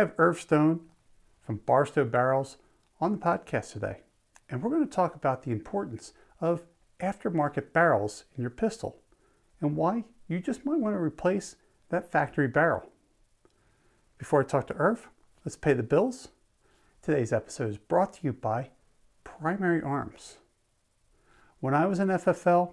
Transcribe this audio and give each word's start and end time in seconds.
have 0.00 0.14
Irv 0.16 0.40
Stone 0.40 0.80
from 1.42 1.60
Bar-Sto 1.66 2.06
Barrels 2.06 2.56
on 3.02 3.12
the 3.12 3.18
podcast 3.18 3.72
today, 3.72 3.98
and 4.48 4.62
we're 4.62 4.70
going 4.70 4.86
to 4.86 4.90
talk 4.90 5.14
about 5.14 5.42
the 5.42 5.50
importance 5.50 6.14
of 6.40 6.62
aftermarket 7.00 7.74
barrels 7.74 8.24
in 8.34 8.40
your 8.40 8.50
pistol 8.50 9.02
and 9.60 9.76
why 9.76 10.04
you 10.26 10.40
just 10.40 10.64
might 10.64 10.80
want 10.80 10.94
to 10.94 10.98
replace 10.98 11.56
that 11.90 12.10
factory 12.10 12.48
barrel. 12.48 12.88
Before 14.16 14.40
I 14.40 14.44
talk 14.44 14.66
to 14.68 14.74
Irv, 14.76 15.10
let's 15.44 15.56
pay 15.56 15.74
the 15.74 15.82
bills. 15.82 16.28
Today's 17.02 17.32
episode 17.32 17.68
is 17.68 17.76
brought 17.76 18.14
to 18.14 18.20
you 18.22 18.32
by 18.32 18.70
Primary 19.22 19.82
Arms. 19.82 20.38
When 21.60 21.74
I 21.74 21.84
was 21.84 21.98
in 21.98 22.08
FFL, 22.08 22.72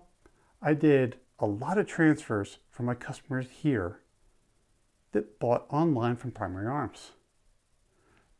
I 0.62 0.73
did 0.73 1.17
a 1.39 1.45
lot 1.45 1.77
of 1.77 1.88
transfers 1.88 2.59
for 2.70 2.84
my 2.84 2.94
customers 2.94 3.48
here 3.52 3.99
that 5.12 5.39
bought 5.39 5.66
online 5.70 6.16
from 6.16 6.31
Primary 6.31 6.67
Arms. 6.67 7.12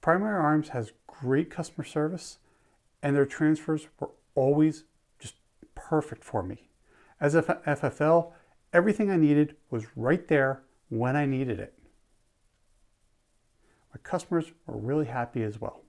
Primary 0.02 0.40
Arms 0.40 0.70
has 0.70 0.94
great 1.08 1.50
customer 1.50 1.84
service 1.84 2.40
and 3.02 3.16
their 3.16 3.26
transfers 3.26 3.88
were 4.00 4.12
always 4.36 4.84
just 5.20 5.36
perfect 5.76 6.24
for 6.24 6.44
me. 6.44 6.70
As 7.20 7.36
a 7.36 7.42
FFL, 7.44 8.32
everything 8.74 9.10
I 9.10 9.18
needed 9.18 9.56
was 9.70 9.86
right 9.96 10.28
there 10.28 10.64
when 10.90 11.16
I 11.16 11.26
needed 11.26 11.60
it. 11.60 11.74
My 13.94 14.00
customers 14.04 14.52
were 14.66 14.78
really 14.78 15.06
happy 15.06 15.44
as 15.44 15.60
well. 15.60 15.82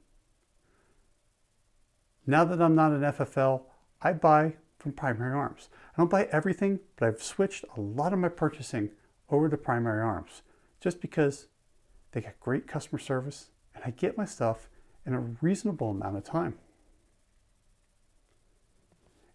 Now 2.27 2.45
that 2.45 2.61
I'm 2.61 2.75
not 2.75 2.93
an 2.93 3.01
FFL, 3.01 3.63
I 4.01 4.13
buy 4.13 4.55
from 4.79 4.93
Primary 4.93 5.35
Arms. 5.35 5.69
I 5.95 5.99
don't 5.99 6.11
buy 6.11 6.29
everything, 6.31 6.81
but 6.97 7.09
I've 7.09 7.23
switched 7.23 7.65
a 7.77 7.81
lot 7.81 8.13
of 8.13 8.19
my 8.19 8.29
purchasing 8.29 8.91
over 9.31 9.49
to 9.49 9.57
Primary 9.57 10.03
Arms 10.03 10.43
just 10.81 11.01
because 11.01 11.49
they 12.13 12.21
got 12.21 12.39
great 12.41 12.67
customer 12.67 12.99
service 12.99 13.51
and 13.79 13.93
I 13.93 13.97
get 13.97 14.19
my 14.19 14.25
stuff 14.25 14.69
in 15.07 15.15
a 15.15 15.21
reasonable 15.21 15.91
amount 15.91 16.17
of 16.17 16.25
time. 16.25 16.59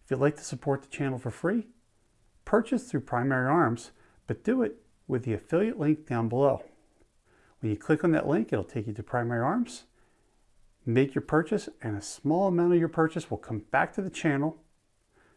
If 0.04 0.10
you'd 0.10 0.20
like 0.20 0.36
to 0.36 0.44
support 0.44 0.82
the 0.82 0.88
channel 0.88 1.18
for 1.18 1.30
free, 1.30 1.68
purchase 2.44 2.84
through 2.84 3.00
Primary 3.00 3.48
Arms, 3.48 3.90
but 4.26 4.44
do 4.44 4.62
it 4.62 4.76
with 5.08 5.24
the 5.24 5.32
affiliate 5.32 5.78
link 5.78 6.06
down 6.06 6.28
below. 6.28 6.62
When 7.60 7.70
you 7.70 7.78
click 7.78 8.04
on 8.04 8.12
that 8.12 8.28
link, 8.28 8.52
it'll 8.52 8.64
take 8.64 8.86
you 8.86 8.92
to 8.92 9.02
Primary 9.02 9.42
Arms. 9.42 9.84
Make 10.84 11.14
your 11.14 11.22
purchase, 11.22 11.70
and 11.80 11.96
a 11.96 12.02
small 12.02 12.48
amount 12.48 12.74
of 12.74 12.78
your 12.78 12.88
purchase 12.88 13.30
will 13.30 13.38
come 13.38 13.64
back 13.70 13.94
to 13.94 14.02
the 14.02 14.10
channel 14.10 14.58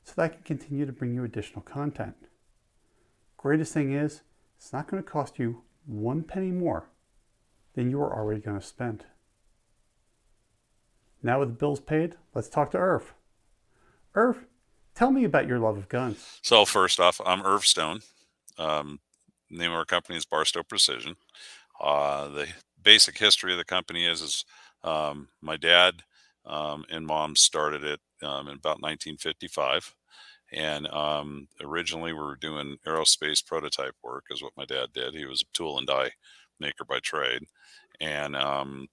so 0.04 0.14
that 0.16 0.24
I 0.24 0.28
can 0.28 0.44
continue 0.44 0.86
to 0.86 0.92
bring 0.92 1.14
you 1.14 1.24
additional 1.24 1.62
content. 1.62 2.16
Greatest 3.38 3.74
thing 3.74 3.94
is, 3.94 4.22
it's 4.58 4.74
not 4.74 4.88
going 4.88 5.02
to 5.02 5.10
cost 5.10 5.40
you 5.40 5.62
one 5.86 6.24
penny 6.24 6.52
more 6.52 6.90
than 7.78 7.92
you 7.92 8.02
are 8.02 8.11
already 8.11 8.42
going 8.42 8.59
to 8.59 8.66
spend. 8.66 9.06
Now 11.22 11.39
with 11.39 11.50
the 11.50 11.53
bills 11.53 11.80
paid, 11.80 12.16
let's 12.33 12.50
talk 12.50 12.72
to 12.72 12.78
Irv. 12.78 13.14
Irv, 14.16 14.45
tell 14.95 15.11
me 15.11 15.23
about 15.23 15.47
your 15.47 15.59
love 15.59 15.78
of 15.78 15.88
guns. 15.88 16.39
So 16.42 16.66
first 16.66 17.00
off, 17.00 17.22
I'm 17.23 17.44
Irv 17.44 17.67
Stone. 17.67 18.00
Um, 18.58 19.00
name 19.52 19.70
of 19.70 19.78
our 19.78 19.86
company 19.86 20.17
is 20.17 20.25
Bar-Sto 20.25 20.64
Precision. 20.64 21.17
Uh, 21.80 22.28
the 22.30 22.48
basic 22.81 23.20
history 23.20 23.52
of 23.52 23.59
the 23.59 23.64
company 23.64 24.08
is, 24.08 24.22
is 24.23 24.44
um, 24.83 25.28
my 25.39 25.55
dad 25.55 26.02
um, 26.48 26.83
and 26.89 27.05
mom 27.05 27.36
started 27.36 27.83
it 27.83 28.00
um, 28.23 28.48
in 28.48 28.55
about 28.55 28.81
1955. 28.81 29.94
And 30.52 30.88
um, 30.88 31.48
originally 31.61 32.11
we 32.11 32.21
were 32.21 32.37
doing 32.37 32.77
aerospace 32.87 33.45
prototype 33.45 33.93
work 34.04 34.23
is 34.32 34.42
what 34.42 34.58
my 34.58 34.66
dad 34.66 34.93
did. 34.95 35.14
He 35.14 35.26
was 35.26 35.43
a 35.43 35.54
tool 35.54 35.77
and 35.77 35.86
die 35.86 36.14
maker 36.60 36.86
by 36.88 37.00
trade. 37.00 37.44
And 38.00 38.36
um, 38.36 38.88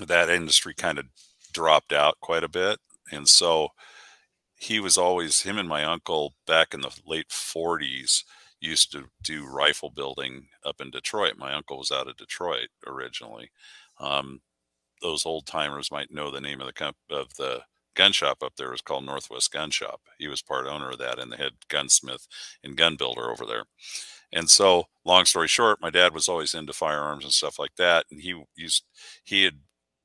that 0.00 0.30
industry 0.30 0.74
kind 0.74 0.98
of 0.98 1.06
dropped 1.52 1.92
out 1.92 2.20
quite 2.20 2.44
a 2.44 2.48
bit. 2.48 2.78
And 3.10 3.28
so 3.28 3.68
he 4.56 4.80
was 4.80 4.96
always, 4.96 5.42
him 5.42 5.58
and 5.58 5.68
my 5.68 5.84
uncle 5.84 6.34
back 6.46 6.72
in 6.72 6.80
the 6.80 6.96
late 7.06 7.28
40s 7.28 8.22
used 8.60 8.92
to 8.92 9.04
do 9.22 9.44
rifle 9.44 9.90
building 9.90 10.46
up 10.64 10.80
in 10.80 10.90
Detroit. 10.90 11.34
My 11.36 11.52
uncle 11.52 11.78
was 11.78 11.90
out 11.90 12.08
of 12.08 12.16
Detroit 12.16 12.68
originally. 12.86 13.50
Um, 13.98 14.40
those 15.02 15.26
old 15.26 15.46
timers 15.46 15.90
might 15.90 16.12
know 16.12 16.30
the 16.30 16.40
name 16.40 16.60
of 16.60 16.66
the 16.68 16.72
comp- 16.72 16.96
of 17.10 17.34
the 17.34 17.62
gun 17.94 18.12
shop 18.12 18.38
up 18.42 18.54
there 18.56 18.70
was 18.70 18.80
called 18.80 19.04
Northwest 19.04 19.52
Gun 19.52 19.70
Shop. 19.70 20.00
He 20.18 20.28
was 20.28 20.42
part 20.42 20.66
owner 20.66 20.90
of 20.90 20.98
that 20.98 21.18
and 21.18 21.30
the 21.30 21.36
head 21.36 21.52
gunsmith 21.68 22.26
and 22.62 22.76
gun 22.76 22.96
builder 22.96 23.30
over 23.30 23.44
there. 23.44 23.64
And 24.32 24.48
so, 24.50 24.84
long 25.04 25.24
story 25.26 25.48
short, 25.48 25.80
my 25.80 25.90
dad 25.90 26.14
was 26.14 26.28
always 26.28 26.54
into 26.54 26.72
firearms 26.72 27.24
and 27.24 27.32
stuff 27.32 27.58
like 27.58 27.74
that. 27.76 28.06
And 28.10 28.20
he 28.20 28.42
used 28.56 28.84
he 29.24 29.44
had 29.44 29.60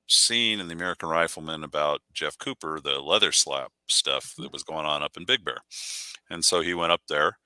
seen 0.08 0.60
in 0.60 0.68
the 0.68 0.74
American 0.74 1.10
Rifleman 1.10 1.64
about 1.64 2.02
Jeff 2.14 2.38
Cooper, 2.38 2.80
the 2.82 3.02
Leatherslap 3.02 3.68
stuff 3.88 4.34
that 4.38 4.54
was 4.54 4.64
going 4.64 4.86
on 4.86 5.04
up 5.04 5.18
in 5.18 5.26
Big 5.26 5.44
Bear. 5.46 5.58
And 6.30 6.44
so 6.46 6.62
he 6.62 6.74
went 6.74 6.92
up 6.92 7.02
there, 7.10 7.38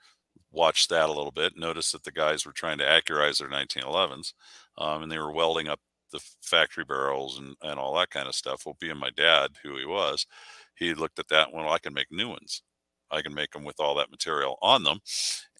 watched 0.52 0.90
that 0.90 1.09
a 1.09 1.14
little 1.14 1.31
bit, 1.31 1.58
noticed 1.58 1.92
that 1.94 2.03
the 2.03 2.12
guys 2.12 2.46
were 2.46 2.53
trying 2.53 2.78
to 2.80 2.86
accurize 2.86 3.40
their 3.40 3.50
1911s, 3.50 4.34
um, 4.78 5.03
and 5.03 5.12
they 5.12 5.19
were 5.19 5.31
welding 5.34 5.68
up 5.68 5.80
the 6.12 6.22
factory 6.42 6.84
barrels 6.86 7.38
and, 7.40 7.56
and 7.63 7.80
all 7.80 7.96
that 7.96 8.09
kind 8.12 8.28
of 8.28 8.36
stuff. 8.36 8.63
Well, 8.66 8.78
being 8.80 8.98
my 8.98 9.12
dad, 9.12 9.52
who 9.63 9.78
he 9.78 9.86
was, 9.86 10.25
he 10.75 10.94
looked 10.94 11.19
at 11.19 11.30
that 11.30 11.48
and 11.48 11.56
went, 11.56 11.66
well, 11.68 11.75
I 11.75 11.80
can 11.80 11.94
make 11.94 12.12
new 12.12 12.30
ones. 12.30 12.63
I 13.11 13.22
can 13.22 13.33
make 13.33 13.51
them 13.51 13.63
with 13.63 13.79
all 13.79 13.95
that 13.95 14.11
material 14.11 14.57
on 14.61 14.83
them. 14.83 14.99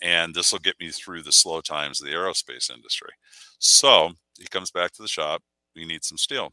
And 0.02 0.34
this 0.34 0.52
will 0.52 0.60
get 0.60 0.80
me 0.80 0.90
through 0.90 1.24
the 1.24 1.32
slow 1.32 1.62
times 1.62 2.02
of 2.02 2.08
the 2.08 2.14
aerospace 2.14 2.74
industry. 2.74 3.12
So 3.60 4.12
he 4.40 4.48
comes 4.48 4.72
back 4.72 4.92
to 4.94 5.02
the 5.02 5.08
shop. 5.08 5.42
We 5.76 5.86
need 5.86 6.04
some 6.04 6.18
steel. 6.18 6.52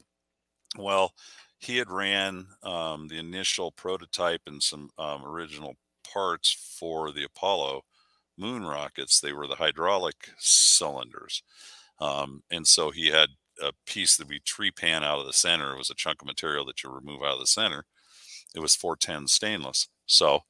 Well, 0.77 1.13
he 1.59 1.77
had 1.79 1.91
ran 1.91 2.47
um, 2.63 3.09
the 3.09 3.19
initial 3.19 3.73
prototype 3.73 4.43
and 4.47 4.63
some 4.63 4.91
um, 4.99 5.25
original 5.25 5.77
parts 6.13 6.77
for 6.79 7.11
the 7.11 7.25
Apollo 7.25 7.83
moon 8.37 8.65
rockets. 8.65 9.21
They 9.21 9.33
were 9.33 9.47
the 9.47 9.57
hydraulic 9.57 10.31
cylinders. 10.39 11.43
Um, 12.01 12.43
and 12.51 12.67
so 12.67 12.91
he 12.91 13.09
had 13.09 13.31
a 13.61 13.73
piece 13.87 14.17
that 14.17 14.29
we 14.29 14.41
trepan 14.41 15.03
out 15.03 15.19
of 15.19 15.27
the 15.27 15.33
center. 15.33 15.75
It 15.75 15.79
was 15.79 15.91
a 15.91 15.95
chunk 15.95 16.23
of 16.23 16.29
material 16.29 16.65
that 16.67 16.83
you 16.83 16.91
remove 16.91 17.23
out 17.23 17.35
of 17.35 17.41
the 17.41 17.47
center. 17.47 17.85
It 18.55 18.61
was 18.61 18.77
410 18.77 19.27
stainless. 19.27 19.89
So 20.07 20.41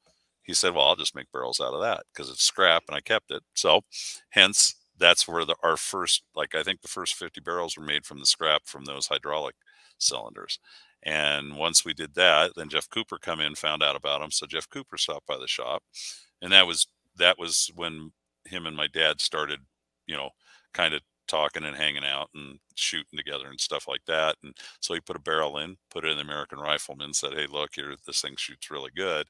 he 0.49 0.55
said, 0.55 0.73
well, 0.73 0.87
I'll 0.87 0.95
just 0.95 1.15
make 1.15 1.31
barrels 1.31 1.59
out 1.59 1.75
of 1.75 1.81
that 1.81 2.03
because 2.11 2.31
it's 2.31 2.43
scrap 2.43 2.83
and 2.87 2.97
I 2.97 3.01
kept 3.01 3.29
it. 3.29 3.43
So 3.53 3.81
hence 4.31 4.73
that's 4.97 5.27
where 5.27 5.45
the, 5.45 5.55
our 5.63 5.77
first, 5.77 6.23
like 6.35 6.55
I 6.55 6.63
think 6.63 6.81
the 6.81 6.87
first 6.87 7.13
50 7.13 7.39
barrels 7.39 7.77
were 7.77 7.83
made 7.85 8.03
from 8.05 8.19
the 8.19 8.25
scrap 8.25 8.63
from 8.65 8.85
those 8.85 9.07
hydraulic 9.07 9.55
cylinders. 9.99 10.57
And 11.03 11.55
once 11.55 11.85
we 11.85 11.93
did 11.93 12.15
that, 12.15 12.53
then 12.55 12.67
Jeff 12.69 12.89
Cooper 12.89 13.19
come 13.21 13.39
in, 13.39 13.53
found 13.53 13.83
out 13.83 13.95
about 13.95 14.21
them. 14.21 14.31
So 14.31 14.47
Jeff 14.47 14.67
Cooper 14.69 14.97
stopped 14.97 15.27
by 15.27 15.37
the 15.37 15.47
shop, 15.47 15.83
and 16.41 16.51
that 16.51 16.67
was 16.67 16.87
that 17.17 17.37
was 17.39 17.71
when 17.75 18.11
him 18.45 18.65
and 18.65 18.75
my 18.75 18.87
dad 18.87 19.21
started, 19.21 19.59
you 20.07 20.17
know, 20.17 20.31
kind 20.73 20.93
of 20.93 21.01
talking 21.27 21.63
and 21.63 21.77
hanging 21.77 22.03
out 22.03 22.29
and 22.33 22.59
shooting 22.75 23.17
together 23.17 23.47
and 23.47 23.61
stuff 23.61 23.87
like 23.87 24.03
that. 24.07 24.35
And 24.43 24.55
so 24.81 24.93
he 24.93 24.99
put 24.99 25.15
a 25.15 25.19
barrel 25.19 25.57
in, 25.59 25.77
put 25.91 26.03
it 26.03 26.09
in 26.11 26.17
the 26.17 26.23
American 26.23 26.59
Rifleman, 26.59 27.13
said, 27.13 27.33
"Hey, 27.33 27.47
look 27.47 27.71
here, 27.75 27.95
this 28.05 28.21
thing 28.21 28.35
shoots 28.37 28.71
really 28.71 28.91
good." 28.95 29.27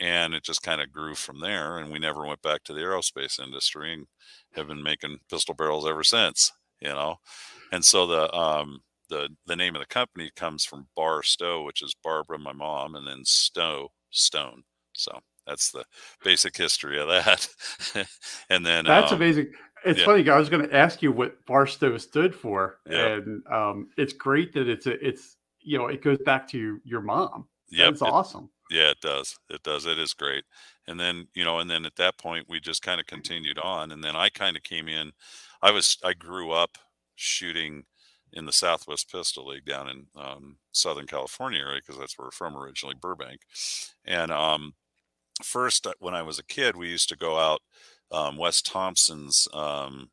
And 0.00 0.32
it 0.32 0.44
just 0.44 0.62
kind 0.62 0.80
of 0.80 0.92
grew 0.92 1.14
from 1.14 1.40
there, 1.40 1.78
and 1.78 1.90
we 1.90 1.98
never 1.98 2.24
went 2.24 2.40
back 2.42 2.62
to 2.64 2.72
the 2.72 2.80
aerospace 2.80 3.40
industry, 3.40 3.92
and 3.92 4.06
have 4.54 4.68
been 4.68 4.82
making 4.82 5.18
pistol 5.28 5.54
barrels 5.54 5.86
ever 5.86 6.04
since. 6.04 6.52
You 6.80 6.90
know, 6.90 7.16
and 7.72 7.84
so 7.84 8.06
the 8.06 8.32
um, 8.32 8.80
the 9.08 9.28
the 9.46 9.56
name 9.56 9.74
of 9.74 9.80
the 9.80 9.86
company 9.86 10.30
comes 10.36 10.64
from 10.64 10.88
Bar-Sto, 10.94 11.64
which 11.64 11.82
is 11.82 11.96
Barbara, 12.02 12.38
my 12.38 12.52
mom, 12.52 12.94
and 12.94 13.06
then 13.06 13.24
Stowe 13.24 13.88
Stone. 14.10 14.62
So 14.92 15.18
that's 15.46 15.70
the 15.70 15.84
basic 16.22 16.56
history 16.56 17.00
of 17.00 17.08
that. 17.08 17.48
and 18.50 18.64
then 18.64 18.84
that's 18.84 19.12
um, 19.12 19.18
amazing. 19.18 19.52
It's 19.84 20.00
yeah. 20.00 20.04
funny. 20.04 20.28
I 20.28 20.38
was 20.38 20.48
going 20.48 20.68
to 20.68 20.74
ask 20.74 21.02
you 21.02 21.12
what 21.12 21.44
Bar-Sto 21.46 21.96
stood 21.98 22.34
for, 22.34 22.78
yeah. 22.88 23.14
and 23.14 23.42
um, 23.50 23.88
it's 23.96 24.12
great 24.12 24.52
that 24.54 24.68
it's 24.68 24.86
a, 24.86 25.06
it's 25.06 25.36
you 25.60 25.78
know 25.78 25.86
it 25.86 26.02
goes 26.02 26.18
back 26.18 26.48
to 26.50 26.80
your 26.84 27.00
mom. 27.00 27.48
Yeah, 27.70 27.88
it's 27.88 28.02
awesome. 28.02 28.50
Yeah, 28.70 28.90
it 28.90 29.00
does. 29.00 29.38
It 29.48 29.62
does. 29.62 29.86
It 29.86 29.98
is 29.98 30.12
great. 30.12 30.44
And 30.86 30.98
then 31.00 31.28
you 31.34 31.44
know, 31.44 31.58
and 31.58 31.70
then 31.70 31.86
at 31.86 31.96
that 31.96 32.18
point, 32.18 32.46
we 32.48 32.60
just 32.60 32.82
kind 32.82 33.00
of 33.00 33.06
continued 33.06 33.58
on, 33.58 33.92
and 33.92 34.02
then 34.04 34.16
I 34.16 34.28
kind 34.28 34.56
of 34.56 34.62
came 34.62 34.88
in. 34.88 35.12
I 35.62 35.70
was 35.70 35.96
I 36.04 36.12
grew 36.12 36.52
up 36.52 36.78
shooting 37.14 37.84
in 38.32 38.44
the 38.44 38.52
Southwest 38.52 39.10
Pistol 39.10 39.46
League 39.46 39.64
down 39.64 39.88
in 39.88 40.06
um, 40.16 40.58
Southern 40.72 41.06
California 41.06 41.60
area 41.60 41.80
because 41.80 41.98
that's 41.98 42.18
where 42.18 42.26
we're 42.26 42.30
from 42.30 42.56
originally, 42.56 42.94
Burbank. 43.00 43.40
And 44.04 44.30
um, 44.30 44.74
first, 45.42 45.86
uh, 45.86 45.92
when 46.00 46.14
I 46.14 46.22
was 46.22 46.38
a 46.38 46.44
kid, 46.44 46.76
we 46.76 46.88
used 46.88 47.08
to 47.10 47.16
go 47.16 47.38
out 47.38 47.60
um, 48.10 48.36
Wes 48.36 48.62
Thompson's 48.62 49.48
um, 49.52 50.10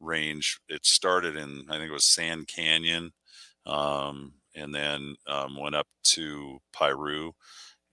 range. 0.00 0.60
It 0.68 0.86
started 0.86 1.36
in 1.36 1.66
I 1.70 1.78
think 1.78 1.90
it 1.90 1.94
was 1.94 2.04
Sand 2.06 2.48
Canyon, 2.48 3.12
um, 3.66 4.34
and 4.54 4.74
then 4.74 5.16
um, 5.26 5.58
went 5.58 5.74
up 5.76 5.86
to 6.14 6.58
Piru, 6.78 7.32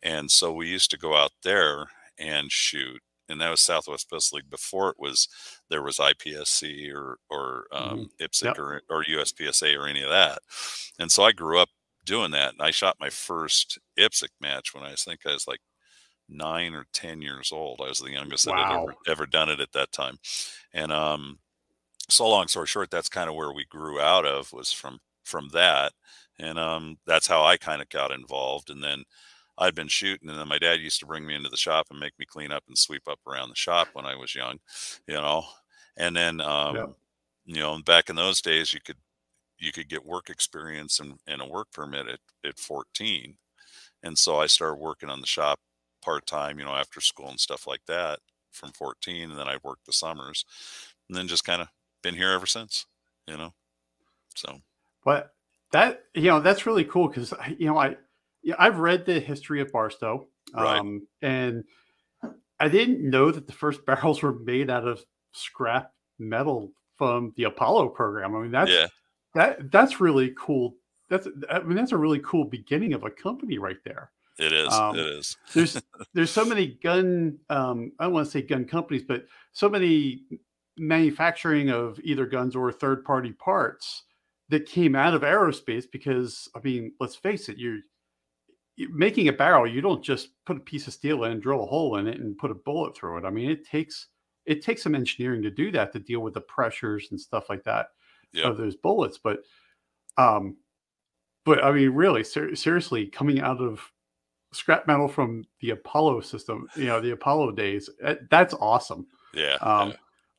and 0.04 0.30
so 0.32 0.52
we 0.54 0.68
used 0.68 0.92
to 0.92 0.98
go 0.98 1.16
out 1.16 1.32
there 1.44 1.88
and 2.20 2.52
shoot. 2.52 3.02
And 3.30 3.40
that 3.40 3.50
was 3.50 3.62
Southwest 3.62 4.10
Pistol 4.10 4.38
League 4.38 4.50
before 4.50 4.90
it 4.90 4.98
was 5.00 5.28
there 5.70 5.84
was 5.84 5.98
IPSC 6.00 6.94
or 6.94 7.18
or 7.30 7.66
um, 7.72 8.10
Mm-hmm. 8.20 8.24
IPSC 8.26 8.44
Yep. 8.44 8.60
or, 8.60 8.82
or 8.90 9.04
USPSA 9.06 9.78
or 9.80 9.88
any 9.88 10.02
of 10.04 10.10
that. 10.10 10.40
And 11.00 11.10
so 11.12 11.24
I 11.24 11.32
grew 11.32 11.58
up 11.60 11.70
doing 12.06 12.32
that. 12.32 12.54
And 12.54 12.62
I 12.62 12.72
shot 12.72 12.98
my 13.00 13.10
first 13.10 13.80
IPSC 13.98 14.28
match 14.42 14.74
when 14.74 14.84
I 14.84 14.92
was- 14.92 15.04
think 15.04 15.22
I 15.26 15.32
was 15.34 15.48
like 15.48 15.62
nine 16.30 16.74
or 16.74 16.86
ten 16.94 17.22
years 17.22 17.52
old. 17.52 17.82
I 17.82 17.88
was 17.90 18.00
the 18.00 18.12
youngest 18.12 18.46
that 18.46 18.56
had 18.56 18.74
ever, 18.84 18.96
ever 19.08 19.26
done 19.26 19.50
it 19.50 19.60
at 19.62 19.72
that 19.74 19.92
time. 19.92 20.18
And 20.74 20.92
um, 20.92 21.40
so 22.10 22.28
long 22.28 22.48
story 22.48 22.68
short, 22.68 22.90
that's 22.92 23.10
kind 23.10 23.30
of 23.30 23.36
where 23.36 23.54
we 23.54 23.66
grew 23.66 24.00
out 24.02 24.26
of 24.26 24.52
was 24.54 24.72
from 24.74 25.00
from 25.24 25.50
that. 25.54 25.94
And 26.40 26.58
um, 26.60 26.98
that's 27.06 27.28
how 27.28 27.44
I 27.44 27.56
kind 27.58 27.82
of 27.82 27.90
got 27.90 28.12
involved. 28.12 28.70
And 28.70 28.84
then 28.84 29.04
I'd 29.62 29.76
been 29.76 29.88
shooting, 29.88 30.28
and 30.28 30.38
then 30.38 30.48
my 30.48 30.58
dad 30.58 30.80
used 30.80 31.00
to 31.02 31.06
bring 31.06 31.26
me 31.26 31.36
into 31.36 31.50
the 31.50 31.56
shop 31.56 31.88
and 31.92 32.00
make 32.00 32.18
me 32.18 32.26
clean 32.26 32.52
up 32.52 32.64
and 32.68 32.78
sweep 32.78 33.08
up 33.08 33.20
around 33.28 33.50
the 33.50 33.56
shop 33.56 33.90
when 33.94 34.06
I 34.08 34.16
was 34.16 34.34
young, 34.34 34.58
you 35.08 35.14
know. 35.14 35.44
And 35.96 36.16
then, 36.16 36.42
um, 36.42 36.96
you 37.46 37.62
know, 37.62 37.80
back 37.86 38.10
in 38.10 38.16
those 38.16 38.42
days, 38.42 38.74
you 38.74 38.80
could 38.84 38.98
you 39.60 39.72
could 39.72 39.88
get 39.88 40.04
work 40.04 40.30
experience 40.32 41.00
and, 41.00 41.20
and 41.28 41.42
a 41.42 41.46
work 41.48 41.72
permit 41.72 42.08
at, 42.08 42.20
at 42.44 42.58
14. 42.58 43.36
And 44.02 44.18
so 44.18 44.38
I 44.38 44.48
started 44.48 44.80
working 44.80 45.10
on 45.10 45.22
the 45.22 45.28
shop 45.28 45.60
part 46.04 46.26
time, 46.26 46.58
you 46.58 46.66
know, 46.66 46.74
after 46.74 47.00
school 47.00 47.30
and 47.30 47.40
stuff 47.40 47.68
like 47.68 47.86
that 47.86 48.18
from 48.52 48.72
14. 48.72 49.30
And 49.30 49.40
then 49.40 49.48
I 49.48 49.58
worked 49.64 49.86
the 49.86 49.94
summers 49.94 50.44
and 51.08 51.16
then 51.16 51.28
just 51.28 51.46
kind 51.46 51.62
of 51.62 51.68
been 52.02 52.16
here 52.16 52.32
ever 52.32 52.48
since, 52.48 52.88
you 53.28 53.38
know. 53.38 53.54
So, 54.36 54.60
But 55.06 55.34
that 55.72 56.06
you 56.14 56.24
know 56.24 56.40
that's 56.40 56.66
really 56.66 56.84
cool 56.84 57.08
because 57.08 57.34
you 57.58 57.68
know 57.68 57.78
I 57.78 57.96
yeah, 58.44 58.56
I've 58.60 58.80
read 58.80 59.06
the 59.06 59.20
history 59.20 59.62
of 59.62 59.72
Bar-Sto, 59.72 60.28
Right. 60.54 60.80
um, 60.80 61.08
and 61.22 61.64
I 62.60 62.68
didn't 62.70 63.08
know 63.08 63.32
that 63.32 63.48
the 63.48 63.54
first 63.54 63.86
barrels 63.88 64.22
were 64.22 64.34
made 64.40 64.70
out 64.70 64.88
of 64.88 65.04
scrap 65.34 65.92
metal 66.20 66.72
from 66.98 67.34
the 67.38 67.46
Apollo 67.46 67.90
program. 67.90 68.36
I 68.36 68.42
mean 68.42 68.52
that's 68.52 68.70
yeah, 68.72 68.88
that 69.34 69.72
that's 69.72 70.00
really 70.00 70.34
cool. 70.38 70.76
That's 71.10 71.28
I 71.50 71.60
mean 71.60 71.76
that's 71.76 71.92
a 71.94 71.98
really 71.98 72.20
cool 72.20 72.46
beginning 72.46 72.94
of 72.94 73.04
a 73.04 73.10
company 73.10 73.58
right 73.58 73.78
there. 73.84 74.12
it 74.38 74.54
is. 74.54 74.72
Um, 74.74 74.96
it 74.98 75.06
is. 75.06 75.38
There's 75.54 75.82
there's 76.14 76.30
so 76.32 76.46
many 76.46 76.78
gun 76.84 77.38
um, 77.50 77.92
I 78.00 78.04
don't 78.06 78.14
want 78.14 78.26
to 78.26 78.32
say 78.32 78.42
gun 78.42 78.66
companies, 78.66 79.04
but 79.08 79.26
so 79.54 79.68
many 79.70 80.24
manufacturing 80.78 81.70
of 81.70 82.00
either 82.04 82.26
guns 82.26 82.56
or 82.56 82.72
third 82.72 83.04
party 83.04 83.34
parts 83.34 84.04
that 84.50 84.66
came 84.66 84.96
out 84.96 85.14
of 85.14 85.22
aerospace 85.22 85.86
because 85.92 86.48
I 86.56 86.60
mean, 86.64 86.94
let's 87.00 87.16
face 87.16 87.50
it, 87.50 87.58
you're 87.58 87.80
making 88.92 89.28
a 89.28 89.34
barrel, 89.34 89.68
you 89.68 89.82
don't 89.82 90.04
just 90.04 90.30
put 90.46 90.58
a 90.58 90.62
piece 90.62 90.88
of 90.88 90.94
steel 90.94 91.26
in, 91.26 91.40
drill 91.40 91.64
a 91.64 91.68
hole 91.68 91.98
in 91.98 92.08
it, 92.08 92.20
and 92.20 92.38
put 92.38 92.52
a 92.52 92.56
bullet 92.56 92.96
through 92.96 93.18
it. 93.18 93.26
I 93.26 93.30
mean, 93.30 93.50
it 93.50 93.66
takes 93.68 94.08
it 94.46 94.64
takes 94.64 94.82
some 94.82 94.96
engineering 94.96 95.42
to 95.44 95.52
do 95.52 95.72
that 95.72 95.94
to 95.94 96.00
deal 96.00 96.22
with 96.22 96.34
the 96.34 96.42
pressures 96.42 97.08
and 97.12 97.20
stuff 97.20 97.50
like 97.50 97.64
that 97.64 97.88
Yep. 98.34 98.46
of 98.46 98.58
those 98.58 98.76
bullets. 98.76 99.18
But 99.18 99.40
um, 100.18 100.56
but 101.46 101.64
I 101.64 101.72
mean, 101.72 101.90
really, 101.90 102.24
ser- 102.24 102.56
seriously, 102.56 103.08
coming 103.08 103.42
out 103.42 103.60
of 103.62 103.82
scrap 104.54 104.88
metal 104.88 105.08
from 105.08 105.44
the 105.62 105.72
Apollo 105.72 106.22
system, 106.22 106.68
you 106.76 106.86
know, 106.86 107.00
the 107.02 107.12
Apollo 107.12 107.52
days, 107.52 107.90
eh, 108.04 108.16
that's 108.30 108.54
awesome. 108.56 109.06
Yeah. 109.34 109.56
Um, 109.62 109.94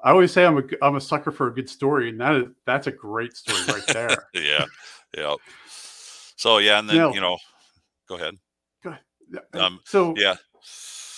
I 0.05 0.11
always 0.11 0.33
say 0.33 0.45
I'm 0.45 0.59
a 0.59 0.63
I'm 0.83 0.97
a 0.97 1.01
sucker 1.01 1.31
for 1.31 1.49
a 1.49 1.55
good 1.55 1.69
story, 1.69 2.09
and 2.09 2.21
that 2.21 2.35
is 2.35 2.45
that's 2.67 2.87
a 2.87 2.93
great 2.93 3.37
story 3.37 3.61
right 3.69 3.87
there. 3.93 4.29
yeah. 4.35 4.43
yeah. 4.43 4.65
Yeah. 5.17 5.35
So, 6.37 6.59
yeah. 6.59 6.79
And 6.81 6.89
then, 6.89 7.13
you 7.13 7.21
know, 7.21 7.37
go 8.13 8.17
ahead. 8.17 8.39
Go 8.83 8.97
yeah, 9.29 9.41
Um, 9.55 9.81
so 9.85 10.23
Yeah. 10.23 10.37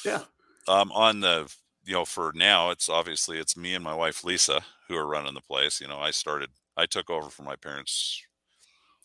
yeah, 0.04 0.24
um 0.68 0.90
on 0.92 1.20
the 1.20 1.54
you 1.84 1.92
know 1.94 2.04
for 2.04 2.32
now 2.34 2.70
it's 2.70 2.88
obviously 2.88 3.38
it's 3.38 3.56
me 3.56 3.74
and 3.74 3.84
my 3.84 3.94
wife 3.94 4.24
lisa 4.24 4.64
who 4.88 4.96
are 4.96 5.06
running 5.06 5.34
the 5.34 5.40
place 5.40 5.80
you 5.80 5.88
know 5.88 5.98
i 5.98 6.10
started 6.10 6.50
i 6.76 6.86
took 6.86 7.10
over 7.10 7.28
from 7.28 7.44
my 7.44 7.56
parents 7.56 8.22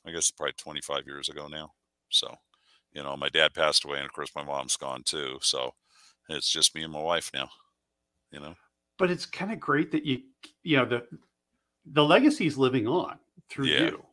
i 0.06 0.12
guess 0.12 0.32
probably 0.32 0.54
25 0.54 1.08
years 1.08 1.30
ago 1.30 1.48
now 1.48 1.74
so 2.10 2.36
you 2.94 3.04
know 3.04 3.18
my 3.18 3.30
dad 3.30 3.54
passed 3.54 3.86
away 3.86 3.98
and 3.98 4.08
of 4.08 4.14
course 4.14 4.32
my 4.36 4.44
mom's 4.44 4.78
gone 4.78 5.04
too 5.04 5.40
so 5.42 5.74
it's 6.30 6.52
just 6.52 6.76
me 6.76 6.84
and 6.84 6.94
my 6.94 7.02
wife 7.04 7.32
now 7.34 7.50
you 8.32 8.40
know 8.40 8.56
but 8.98 9.10
it's 9.10 9.26
kind 9.26 9.52
of 9.52 9.60
great 9.60 9.92
that 9.92 10.06
you 10.06 10.24
you 10.64 10.78
know 10.78 10.86
the 10.86 11.08
the 11.86 12.06
legacy 12.06 12.48
is 12.48 12.58
living 12.60 12.88
on 12.88 13.20
through 13.50 13.66
Yeah. 13.66 13.92
you. 13.92 14.06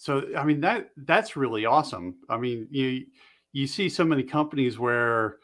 So 0.00 0.24
I 0.34 0.44
mean 0.44 0.62
that 0.62 0.88
that's 0.96 1.36
really 1.36 1.66
awesome. 1.66 2.14
I 2.30 2.38
mean 2.38 2.66
you 2.70 3.04
you 3.52 3.66
see 3.66 3.90
so 3.90 4.02
many 4.02 4.22
companies 4.22 4.78
where 4.78 5.36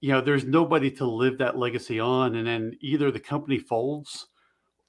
you 0.00 0.10
know 0.10 0.22
there's 0.22 0.44
nobody 0.44 0.90
to 0.92 1.04
live 1.04 1.36
that 1.38 1.58
legacy 1.58 2.00
on, 2.00 2.36
and 2.36 2.46
then 2.46 2.72
either 2.80 3.10
the 3.10 3.20
company 3.20 3.58
folds 3.58 4.28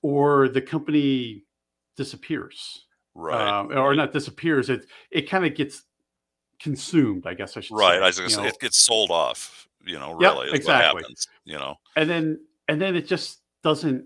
or 0.01 0.47
the 0.47 0.62
company 0.62 1.44
disappears, 1.97 2.86
right 3.15 3.59
um, 3.59 3.77
or 3.77 3.94
not 3.95 4.13
disappears. 4.13 4.69
It 4.69 4.86
it 5.12 5.30
kind 5.30 5.45
of 5.45 5.56
gets 5.56 5.83
consumed, 6.62 7.27
I 7.27 7.33
guess 7.33 7.57
I 7.57 7.59
should 7.59 7.75
right 7.75 7.98
say. 7.98 8.03
i 8.03 8.07
was 8.07 8.18
gonna 8.18 8.30
say 8.30 8.41
know. 8.44 8.48
it 8.48 8.59
gets 8.62 8.77
sold 8.77 9.12
off 9.12 9.68
you 9.86 10.00
know 10.00 10.18
Yep, 10.21 10.33
really 10.33 10.48
is 10.48 10.53
exactly. 10.53 10.94
what 10.94 11.01
happens 11.03 11.27
you 11.44 11.56
know 11.56 11.75
and 11.98 12.09
then 12.09 12.39
and 12.69 12.81
then 12.81 12.95
it 12.95 13.07
just 13.07 13.41
doesn't 13.62 14.06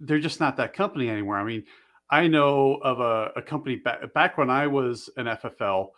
they're 0.00 0.18
just 0.18 0.40
not 0.40 0.56
that 0.56 0.72
company 0.74 1.08
anymore 1.08 1.36
i 1.38 1.44
mean 1.44 1.62
i 2.10 2.26
know 2.26 2.74
of 2.82 3.00
a, 3.00 3.32
a 3.36 3.42
company 3.42 3.76
back, 3.76 4.12
back 4.14 4.38
when 4.38 4.50
i 4.50 4.66
was 4.66 5.10
an 5.16 5.26
ffl 5.26 5.88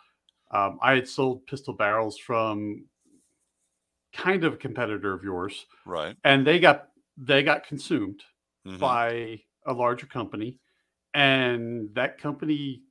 um, 0.51 0.79
i 0.81 0.95
had 0.95 1.07
sold 1.07 1.45
pistol 1.45 1.73
barrels 1.73 2.17
from 2.17 2.85
kind 4.13 4.43
of 4.43 4.53
a 4.53 4.57
competitor 4.57 5.13
of 5.13 5.23
yours 5.23 5.65
right. 5.85 6.15
and 6.23 6.45
they 6.45 6.59
got 6.59 6.89
they 7.17 7.43
got 7.43 7.65
consumed 7.65 8.21
Mhm. 8.67 8.77
by 8.77 9.41
a 9.65 9.73
larger 9.73 10.05
company 10.05 10.59
and 11.13 11.89
that 11.93 12.17
company 12.17 12.83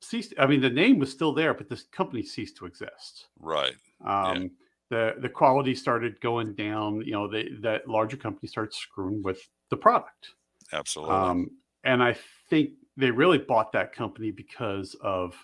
ceased 0.00 0.32
i 0.38 0.46
mean 0.46 0.60
the 0.60 0.70
name 0.70 0.98
was 1.00 1.10
still 1.10 1.32
there 1.32 1.52
but 1.52 1.68
this 1.68 1.82
company 1.90 2.22
ceased 2.22 2.56
to 2.56 2.66
exist. 2.66 3.26
Right. 3.40 3.74
Um, 4.04 4.52
the 4.90 5.14
the 5.18 5.28
quality 5.28 5.74
started 5.74 6.20
going 6.20 6.54
down. 6.54 7.02
You 7.04 7.12
know, 7.12 7.28
they, 7.28 7.50
that 7.60 7.88
larger 7.88 8.16
company 8.16 8.48
starts 8.48 8.76
screwing 8.78 9.22
with 9.22 9.40
the 9.70 9.76
product, 9.76 10.34
absolutely. 10.72 11.14
Um, 11.14 11.50
and 11.84 12.02
I 12.02 12.16
think 12.50 12.70
they 12.96 13.10
really 13.10 13.38
bought 13.38 13.72
that 13.72 13.92
company 13.92 14.30
because 14.30 14.96
of 15.00 15.34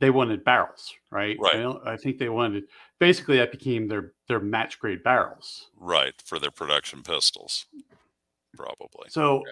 they 0.00 0.10
wanted 0.10 0.44
barrels, 0.44 0.92
right? 1.10 1.36
Right. 1.38 1.64
I, 1.64 1.92
I 1.92 1.96
think 1.96 2.18
they 2.18 2.28
wanted 2.28 2.64
basically 2.98 3.36
that 3.38 3.52
became 3.52 3.86
their 3.86 4.12
their 4.28 4.40
match 4.40 4.78
grade 4.78 5.02
barrels. 5.02 5.68
right 5.78 6.14
for 6.24 6.38
their 6.38 6.50
production 6.50 7.02
pistols 7.02 7.66
probably 8.56 9.08
So, 9.08 9.42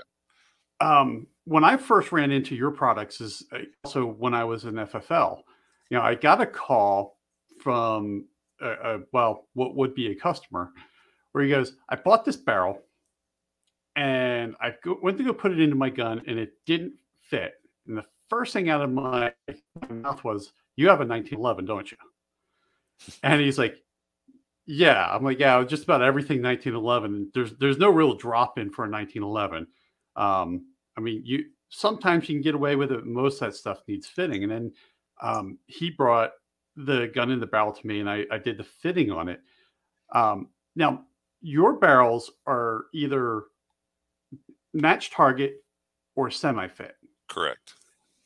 um, 0.81 1.27
when 1.45 1.65
I 1.65 1.77
first 1.77 2.13
ran 2.13 2.31
into 2.31 2.55
your 2.55 2.71
products 2.71 3.21
is 3.21 3.45
uh, 3.53 3.59
also 3.85 4.07
when 4.07 4.35
I 4.35 4.45
was 4.45 4.65
in 4.65 4.75
FFL. 4.75 5.43
You 5.91 5.99
know, 5.99 6.03
I 6.03 6.15
got 6.15 6.41
a 6.41 6.47
call 6.47 7.19
from 7.61 8.27
a, 8.61 8.71
a, 8.71 9.01
well, 9.13 9.49
what 9.55 9.75
would 9.75 9.95
be 9.95 10.09
a 10.09 10.15
customer, 10.15 10.73
where 11.33 11.45
he 11.45 11.51
goes, 11.51 11.75
"I 11.89 11.97
bought 11.97 12.25
this 12.25 12.37
barrel, 12.37 12.81
and 13.97 14.55
I 14.61 14.75
go, 14.83 14.99
went 15.03 15.19
to 15.19 15.25
go 15.25 15.33
put 15.33 15.53
it 15.53 15.61
into 15.61 15.77
my 15.77 15.91
gun, 15.91 16.23
and 16.27 16.39
it 16.39 16.53
didn't 16.67 16.95
fit." 17.21 17.55
And 17.87 17.97
the 17.97 18.05
first 18.29 18.53
thing 18.53 18.71
out 18.71 18.83
of 18.83 18.91
my, 18.91 19.33
mouth 19.89 20.23
was, 20.25 20.53
"You 20.77 20.89
have 20.89 21.01
a 21.01 21.07
1911, 21.07 21.65
don't 21.65 21.91
you?" 21.91 21.99
And 23.23 23.41
he's 23.41 23.59
like, 23.59 23.83
yeah, 24.73 25.09
I'm 25.11 25.25
like, 25.25 25.41
yeah, 25.41 25.65
just 25.65 25.85
about 25.85 26.03
everything 26.03 26.43
1911. 26.43 27.33
There's 27.35 27.53
there's 27.59 27.79
no 27.79 27.91
real 27.91 28.15
drop 28.15 28.57
in 28.57 28.71
for 28.71 28.85
a 28.85 28.91
1911. 28.91 29.67
Um, 30.15 30.67
I 30.97 31.01
mean, 31.01 31.23
you 31.25 31.47
sometimes 31.71 32.29
you 32.29 32.37
can 32.37 32.43
get 32.43 32.55
away 32.55 32.77
with 32.77 32.93
it. 32.93 33.05
Most 33.05 33.43
of 33.43 33.49
that 33.49 33.57
stuff 33.57 33.83
needs 33.89 34.07
fitting. 34.07 34.45
And 34.45 34.53
then 34.53 34.73
um, 35.21 35.59
he 35.67 35.91
brought 35.91 36.31
the 36.77 37.11
gun 37.15 37.31
in 37.31 37.41
the 37.41 37.47
barrel 37.47 37.73
to 37.73 37.87
me, 37.87 37.99
and 37.99 38.09
I, 38.09 38.25
I 38.31 38.39
did 38.39 38.59
the 38.59 38.65
fitting 38.65 39.11
on 39.11 39.29
it. 39.29 39.41
Um, 40.13 40.49
now, 40.77 41.05
your 41.41 41.79
barrels 41.79 42.31
are 42.47 42.85
either 42.95 43.45
match 44.73 45.11
target 45.11 45.65
or 46.17 46.31
semi 46.31 46.69
fit. 46.69 46.97
correct 47.29 47.75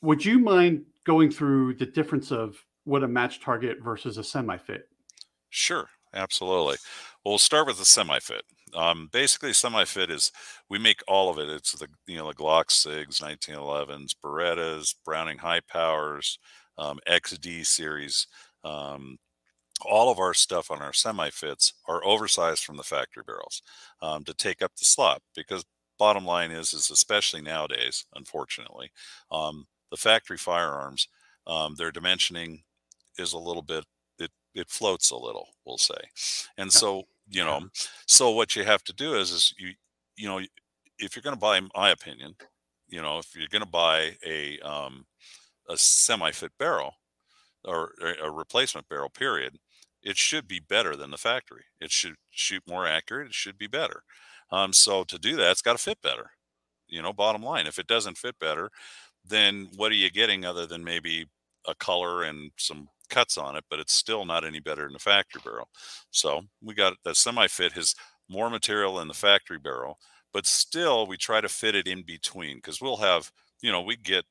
Would 0.01 0.23
you 0.23 0.39
mind 0.39 0.85
going 1.05 1.31
through 1.31 1.75
the 1.75 1.85
difference 1.85 2.31
of 2.31 2.57
what 2.83 3.03
a 3.03 3.07
match 3.07 3.41
target 3.41 3.77
versus 3.81 4.17
a 4.17 4.23
semi 4.23 4.57
fit? 4.57 4.89
Sure, 5.49 5.89
absolutely. 6.13 6.75
Well, 7.23 7.31
we'll 7.31 7.39
start 7.39 7.65
with 7.65 7.79
the 7.79 7.85
semi-fit. 7.85 8.43
Um, 8.73 9.07
basically, 9.11 9.53
semi-fit 9.53 10.11
is 10.11 10.33
we 10.69 10.77
make 10.77 11.01
all 11.07 11.29
of 11.29 11.39
it. 11.39 11.49
It's 11.49 11.71
the 11.71 11.87
you 12.07 12.17
know 12.17 12.27
the 12.27 12.35
Glock 12.35 12.65
Sigs, 12.65 13.21
1911s, 13.21 14.15
Berettas, 14.21 14.95
Browning 15.05 15.37
High 15.37 15.61
Powers, 15.61 16.37
um, 16.77 16.99
XD 17.07 17.65
series. 17.65 18.27
Um, 18.65 19.17
all 19.81 20.11
of 20.11 20.19
our 20.19 20.33
stuff 20.33 20.71
on 20.71 20.81
our 20.81 20.93
semi-fits 20.93 21.73
are 21.87 22.03
oversized 22.05 22.65
from 22.65 22.77
the 22.77 22.83
factory 22.83 23.23
barrels 23.25 23.61
um, 24.01 24.23
to 24.25 24.33
take 24.33 24.61
up 24.61 24.73
the 24.75 24.85
slot. 24.85 25.21
Because 25.35 25.63
bottom 25.97 26.25
line 26.25 26.51
is, 26.51 26.73
is 26.73 26.91
especially 26.91 27.41
nowadays, 27.41 28.05
unfortunately, 28.15 28.91
um, 29.31 29.67
the 29.91 29.97
factory 29.97 30.37
firearms, 30.37 31.07
um, 31.47 31.75
their 31.75 31.91
dimensioning 31.91 32.63
is 33.17 33.33
a 33.33 33.37
little 33.37 33.61
bit 33.61 33.85
it 34.19 34.31
it 34.53 34.69
floats 34.69 35.11
a 35.11 35.17
little 35.17 35.47
we'll 35.65 35.77
say 35.77 35.95
and 36.57 36.71
so 36.71 37.03
you 37.29 37.43
know 37.43 37.61
so 38.07 38.31
what 38.31 38.55
you 38.55 38.63
have 38.63 38.83
to 38.83 38.93
do 38.93 39.15
is 39.15 39.31
is 39.31 39.53
you 39.57 39.69
you 40.17 40.27
know 40.27 40.39
if 40.99 41.15
you're 41.15 41.23
going 41.23 41.35
to 41.35 41.39
buy, 41.39 41.59
my 41.75 41.89
opinion, 41.91 42.35
you 42.87 43.01
know, 43.01 43.19
if 43.19 43.35
you're 43.35 43.47
going 43.49 43.63
to 43.63 43.67
buy 43.69 44.15
a 44.25 44.59
um, 44.59 45.05
a 45.69 45.77
semi-fit 45.77 46.51
barrel 46.59 46.93
or 47.65 47.93
a 48.23 48.29
replacement 48.31 48.87
barrel, 48.87 49.09
period, 49.09 49.57
it 50.03 50.17
should 50.17 50.47
be 50.47 50.59
better 50.59 50.95
than 50.95 51.11
the 51.11 51.17
factory. 51.17 51.65
It 51.81 51.91
should 51.91 52.15
shoot 52.29 52.63
more 52.67 52.87
accurate. 52.87 53.27
It 53.27 53.33
should 53.33 53.57
be 53.57 53.67
better. 53.67 54.03
Um, 54.51 54.73
so 54.73 55.03
to 55.05 55.17
do 55.17 55.35
that, 55.37 55.51
it's 55.51 55.61
got 55.61 55.73
to 55.73 55.83
fit 55.83 56.01
better. 56.01 56.31
You 56.87 57.01
know, 57.01 57.13
bottom 57.13 57.41
line, 57.41 57.67
if 57.67 57.79
it 57.79 57.87
doesn't 57.87 58.17
fit 58.17 58.37
better, 58.39 58.69
then 59.25 59.69
what 59.75 59.91
are 59.91 59.95
you 59.95 60.09
getting 60.11 60.45
other 60.45 60.65
than 60.65 60.83
maybe 60.83 61.25
a 61.67 61.75
color 61.75 62.23
and 62.23 62.51
some 62.57 62.87
cuts 63.09 63.37
on 63.37 63.55
it? 63.55 63.63
But 63.69 63.79
it's 63.79 63.93
still 63.93 64.25
not 64.25 64.45
any 64.45 64.59
better 64.59 64.83
than 64.83 64.93
the 64.93 64.99
factory 64.99 65.41
barrel. 65.43 65.67
So 66.11 66.41
we 66.61 66.73
got 66.75 66.93
the 67.03 67.15
semi-fit 67.15 67.73
has 67.73 67.95
more 68.29 68.49
material 68.49 68.99
in 68.99 69.07
the 69.07 69.13
factory 69.13 69.59
barrel, 69.59 69.97
but 70.33 70.45
still 70.45 71.07
we 71.07 71.17
try 71.17 71.41
to 71.41 71.49
fit 71.49 71.75
it 71.75 71.87
in 71.87 72.03
between 72.03 72.57
because 72.57 72.81
we'll 72.81 72.97
have, 72.97 73.31
you 73.61 73.71
know, 73.71 73.81
we 73.81 73.95
get 73.95 74.25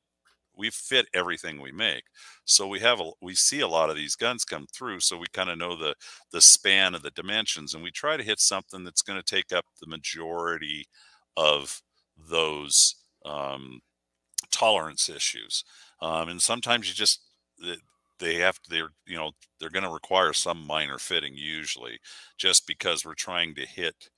we 0.57 0.69
fit 0.69 1.07
everything 1.13 1.61
we 1.61 1.71
make. 1.71 2.03
So 2.45 2.67
we 2.67 2.79
have 2.81 2.99
a 2.99 3.11
we 3.21 3.35
see 3.35 3.59
a 3.61 3.67
lot 3.67 3.89
of 3.89 3.95
these 3.95 4.15
guns 4.15 4.45
come 4.45 4.67
through 4.73 4.99
so 5.01 5.17
we 5.17 5.27
kind 5.33 5.49
of 5.49 5.57
know 5.57 5.75
the 5.75 5.95
the 6.31 6.41
span 6.41 6.95
of 6.95 7.01
the 7.01 7.11
dimensions 7.11 7.73
and 7.73 7.83
we 7.83 7.91
try 7.91 8.17
to 8.17 8.23
hit 8.23 8.39
something 8.39 8.83
that's 8.83 9.01
going 9.01 9.19
to 9.21 9.35
take 9.35 9.51
up 9.53 9.65
the 9.81 9.87
majority 9.87 10.85
of 11.37 11.81
those 12.17 12.95
um, 13.25 13.79
tolerance 14.51 15.09
issues. 15.09 15.63
Um, 16.01 16.29
and 16.29 16.41
sometimes 16.41 16.87
you 16.87 16.93
just 16.93 17.21
they 18.19 18.35
have 18.35 18.61
to 18.61 18.69
they're 18.69 18.89
you 19.05 19.17
know 19.17 19.31
they're 19.59 19.69
going 19.69 19.83
to 19.85 19.91
require 19.91 20.33
some 20.33 20.65
minor 20.65 20.97
fitting 20.97 21.33
usually 21.35 21.99
just 22.37 22.65
because 22.67 23.03
we're 23.05 23.13
trying 23.13 23.55
to 23.55 23.65
hit 23.65 24.09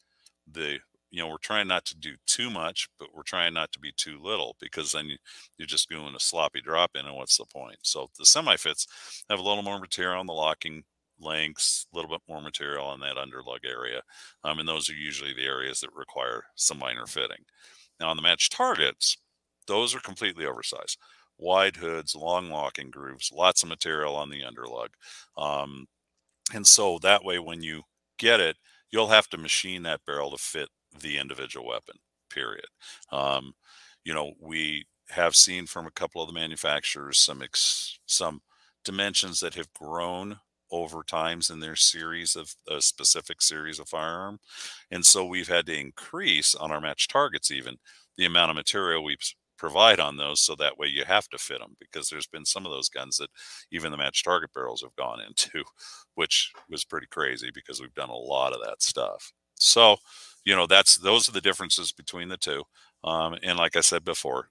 the 0.51 0.79
you 1.09 1.21
know, 1.21 1.29
we're 1.29 1.37
trying 1.37 1.67
not 1.67 1.85
to 1.85 1.97
do 1.97 2.15
too 2.25 2.49
much, 2.49 2.89
but 2.99 3.09
we're 3.15 3.23
trying 3.23 3.53
not 3.53 3.71
to 3.71 3.79
be 3.79 3.91
too 3.95 4.19
little 4.21 4.55
because 4.59 4.91
then 4.91 5.07
you, 5.07 5.17
you're 5.57 5.67
just 5.67 5.89
doing 5.89 6.13
a 6.15 6.19
sloppy 6.19 6.61
drop 6.61 6.91
in, 6.95 7.05
and 7.05 7.15
what's 7.15 7.37
the 7.37 7.45
point? 7.45 7.77
So 7.83 8.09
the 8.17 8.25
semi 8.25 8.57
fits 8.57 8.87
have 9.29 9.39
a 9.39 9.43
little 9.43 9.63
more 9.63 9.79
material 9.79 10.19
on 10.19 10.27
the 10.27 10.33
locking 10.33 10.83
lengths, 11.19 11.87
a 11.91 11.95
little 11.95 12.11
bit 12.11 12.21
more 12.27 12.41
material 12.41 12.85
on 12.85 12.99
that 12.99 13.15
underlug 13.15 13.65
area, 13.65 14.01
um, 14.43 14.59
and 14.59 14.67
those 14.67 14.89
are 14.89 14.95
usually 14.95 15.33
the 15.33 15.45
areas 15.45 15.79
that 15.79 15.93
require 15.95 16.43
some 16.55 16.79
minor 16.79 17.05
fitting. 17.05 17.45
Now 17.99 18.09
on 18.09 18.17
the 18.17 18.23
match 18.23 18.49
targets, 18.49 19.17
those 19.65 19.95
are 19.95 19.99
completely 19.99 20.45
oversized, 20.45 20.97
wide 21.37 21.77
hoods, 21.77 22.15
long 22.15 22.49
locking 22.49 22.91
grooves, 22.91 23.31
lots 23.33 23.63
of 23.63 23.69
material 23.69 24.15
on 24.15 24.29
the 24.29 24.41
underlug, 24.41 24.89
um, 25.37 25.87
and 26.53 26.67
so 26.67 26.99
that 26.99 27.23
way 27.23 27.39
when 27.39 27.61
you 27.61 27.83
get 28.19 28.39
it, 28.39 28.57
you'll 28.91 29.07
have 29.07 29.27
to 29.29 29.37
machine 29.37 29.83
that 29.83 30.01
barrel 30.05 30.31
to 30.31 30.37
fit 30.37 30.69
the 31.01 31.17
individual 31.17 31.67
weapon, 31.67 31.95
period. 32.29 32.65
Um, 33.11 33.53
you 34.03 34.13
know, 34.13 34.33
we 34.39 34.85
have 35.09 35.35
seen 35.35 35.65
from 35.65 35.85
a 35.87 35.91
couple 35.91 36.21
of 36.21 36.27
the 36.27 36.33
manufacturers 36.33 37.19
some 37.19 37.41
ex- 37.41 37.99
some 38.05 38.41
dimensions 38.83 39.39
that 39.39 39.55
have 39.55 39.71
grown 39.73 40.39
over 40.71 41.01
times 41.03 41.49
in 41.49 41.59
their 41.61 41.75
series 41.77 42.35
of 42.35 42.53
a 42.69 42.81
specific 42.81 43.41
series 43.41 43.79
of 43.79 43.87
firearm 43.87 44.37
and 44.91 45.05
so 45.05 45.25
we've 45.25 45.47
had 45.47 45.65
to 45.65 45.77
increase 45.77 46.55
on 46.55 46.71
our 46.71 46.81
match 46.81 47.07
targets 47.07 47.51
even 47.51 47.77
the 48.17 48.25
amount 48.25 48.49
of 48.49 48.55
material 48.55 49.03
we 49.03 49.15
provide 49.57 49.99
on 49.99 50.17
those 50.17 50.41
so 50.41 50.55
that 50.55 50.77
way 50.77 50.87
you 50.87 51.03
have 51.05 51.27
to 51.29 51.37
fit 51.37 51.59
them 51.59 51.75
because 51.79 52.09
there's 52.09 52.27
been 52.27 52.45
some 52.45 52.65
of 52.65 52.71
those 52.71 52.89
guns 52.89 53.17
that 53.17 53.29
even 53.71 53.91
the 53.91 53.97
match 53.97 54.23
target 54.23 54.51
barrels 54.53 54.81
have 54.81 54.95
gone 54.95 55.19
into 55.21 55.63
which 56.15 56.51
was 56.69 56.85
pretty 56.85 57.07
crazy 57.07 57.49
because 57.53 57.79
we've 57.81 57.93
done 57.95 58.09
a 58.09 58.15
lot 58.15 58.53
of 58.53 58.61
that 58.63 58.81
stuff 58.81 59.31
so 59.55 59.97
you 60.47 60.55
know 60.55 60.65
that's 60.65 60.97
those 60.97 61.27
are 61.27 61.33
the 61.33 61.41
differences 61.41 61.91
between 61.91 62.29
the 62.29 62.37
two 62.37 62.63
um, 63.03 63.35
and 63.43 63.59
like 63.59 63.75
i 63.75 63.81
said 63.81 64.03
before 64.03 64.47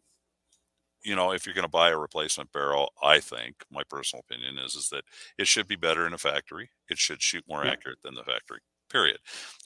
you 1.02 1.16
know 1.16 1.32
if 1.32 1.46
you're 1.46 1.54
going 1.54 1.64
to 1.64 1.68
buy 1.68 1.88
a 1.88 1.96
replacement 1.96 2.52
barrel 2.52 2.92
i 3.02 3.18
think 3.18 3.56
my 3.72 3.82
personal 3.88 4.22
opinion 4.28 4.58
is 4.58 4.74
is 4.74 4.88
that 4.90 5.04
it 5.38 5.48
should 5.48 5.66
be 5.66 5.74
better 5.74 6.06
in 6.06 6.12
a 6.12 6.18
factory 6.18 6.68
it 6.90 6.98
should 6.98 7.22
shoot 7.22 7.42
more 7.48 7.64
yeah. 7.64 7.70
accurate 7.72 7.98
than 8.04 8.14
the 8.14 8.22
factory 8.22 8.60
period 8.90 9.18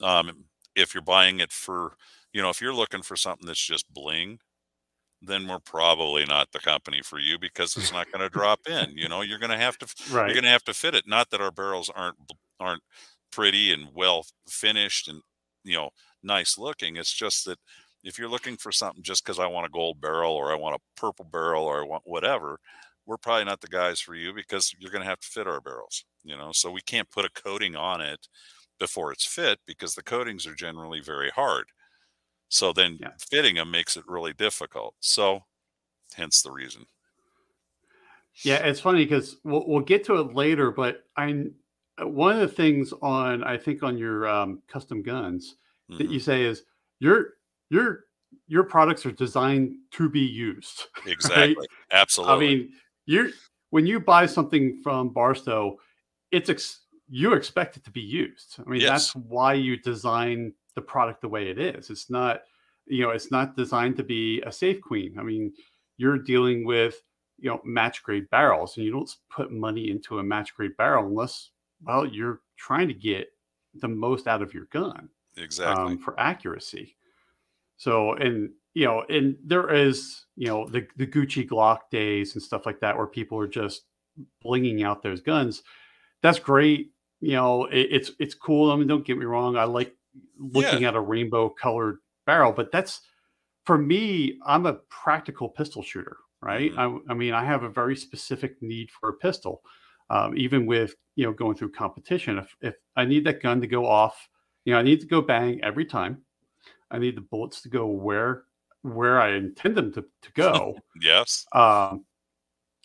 um, 0.03 0.45
if 0.77 0.95
you're 0.95 1.03
buying 1.03 1.41
it 1.41 1.53
for 1.53 1.95
you 2.33 2.41
know 2.41 2.49
if 2.49 2.61
you're 2.61 2.73
looking 2.73 3.03
for 3.03 3.17
something 3.17 3.47
that's 3.47 3.65
just 3.65 3.93
bling 3.93 4.39
then 5.23 5.47
we're 5.47 5.59
probably 5.59 6.25
not 6.25 6.51
the 6.53 6.61
company 6.61 7.03
for 7.03 7.19
you 7.19 7.39
because 7.39 7.77
it's 7.77 7.93
not 7.93 8.11
going 8.11 8.23
to 8.23 8.31
drop 8.31 8.61
in 8.69 8.97
you 8.97 9.09
know 9.09 9.21
you're 9.21 9.39
going 9.39 9.51
to 9.51 9.59
have 9.59 9.77
to 9.77 9.87
right. 10.13 10.27
you're 10.27 10.35
going 10.35 10.45
to 10.45 10.49
have 10.49 10.65
to 10.65 10.73
fit 10.73 10.95
it 10.95 11.09
not 11.09 11.29
that 11.31 11.41
our 11.41 11.51
barrels 11.51 11.91
aren't 11.95 12.17
aren't 12.61 12.83
pretty 13.33 13.73
and 13.73 13.89
well 13.95 14.25
finished 14.49 15.09
and 15.09 15.21
you 15.65 15.77
know 15.77 15.91
nice 16.23 16.59
looking. 16.59 16.97
It's 16.97 17.12
just 17.12 17.45
that 17.47 17.59
if 18.03 18.19
you're 18.19 18.29
looking 18.29 18.57
for 18.57 18.73
something 18.73 19.03
just 19.03 19.25
because 19.25 19.39
I 19.39 19.47
want 19.47 19.67
a 19.67 19.71
gold 19.71 20.00
barrel 20.00 20.33
or 20.33 20.53
I 20.53 20.57
want 20.57 20.77
a 20.77 21.00
purple 21.00 21.27
barrel 21.31 21.65
or 21.65 21.83
I 21.83 21.87
want 21.87 22.03
whatever, 22.07 22.59
we're 23.07 23.17
probably 23.17 23.45
not 23.45 23.61
the 23.61 23.69
guys 23.69 24.00
for 24.00 24.15
you 24.15 24.33
because 24.33 24.75
you're 24.79 24.93
going 24.93 25.03
to 25.03 25.09
have 25.09 25.21
to 25.21 25.27
fit 25.27 25.47
our 25.47 25.61
barrels, 25.61 26.05
you 26.23 26.37
know. 26.37 26.50
So 26.53 26.71
we 26.71 26.81
can't 26.81 27.11
put 27.11 27.25
a 27.25 27.31
coating 27.31 27.77
on 27.77 28.00
it 28.00 28.29
before 28.79 29.12
it's 29.12 29.27
fit 29.27 29.59
because 29.67 29.95
the 29.95 30.03
coatings 30.03 30.47
are 30.47 30.55
generally 30.55 31.00
very 31.00 31.31
hard. 31.31 31.67
So 32.49 32.73
then 32.73 32.99
yeah. 33.00 33.11
fitting 33.31 33.57
them 33.57 33.71
makes 33.71 33.97
it 33.97 34.05
really 34.07 34.33
difficult. 34.33 34.95
So 35.00 35.41
hence 36.15 36.43
the 36.43 36.50
reason. 36.50 36.87
Yeah, 38.43 38.57
it's 38.57 38.81
funny 38.81 39.05
because 39.05 39.37
we'll, 39.45 39.67
we'll 39.67 39.81
get 39.81 40.05
to 40.05 40.17
it 40.17 40.35
later, 40.35 40.71
but 40.71 41.05
I 41.17 41.47
one 41.99 42.33
of 42.33 42.41
the 42.41 42.49
things 42.49 42.93
on 43.03 43.45
I 43.45 43.59
think 43.59 43.83
on 43.83 43.99
your 43.99 44.27
um, 44.29 44.62
custom 44.69 45.03
guns 45.03 45.57
mm-hmm. 45.90 45.99
that 45.99 46.11
you 46.11 46.20
say 46.20 46.42
is 46.44 46.62
your 46.99 47.35
your 47.70 48.04
your 48.47 48.64
products 48.64 49.06
are 49.06 49.12
designed 49.12 49.75
to 49.92 50.09
be 50.09 50.20
used. 50.20 50.87
Exactly. 51.06 51.56
Right? 51.56 51.68
Absolutely. 51.92 52.35
I 52.35 52.38
mean, 52.38 52.73
you're 53.06 53.30
when 53.70 53.87
you 53.87 54.00
buy 54.00 54.26
something 54.26 54.80
from 54.82 55.11
Bar-Sto, 55.11 55.78
it's 56.30 56.50
ex- 56.50 56.80
you 57.09 57.32
expect 57.35 57.76
it 57.76 57.85
to 57.85 57.90
be 57.90 58.00
used. 58.00 58.56
I 58.59 58.68
mean, 58.68 58.80
yes. 58.80 58.90
that's 58.90 59.16
why 59.16 59.54
you 59.54 59.76
design 59.76 60.52
the 60.75 60.82
product 60.82 61.20
the 61.20 61.28
way 61.28 61.49
it 61.49 61.59
is. 61.59 61.90
It's 61.90 62.11
not, 62.11 62.42
you 62.87 63.02
know, 63.02 63.11
it's 63.11 63.30
not 63.30 63.56
designed 63.56 63.97
to 63.97 64.04
be 64.04 64.42
a 64.42 64.52
safe 64.52 64.80
queen. 64.80 65.16
I 65.18 65.23
mean, 65.23 65.52
you're 65.97 66.18
dealing 66.18 66.64
with, 66.64 67.00
you 67.38 67.50
know, 67.50 67.61
match 67.64 68.02
grade 68.02 68.28
barrels, 68.30 68.76
and 68.76 68.85
you 68.85 68.92
don't 68.92 69.11
put 69.30 69.52
money 69.52 69.90
into 69.90 70.18
a 70.18 70.23
match 70.23 70.54
grade 70.54 70.76
barrel 70.76 71.06
unless, 71.06 71.50
well, 71.82 72.06
you're 72.06 72.40
trying 72.56 72.88
to 72.88 72.94
get 72.94 73.28
the 73.75 73.88
most 73.88 74.26
out 74.26 74.42
of 74.42 74.52
your 74.52 74.66
gun 74.66 75.09
exactly 75.37 75.93
um, 75.93 75.99
for 75.99 76.19
accuracy. 76.19 76.97
So, 77.77 78.15
and 78.15 78.51
you 78.75 78.85
know, 78.85 79.05
and 79.09 79.37
there 79.45 79.73
is 79.73 80.25
you 80.37 80.47
know 80.47 80.67
the 80.67 80.87
the 80.97 81.07
Gucci 81.07 81.49
Glock 81.49 81.79
days 81.91 82.35
and 82.35 82.43
stuff 82.43 82.67
like 82.67 82.81
that 82.81 82.97
where 82.97 83.07
people 83.07 83.39
are 83.39 83.49
just 83.49 83.83
blinging 84.45 84.85
out 84.85 85.03
those 85.03 85.21
guns. 85.21 85.63
That's 86.23 86.39
great. 86.39 86.93
You 87.21 87.33
know, 87.33 87.65
it, 87.67 87.89
it's 87.91 88.13
it's 88.19 88.35
cool. 88.35 88.71
I 88.71 88.77
mean, 88.77 88.87
don't 88.87 89.07
get 89.07 89.19
me 89.19 89.25
wrong. 89.25 89.57
I 89.57 89.65
like 89.65 89.95
looking 90.39 90.83
yeah. 90.83 90.89
at 90.89 90.97
a 90.97 91.01
rainbow 91.01 91.49
colored 91.49 91.99
barrel, 92.27 92.53
but 92.53 92.71
that's 92.73 93.01
for 93.65 93.79
me. 93.79 94.39
I'm 94.47 94.67
a 94.67 94.75
practical 94.89 95.49
pistol 95.49 95.83
shooter, 95.83 96.19
right? 96.43 96.73
Mm-hmm. 96.73 97.11
I, 97.11 97.13
I 97.13 97.15
mean, 97.15 97.35
I 97.35 97.45
have 97.45 97.63
a 97.63 97.69
very 97.69 97.97
specific 97.97 98.61
need 98.61 98.91
for 98.91 99.11
a 99.11 99.15
pistol. 99.15 99.63
Um, 100.11 100.37
even 100.37 100.67
with 100.67 100.95
you 101.17 101.25
know 101.25 101.33
going 101.33 101.57
through 101.57 101.73
competition, 101.73 102.39
if 102.39 102.55
if 102.61 102.75
I 102.97 103.05
need 103.05 103.25
that 103.25 103.43
gun 103.43 103.61
to 103.61 103.67
go 103.67 103.87
off 103.87 104.29
you 104.64 104.73
know, 104.73 104.79
I 104.79 104.83
need 104.83 105.00
to 105.00 105.07
go 105.07 105.21
bang 105.21 105.62
every 105.62 105.85
time. 105.85 106.23
I 106.90 106.99
need 106.99 107.17
the 107.17 107.23
bullets 107.23 107.62
to 107.62 107.69
go 107.69 107.87
where 107.87 108.45
where 108.83 109.21
I 109.21 109.33
intend 109.33 109.76
them 109.76 109.93
to, 109.93 110.02
to 110.23 110.33
go. 110.33 110.79
yes. 111.00 111.47
Um, 111.52 112.05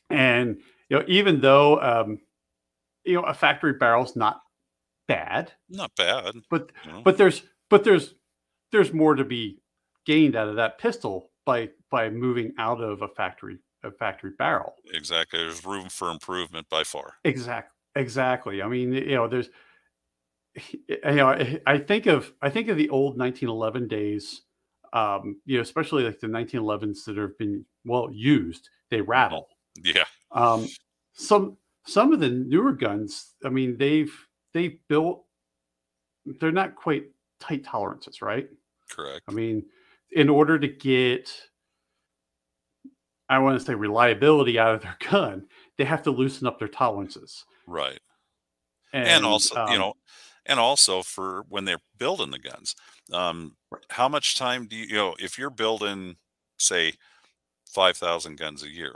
and 0.09 0.57
you 0.89 0.99
know, 0.99 1.05
even 1.07 1.41
though 1.41 1.81
um, 1.81 2.19
you 3.03 3.15
know 3.15 3.23
a 3.23 3.33
factory 3.33 3.73
barrel's 3.73 4.15
not 4.15 4.41
bad, 5.07 5.51
not 5.69 5.91
bad, 5.95 6.35
but 6.49 6.71
but 7.03 7.17
there's 7.17 7.43
but 7.69 7.83
there's 7.83 8.13
there's 8.71 8.93
more 8.93 9.15
to 9.15 9.23
be 9.23 9.59
gained 10.05 10.35
out 10.35 10.47
of 10.47 10.57
that 10.57 10.77
pistol 10.77 11.31
by 11.45 11.69
by 11.89 12.09
moving 12.09 12.53
out 12.57 12.81
of 12.81 13.01
a 13.01 13.07
factory 13.07 13.57
a 13.83 13.91
factory 13.91 14.31
barrel. 14.37 14.75
Exactly. 14.93 15.39
There's 15.39 15.65
room 15.65 15.89
for 15.89 16.09
improvement 16.09 16.67
by 16.69 16.83
far. 16.83 17.15
Exactly. 17.23 17.71
Exactly. 17.95 18.61
I 18.61 18.67
mean, 18.67 18.91
you 18.93 19.15
know, 19.15 19.27
there's 19.27 19.49
you 20.87 20.97
know, 21.03 21.57
I 21.65 21.77
think 21.77 22.05
of 22.05 22.33
I 22.41 22.49
think 22.49 22.69
of 22.69 22.77
the 22.77 22.89
old 22.89 23.17
1911 23.17 23.87
days. 23.87 24.41
Um, 24.93 25.41
you 25.45 25.57
know, 25.57 25.61
especially 25.61 26.03
like 26.03 26.19
the 26.19 26.27
1911s 26.27 27.03
that 27.05 27.17
have 27.17 27.37
been 27.37 27.65
well 27.83 28.09
used. 28.11 28.69
They 28.89 29.01
rattle. 29.01 29.47
Yeah. 29.83 30.05
Um, 30.31 30.67
some 31.13 31.57
some 31.85 32.13
of 32.13 32.19
the 32.19 32.29
newer 32.29 32.71
guns. 32.71 33.33
I 33.43 33.49
mean, 33.49 33.77
they've 33.77 34.13
they've 34.53 34.77
built. 34.87 35.25
They're 36.25 36.51
not 36.51 36.75
quite 36.75 37.05
tight 37.39 37.63
tolerances, 37.65 38.21
right? 38.21 38.47
Correct. 38.89 39.21
I 39.27 39.31
mean, 39.31 39.65
in 40.11 40.29
order 40.29 40.57
to 40.57 40.67
get, 40.67 41.31
I 43.29 43.39
want 43.39 43.59
to 43.59 43.65
say 43.65 43.75
reliability 43.75 44.57
out 44.57 44.75
of 44.75 44.81
their 44.81 44.97
gun, 45.11 45.47
they 45.77 45.83
have 45.85 46.03
to 46.03 46.11
loosen 46.11 46.47
up 46.47 46.59
their 46.59 46.67
tolerances. 46.67 47.45
Right. 47.67 47.99
And, 48.93 49.07
and 49.07 49.25
also, 49.25 49.55
um, 49.55 49.71
you 49.71 49.77
know, 49.77 49.93
and 50.45 50.59
also 50.59 51.01
for 51.03 51.43
when 51.49 51.65
they're 51.65 51.81
building 51.97 52.31
the 52.31 52.39
guns. 52.39 52.75
Um, 53.11 53.57
how 53.91 54.07
much 54.09 54.35
time 54.35 54.67
do 54.67 54.75
you, 54.75 54.85
you 54.85 54.95
know, 54.95 55.15
if 55.19 55.37
you're 55.37 55.49
building, 55.49 56.17
say, 56.57 56.93
5,000 57.65 58.37
guns 58.37 58.63
a 58.63 58.69
year, 58.69 58.95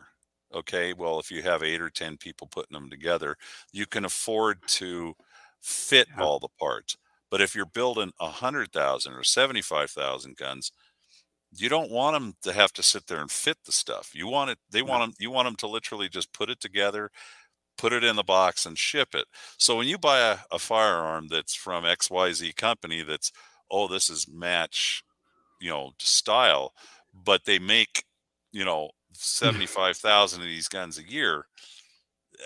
okay, 0.54 0.94
well, 0.94 1.20
if 1.20 1.32
you 1.32 1.42
have 1.44 1.64
eight 1.64 1.82
or 1.82 1.90
10 1.90 2.18
people 2.18 2.48
putting 2.48 2.74
them 2.74 2.90
together, 2.90 3.36
you 3.72 3.86
can 3.86 4.06
afford 4.06 4.66
to 4.68 5.14
fit 5.62 6.08
Yeah. 6.08 6.16
all 6.18 6.40
the 6.40 6.50
parts. 6.60 6.98
But 7.32 7.42
if 7.42 7.56
you're 7.56 7.66
building 7.66 8.12
100,000 8.20 9.14
or 9.14 9.24
75,000 9.24 10.38
guns, 10.38 10.72
you 11.52 11.68
don't 11.70 11.92
want 11.92 12.14
them 12.14 12.34
to 12.44 12.54
have 12.54 12.72
to 12.74 12.84
sit 12.84 13.08
there 13.08 13.22
and 13.22 13.32
fit 13.32 13.58
the 13.66 13.72
stuff. 13.72 14.12
You 14.14 14.28
want 14.28 14.52
it, 14.52 14.60
they 14.70 14.82
want 14.84 15.02
them, 15.04 15.14
you 15.20 15.32
want 15.32 15.48
them 15.48 15.56
to 15.58 15.68
literally 15.68 16.08
just 16.10 16.32
put 16.34 16.50
it 16.50 16.60
together, 16.60 17.10
put 17.80 17.94
it 17.94 18.06
in 18.06 18.18
the 18.18 18.24
box 18.24 18.68
and 18.68 18.78
ship 18.80 19.16
it. 19.16 19.28
So 19.60 19.78
when 19.78 19.90
you 19.90 20.00
buy 20.00 20.20
a, 20.22 20.40
a 20.52 20.60
firearm 20.60 21.30
that's 21.30 21.56
from 21.56 21.86
XYZ 21.86 22.54
company 22.54 23.04
that's, 23.04 23.34
oh, 23.72 23.90
this 23.90 24.12
is 24.12 24.30
match, 24.30 25.04
you 25.62 25.70
know, 25.72 25.94
style, 26.00 26.74
but 27.14 27.46
they 27.46 27.60
make, 27.60 28.06
you 28.52 28.66
know, 28.66 28.92
75,000 29.14 30.42
of 30.42 30.48
these 30.48 30.70
guns 30.70 30.98
a 31.00 31.10
year. 31.10 31.48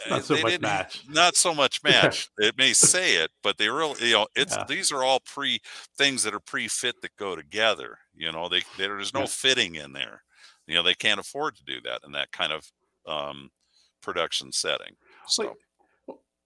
Not 0.06 0.22
uh, 0.22 0.22
so 0.24 0.38
much 0.38 0.60
match. 0.62 1.06
Not 1.06 1.36
so 1.36 1.54
much 1.54 1.84
match. 1.84 2.30
It 2.38 2.58
may 2.58 2.74
say 2.74 3.16
it, 3.18 3.32
but 3.42 3.58
they 3.58 3.70
really, 3.70 4.08
you 4.08 4.14
know, 4.14 4.28
it's 4.36 4.58
Yeah. 4.58 4.66
these 4.66 4.92
are 4.92 5.04
all 5.04 5.20
pre 5.20 5.60
things 5.98 6.24
that 6.24 6.34
are 6.34 6.40
pre-fit 6.40 7.02
that 7.02 7.16
go 7.18 7.36
together. 7.36 7.98
You 8.14 8.32
know, 8.32 8.48
they 8.50 8.64
there's 8.76 9.14
no 9.14 9.26
Yeah. 9.26 9.28
fitting 9.28 9.76
in 9.76 9.94
there. 9.94 10.24
You 10.68 10.76
know, 10.76 10.84
they 10.84 10.96
can't 10.96 11.20
afford 11.20 11.56
to 11.58 11.64
do 11.66 11.82
that 11.82 12.02
in 12.06 12.14
that 12.14 12.32
kind 12.32 12.54
of 12.54 12.72
um, 13.06 13.50
production 14.02 14.52
setting. 14.52 14.96
So 15.28 15.58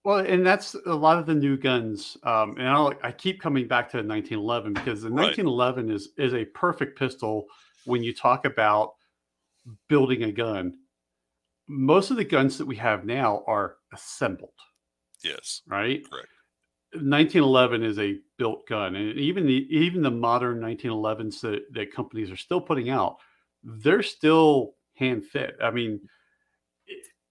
Well, 0.04 0.20
and 0.20 0.46
that's 0.46 0.76
a 0.86 0.94
lot 0.94 1.18
of 1.18 1.26
the 1.26 1.36
new 1.36 1.58
guns. 1.58 2.18
Um, 2.24 2.58
and 2.58 2.68
I'll, 2.68 2.94
I 3.04 3.12
keep 3.12 3.42
coming 3.42 3.68
back 3.68 3.90
to 3.92 3.98
the 3.98 4.08
1911 4.08 4.74
because 4.74 5.02
the 5.02 5.10
Right. 5.10 5.38
1911 5.38 5.92
is 5.92 6.10
is 6.18 6.34
a 6.34 6.46
perfect 6.46 6.98
pistol 6.98 7.48
when 7.86 8.04
you 8.04 8.14
talk 8.14 8.46
about 8.46 8.94
building 9.90 10.24
a 10.24 10.32
gun. 10.32 10.78
Most 11.68 12.12
of 12.12 12.18
the 12.18 12.24
guns 12.24 12.58
that 12.58 12.66
we 12.66 12.78
have 12.78 13.06
now 13.06 13.44
are 13.48 13.76
assembled, 13.94 14.54
yes, 15.24 15.62
right? 15.68 16.10
Correct. 16.10 16.30
1911 16.94 17.84
is 17.84 18.00
a 18.00 18.20
built 18.38 18.66
gun, 18.68 18.96
and 18.96 19.20
even 19.20 19.46
the 19.46 19.68
even 19.76 20.02
the 20.02 20.12
modern 20.12 20.60
1911s 20.62 21.42
that, 21.42 21.64
that 21.74 21.94
companies 21.94 22.32
are 22.32 22.38
still 22.38 22.62
putting 22.62 22.90
out, 22.90 23.18
they're 23.62 24.04
still 24.04 24.76
hand 24.96 25.26
fit. 25.26 25.58
I 25.62 25.72
mean, 25.72 26.00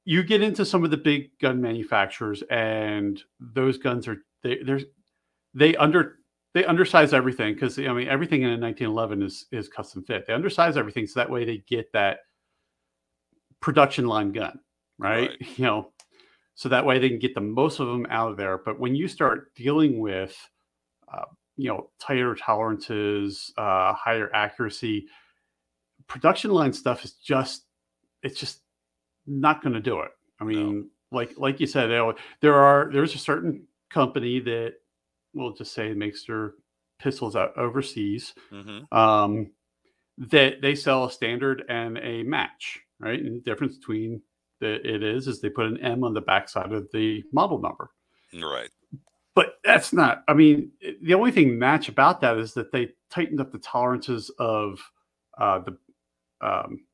you 0.06 0.22
get 0.22 0.40
into 0.40 0.64
some 0.64 0.84
of 0.84 0.90
the 0.90 0.96
big 0.96 1.30
gun 1.40 1.60
manufacturers 1.60 2.42
and 2.48 3.22
those 3.40 3.76
guns 3.76 4.06
are 4.06 4.18
they 4.42 4.58
there's 4.64 4.84
they 5.52 5.76
under 5.76 6.20
they 6.54 6.62
undersize 6.62 7.12
everything 7.12 7.54
because 7.54 7.78
I 7.78 7.92
mean 7.92 8.08
everything 8.08 8.42
in 8.42 8.50
a 8.50 8.58
1911 8.58 9.22
is 9.22 9.46
is 9.50 9.68
custom 9.68 10.04
fit. 10.04 10.26
They 10.26 10.32
undersize 10.32 10.76
everything 10.76 11.06
so 11.06 11.20
that 11.20 11.28
way 11.28 11.44
they 11.44 11.58
get 11.68 11.92
that 11.92 12.20
production 13.60 14.06
line 14.06 14.32
gun, 14.32 14.60
right? 14.98 15.30
Right. 15.30 15.48
You 15.58 15.64
know, 15.64 15.92
so 16.54 16.68
that 16.68 16.86
way 16.86 16.98
they 17.00 17.08
can 17.08 17.18
get 17.18 17.34
the 17.34 17.40
most 17.40 17.80
of 17.80 17.88
them 17.88 18.06
out 18.08 18.30
of 18.30 18.36
there. 18.36 18.58
But 18.58 18.78
when 18.78 18.94
you 18.94 19.08
start 19.08 19.54
dealing 19.56 19.98
with, 19.98 20.34
uh, 21.12 21.24
you 21.56 21.68
know, 21.68 21.90
tighter 21.98 22.34
tolerances, 22.36 23.52
uh, 23.58 23.92
higher 23.92 24.30
accuracy, 24.32 25.08
production 26.06 26.52
line 26.52 26.72
stuff 26.72 27.04
is 27.04 27.14
just 27.14 27.64
it's 28.22 28.38
just 28.38 28.60
not 29.26 29.62
going 29.62 29.74
to 29.74 29.80
do 29.80 30.00
it. 30.00 30.10
I 30.40 30.44
No. 30.44 30.50
mean, 30.50 30.90
like 31.12 31.34
like 31.36 31.60
you 31.60 31.66
said, 31.66 31.90
there 32.40 32.54
are 32.54 32.90
there's 32.92 33.14
a 33.14 33.18
certain 33.18 33.66
company 33.90 34.40
that 34.40 34.74
we'll 35.34 35.52
just 35.54 35.72
say 35.72 35.92
makes 35.94 36.24
their 36.26 36.54
pistols 36.98 37.36
out 37.36 37.56
overseas. 37.56 38.34
hmm 38.50 38.80
Um, 38.92 39.50
that 40.18 40.62
they 40.62 40.74
sell 40.74 41.04
a 41.04 41.10
standard 41.10 41.64
and 41.68 41.98
a 41.98 42.22
match, 42.22 42.80
right? 43.00 43.20
And 43.20 43.36
the 43.36 43.40
difference 43.40 43.76
between 43.76 44.22
the, 44.60 44.74
it 44.88 45.02
is 45.02 45.28
is 45.28 45.40
they 45.40 45.50
put 45.50 45.66
an 45.66 45.78
M 45.82 46.04
on 46.04 46.14
the 46.14 46.22
backside 46.22 46.72
of 46.72 46.88
the 46.92 47.22
model 47.32 47.60
number. 47.60 47.90
right, 48.32 48.70
But 49.34 49.58
that's 49.62 49.92
not. 49.92 50.24
I 50.28 50.32
mean, 50.32 50.70
the 51.02 51.12
only 51.14 51.30
thing 51.32 51.58
match 51.58 51.90
about 51.90 52.22
that 52.22 52.38
is 52.38 52.54
that 52.54 52.72
they 52.72 52.88
tightened 53.10 53.40
up 53.40 53.52
the 53.52 53.58
tolerances 53.58 54.30
of 54.38 54.80
uh, 55.38 55.58
the 55.58 55.76
um, 56.40 56.85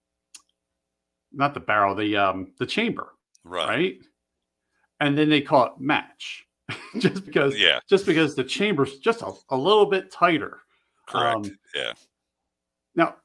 not 1.33 1.55
the 1.55 1.61
barrel, 1.61 1.95
the 1.95 2.17
um, 2.17 2.53
the 2.59 2.67
chamber, 2.67 3.15
right, 3.45 3.69
right? 3.69 3.99
And 5.01 5.17
then 5.17 5.29
they 5.29 5.41
call 5.41 5.67
it 5.67 5.73
match, 5.79 6.47
just 6.99 7.25
because 7.25 7.57
yeah, 7.59 7.81
just 7.89 8.07
because 8.07 8.35
the 8.35 8.45
chamber's 8.45 8.99
just 8.99 9.23
a, 9.23 9.33
a 9.51 9.57
little 9.57 9.87
bit 9.87 10.11
tighter. 10.11 10.61
correct, 11.07 11.47
um, 11.47 11.59
yeah. 11.75 11.93
Now, 12.95 13.17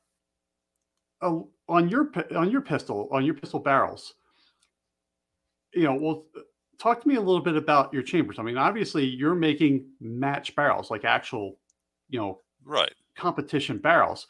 uh, 1.21 1.39
on 1.69 1.89
your 1.89 2.11
on 2.35 2.49
your 2.49 2.61
pistol 2.61 3.09
on 3.11 3.25
your 3.25 3.35
pistol 3.35 3.59
barrels, 3.59 4.13
you 5.73 5.83
know, 5.83 5.95
well, 5.95 6.25
talk 6.79 7.01
to 7.01 7.07
me 7.07 7.15
a 7.15 7.21
little 7.21 7.41
bit 7.41 7.55
about 7.55 7.93
your 7.93 8.03
chambers. 8.03 8.39
I 8.39 8.43
mean, 8.43 8.57
obviously, 8.57 9.05
you're 9.05 9.35
making 9.35 9.85
match 9.99 10.55
barrels, 10.55 10.89
like 10.91 11.05
actual, 11.05 11.57
you 12.09 12.19
know, 12.19 12.41
Right. 12.63 12.93
competition 13.15 13.77
barrels. 13.77 14.27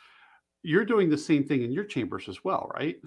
You're 0.63 0.85
doing 0.85 1.09
the 1.09 1.17
same 1.17 1.43
thing 1.43 1.61
in 1.61 1.71
your 1.71 1.83
chambers 1.85 2.27
as 2.27 2.43
well, 2.43 2.71
right? 2.75 2.97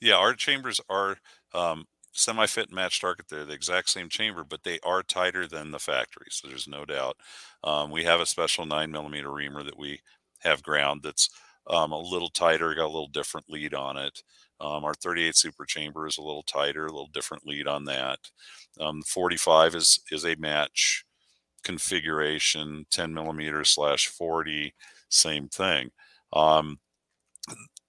Yeah, 0.00 0.16
our 0.16 0.34
chambers 0.34 0.80
are 0.88 1.18
um, 1.54 1.86
semi-fit 2.12 2.66
and 2.68 2.74
match 2.74 3.00
target. 3.00 3.26
They're 3.28 3.44
the 3.44 3.54
exact 3.54 3.88
same 3.90 4.08
chamber, 4.08 4.44
but 4.44 4.62
they 4.62 4.78
are 4.84 5.02
tighter 5.02 5.46
than 5.46 5.70
the 5.70 5.78
factory. 5.78 6.26
So 6.30 6.48
there's 6.48 6.68
no 6.68 6.84
doubt. 6.84 7.16
Um, 7.64 7.90
we 7.90 8.04
have 8.04 8.20
a 8.20 8.26
special 8.26 8.66
nine 8.66 8.90
millimeter 8.90 9.32
reamer 9.32 9.62
that 9.62 9.78
we 9.78 10.00
have 10.40 10.62
ground 10.62 11.00
that's 11.02 11.30
um, 11.68 11.92
a 11.92 11.98
little 11.98 12.28
tighter, 12.28 12.74
got 12.74 12.84
a 12.84 12.86
little 12.86 13.08
different 13.08 13.48
lead 13.50 13.74
on 13.74 13.96
it. 13.96 14.22
Um, 14.60 14.84
our 14.84 14.94
38 14.94 15.36
super 15.36 15.64
chamber 15.64 16.06
is 16.06 16.18
a 16.18 16.22
little 16.22 16.42
tighter, 16.42 16.86
a 16.86 16.92
little 16.92 17.10
different 17.12 17.46
lead 17.46 17.66
on 17.66 17.84
that. 17.86 18.18
Um, 18.80 19.02
45 19.02 19.74
is 19.74 20.00
is 20.10 20.24
a 20.24 20.36
match 20.36 21.04
configuration, 21.64 22.86
10 22.90 23.14
millimeter 23.14 23.64
slash 23.64 24.08
40, 24.08 24.74
same 25.10 25.48
thing. 25.48 25.90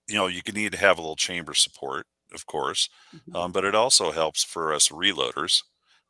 You 0.08 0.16
know, 0.16 0.28
you 0.28 0.42
can 0.44 0.56
need 0.56 0.72
to 0.74 0.78
have 0.78 0.98
a 0.98 1.02
little 1.02 1.16
chamber 1.16 1.54
support, 1.54 2.08
of 2.34 2.46
course, 2.46 2.90
Mhm. 3.14 3.36
um, 3.36 3.52
but 3.52 3.66
it 3.66 3.76
also 3.76 4.12
helps 4.12 4.44
for 4.44 4.74
us 4.74 4.90
reloaders 4.90 5.64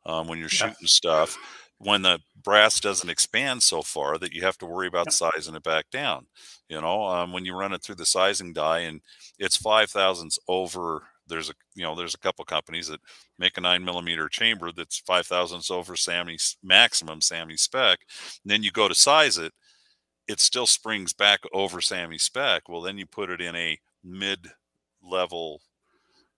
um, 0.06 0.28
when 0.28 0.38
you're 0.38 0.48
Yeah. 0.50 0.72
shooting 0.72 0.86
stuff 0.86 1.36
when 1.80 2.02
the 2.02 2.20
brass 2.34 2.80
doesn't 2.80 3.08
expand 3.08 3.62
so 3.62 3.82
far 3.82 4.18
that 4.18 4.32
you 4.32 4.42
have 4.42 4.58
to 4.58 4.66
worry 4.66 4.88
about 4.88 5.12
sizing 5.12 5.54
it 5.54 5.62
back 5.62 5.88
down. 5.90 6.26
You 6.68 6.80
know, 6.80 7.04
um, 7.04 7.32
when 7.32 7.44
you 7.44 7.54
run 7.54 7.72
it 7.72 7.82
through 7.82 7.94
the 7.96 8.06
sizing 8.06 8.52
die 8.52 8.80
and 8.80 9.00
it's 9.38 9.56
five 9.56 9.90
thousandths 9.90 10.38
over. 10.48 11.08
There's 11.26 11.50
a 11.50 11.54
you 11.74 11.82
know 11.84 11.94
there's 11.94 12.14
a 12.14 12.18
couple 12.18 12.44
companies 12.46 12.88
that 12.88 13.00
make 13.38 13.58
a 13.58 13.60
nine 13.60 13.84
millimeter 13.84 14.28
chamber 14.30 14.72
that's 14.72 14.98
five 15.00 15.26
thousandths 15.26 15.70
over 15.70 15.94
SAAMI's 15.94 16.56
maximum 16.62 17.20
SAAMI 17.20 17.58
spec. 17.58 18.00
And 18.42 18.50
then 18.50 18.62
you 18.62 18.70
go 18.72 18.88
to 18.88 18.94
size 18.94 19.36
it, 19.38 19.52
it 20.28 20.40
still 20.40 20.66
springs 20.66 21.12
back 21.12 21.40
over 21.52 21.80
SAAMI 21.80 22.20
spec. 22.20 22.68
Well, 22.68 22.82
then 22.82 22.98
you 22.98 23.06
put 23.06 23.30
it 23.30 23.40
in 23.40 23.54
a 23.56 23.78
mid 24.04 24.48
level 25.02 25.62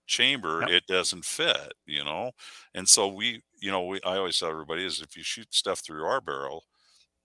chamber, 0.07 0.63
Yep. 0.63 0.69
it 0.69 0.85
doesn't 0.87 1.25
fit, 1.25 1.73
you 1.85 2.03
know? 2.03 2.31
And 2.73 2.87
so 2.89 3.07
we, 3.07 3.43
you 3.59 3.71
know, 3.71 3.85
we, 3.85 4.01
I 4.03 4.17
always 4.17 4.39
tell 4.39 4.49
everybody 4.49 4.85
is 4.85 5.01
if 5.01 5.15
you 5.17 5.23
shoot 5.23 5.53
stuff 5.53 5.79
through 5.79 6.05
our 6.05 6.21
barrel, 6.21 6.65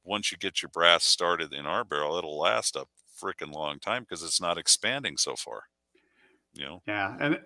once 0.05 0.33
you 0.33 0.39
get 0.39 0.63
your 0.63 0.71
brass 0.71 1.05
started 1.05 1.55
in 1.55 1.67
our 1.67 1.85
barrel, 1.85 2.17
it'll 2.19 2.39
last 2.39 2.77
a 2.77 2.87
freaking 3.21 3.53
long 3.53 3.81
time 3.81 4.05
because 4.05 4.23
it's 4.23 4.41
not 4.41 4.59
expanding 4.59 5.17
so 5.19 5.37
far, 5.37 5.65
you 6.55 6.65
know? 6.65 6.83
Yeah, 6.87 7.17
and 7.21 7.41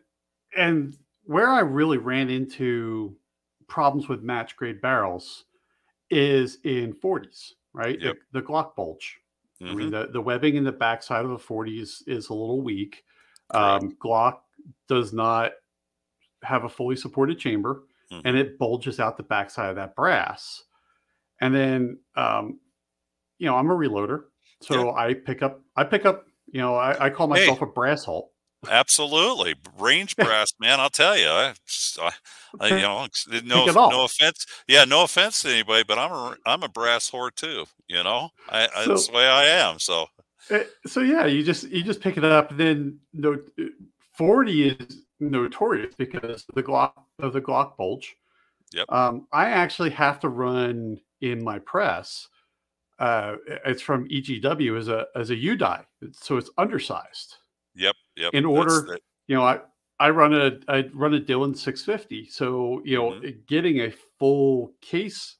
and 0.56 0.98
where 1.24 1.48
I 1.48 1.60
really 1.60 1.98
ran 1.98 2.30
into 2.30 3.18
problems 3.68 4.08
with 4.08 4.22
match 4.22 4.56
grade 4.56 4.80
barrels 4.80 5.46
is 6.10 6.58
in 6.64 6.94
40s, 6.94 7.56
right? 7.74 8.00
Yep. 8.00 8.16
The, 8.16 8.18
the 8.32 8.42
Glock 8.42 8.76
bulge. 8.76 9.19
I 9.60 9.64
Mhm. 9.64 9.76
mean, 9.76 9.90
the, 9.90 10.06
the 10.12 10.20
webbing 10.20 10.56
in 10.56 10.64
the 10.64 10.72
backside 10.72 11.24
of 11.24 11.30
the 11.30 11.38
40 11.38 11.80
is, 11.80 12.02
is 12.06 12.28
a 12.30 12.34
little 12.34 12.62
weak. 12.62 13.04
Um, 13.50 13.92
Glock 14.02 14.40
does 14.88 15.12
not 15.12 15.52
have 16.42 16.64
a 16.64 16.68
fully 16.68 16.96
supported 16.96 17.38
chamber 17.38 17.84
Mhm. 18.10 18.22
and 18.24 18.36
it 18.36 18.58
bulges 18.58 18.98
out 19.00 19.16
the 19.16 19.22
backside 19.22 19.70
of 19.70 19.76
that 19.76 19.94
brass. 19.94 20.64
And 21.40 21.54
then, 21.54 21.98
um, 22.16 22.60
you 23.38 23.46
know, 23.46 23.56
I'm 23.56 23.70
a 23.70 23.74
reloader. 23.74 24.24
So 24.62 24.94
I 24.94 25.14
pick 25.14 25.42
up, 25.42 25.60
I 25.76 25.84
pick 25.84 26.04
up, 26.04 26.26
you 26.52 26.60
know, 26.60 26.74
I, 26.74 27.06
I 27.06 27.10
call 27.10 27.26
Hey. 27.32 27.40
myself 27.46 27.62
a 27.62 27.66
brass 27.66 28.04
hole. 28.04 28.29
Absolutely, 28.68 29.54
range 29.78 30.16
brass, 30.16 30.52
man. 30.60 30.80
I'll 30.80 30.90
tell 30.90 31.16
you, 31.16 31.28
I, 31.28 31.54
I, 32.60 32.66
you 32.68 32.76
know, 32.82 33.06
no, 33.42 33.88
no 33.88 34.04
offense, 34.04 34.44
yeah, 34.68 34.84
no 34.84 35.04
offense 35.04 35.42
to 35.42 35.50
anybody, 35.50 35.84
but 35.84 35.98
I'm 35.98 36.12
a, 36.12 36.36
I'm 36.44 36.62
a 36.62 36.68
brass 36.68 37.10
whore 37.10 37.34
too. 37.34 37.64
You 37.88 38.02
know, 38.02 38.30
I, 38.48 38.68
I 38.76 38.86
that's 38.86 39.06
the 39.06 39.14
way 39.14 39.26
I 39.26 39.44
am. 39.44 39.78
So 39.78 40.06
Uh, 40.50 40.60
so 40.86 41.00
yeah, 41.00 41.26
you 41.26 41.42
just 41.42 41.68
you 41.70 41.82
just 41.82 42.00
pick 42.00 42.16
it 42.16 42.24
up. 42.24 42.56
Then 42.56 42.98
no, 43.14 43.38
forty 44.12 44.68
is 44.68 45.04
notorious 45.20 45.94
because 45.96 46.44
of 46.48 46.54
the 46.54 46.62
Glock 46.62 46.92
of 47.18 47.32
the 47.32 47.40
Glock 47.40 47.76
bulge. 47.76 48.16
Yep. 48.72 48.86
Um, 48.90 49.26
I 49.32 49.48
actually 49.48 49.90
have 49.90 50.20
to 50.20 50.28
run 50.28 51.00
in 51.20 51.42
my 51.42 51.58
press. 51.60 52.28
Uh, 52.98 53.36
it's 53.64 53.82
from 53.82 54.06
EGW 54.08 54.78
as 54.78 54.88
a 54.88 55.06
as 55.16 55.30
a 55.30 55.36
U 55.36 55.56
die, 55.56 55.84
so 56.12 56.36
it's 56.36 56.50
undersized. 56.58 57.36
Yep, 57.74 57.94
yep. 58.20 58.34
In 58.34 58.44
order, 58.44 58.98
you 59.26 59.36
know, 59.36 59.42
I 59.42 59.60
I 59.98 60.10
run 60.10 60.32
a 60.34 60.58
I 60.68 60.88
run 60.94 61.14
a 61.14 61.20
Dillon 61.20 61.54
650, 61.54 62.26
so 62.30 62.80
you 62.84 62.96
know, 62.96 63.10
mm-hmm. 63.10 63.30
getting 63.46 63.80
a 63.80 63.92
full 64.18 64.72
case 64.80 65.36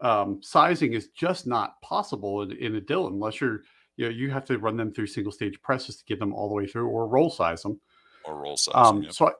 um, 0.00 0.40
sizing 0.42 0.94
is 0.94 1.08
just 1.08 1.46
not 1.46 1.80
possible 1.82 2.42
in, 2.42 2.52
in 2.52 2.76
a 2.76 2.80
Dillon 2.80 3.14
unless 3.14 3.40
you're 3.40 3.60
you 3.96 4.06
know 4.06 4.10
you 4.10 4.30
have 4.30 4.44
to 4.46 4.58
run 4.58 4.76
them 4.76 4.92
through 4.92 5.06
single 5.06 5.32
stage 5.32 5.60
presses 5.60 5.96
to 5.96 6.04
get 6.04 6.18
them 6.18 6.32
all 6.32 6.48
the 6.48 6.54
way 6.54 6.66
through 6.66 6.88
or 6.88 7.06
roll 7.06 7.30
size 7.30 7.62
them 7.62 7.80
or 8.24 8.36
roll 8.36 8.56
size. 8.56 8.72
Um, 8.74 9.02
yep. 9.02 9.12
So 9.12 9.28
I, 9.28 9.32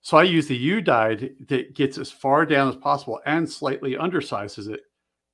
so 0.00 0.16
I 0.16 0.22
use 0.22 0.46
the 0.46 0.56
U 0.56 0.80
die 0.80 1.16
that 1.48 1.74
gets 1.74 1.98
as 1.98 2.10
far 2.10 2.46
down 2.46 2.68
as 2.68 2.76
possible 2.76 3.20
and 3.26 3.50
slightly 3.50 3.94
undersizes 3.94 4.68
it. 4.72 4.80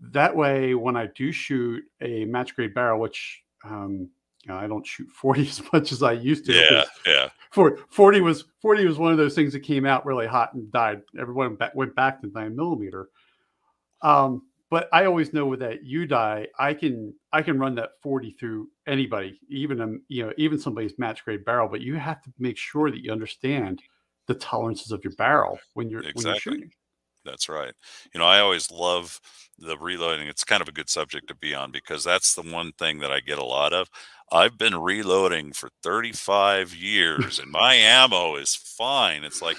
That 0.01 0.35
way, 0.35 0.75
when 0.75 0.97
I 0.97 1.09
do 1.14 1.33
shoot 1.33 1.85
a 2.01 2.25
match 2.25 2.57
grade 2.57 2.75
barrel, 2.75 3.01
which 3.01 3.42
um, 3.64 4.11
you 4.45 4.53
know, 4.53 4.59
I 4.59 4.67
don't 4.67 4.87
shoot 4.87 5.09
40 5.11 5.41
as 5.49 5.63
much 5.73 5.93
as 5.93 6.03
I 6.03 6.13
used 6.13 6.47
to. 6.47 6.53
Yeah, 6.53 6.85
yeah. 7.07 7.29
40 7.51 8.21
was 8.21 8.45
40 8.61 8.87
was 8.87 8.99
one 8.99 9.13
of 9.13 9.19
those 9.19 9.35
things 9.35 9.53
that 9.53 9.61
came 9.61 9.87
out 9.87 10.05
really 10.05 10.27
hot 10.27 10.55
and 10.55 10.71
died. 10.73 11.03
Everyone 11.19 11.57
went 11.75 11.95
back 11.95 12.21
to 12.21 12.31
nine 12.35 12.57
millimeter. 12.57 13.09
Um, 14.03 14.43
but 14.71 14.89
I 14.93 15.05
always 15.05 15.33
know 15.33 15.47
with 15.47 15.61
that 15.61 15.85
U 15.85 16.07
die, 16.07 16.49
I 16.59 16.75
can 16.75 17.15
I 17.33 17.43
can 17.43 17.59
run 17.59 17.77
that 17.77 17.91
40 18.03 18.33
through 18.33 18.69
anybody, 18.87 19.39
even 19.49 19.81
a 19.81 19.89
you 20.09 20.27
know 20.27 20.33
even 20.37 20.59
somebody's 20.59 20.99
match 20.99 21.25
grade 21.25 21.45
barrel. 21.45 21.69
But 21.69 21.81
you 21.81 21.95
have 21.95 22.21
to 22.23 22.33
make 22.39 22.57
sure 22.57 22.91
that 22.91 23.03
you 23.03 23.13
understand 23.13 23.83
the 24.27 24.35
tolerances 24.35 24.91
of 24.91 25.05
your 25.05 25.13
barrel 25.13 25.59
when 25.75 25.89
you're 25.89 26.01
exactly. 26.01 26.25
when 26.25 26.33
you're 26.33 26.41
shooting. 26.41 26.71
That's 27.25 27.49
right. 27.49 27.73
You 28.13 28.21
know, 28.21 28.27
I 28.27 28.41
always 28.41 28.71
love 28.71 29.21
the 29.59 29.79
reloading. 29.79 30.29
It's 30.29 30.45
kind 30.45 30.63
of 30.63 30.69
a 30.69 30.73
good 30.73 30.91
subject 30.91 31.29
to 31.29 31.35
be 31.35 31.55
on 31.55 31.71
because 31.71 32.05
that's 32.05 32.35
the 32.35 32.43
one 32.43 32.73
thing 32.73 32.99
that 33.01 33.13
I 33.13 33.21
get 33.21 33.39
a 33.39 33.45
lot 33.45 33.73
of. 33.73 33.89
I've 34.33 34.59
been 34.59 34.77
reloading 34.77 35.53
for 35.53 35.71
35 35.83 36.75
years 36.75 37.39
and 37.39 37.51
my 37.51 37.75
ammo 37.75 38.37
is 38.37 38.55
fine. 38.55 39.25
It's 39.25 39.43
like, 39.43 39.57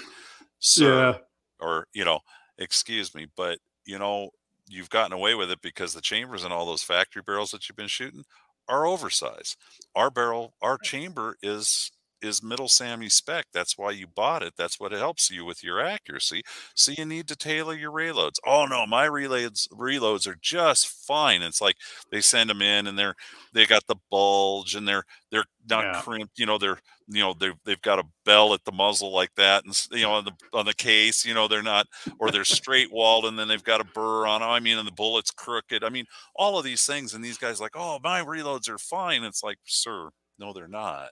sir, 0.58 1.10
yeah. 1.10 1.18
or, 1.60 1.86
you 1.92 2.04
know, 2.04 2.20
excuse 2.58 3.14
me, 3.14 3.26
but, 3.36 3.58
you 3.84 3.98
know, 3.98 4.30
you've 4.68 4.90
gotten 4.90 5.12
away 5.12 5.34
with 5.34 5.50
it 5.50 5.62
because 5.62 5.94
the 5.94 6.00
chambers 6.00 6.44
and 6.44 6.52
all 6.52 6.66
those 6.66 6.82
factory 6.82 7.22
barrels 7.24 7.50
that 7.52 7.68
you've 7.68 7.76
been 7.76 7.86
shooting 7.86 8.24
are 8.68 8.86
oversized. 8.86 9.56
Our 9.94 10.10
barrel, 10.10 10.54
our 10.60 10.76
chamber 10.76 11.36
is 11.42 11.90
is 12.22 12.42
middle 12.42 12.68
SAAMI 12.68 13.10
spec. 13.10 13.46
That's 13.52 13.76
why 13.76 13.92
you 13.92 14.06
bought 14.06 14.42
it. 14.42 14.54
That's 14.56 14.80
what 14.80 14.92
it 14.92 14.98
helps 14.98 15.30
you 15.30 15.44
with 15.44 15.62
your 15.62 15.80
accuracy. 15.80 16.42
So 16.74 16.92
you 16.96 17.04
need 17.04 17.28
to 17.28 17.36
tailor 17.36 17.74
your 17.74 17.92
reloads. 17.92 18.36
Oh 18.46 18.66
no, 18.66 18.86
my 18.86 19.06
reloads 19.06 19.68
reloads 19.72 20.26
are 20.26 20.38
just 20.40 20.88
fine. 20.88 21.42
It's 21.42 21.60
like 21.60 21.76
they 22.10 22.20
send 22.20 22.50
them 22.50 22.62
in 22.62 22.86
and 22.86 22.98
they're 22.98 23.14
they 23.52 23.66
got 23.66 23.86
the 23.86 23.96
bulge 24.10 24.74
and 24.74 24.86
they're 24.86 25.04
they're 25.30 25.44
not 25.68 25.84
yeah. 25.84 26.00
crimped. 26.00 26.38
You 26.38 26.46
know 26.46 26.58
they're 26.58 26.78
you 27.08 27.20
know 27.20 27.34
they 27.38 27.52
they've 27.64 27.82
got 27.82 27.98
a 27.98 28.04
bell 28.24 28.54
at 28.54 28.64
the 28.64 28.72
muzzle 28.72 29.12
like 29.12 29.34
that 29.36 29.64
and 29.64 29.86
you 29.92 30.02
know 30.02 30.12
on 30.12 30.24
the 30.24 30.32
on 30.52 30.66
the 30.66 30.74
case. 30.74 31.24
You 31.24 31.34
know 31.34 31.48
they're 31.48 31.62
not 31.62 31.86
or 32.18 32.30
they're 32.30 32.44
straight 32.44 32.92
walled 32.92 33.26
and 33.26 33.38
then 33.38 33.48
they've 33.48 33.62
got 33.62 33.80
a 33.80 33.84
burr 33.84 34.26
on 34.26 34.40
them. 34.40 34.50
I 34.50 34.60
mean 34.60 34.78
and 34.78 34.86
the 34.86 34.92
bullet's 34.92 35.30
crooked. 35.30 35.84
I 35.84 35.90
mean 35.90 36.06
all 36.34 36.58
of 36.58 36.64
these 36.64 36.84
things 36.86 37.14
and 37.14 37.24
these 37.24 37.38
guys 37.38 37.60
like 37.60 37.72
oh 37.74 37.98
my 38.02 38.22
reloads 38.22 38.68
are 38.68 38.78
fine. 38.78 39.22
It's 39.24 39.42
like 39.42 39.58
sir 39.64 40.10
no 40.38 40.52
they're 40.52 40.68
not 40.68 41.08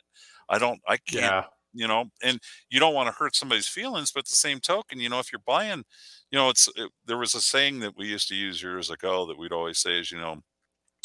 I 0.49 0.59
don't, 0.59 0.81
I 0.87 0.97
can't, 0.97 1.23
yeah. 1.23 1.45
you 1.73 1.89
know, 1.89 2.07
and 2.23 2.39
you 2.71 2.81
don't 2.81 2.95
want 2.95 3.09
to 3.09 3.15
hurt 3.15 3.35
somebody's 3.37 3.69
feelings, 3.69 4.13
but 4.13 4.27
the 4.27 4.37
same 4.37 4.61
token, 4.61 5.01
you 5.01 5.09
know, 5.09 5.19
if 5.19 5.33
you're 5.33 5.43
buying, 5.47 5.85
you 6.31 6.39
know, 6.39 6.49
it's, 6.49 6.69
it, 6.77 6.91
there 7.07 7.19
was 7.19 7.35
a 7.35 7.41
saying 7.41 7.81
that 7.81 7.97
we 7.97 8.07
used 8.07 8.29
to 8.29 8.35
use 8.35 8.63
years 8.63 8.91
ago 8.91 9.27
that 9.27 9.39
we'd 9.39 9.53
always 9.53 9.79
say 9.79 9.99
is, 9.99 10.11
you 10.11 10.19
know, 10.19 10.43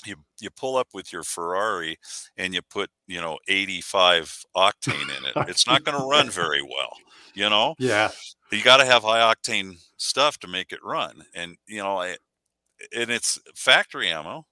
you 0.06 0.15
you 0.39 0.49
pull 0.49 0.78
up 0.78 0.88
with 0.93 1.12
your 1.12 1.23
Ferrari 1.23 1.97
and 2.38 2.54
you 2.54 2.62
put 2.62 2.89
you 3.08 3.19
know 3.19 3.38
85 3.47 4.43
octane 4.56 5.17
in 5.17 5.25
it. 5.25 5.49
It's 5.49 5.67
not 5.67 5.84
going 5.84 5.99
to 5.99 6.06
run 6.06 6.30
very 6.32 6.62
well, 6.62 6.93
you 7.34 7.49
know. 7.49 7.75
Yeah, 7.80 8.10
you 8.52 8.63
got 8.63 8.78
to 8.78 8.86
have 8.86 9.04
high 9.04 9.34
octane 9.34 9.78
stuff 9.97 10.38
to 10.39 10.47
make 10.47 10.71
it 10.71 10.80
run, 10.84 11.23
and 11.36 11.58
you 11.67 11.80
know, 11.80 11.99
I, 11.99 12.17
and 12.95 13.10
it's 13.10 13.39
factory 13.56 14.10
ammo. 14.10 14.45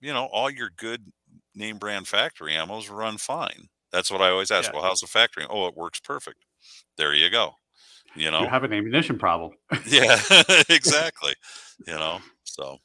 You 0.00 0.12
know, 0.12 0.26
all 0.26 0.50
your 0.50 0.70
good 0.76 1.12
name 1.54 1.78
brand 1.78 2.08
factory 2.08 2.52
ammos 2.52 2.90
run 2.90 3.18
fine. 3.18 3.68
That's 3.92 4.10
what 4.10 4.22
I 4.22 4.30
always 4.30 4.50
ask. 4.50 4.70
Yeah. 4.70 4.78
Well, 4.78 4.88
how's 4.88 5.00
the 5.00 5.06
factory? 5.06 5.46
Oh, 5.48 5.66
it 5.66 5.76
works 5.76 6.00
perfect. 6.00 6.44
There 6.96 7.14
you 7.14 7.30
go. 7.30 7.54
You 8.14 8.30
know, 8.30 8.40
you 8.40 8.48
have 8.48 8.64
an 8.64 8.72
ammunition 8.72 9.18
problem. 9.18 9.52
yeah, 9.86 10.20
exactly. 10.68 11.34
you 11.86 11.94
know, 11.94 12.20
so. 12.44 12.78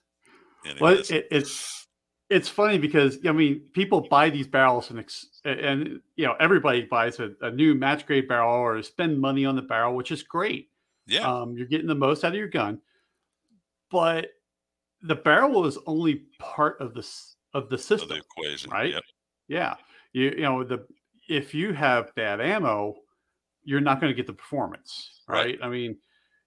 Anyways. 0.65 0.81
Well, 0.81 1.17
it, 1.17 1.27
it's 1.31 1.87
it's 2.29 2.49
funny 2.49 2.77
because 2.77 3.19
I 3.25 3.31
mean, 3.31 3.61
people 3.73 4.01
buy 4.01 4.29
these 4.29 4.47
barrels 4.47 4.89
and 4.89 5.03
and 5.45 6.01
you 6.15 6.25
know 6.25 6.35
everybody 6.39 6.83
buys 6.83 7.19
a, 7.19 7.31
a 7.41 7.51
new 7.51 7.75
match 7.75 8.05
grade 8.05 8.27
barrel 8.27 8.53
or 8.53 8.81
spend 8.81 9.19
money 9.19 9.45
on 9.45 9.55
the 9.55 9.61
barrel, 9.61 9.95
which 9.95 10.11
is 10.11 10.23
great. 10.23 10.69
Yeah, 11.07 11.21
um, 11.21 11.55
you're 11.55 11.67
getting 11.67 11.87
the 11.87 11.95
most 11.95 12.23
out 12.23 12.31
of 12.31 12.37
your 12.37 12.47
gun, 12.47 12.81
but 13.91 14.31
the 15.01 15.15
barrel 15.15 15.65
is 15.65 15.77
only 15.85 16.23
part 16.39 16.81
of 16.81 16.95
the 16.95 17.07
of 17.53 17.69
the 17.69 17.77
system, 17.77 18.09
of 18.09 18.17
the 18.17 18.23
equation, 18.23 18.71
right? 18.71 18.93
Yep. 18.93 19.03
Yeah, 19.47 19.75
you 20.13 20.31
you 20.31 20.41
know 20.41 20.63
the 20.63 20.85
if 21.27 21.53
you 21.53 21.73
have 21.73 22.13
bad 22.15 22.41
ammo, 22.41 22.95
you're 23.63 23.81
not 23.81 23.99
going 23.99 24.11
to 24.11 24.15
get 24.15 24.27
the 24.27 24.33
performance, 24.33 25.21
right? 25.27 25.37
right? 25.45 25.59
I 25.63 25.69
mean, 25.69 25.97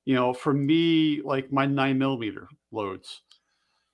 you 0.04 0.14
know, 0.14 0.32
for 0.32 0.54
me, 0.54 1.20
like 1.22 1.52
my 1.52 1.66
nine 1.66 1.98
millimeter 1.98 2.48
loads, 2.70 3.22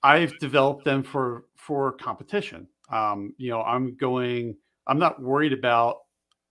I've 0.03 0.37
developed 0.39 0.85
them 0.85 1.03
for 1.03 1.45
for 1.55 1.93
competition. 1.93 2.67
Um, 2.89 3.33
you 3.37 3.49
know, 3.49 3.61
I'm 3.61 3.95
going. 3.95 4.55
I'm 4.87 4.99
not 4.99 5.21
worried 5.21 5.53
about 5.53 5.97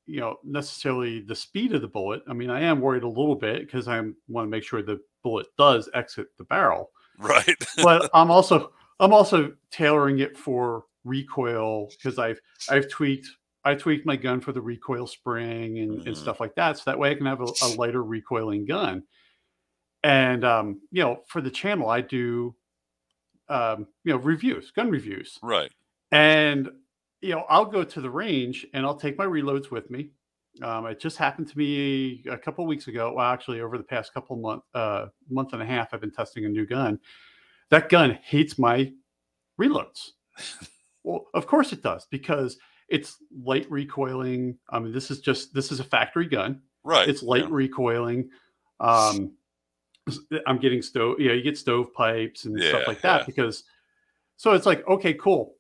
you 0.07 0.21
know 0.21 0.37
necessarily 0.45 1.21
the 1.21 1.35
speed 1.35 1.73
of 1.73 1.81
the 1.81 1.89
bullet. 1.89 2.23
I 2.29 2.33
mean, 2.33 2.51
I 2.51 2.61
am 2.61 2.81
worried 2.81 3.05
a 3.05 3.09
little 3.09 3.37
bit 3.37 3.61
because 3.61 3.89
I 3.89 4.01
want 4.29 4.47
to 4.47 4.51
make 4.51 4.65
sure 4.65 4.83
the 4.83 5.01
bullet 5.23 5.47
does 5.57 5.89
exit 5.95 6.29
the 6.37 6.45
barrel. 6.45 6.91
Right. 7.19 7.57
but 7.83 8.11
I'm 8.15 8.31
also 8.31 8.73
I'm 9.01 9.13
also 9.13 9.53
tailoring 9.71 10.19
it 10.19 10.37
for 10.37 10.85
recoil 11.05 11.89
because 11.91 12.19
I've 12.19 12.41
I've 12.69 12.89
tweaked 12.89 13.29
I 13.65 13.75
tweaked 13.75 14.07
my 14.07 14.17
gun 14.17 14.41
for 14.41 14.53
the 14.53 14.61
recoil 14.61 15.07
spring 15.07 15.79
and, 15.79 15.93
mm-hmm. 15.93 16.09
and 16.09 16.17
stuff 16.17 16.41
like 16.41 16.55
that, 16.57 16.79
so 16.79 16.83
that 16.87 16.99
way 16.99 17.11
I 17.11 17.15
can 17.15 17.27
have 17.27 17.41
a, 17.41 17.47
a 17.63 17.69
lighter 17.77 18.03
recoiling 18.03 18.67
gun. 18.67 19.05
And 20.03 20.45
um, 20.45 20.81
you 20.91 21.03
know, 21.03 21.23
for 21.27 21.41
the 21.41 21.51
channel, 21.51 21.89
I 21.89 22.03
do 22.03 22.55
um, 23.49 23.87
you 24.05 24.13
know 24.13 24.19
reviews, 24.19 24.71
gun 24.71 24.91
reviews, 24.91 25.39
right? 25.43 25.73
And 26.13 26.71
you 27.23 27.31
know, 27.31 27.45
I'll 27.49 27.65
go 27.65 27.85
to 27.85 28.01
the 28.01 28.11
range 28.11 28.67
and 28.75 28.85
I'll 28.85 28.97
take 28.97 29.17
my 29.17 29.25
reloads 29.25 29.71
with 29.71 29.91
me. 29.91 30.11
Um, 30.63 30.87
it 30.87 31.01
just 31.01 31.17
happened 31.17 31.49
to 31.49 31.59
me 31.59 32.23
a 32.31 32.37
couple 32.37 32.67
weeks 32.67 32.87
ago. 32.87 33.15
Well, 33.17 33.27
actually, 33.27 33.61
over 33.61 33.79
the 33.79 33.85
past 33.85 34.13
couple 34.13 34.37
month, 34.37 34.63
uh, 34.75 35.07
month 35.31 35.55
and 35.55 35.63
a 35.63 35.67
half, 35.67 35.93
I've 35.93 36.03
been 36.03 36.13
testing 36.13 36.45
a 36.45 36.49
new 36.49 36.67
gun. 36.67 37.01
That 37.71 37.89
gun 37.89 38.19
hates 38.23 38.59
my 38.59 38.93
reloads. 39.61 40.11
Well, 41.07 41.27
of 41.35 41.47
course 41.47 41.71
it 41.75 41.83
does 41.83 42.07
because 42.11 42.57
it's 42.95 43.17
light 43.43 43.69
recoiling. 43.69 44.57
I 44.71 44.79
mean, 44.79 44.93
this 44.93 45.11
is 45.11 45.19
just 45.19 45.53
this 45.53 45.73
is 45.73 45.81
a 45.81 45.85
factory 45.85 46.29
gun. 46.29 46.61
Right. 46.85 47.09
It's 47.09 47.25
light 47.25 47.43
yeah. 47.43 47.49
recoiling. 47.51 48.31
Um, 48.79 49.33
I'm 50.47 50.59
getting 50.59 50.81
stove. 50.81 51.19
You 51.19 51.29
know, 51.29 51.35
you 51.35 51.43
get 51.43 51.59
stovepipes 51.59 52.45
and 52.45 52.57
yeah, 52.57 52.69
stuff 52.69 52.83
like 52.87 53.01
that 53.03 53.21
yeah. 53.21 53.27
because. 53.27 53.65
So 54.37 54.53
it's 54.53 54.67
like 54.67 54.87
okay, 54.87 55.15
cool. 55.15 55.55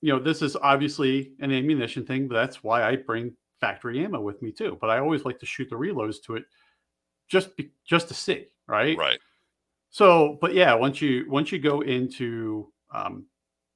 You 0.00 0.12
know, 0.12 0.18
this 0.18 0.42
is 0.42 0.56
obviously 0.56 1.32
an 1.40 1.52
ammunition 1.52 2.04
thing, 2.04 2.26
but 2.26 2.34
that's 2.34 2.64
why 2.64 2.82
I 2.82 2.96
bring 2.96 3.34
factory 3.60 4.04
ammo 4.04 4.20
with 4.20 4.42
me 4.42 4.50
too. 4.50 4.76
But 4.80 4.90
I 4.90 4.98
always 4.98 5.24
like 5.24 5.38
to 5.40 5.46
shoot 5.46 5.70
the 5.70 5.76
reloads 5.76 6.16
to 6.24 6.36
it, 6.36 6.44
just 7.28 7.56
be, 7.56 7.70
just 7.84 8.08
to 8.08 8.14
see, 8.14 8.46
right? 8.66 8.96
Right. 8.96 9.18
So, 9.90 10.36
but 10.40 10.52
yeah, 10.52 10.74
once 10.74 11.00
you 11.00 11.26
once 11.28 11.52
you 11.52 11.60
go 11.60 11.80
into 11.80 12.72
um, 12.92 13.26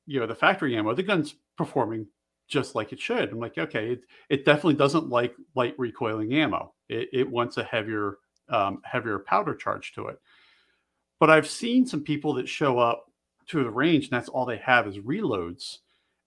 you 0.07 0.19
know 0.19 0.27
the 0.27 0.35
factory 0.35 0.77
ammo 0.77 0.95
the 0.95 1.03
gun's 1.05 1.37
performing 1.57 2.07
just 2.51 2.75
like 2.75 2.93
it 2.93 3.01
should. 3.01 3.31
I'm 3.31 3.39
like 3.39 3.59
okay 3.59 3.93
it, 3.93 4.03
it 4.29 4.45
definitely 4.45 4.75
doesn't 4.75 5.09
like 5.09 5.35
light 5.55 5.75
recoiling 5.79 6.35
ammo. 6.35 6.75
It, 6.89 7.09
it 7.13 7.31
wants 7.31 7.57
a 7.57 7.65
heavier 7.65 8.19
um, 8.49 8.83
heavier 8.85 9.19
powder 9.21 9.55
charge 9.55 9.93
to 9.95 10.09
it. 10.09 10.21
But 11.19 11.31
i've 11.31 11.49
seen 11.49 11.87
some 11.87 12.03
people 12.03 12.35
that 12.35 12.49
show 12.49 12.79
up 12.79 13.05
to 13.49 13.63
the 13.63 13.71
range 13.71 14.05
and 14.05 14.13
that's 14.13 14.29
all 14.29 14.47
they 14.47 14.59
have 14.59 14.87
is 14.87 14.99
reloads 14.99 15.79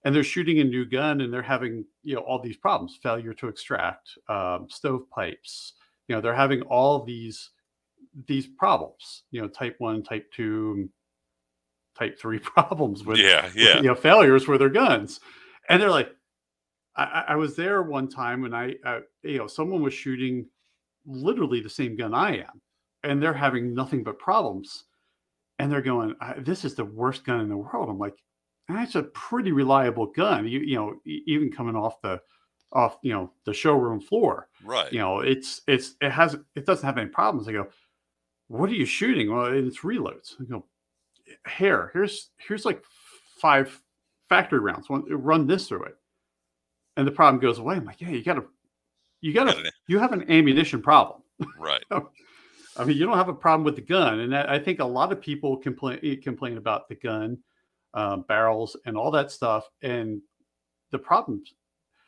and 0.04 0.14
they're 0.14 0.22
shooting 0.22 0.60
a 0.60 0.64
new 0.64 0.84
gun 0.84 1.22
and 1.22 1.32
they're 1.32 1.42
having 1.42 1.84
you 2.02 2.14
know 2.14 2.20
all 2.20 2.38
these 2.38 2.56
problems 2.56 2.98
failure 3.02 3.32
to 3.34 3.48
extract 3.48 4.10
um, 4.28 4.68
stovepipes 4.68 5.72
you 6.08 6.14
know 6.14 6.20
they're 6.20 6.34
having 6.34 6.62
all 6.62 7.02
these 7.02 7.50
these 8.26 8.46
problems 8.46 9.22
you 9.30 9.40
know 9.40 9.48
type 9.48 9.74
one 9.78 10.02
type 10.02 10.30
two 10.32 10.88
type 11.98 12.18
three 12.18 12.38
problems 12.54 13.04
with 13.04 13.18
yeah 13.18 13.50
yeah. 13.54 13.76
with, 13.76 13.84
you 13.84 13.88
know 13.88 13.94
failures 13.94 14.46
with 14.46 14.60
their 14.60 14.68
guns 14.68 15.20
and 15.68 15.80
they're 15.80 15.90
like 15.90 16.10
I, 16.96 17.24
I 17.28 17.36
was 17.36 17.56
there 17.56 17.82
one 17.82 18.08
time 18.08 18.42
when 18.42 18.54
I, 18.54 18.74
uh, 18.84 19.00
you 19.22 19.38
know, 19.38 19.46
someone 19.48 19.82
was 19.82 19.94
shooting 19.94 20.46
literally 21.06 21.60
the 21.60 21.68
same 21.70 21.96
gun 21.96 22.14
I 22.14 22.38
am, 22.38 22.60
and 23.02 23.22
they're 23.22 23.34
having 23.34 23.74
nothing 23.74 24.04
but 24.04 24.18
problems. 24.18 24.84
and 25.58 25.70
they're 25.72 25.82
going, 25.82 26.14
"This 26.38 26.64
is 26.64 26.74
the 26.74 26.84
worst 26.84 27.24
gun 27.24 27.40
in 27.40 27.48
the 27.48 27.56
world." 27.56 27.88
I'm 27.90 27.98
like, 27.98 28.16
"That's 28.68 28.96
a 28.96 29.04
pretty 29.04 29.52
reliable 29.52 30.06
gun." 30.06 30.46
You 30.48 30.60
you 30.60 30.76
know, 30.76 31.00
even 31.06 31.52
coming 31.52 31.76
off 31.76 32.00
the 32.02 32.20
off 32.72 32.98
you 33.02 33.12
know 33.12 33.32
the 33.46 33.54
showroom 33.54 34.00
floor, 34.00 34.48
right? 34.64 34.92
You 34.92 34.98
know, 35.00 35.20
it's 35.20 35.62
it's 35.68 35.96
it 36.00 36.10
has 36.12 36.36
it 36.56 36.66
doesn't 36.66 36.86
have 36.86 36.98
any 36.98 37.10
problems. 37.10 37.48
I 37.48 37.52
go, 37.52 37.68
"What 38.48 38.70
are 38.70 38.74
you 38.74 38.86
shooting?" 38.86 39.32
Well, 39.32 39.46
it's 39.46 39.80
reloads. 39.80 40.34
I 40.40 40.44
go, 40.44 40.66
"Here, 41.56 41.90
here's 41.92 42.30
here's 42.36 42.64
like 42.64 42.84
five 43.40 43.82
factory 44.28 44.60
rounds. 44.60 44.86
Run 44.90 45.46
this 45.46 45.68
through 45.68 45.84
it." 45.84 45.96
And 46.96 47.06
the 47.06 47.12
problem 47.12 47.40
goes 47.40 47.58
away. 47.58 47.76
I'm 47.76 47.84
like, 47.84 48.00
yeah, 48.00 48.10
you 48.10 48.22
gotta 48.22 48.44
you 49.20 49.32
gotta 49.32 49.70
you 49.88 49.98
have 49.98 50.12
an 50.12 50.30
ammunition 50.30 50.82
problem. 50.82 51.22
Right. 51.58 51.82
I 52.76 52.84
mean, 52.84 52.96
you 52.96 53.06
don't 53.06 53.16
have 53.16 53.28
a 53.28 53.34
problem 53.34 53.64
with 53.64 53.76
the 53.76 53.82
gun, 53.82 54.20
and 54.20 54.34
I 54.36 54.58
think 54.58 54.80
a 54.80 54.84
lot 54.84 55.12
of 55.12 55.20
people 55.20 55.56
complain 55.56 55.98
eh, 56.02 56.16
complain 56.22 56.56
about 56.56 56.88
the 56.88 56.96
gun, 56.96 57.38
uh, 57.94 58.16
barrels, 58.16 58.76
and 58.84 58.96
all 58.96 59.10
that 59.12 59.30
stuff. 59.30 59.68
And 59.82 60.20
the 60.90 60.98
problem, 60.98 61.44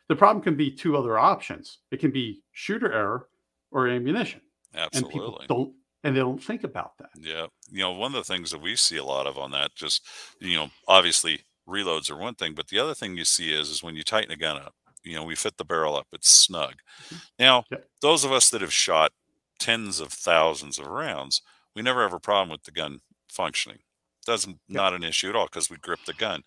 the 0.09 0.17
problem 0.17 0.43
can 0.43 0.57
be 0.57 0.71
two 0.71 0.97
other 0.97 1.19
options. 1.19 1.79
It 1.93 2.01
can 2.01 2.11
be 2.11 2.43
shooter 2.53 2.93
error 2.93 3.29
or 3.71 3.87
ammunition. 3.89 4.41
Absolutely. 4.75 4.99
And 4.99 5.13
people 5.13 5.43
don't, 5.49 5.75
and 6.03 6.17
they 6.17 6.21
don't 6.21 6.43
think 6.43 6.65
about 6.65 6.99
that. 6.99 7.11
Yeah, 7.17 7.47
you 7.71 7.81
know, 7.81 7.93
one 7.93 8.15
of 8.15 8.27
the 8.27 8.33
things 8.33 8.51
that 8.51 8.61
we 8.61 8.75
see 8.75 8.97
a 8.97 9.05
lot 9.05 9.29
of 9.29 9.39
on 9.39 9.53
that, 9.53 9.75
just 9.77 10.03
you 10.41 10.57
know, 10.57 10.71
obviously 10.89 11.43
reloads 11.69 12.11
are 12.11 12.17
one 12.17 12.35
thing, 12.35 12.55
but 12.55 12.69
the 12.69 12.79
other 12.79 12.95
thing 12.95 13.17
you 13.17 13.25
see 13.25 13.53
is 13.53 13.69
is 13.69 13.83
when 13.83 13.97
you 13.97 14.03
tighten 14.03 14.31
a 14.31 14.37
gun 14.37 14.57
up. 14.57 14.75
You 15.05 15.15
know, 15.15 15.25
we 15.25 15.37
fit 15.37 15.57
the 15.57 15.65
barrel 15.65 15.97
up; 15.97 16.09
it's 16.13 16.29
snug. 16.29 16.75
Mm-hmm. 17.07 17.17
Now, 17.39 17.65
yep. 17.71 17.89
those 18.03 18.25
of 18.25 18.33
us 18.33 18.51
that 18.51 18.61
have 18.61 18.73
shot 18.73 19.13
tens 19.59 20.01
of 20.01 20.13
thousands 20.13 20.79
of 20.79 20.87
rounds, 20.87 21.43
we 21.75 21.83
never 21.83 22.03
have 22.03 22.13
a 22.13 22.21
problem 22.21 22.51
with 22.51 22.65
the 22.65 22.73
gun 22.73 23.01
functioning. 23.29 23.79
Doesn't 24.25 24.59
yep. 24.69 24.77
not 24.77 24.95
an 24.95 25.05
issue 25.05 25.29
at 25.29 25.37
all 25.37 25.47
because 25.47 25.71
we 25.71 25.77
grip 25.77 26.01
the 26.07 26.13
gun. 26.13 26.43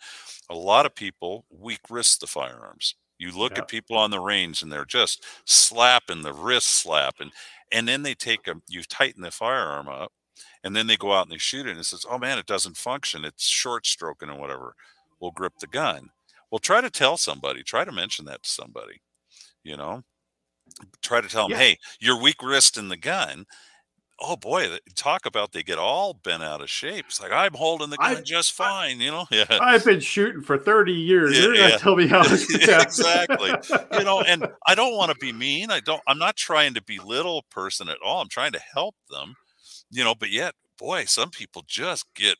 A 0.49 0.55
lot 0.55 0.85
of 0.85 0.95
people 0.95 1.45
weak 1.49 1.81
wrist 1.89 2.19
the 2.19 2.27
firearms. 2.27 2.95
You 3.17 3.31
look 3.31 3.51
yep. 3.51 3.59
at 3.59 3.67
people 3.67 3.97
on 3.97 4.11
the 4.11 4.19
range 4.19 4.61
and 4.61 4.71
they're 4.71 4.85
just 4.85 5.23
slapping 5.45 6.21
the 6.21 6.33
wrist 6.33 6.67
slap 6.67 7.15
and 7.19 7.31
and 7.71 7.87
then 7.87 8.03
they 8.03 8.15
take 8.15 8.47
a 8.47 8.55
you 8.67 8.81
tighten 8.83 9.21
the 9.21 9.31
firearm 9.31 9.87
up 9.87 10.11
and 10.63 10.75
then 10.75 10.87
they 10.87 10.97
go 10.97 11.13
out 11.13 11.25
and 11.25 11.31
they 11.31 11.37
shoot 11.37 11.67
it 11.67 11.71
and 11.71 11.79
it 11.79 11.85
says, 11.85 12.05
Oh 12.09 12.17
man, 12.17 12.37
it 12.37 12.45
doesn't 12.45 12.77
function. 12.77 13.25
It's 13.25 13.47
short 13.47 13.85
stroking 13.85 14.29
and 14.29 14.39
whatever. 14.39 14.75
We'll 15.19 15.31
grip 15.31 15.53
the 15.59 15.67
gun. 15.67 16.09
Well, 16.51 16.59
try 16.59 16.81
to 16.81 16.89
tell 16.89 17.17
somebody, 17.17 17.63
try 17.63 17.85
to 17.85 17.91
mention 17.91 18.25
that 18.25 18.43
to 18.43 18.49
somebody, 18.49 19.01
you 19.63 19.77
know, 19.77 20.03
try 21.01 21.21
to 21.21 21.27
tell 21.27 21.47
them, 21.47 21.51
yeah. 21.51 21.63
hey, 21.63 21.77
you're 21.99 22.21
weak 22.21 22.41
wrist 22.41 22.77
in 22.77 22.89
the 22.89 22.97
gun. 22.97 23.45
Oh 24.21 24.35
boy, 24.35 24.67
talk 24.95 25.25
about 25.25 25.53
they 25.53 25.63
get 25.63 25.77
all 25.77 26.13
bent 26.13 26.43
out 26.43 26.59
of 26.61 26.69
shape. 26.69 27.05
It's 27.07 27.21
like 27.21 27.31
I'm 27.31 27.53
holding 27.53 27.89
the 27.89 27.95
gun 27.95 28.17
I, 28.17 28.21
just 28.21 28.51
fine, 28.51 28.99
you 28.99 29.11
know. 29.11 29.25
Yeah, 29.31 29.45
I've 29.49 29.85
been 29.85 30.01
shooting 30.01 30.41
for 30.41 30.57
30 30.57 30.91
years. 30.91 31.37
Yeah, 31.37 31.43
You're 31.43 31.55
yeah. 31.55 31.77
tell 31.77 31.95
me 31.95 32.05
how 32.05 32.21
exactly. 32.33 33.51
you 33.93 34.03
know, 34.03 34.21
and 34.21 34.45
I 34.67 34.75
don't 34.75 34.97
want 34.97 35.11
to 35.11 35.17
be 35.19 35.31
mean. 35.31 35.71
I 35.71 35.79
don't. 35.79 36.01
I'm 36.05 36.17
not 36.17 36.35
trying 36.35 36.73
to 36.73 36.83
belittle 36.83 37.37
a 37.37 37.53
person 37.53 37.87
at 37.87 37.97
all. 38.03 38.21
I'm 38.21 38.27
trying 38.27 38.51
to 38.51 38.61
help 38.73 38.95
them. 39.09 39.35
You 39.89 40.03
know, 40.03 40.15
but 40.15 40.31
yet, 40.31 40.53
boy, 40.77 41.05
some 41.05 41.29
people 41.29 41.63
just 41.65 42.05
get 42.13 42.35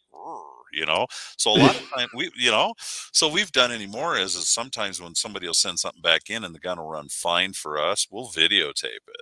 you 0.72 0.86
know? 0.86 1.08
So 1.38 1.52
a 1.52 1.58
lot 1.60 1.76
of 1.76 1.90
time 1.96 2.08
we 2.16 2.32
you 2.36 2.52
know? 2.52 2.74
So 3.14 3.28
we've 3.28 3.52
done 3.52 3.72
anymore 3.72 4.18
is, 4.18 4.36
is 4.36 4.48
sometimes 4.50 5.02
when 5.02 5.16
somebody 5.16 5.48
will 5.48 5.54
send 5.54 5.80
something 5.80 6.02
back 6.02 6.30
in 6.30 6.44
and 6.44 6.54
the 6.54 6.60
gun 6.60 6.78
will 6.78 6.88
run 6.88 7.10
fine 7.10 7.54
for 7.54 7.80
us 7.80 8.08
we'll 8.12 8.28
videotape 8.28 9.08
it 9.08 9.22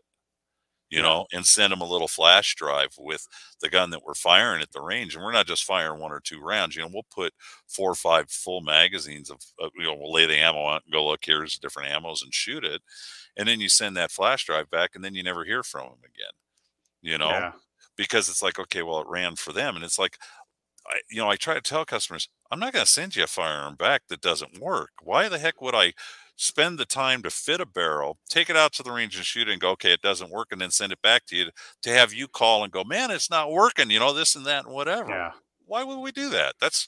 you 0.89 1.01
know 1.01 1.25
and 1.33 1.45
send 1.45 1.71
them 1.71 1.81
a 1.81 1.89
little 1.89 2.07
flash 2.07 2.55
drive 2.55 2.93
with 2.97 3.27
the 3.61 3.69
gun 3.69 3.89
that 3.89 4.03
we're 4.05 4.13
firing 4.13 4.61
at 4.61 4.71
the 4.71 4.81
range 4.81 5.15
and 5.15 5.23
we're 5.23 5.31
not 5.31 5.47
just 5.47 5.63
firing 5.63 5.99
one 5.99 6.11
or 6.11 6.21
two 6.21 6.39
rounds 6.41 6.75
you 6.75 6.81
know 6.81 6.89
we'll 6.91 7.05
put 7.13 7.33
four 7.67 7.91
or 7.91 7.95
five 7.95 8.29
full 8.29 8.61
magazines 8.61 9.29
of, 9.29 9.37
of 9.59 9.71
you 9.77 9.83
know 9.83 9.95
we'll 9.95 10.11
lay 10.13 10.25
the 10.25 10.35
ammo 10.35 10.65
out 10.67 10.83
and 10.85 10.93
go 10.93 11.05
look 11.05 11.19
here's 11.23 11.59
different 11.59 11.89
ammos 11.89 12.23
and 12.23 12.33
shoot 12.33 12.63
it 12.63 12.81
and 13.37 13.47
then 13.47 13.59
you 13.59 13.69
send 13.69 13.95
that 13.97 14.11
flash 14.11 14.45
drive 14.45 14.69
back 14.69 14.91
and 14.95 15.03
then 15.03 15.13
you 15.13 15.23
never 15.23 15.43
hear 15.43 15.63
from 15.63 15.83
them 15.83 15.99
again 15.99 16.33
you 17.01 17.17
know? 17.17 17.29
Yeah. 17.29 17.51
Because 17.95 18.29
it's 18.29 18.43
like 18.43 18.59
okay 18.59 18.83
well 18.83 19.01
it 19.01 19.07
ran 19.07 19.35
for 19.35 19.51
them 19.51 19.75
and 19.75 19.83
it's 19.83 19.99
like 19.99 20.17
I, 20.87 21.01
you 21.09 21.17
know, 21.17 21.29
I 21.29 21.35
try 21.35 21.53
to 21.53 21.61
tell 21.61 21.85
customers, 21.85 22.29
I'm 22.49 22.59
not 22.59 22.73
going 22.73 22.85
to 22.85 22.91
send 22.91 23.15
you 23.15 23.23
a 23.23 23.27
firearm 23.27 23.75
back 23.75 24.03
that 24.07 24.21
doesn't 24.21 24.59
work. 24.59 24.91
Why 25.03 25.27
the 25.27 25.39
heck 25.39 25.61
would 25.61 25.75
I 25.75 25.93
spend 26.37 26.77
the 26.77 26.85
time 26.85 27.23
to 27.23 27.29
fit 27.29 27.59
a 27.59 27.65
barrel, 27.65 28.19
take 28.29 28.49
it 28.49 28.55
out 28.55 28.71
to 28.73 28.83
the 28.83 28.91
range 28.91 29.15
and 29.15 29.25
shoot 29.25 29.49
it 29.49 29.51
and 29.51 29.61
go, 29.61 29.71
okay, 29.71 29.91
it 29.91 30.01
doesn't 30.01 30.31
work, 30.31 30.49
and 30.51 30.61
then 30.61 30.71
send 30.71 30.91
it 30.91 31.01
back 31.01 31.25
to 31.25 31.35
you 31.35 31.49
to 31.81 31.89
have 31.89 32.13
you 32.13 32.27
call 32.27 32.63
and 32.63 32.71
go, 32.71 32.83
man, 32.83 33.11
it's 33.11 33.29
not 33.29 33.51
working, 33.51 33.89
you 33.89 33.99
know, 33.99 34.13
this 34.13 34.35
and 34.35 34.45
that 34.45 34.65
and 34.65 34.73
whatever. 34.73 35.09
Yeah. 35.09 35.31
Why 35.65 35.83
would 35.83 35.99
we 35.99 36.11
do 36.11 36.29
that? 36.29 36.55
That's 36.61 36.87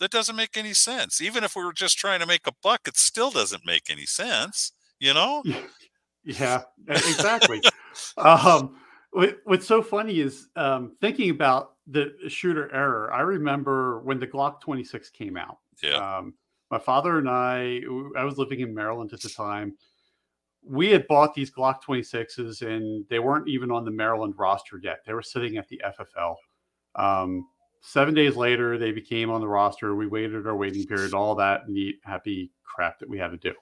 that 0.00 0.10
doesn't 0.10 0.36
make 0.36 0.56
any 0.56 0.72
sense. 0.72 1.20
Even 1.20 1.44
if 1.44 1.54
we 1.54 1.64
were 1.64 1.72
just 1.72 1.98
trying 1.98 2.20
to 2.20 2.26
make 2.26 2.46
a 2.46 2.52
buck, 2.62 2.82
it 2.86 2.96
still 2.96 3.30
doesn't 3.30 3.66
make 3.66 3.90
any 3.90 4.06
sense, 4.06 4.72
you 4.98 5.14
know? 5.14 5.42
Yeah, 6.26 6.62
exactly. 6.88 7.60
um, 8.16 8.78
what's 9.44 9.66
so 9.66 9.82
funny 9.82 10.20
is 10.20 10.48
um, 10.56 10.96
thinking 10.98 11.28
about 11.28 11.73
the 11.86 12.14
shooter 12.28 12.72
error. 12.74 13.12
I 13.12 13.20
remember 13.20 14.00
when 14.00 14.18
the 14.18 14.26
Glock 14.26 14.60
26 14.60 15.10
came 15.10 15.36
out. 15.36 15.58
Yeah. 15.82 16.18
Um, 16.18 16.34
my 16.70 16.78
father 16.78 17.18
and 17.18 17.28
I, 17.28 17.82
I 18.16 18.24
was 18.24 18.38
living 18.38 18.60
in 18.60 18.74
Maryland 18.74 19.12
at 19.12 19.20
the 19.20 19.28
time. 19.28 19.76
We 20.66 20.88
had 20.88 21.06
bought 21.08 21.34
these 21.34 21.50
Glock 21.50 21.82
26s 21.86 22.62
and 22.62 23.04
they 23.10 23.18
weren't 23.18 23.48
even 23.48 23.70
on 23.70 23.84
the 23.84 23.90
Maryland 23.90 24.34
roster 24.38 24.80
yet. 24.82 25.00
They 25.06 25.12
were 25.12 25.22
sitting 25.22 25.58
at 25.58 25.68
the 25.68 25.82
FFL. 25.84 26.36
Um, 26.94 27.46
seven 27.82 28.14
days 28.14 28.34
later, 28.34 28.78
they 28.78 28.92
became 28.92 29.30
on 29.30 29.42
the 29.42 29.48
roster. 29.48 29.94
We 29.94 30.06
waited 30.06 30.46
our 30.46 30.56
waiting 30.56 30.86
period, 30.86 31.12
all 31.12 31.34
that 31.34 31.68
neat, 31.68 31.96
happy 32.02 32.50
crap 32.62 32.98
that 33.00 33.08
we 33.08 33.18
had 33.18 33.30
to 33.30 33.36
do. 33.36 33.52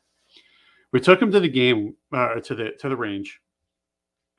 We 0.92 1.00
took 1.00 1.18
them 1.18 1.32
to 1.32 1.40
the 1.40 1.48
game, 1.48 1.96
uh, 2.12 2.36
to 2.36 2.54
the 2.54 2.72
to 2.80 2.88
the 2.90 2.96
range, 2.96 3.40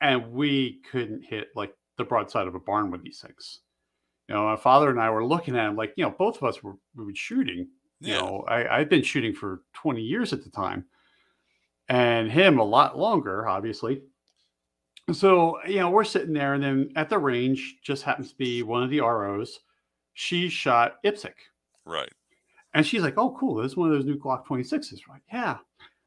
and 0.00 0.32
we 0.32 0.80
couldn't 0.90 1.24
hit 1.24 1.48
like 1.56 1.74
the 1.96 2.04
broadside 2.04 2.46
of 2.46 2.54
a 2.54 2.60
barn 2.60 2.92
with 2.92 3.02
these 3.02 3.20
things 3.20 3.60
you 4.28 4.34
know, 4.34 4.44
my 4.44 4.56
father 4.56 4.90
and 4.90 5.00
I 5.00 5.10
were 5.10 5.24
looking 5.24 5.56
at 5.56 5.68
him 5.68 5.76
like, 5.76 5.92
you 5.96 6.04
know, 6.04 6.14
both 6.16 6.36
of 6.36 6.44
us 6.44 6.62
were, 6.62 6.76
we 6.94 7.04
were 7.04 7.14
shooting. 7.14 7.68
Yeah. 8.00 8.14
You 8.14 8.20
know, 8.20 8.44
I, 8.48 8.78
I'd 8.78 8.88
been 8.88 9.02
shooting 9.02 9.34
for 9.34 9.62
20 9.74 10.00
years 10.00 10.32
at 10.32 10.42
the 10.42 10.50
time 10.50 10.84
and 11.88 12.30
him 12.30 12.58
a 12.58 12.64
lot 12.64 12.98
longer, 12.98 13.46
obviously. 13.48 14.02
So, 15.12 15.58
you 15.66 15.80
know, 15.80 15.90
we're 15.90 16.04
sitting 16.04 16.32
there, 16.32 16.54
and 16.54 16.62
then 16.62 16.90
at 16.96 17.10
the 17.10 17.18
range 17.18 17.76
just 17.82 18.04
happens 18.04 18.30
to 18.30 18.36
be 18.36 18.62
one 18.62 18.82
of 18.82 18.88
the 18.88 19.00
ROs. 19.00 19.60
She 20.14 20.48
shot 20.48 20.96
IPSC. 21.04 21.30
Right. 21.84 22.08
And 22.72 22.86
she's 22.86 23.02
like, 23.02 23.18
oh, 23.18 23.36
cool. 23.38 23.56
This 23.56 23.72
is 23.72 23.76
one 23.76 23.90
of 23.90 23.94
those 23.94 24.06
new 24.06 24.18
Glock 24.18 24.46
26s. 24.46 25.00
Right. 25.08 25.20
Yeah. 25.30 25.58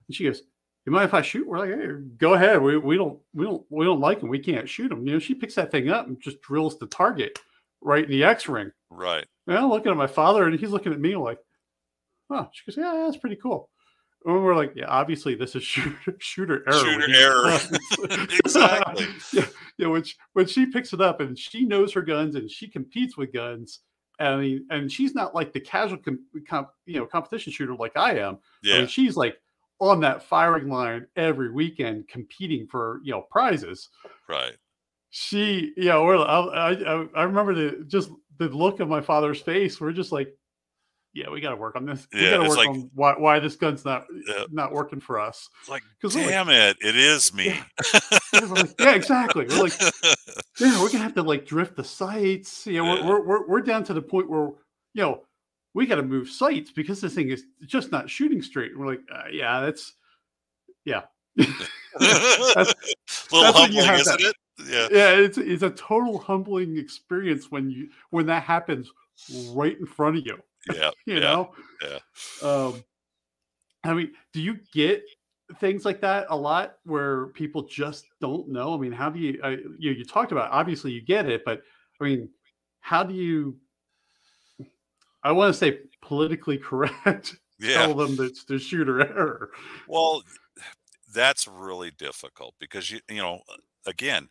And 0.08 0.16
she 0.16 0.24
goes, 0.24 0.42
you 0.86 0.92
mind 0.92 1.06
if 1.06 1.14
I 1.14 1.22
shoot? 1.22 1.46
We're 1.46 1.60
like, 1.60 1.70
hey, 1.70 1.88
go 2.18 2.34
ahead. 2.34 2.62
We, 2.62 2.78
we 2.78 2.96
don't 2.96 3.20
we 3.34 3.44
don't 3.44 3.64
we 3.70 3.86
don't 3.86 4.00
like 4.00 4.22
them. 4.22 4.30
We 4.30 4.40
can't 4.40 4.70
shoot 4.70 4.88
them. 4.88 5.06
You 5.06 5.14
know, 5.14 5.20
she 5.20 5.36
picks 5.36 5.56
that 5.56 5.70
thing 5.70 5.90
up 5.90 6.08
and 6.08 6.20
just 6.20 6.42
drills 6.42 6.80
the 6.80 6.88
target 6.88 7.38
right 7.88 8.04
in 8.04 8.12
the 8.12 8.24
X 8.24 8.48
ring. 8.48 8.72
Right. 8.92 9.26
And 9.48 9.58
I'm 9.58 9.70
looking 9.70 9.92
at 9.92 9.98
my 9.98 10.08
father 10.08 10.46
and 10.46 10.60
he's 10.60 10.70
looking 10.70 10.94
at 10.94 11.00
me 11.00 11.16
like, 11.16 11.40
oh, 12.30 12.48
she 12.52 12.70
goes, 12.70 12.78
yeah, 12.78 13.06
that's 13.06 13.18
pretty 13.18 13.38
cool. 13.38 13.70
And 14.26 14.44
we're 14.44 14.56
like, 14.56 14.74
yeah, 14.76 14.88
obviously 14.88 15.36
this 15.36 15.56
is 15.56 15.64
shooter, 15.64 16.16
shooter 16.20 16.64
error. 16.68 16.80
Shooter 16.80 17.16
error. 17.16 18.28
exactly. 18.46 19.08
yeah, 19.34 19.46
yeah. 19.78 19.88
When 19.88 20.04
she, 20.04 20.16
when 20.34 20.46
she 20.46 20.66
picks 20.66 20.94
it 20.94 21.02
up 21.02 21.22
and 21.22 21.40
she 21.40 21.66
knows 21.66 21.94
her 21.94 22.02
guns 22.02 22.36
and 22.36 22.52
she 22.52 22.68
competes 22.68 23.18
with 23.18 23.34
guns, 23.34 23.80
I 24.20 24.36
mean, 24.36 24.66
and 24.70 24.92
she's 24.92 25.16
not 25.16 25.34
like 25.34 25.54
the 25.54 25.60
casual, 25.60 26.00
com, 26.00 26.20
comp, 26.50 26.70
you 26.86 27.00
know, 27.00 27.06
competition 27.06 27.54
shooter 27.54 27.76
like 27.76 27.96
I 27.96 28.18
am. 28.18 28.40
Yeah. 28.64 28.76
I 28.76 28.78
mean, 28.80 28.88
she's 28.88 29.16
like 29.16 29.38
on 29.80 30.00
that 30.02 30.24
firing 30.24 30.70
line 30.70 31.06
every 31.16 31.52
weekend, 31.52 32.08
competing 32.08 32.68
for 32.68 33.00
you 33.04 33.12
know 33.12 33.22
prizes. 33.30 33.90
Right 34.28 34.58
she, 35.10 35.74
yeah, 35.78 36.00
we're, 36.02 36.18
I, 36.18 36.74
I, 36.74 37.08
I 37.16 37.24
remember 37.24 37.54
the 37.54 37.86
just 37.88 38.10
the 38.38 38.50
look 38.50 38.80
of 38.80 38.88
my 38.88 39.02
father's 39.02 39.42
face. 39.42 39.80
We're 39.80 39.92
just 39.92 40.12
like, 40.12 40.34
yeah, 41.14 41.30
we 41.30 41.42
got 41.42 41.50
to 41.50 41.56
work 41.56 41.76
on 41.76 41.86
this. 41.86 42.08
We 42.14 42.30
got 42.30 42.44
to 42.44 42.50
work 42.50 42.58
like, 42.58 42.70
on 42.70 42.92
why, 42.94 43.14
why 43.18 43.40
this 43.40 43.56
gun's 43.56 43.84
not 43.84 44.06
yeah. 44.28 44.44
not 44.52 44.72
working 44.72 45.00
for 45.00 45.20
us. 45.20 45.50
Like, 45.68 45.84
damn 46.02 46.48
like, 46.48 46.56
it, 46.56 46.78
it 46.82 46.96
is 46.96 47.34
me. 47.34 47.60
Yeah. 48.34 48.40
like, 48.42 48.76
yeah, 48.80 48.94
exactly. 48.94 49.48
We're 49.50 49.64
like, 49.64 49.80
yeah, 50.60 50.82
we're 50.82 50.92
gonna 50.92 51.04
have 51.04 51.16
to 51.16 51.24
like 51.24 51.46
drift 51.46 51.76
the 51.76 51.84
sights. 51.84 52.68
You 52.68 52.84
know, 52.84 52.96
yeah. 52.96 53.08
we're, 53.08 53.22
we're 53.26 53.48
we're 53.48 53.62
down 53.62 53.84
to 53.86 53.94
the 53.94 54.02
point 54.02 54.30
where 54.30 54.50
you 54.94 55.02
know 55.02 55.24
we 55.74 55.86
got 55.86 55.96
to 55.96 56.04
move 56.04 56.30
sights 56.30 56.72
because 56.72 57.02
this 57.02 57.14
thing 57.14 57.30
is 57.30 57.44
just 57.66 57.92
not 57.92 58.10
shooting 58.10 58.42
straight. 58.42 58.72
And 58.72 58.80
we're 58.80 58.88
like, 58.88 59.02
uh, 59.14 59.30
yeah, 59.32 59.62
that's 59.62 59.94
yeah. 60.86 61.04
that's, 61.36 61.50
little 63.32 63.44
that's 63.44 63.58
humbling, 63.58 63.78
isn't 63.78 64.20
that. 64.20 64.22
it? 64.22 64.36
Yeah 64.66 64.88
yeah 64.92 65.12
it's 65.12 65.38
it's 65.38 65.64
a 65.64 65.70
total 65.70 66.18
humbling 66.18 66.78
experience 66.78 67.52
when 67.52 67.70
you 67.70 67.90
when 68.10 68.26
that 68.26 68.44
happens 68.44 68.92
right 69.54 69.80
in 69.80 69.86
front 69.86 70.18
of 70.18 70.26
you 70.26 70.38
yeah 70.74 70.92
you 71.06 71.16
yeah, 71.16 71.20
know 71.20 71.52
yeah 71.82 72.00
um 72.42 72.84
i 73.84 73.94
mean 73.94 74.12
do 74.34 74.42
you 74.42 74.58
get 74.74 75.04
things 75.60 75.86
like 75.86 76.02
that 76.02 76.26
a 76.30 76.36
lot 76.36 76.78
where 76.84 77.28
people 77.28 77.64
just 77.64 78.06
don't 78.20 78.50
know 78.50 78.74
i 78.74 78.78
mean 78.78 78.92
how 78.92 79.10
do 79.10 79.20
you 79.20 79.40
I, 79.44 79.58
you 79.78 79.92
you 79.92 80.04
talked 80.04 80.32
about 80.32 80.52
obviously 80.52 80.92
you 80.92 81.02
get 81.02 81.28
it 81.28 81.44
but 81.46 81.62
i 82.02 82.04
mean 82.04 82.30
how 82.80 83.04
do 83.04 83.14
you 83.14 83.58
I 85.24 85.32
want 85.34 85.54
to 85.54 85.58
say 85.58 85.80
politically 86.02 86.58
correct. 86.70 87.36
Yeah. 87.60 87.86
Tell 87.86 87.96
them 87.96 88.16
that 88.16 88.38
the 88.48 88.60
shooter 88.60 89.02
error. 89.02 89.50
Well, 89.88 90.24
that's 91.14 91.48
really 91.48 91.92
difficult 91.92 92.56
because 92.60 92.92
you 92.92 93.00
you 93.10 93.18
know 93.18 93.42
again, 93.86 94.30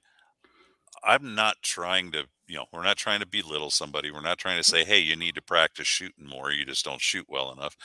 I'm 1.04 1.34
not 1.34 1.56
trying 1.62 2.12
to 2.12 2.24
you 2.48 2.56
know 2.56 2.66
we're 2.72 2.82
not 2.82 2.96
trying 2.96 3.20
to 3.20 3.26
belittle 3.26 3.70
somebody. 3.70 4.10
We're 4.10 4.20
not 4.20 4.38
trying 4.38 4.58
to 4.58 4.64
say 4.64 4.84
hey 4.84 4.98
you 5.00 5.16
need 5.16 5.34
to 5.36 5.42
practice 5.42 5.86
shooting 5.86 6.26
more. 6.26 6.50
You 6.52 6.64
just 6.64 6.84
don't 6.84 7.00
shoot 7.00 7.26
well 7.28 7.52
enough. 7.52 7.76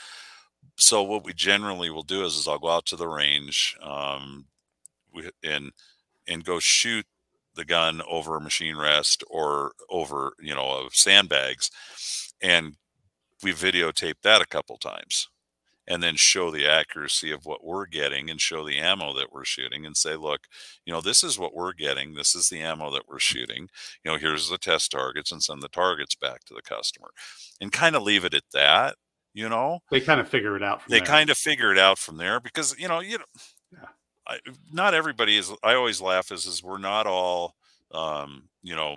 So 0.76 1.02
what 1.02 1.24
we 1.24 1.34
generally 1.34 1.90
will 1.90 2.02
do 2.02 2.24
is, 2.24 2.36
is 2.36 2.48
I'll 2.48 2.58
go 2.58 2.68
out 2.68 2.86
to 2.86 2.96
the 2.96 3.08
range, 3.08 3.76
um, 3.82 4.46
and 5.42 5.72
and 6.28 6.44
go 6.44 6.58
shoot 6.58 7.06
the 7.54 7.64
gun 7.64 8.02
over 8.08 8.36
a 8.36 8.40
machine 8.40 8.76
rest 8.76 9.24
or 9.30 9.72
over 9.90 10.32
you 10.40 10.54
know 10.54 10.84
of 10.84 10.94
sandbags, 10.94 11.70
and 12.42 12.76
we 13.42 13.52
videotape 13.52 14.14
that 14.22 14.40
a 14.42 14.46
couple 14.46 14.76
times 14.78 15.28
and 15.86 16.02
then 16.02 16.16
show 16.16 16.50
the 16.50 16.66
accuracy 16.66 17.30
of 17.30 17.44
what 17.44 17.64
we're 17.64 17.86
getting 17.86 18.30
and 18.30 18.40
show 18.40 18.64
the 18.64 18.78
ammo 18.78 19.12
that 19.14 19.32
we're 19.32 19.44
shooting 19.44 19.84
and 19.84 19.96
say 19.96 20.16
look 20.16 20.42
you 20.84 20.92
know 20.92 21.00
this 21.00 21.24
is 21.24 21.38
what 21.38 21.54
we're 21.54 21.72
getting 21.72 22.14
this 22.14 22.34
is 22.34 22.48
the 22.48 22.60
ammo 22.60 22.90
that 22.90 23.08
we're 23.08 23.18
shooting 23.18 23.68
you 24.04 24.10
know 24.10 24.16
here's 24.16 24.48
the 24.48 24.58
test 24.58 24.92
targets 24.92 25.32
and 25.32 25.42
send 25.42 25.62
the 25.62 25.68
targets 25.68 26.14
back 26.14 26.44
to 26.44 26.54
the 26.54 26.62
customer 26.62 27.10
and 27.60 27.72
kind 27.72 27.96
of 27.96 28.02
leave 28.02 28.24
it 28.24 28.34
at 28.34 28.44
that 28.52 28.96
you 29.34 29.48
know 29.48 29.80
they 29.90 30.00
kind 30.00 30.20
of 30.20 30.28
figure 30.28 30.56
it 30.56 30.62
out 30.62 30.82
they 30.88 30.98
there. 30.98 31.06
kind 31.06 31.30
of 31.30 31.36
figure 31.36 31.72
it 31.72 31.78
out 31.78 31.98
from 31.98 32.16
there 32.16 32.40
because 32.40 32.78
you 32.78 32.88
know 32.88 33.00
you 33.00 33.18
know 33.18 33.24
yeah. 33.72 33.88
I, 34.26 34.38
not 34.72 34.94
everybody 34.94 35.36
is 35.36 35.52
i 35.62 35.74
always 35.74 36.00
laugh 36.00 36.30
is 36.30 36.46
is 36.46 36.62
we're 36.62 36.78
not 36.78 37.06
all 37.06 37.54
um 37.92 38.48
you 38.62 38.76
know 38.76 38.96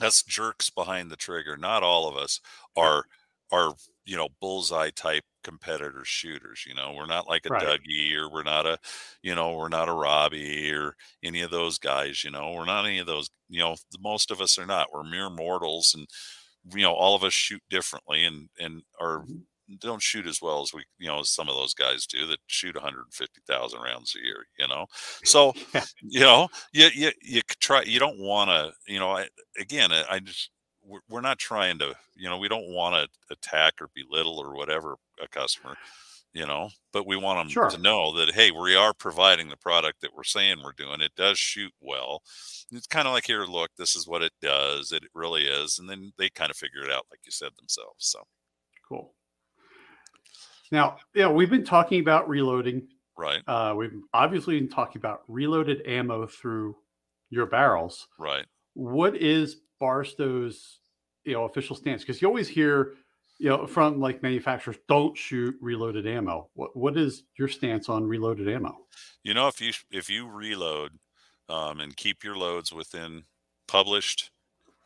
us 0.00 0.22
jerks 0.22 0.70
behind 0.70 1.10
the 1.10 1.16
trigger 1.16 1.56
not 1.56 1.82
all 1.82 2.08
of 2.08 2.16
us 2.16 2.40
are 2.76 3.04
are 3.50 3.74
you 4.04 4.16
know 4.16 4.28
bullseye 4.40 4.90
type 4.90 5.24
competitor 5.46 6.02
shooters 6.04 6.64
you 6.66 6.74
know? 6.74 6.92
We're 6.96 7.06
not 7.06 7.28
like 7.28 7.46
a 7.46 7.50
right. 7.50 7.62
dougie 7.62 8.14
or 8.16 8.28
we're 8.30 8.42
not 8.42 8.66
a 8.66 8.78
you 9.22 9.34
know 9.34 9.54
we're 9.54 9.68
not 9.68 9.88
a 9.88 9.92
robbie 9.92 10.72
or 10.72 10.96
any 11.22 11.40
of 11.42 11.52
those 11.52 11.78
guys 11.78 12.24
you 12.24 12.32
know? 12.32 12.52
We're 12.52 12.66
not 12.66 12.84
any 12.84 12.98
of 12.98 13.06
those 13.06 13.30
you 13.48 13.60
know 13.60 13.76
most 14.00 14.32
of 14.32 14.40
us 14.40 14.58
are 14.58 14.66
not. 14.66 14.88
We're 14.92 15.04
mere 15.04 15.30
mortals 15.30 15.94
and 15.96 16.08
you 16.74 16.82
know 16.82 16.92
all 16.92 17.14
of 17.14 17.22
us 17.22 17.32
shoot 17.32 17.62
differently 17.70 18.24
and 18.24 18.48
and 18.58 18.82
are 19.00 19.20
mm-hmm. 19.20 19.74
don't 19.78 20.02
shoot 20.02 20.26
as 20.26 20.42
well 20.42 20.62
as 20.62 20.72
we 20.74 20.82
you 20.98 21.06
know 21.06 21.20
as 21.20 21.30
some 21.30 21.48
of 21.48 21.54
those 21.54 21.74
guys 21.74 22.06
do 22.06 22.26
that 22.26 22.40
shoot 22.48 22.74
150,000 22.74 23.80
rounds 23.80 24.16
a 24.16 24.24
year 24.24 24.44
you 24.58 24.66
know? 24.66 24.86
So 25.22 25.54
you 26.02 26.20
know 26.20 26.48
you 26.72 26.88
you 26.92 27.10
you 27.22 27.40
try 27.60 27.82
you 27.82 28.00
don't 28.00 28.18
want 28.18 28.50
to 28.50 28.72
you 28.92 28.98
know 28.98 29.10
I, 29.10 29.28
again 29.60 29.92
I 29.92 30.18
just 30.18 30.50
we're 31.08 31.20
not 31.20 31.38
trying 31.38 31.78
to 31.78 31.94
you 32.14 32.28
know 32.28 32.38
we 32.38 32.48
don't 32.48 32.68
want 32.68 32.94
to 32.94 33.34
attack 33.34 33.74
or 33.80 33.90
belittle 33.94 34.38
or 34.38 34.54
whatever 34.54 34.96
a 35.22 35.28
customer 35.28 35.76
you 36.32 36.46
know 36.46 36.68
but 36.92 37.06
we 37.06 37.16
want 37.16 37.38
them 37.38 37.48
sure. 37.48 37.68
to 37.68 37.78
know 37.78 38.16
that 38.16 38.34
hey 38.34 38.50
we 38.50 38.74
are 38.74 38.94
providing 38.94 39.48
the 39.48 39.56
product 39.56 40.00
that 40.00 40.14
we're 40.14 40.24
saying 40.24 40.56
we're 40.62 40.72
doing. 40.72 41.00
It 41.00 41.14
does 41.14 41.38
shoot 41.38 41.72
well. 41.80 42.22
It's 42.70 42.86
kind 42.86 43.06
of 43.06 43.12
like 43.12 43.26
here 43.26 43.44
look 43.44 43.70
this 43.76 43.94
is 43.94 44.06
what 44.06 44.22
it 44.22 44.32
does. 44.40 44.92
It 44.92 45.04
really 45.14 45.44
is. 45.44 45.78
And 45.78 45.88
then 45.88 46.12
they 46.18 46.30
kind 46.30 46.50
of 46.50 46.56
figure 46.56 46.82
it 46.82 46.90
out 46.90 47.06
like 47.10 47.20
you 47.24 47.32
said 47.32 47.50
themselves 47.58 48.06
so. 48.06 48.20
Cool. 48.88 49.12
Now 50.72 50.96
yeah 51.14 51.28
we've 51.28 51.50
been 51.50 51.64
talking 51.64 52.00
about 52.00 52.28
reloading 52.28 52.88
right. 53.18 53.42
uh, 53.46 53.74
we've 53.76 53.92
obviously 54.14 54.58
been 54.58 54.68
talking 54.68 55.00
about 55.00 55.22
reloaded 55.28 55.86
ammo 55.86 56.26
through 56.26 56.76
your 57.30 57.46
barrels. 57.46 58.08
Right. 58.18 58.46
What 58.74 59.16
is 59.16 59.56
Bar-Sto's 59.80 60.80
you 61.24 61.34
know 61.34 61.44
official 61.44 61.76
stance? 61.76 62.02
Because 62.02 62.22
you 62.22 62.28
always 62.28 62.48
hear 62.48 62.94
you 63.38 63.48
know 63.48 63.66
from 63.66 64.00
like 64.00 64.22
manufacturers 64.22 64.76
don't 64.88 65.16
shoot 65.16 65.54
reloaded 65.60 66.06
ammo. 66.06 66.48
What 66.54 66.76
what 66.76 66.96
is 66.96 67.24
your 67.38 67.48
stance 67.48 67.88
on 67.88 68.04
reloaded 68.04 68.48
ammo? 68.48 68.76
You 69.22 69.34
know, 69.34 69.48
if 69.48 69.60
you 69.60 69.72
if 69.90 70.08
you 70.08 70.28
reload 70.28 70.92
um, 71.48 71.80
and 71.80 71.96
keep 71.96 72.24
your 72.24 72.36
loads 72.36 72.72
within 72.72 73.24
published 73.68 74.30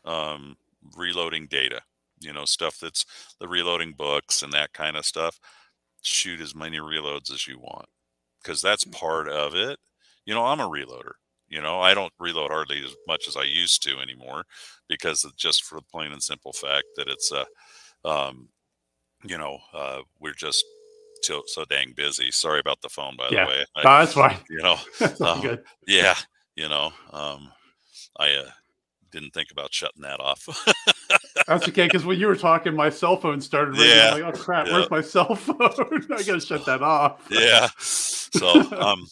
um, 0.04 0.56
reloading 0.96 1.46
data, 1.46 1.82
you 2.20 2.32
know 2.32 2.44
stuff 2.44 2.78
that's 2.78 3.04
the 3.38 3.48
reloading 3.48 3.92
books 3.92 4.42
and 4.42 4.52
that 4.52 4.72
kind 4.72 4.96
of 4.96 5.04
stuff. 5.04 5.38
Shoot 6.02 6.40
as 6.40 6.54
many 6.54 6.78
reloads 6.78 7.30
as 7.30 7.46
you 7.46 7.58
want 7.58 7.88
because 8.42 8.62
that's 8.62 8.84
mm. 8.84 8.92
part 8.92 9.28
of 9.28 9.54
it. 9.54 9.78
You 10.24 10.34
know, 10.34 10.46
I'm 10.46 10.60
a 10.60 10.68
reloader. 10.68 11.12
You 11.50 11.60
know, 11.60 11.80
I 11.80 11.94
don't 11.94 12.12
reload 12.20 12.50
hardly 12.50 12.82
as 12.84 12.94
much 13.08 13.26
as 13.26 13.36
I 13.36 13.42
used 13.42 13.82
to 13.82 13.98
anymore 13.98 14.44
because 14.88 15.26
just 15.36 15.64
for 15.64 15.76
the 15.76 15.84
plain 15.92 16.12
and 16.12 16.22
simple 16.22 16.52
fact 16.52 16.84
that 16.96 17.08
it's 17.08 17.32
a, 17.32 17.44
uh, 18.04 18.28
um, 18.28 18.48
you 19.24 19.36
know, 19.36 19.58
uh, 19.74 20.00
we're 20.20 20.32
just 20.32 20.64
so, 21.22 21.42
so 21.46 21.64
dang 21.64 21.92
busy. 21.92 22.30
Sorry 22.30 22.60
about 22.60 22.80
the 22.80 22.88
phone, 22.88 23.16
by 23.16 23.28
yeah. 23.30 23.44
the 23.44 23.50
way. 23.50 23.64
I, 23.76 23.82
no, 23.82 23.98
that's 23.98 24.14
fine. 24.14 24.36
You 24.50 24.62
know, 24.62 24.76
um, 25.26 25.40
good. 25.40 25.62
yeah, 25.86 26.14
you 26.54 26.68
know, 26.68 26.92
um, 27.12 27.50
I 28.18 28.32
uh, 28.32 28.50
didn't 29.10 29.32
think 29.32 29.50
about 29.50 29.74
shutting 29.74 30.02
that 30.02 30.20
off. 30.20 30.48
that's 31.46 31.68
okay 31.68 31.86
because 31.86 32.04
when 32.04 32.18
you 32.18 32.28
were 32.28 32.36
talking, 32.36 32.74
my 32.74 32.90
cell 32.90 33.16
phone 33.16 33.40
started 33.40 33.72
ringing. 33.72 33.88
Yeah. 33.88 34.12
I'm 34.14 34.22
like, 34.22 34.34
oh 34.34 34.38
crap, 34.38 34.66
yeah. 34.66 34.72
where's 34.74 34.90
my 34.90 35.00
cell 35.00 35.34
phone? 35.34 35.56
I 36.12 36.22
gotta 36.22 36.40
shut 36.40 36.64
that 36.66 36.82
off. 36.82 37.26
yeah. 37.30 37.68
So, 37.78 38.48
um, 38.80 39.04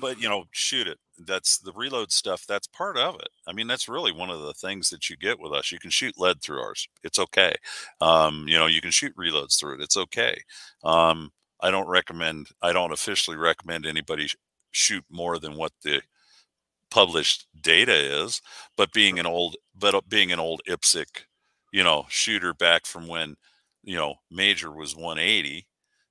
but 0.00 0.20
you 0.20 0.28
know, 0.28 0.44
shoot 0.52 0.86
it 0.86 0.98
that's 1.26 1.58
the 1.58 1.72
reload 1.72 2.12
stuff 2.12 2.44
that's 2.46 2.66
part 2.68 2.96
of 2.96 3.16
it. 3.16 3.28
I 3.46 3.52
mean 3.52 3.66
that's 3.66 3.88
really 3.88 4.12
one 4.12 4.30
of 4.30 4.40
the 4.40 4.54
things 4.54 4.90
that 4.90 5.10
you 5.10 5.16
get 5.16 5.38
with 5.40 5.52
us. 5.52 5.72
You 5.72 5.78
can 5.78 5.90
shoot 5.90 6.18
lead 6.18 6.40
through 6.42 6.60
ours. 6.60 6.88
It's 7.02 7.18
okay. 7.18 7.54
Um, 8.00 8.46
you 8.48 8.58
know 8.58 8.66
you 8.66 8.80
can 8.80 8.90
shoot 8.90 9.16
reloads 9.16 9.58
through 9.58 9.74
it. 9.74 9.82
It's 9.82 9.96
okay. 9.96 10.40
Um, 10.84 11.30
i 11.62 11.70
don't 11.70 11.88
recommend 11.88 12.48
i 12.62 12.72
don't 12.72 12.92
officially 12.92 13.36
recommend 13.36 13.86
anybody 13.86 14.28
shoot 14.72 15.04
more 15.10 15.38
than 15.38 15.56
what 15.56 15.72
the 15.82 16.00
published 16.90 17.46
data 17.60 17.94
is 17.94 18.40
but 18.76 18.92
being 18.92 19.18
an 19.18 19.26
old 19.26 19.56
but 19.78 19.94
uh, 19.94 20.00
being 20.08 20.32
an 20.32 20.40
old 20.40 20.60
IPSC 20.68 21.04
you 21.72 21.84
know 21.84 22.04
shooter 22.08 22.52
back 22.54 22.84
from 22.84 23.06
when 23.06 23.36
you 23.84 23.96
know 23.96 24.14
major 24.30 24.72
was 24.72 24.96
180 24.96 25.66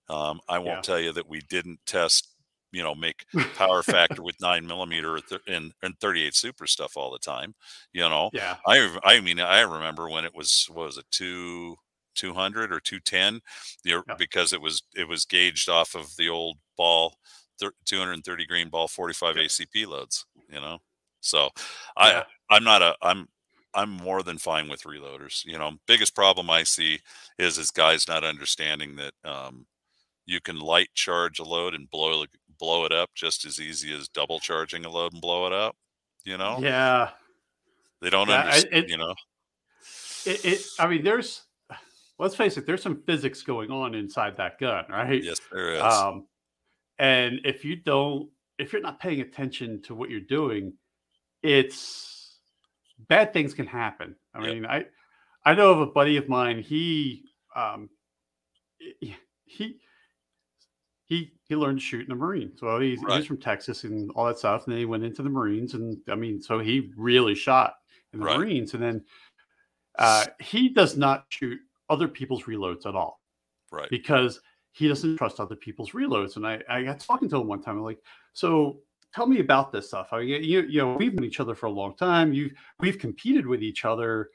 um, 0.10 0.40
i 0.48 0.58
won't 0.58 0.78
yeah. 0.78 0.82
tell 0.82 1.00
you 1.00 1.12
that 1.12 1.28
we 1.28 1.42
didn't 1.50 1.80
test 1.86 2.30
you 2.72 2.84
know 2.84 2.96
make 2.96 3.26
power 3.56 3.82
factor 3.84 4.22
with 4.22 4.36
nine 4.42 4.66
millimeter 4.66 5.20
and, 5.48 5.74
and 5.82 6.00
38 6.00 6.36
super 6.36 6.68
stuff 6.68 6.96
all 6.96 7.12
the 7.12 7.20
time 7.20 7.54
you 7.94 8.02
know 8.02 8.30
yeah 8.34 8.58
i 8.68 8.98
i 9.04 9.20
mean 9.20 9.40
i 9.40 9.62
remember 9.62 10.10
when 10.10 10.26
it 10.26 10.36
was 10.36 10.68
what 10.72 10.86
was 10.86 10.98
it 10.98 11.06
two 11.12 11.76
200 12.16 12.72
or 12.74 12.80
210 12.80 13.40
the, 13.84 13.92
yeah. 13.92 14.16
because 14.18 14.54
it 14.54 14.62
was 14.62 14.84
it 14.96 15.08
was 15.08 15.26
gauged 15.26 15.70
off 15.70 15.96
of 15.96 16.16
the 16.18 16.30
old 16.30 16.58
ball 16.78 17.16
230 17.86 18.46
green 18.46 18.70
ball 18.70 18.88
45 18.88 19.38
yeah. 19.38 19.44
acp 19.44 19.88
loads 19.88 20.26
you 20.50 20.60
know 20.60 20.80
so 21.22 21.44
yeah. 21.98 22.24
i 22.50 22.56
i'm 22.56 22.64
not 22.64 22.82
a 22.82 22.96
i'm 23.02 23.28
i'm 23.74 23.90
more 23.90 24.24
than 24.24 24.38
fine 24.38 24.68
with 24.68 24.84
reloaders 24.84 25.46
you 25.46 25.58
know 25.58 25.72
biggest 25.88 26.16
problem 26.16 26.50
i 26.50 26.64
see 26.64 27.00
is 27.38 27.58
is 27.58 27.72
guys 27.72 28.08
not 28.08 28.24
understanding 28.24 28.96
that 28.96 29.14
um 29.24 29.66
you 30.26 30.40
can 30.40 30.60
light 30.60 30.90
charge 30.94 31.40
a 31.40 31.44
load 31.44 31.74
and 31.74 31.90
blow 31.90 32.26
blow 32.60 32.86
it 32.86 32.92
up 32.92 33.10
just 33.16 33.46
as 33.46 33.60
easy 33.60 33.94
as 33.96 34.08
double 34.10 34.40
charging 34.40 34.86
a 34.86 34.90
load 34.90 35.14
and 35.14 35.22
blow 35.22 35.48
it 35.48 35.54
up. 35.54 35.76
You 36.26 36.38
know? 36.38 36.60
Yeah. 36.62 37.10
They 38.02 38.10
don't 38.10 38.30
yeah, 38.30 38.42
understand. 38.42 38.74
It, 38.74 38.90
you 38.90 38.98
know. 38.98 39.16
It, 40.26 40.46
it. 40.46 40.62
I 40.80 40.88
mean, 40.88 41.04
there's. 41.04 41.44
Let's 42.18 42.36
face 42.36 42.58
it. 42.58 42.66
There's 42.66 42.84
some 42.84 43.02
physics 43.06 43.44
going 43.44 43.72
on 43.72 43.96
inside 43.96 44.36
that 44.38 44.60
gun, 44.60 44.84
right? 44.90 45.24
Yes, 45.24 45.40
there 45.54 45.76
is. 45.76 45.82
Um, 45.82 46.28
and 46.98 47.40
if 47.46 47.64
you 47.64 47.78
don't, 47.78 48.30
if 48.58 48.74
you're 48.74 48.82
not 48.82 49.00
paying 49.00 49.22
attention 49.22 49.82
to 49.84 49.96
what 49.96 50.10
you're 50.10 50.20
doing, 50.20 50.74
it's 51.42 52.40
bad 53.08 53.32
things 53.32 53.54
can 53.54 53.66
happen. 53.66 54.18
I 54.34 54.42
yep. 54.42 54.54
mean, 54.54 54.66
I 54.66 54.86
I 55.46 55.56
know 55.56 55.72
of 55.72 55.80
a 55.80 55.86
buddy 55.86 56.18
of 56.18 56.28
mine. 56.28 56.60
He 56.60 57.24
um, 57.56 57.90
he 59.46 59.80
he 61.10 61.32
he 61.44 61.56
learned 61.56 61.80
to 61.80 61.84
shoot 61.84 62.02
in 62.02 62.10
the 62.10 62.16
Marines. 62.16 62.60
So 62.60 62.80
he's, 62.80 63.02
right. 63.02 63.18
he's 63.18 63.26
from 63.26 63.40
Texas 63.40 63.84
and 63.84 64.12
all 64.12 64.26
that 64.28 64.38
stuff, 64.38 64.66
and 64.66 64.74
then 64.74 64.80
he 64.80 64.86
went 64.86 65.04
into 65.04 65.24
the 65.24 65.30
Marines, 65.30 65.74
and 65.74 65.98
I 66.08 66.16
mean, 66.16 66.42
so 66.42 66.60
he 66.60 66.92
really 66.96 67.36
shot 67.36 67.74
in 68.14 68.20
the 68.20 68.26
right. 68.26 68.38
Marines, 68.38 68.76
and 68.76 68.82
then 68.82 69.04
uh, 69.98 70.26
he 70.40 70.70
does 70.70 70.96
not 70.96 71.26
shoot 71.30 71.60
other 71.90 72.08
people's 72.08 72.44
reloads 72.44 72.86
at 72.86 72.96
all, 72.96 73.20
right? 73.72 73.90
Because 73.90 74.40
he 74.72 74.88
doesn't 74.88 75.18
trust 75.18 75.40
other 75.40 75.56
people's 75.56 75.92
reloads. 75.92 76.36
And 76.36 76.46
I 76.46 76.62
I 76.70 76.84
got 76.84 77.00
talking 77.00 77.28
to 77.30 77.38
him 77.42 77.48
one 77.48 77.62
time, 77.62 77.78
I'm 77.78 77.84
like, 77.84 78.00
so 78.34 78.78
tell 79.14 79.26
me 79.26 79.40
about 79.40 79.72
this 79.72 79.88
stuff. 79.88 80.10
I 80.12 80.20
mean, 80.20 80.44
you 80.44 80.62
you 80.62 80.78
know, 80.80 80.94
we've 80.94 81.14
known 81.14 81.26
each 81.26 81.40
other 81.40 81.56
for 81.56 81.66
a 81.66 81.72
long 81.72 81.96
time. 81.98 82.34
You 82.34 82.52
we've 82.80 83.00
competed 83.00 83.48
with 83.48 83.64
each 83.64 83.84
other. 83.84 84.30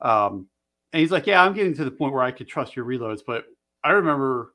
Um, 0.00 0.48
and 0.92 1.00
he's 1.00 1.10
like, 1.10 1.26
yeah, 1.26 1.44
I'm 1.44 1.52
getting 1.52 1.74
to 1.74 1.84
the 1.84 1.90
point 1.90 2.14
where 2.14 2.22
I 2.22 2.30
could 2.30 2.48
trust 2.48 2.74
your 2.74 2.86
reloads, 2.86 3.20
but 3.26 3.44
I 3.84 3.90
remember 3.90 4.54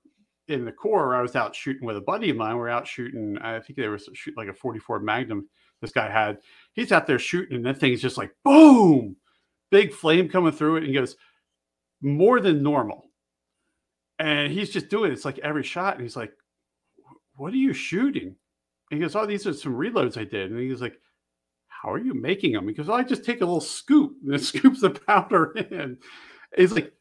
in 0.52 0.66
the 0.66 0.72
Corps, 0.72 1.16
I 1.16 1.22
was 1.22 1.36
out 1.36 1.56
shooting 1.56 1.86
with 1.86 1.98
a 1.98 2.02
buddy 2.02 2.30
of 2.30 2.38
mine. 2.38 2.56
We 2.56 2.62
are 2.62 2.70
out 2.70 2.88
shooting. 2.88 3.38
I 3.42 3.60
think 3.60 3.78
there 3.78 3.92
was 3.92 4.10
shooting 4.14 4.38
like 4.38 4.50
a 4.50 4.54
44 4.54 5.00
Magnum. 5.00 5.48
This 5.82 5.92
guy 5.92 6.10
had. 6.10 6.38
He's 6.74 6.92
out 6.92 7.08
there 7.08 7.20
shooting, 7.20 7.58
and 7.58 7.66
that 7.66 7.80
thing's 7.80 8.02
just 8.02 8.18
like 8.18 8.32
boom, 8.44 9.16
big 9.72 9.94
flame 9.94 10.30
coming 10.30 10.52
through 10.52 10.78
it. 10.78 10.84
And 10.84 10.94
goes, 10.94 11.16
more 12.02 12.40
than 12.40 12.64
normal. 12.64 13.10
And 14.20 14.52
he's 14.52 14.70
just 14.70 14.90
doing 14.90 15.12
it. 15.12 15.14
It's 15.14 15.26
like 15.26 15.40
every 15.40 15.64
shot. 15.64 15.96
And 15.96 16.04
he's 16.04 16.16
like, 16.16 16.34
What 17.36 17.54
are 17.54 17.58
you 17.58 17.74
shooting? 17.74 18.36
And 18.92 18.98
he 18.98 19.00
goes, 19.00 19.16
Oh, 19.16 19.26
these 19.26 19.48
are 19.48 19.54
some 19.54 19.74
reloads 19.74 20.18
I 20.18 20.24
did. 20.24 20.52
And 20.52 20.60
he's 20.60 20.82
like, 20.82 21.00
How 21.68 21.92
are 21.92 22.00
you 22.00 22.14
making 22.14 22.54
them? 22.54 22.68
He 22.68 22.74
Because 22.74 22.90
oh, 22.90 22.94
I 22.94 23.04
just 23.04 23.26
take 23.26 23.42
a 23.42 23.46
little 23.46 23.62
scoop 23.62 24.16
and 24.24 24.36
it 24.36 24.44
scoops 24.44 24.82
the 24.82 24.92
powder 24.92 25.52
in. 25.54 25.98
He's 26.56 26.74
like, 26.74 26.94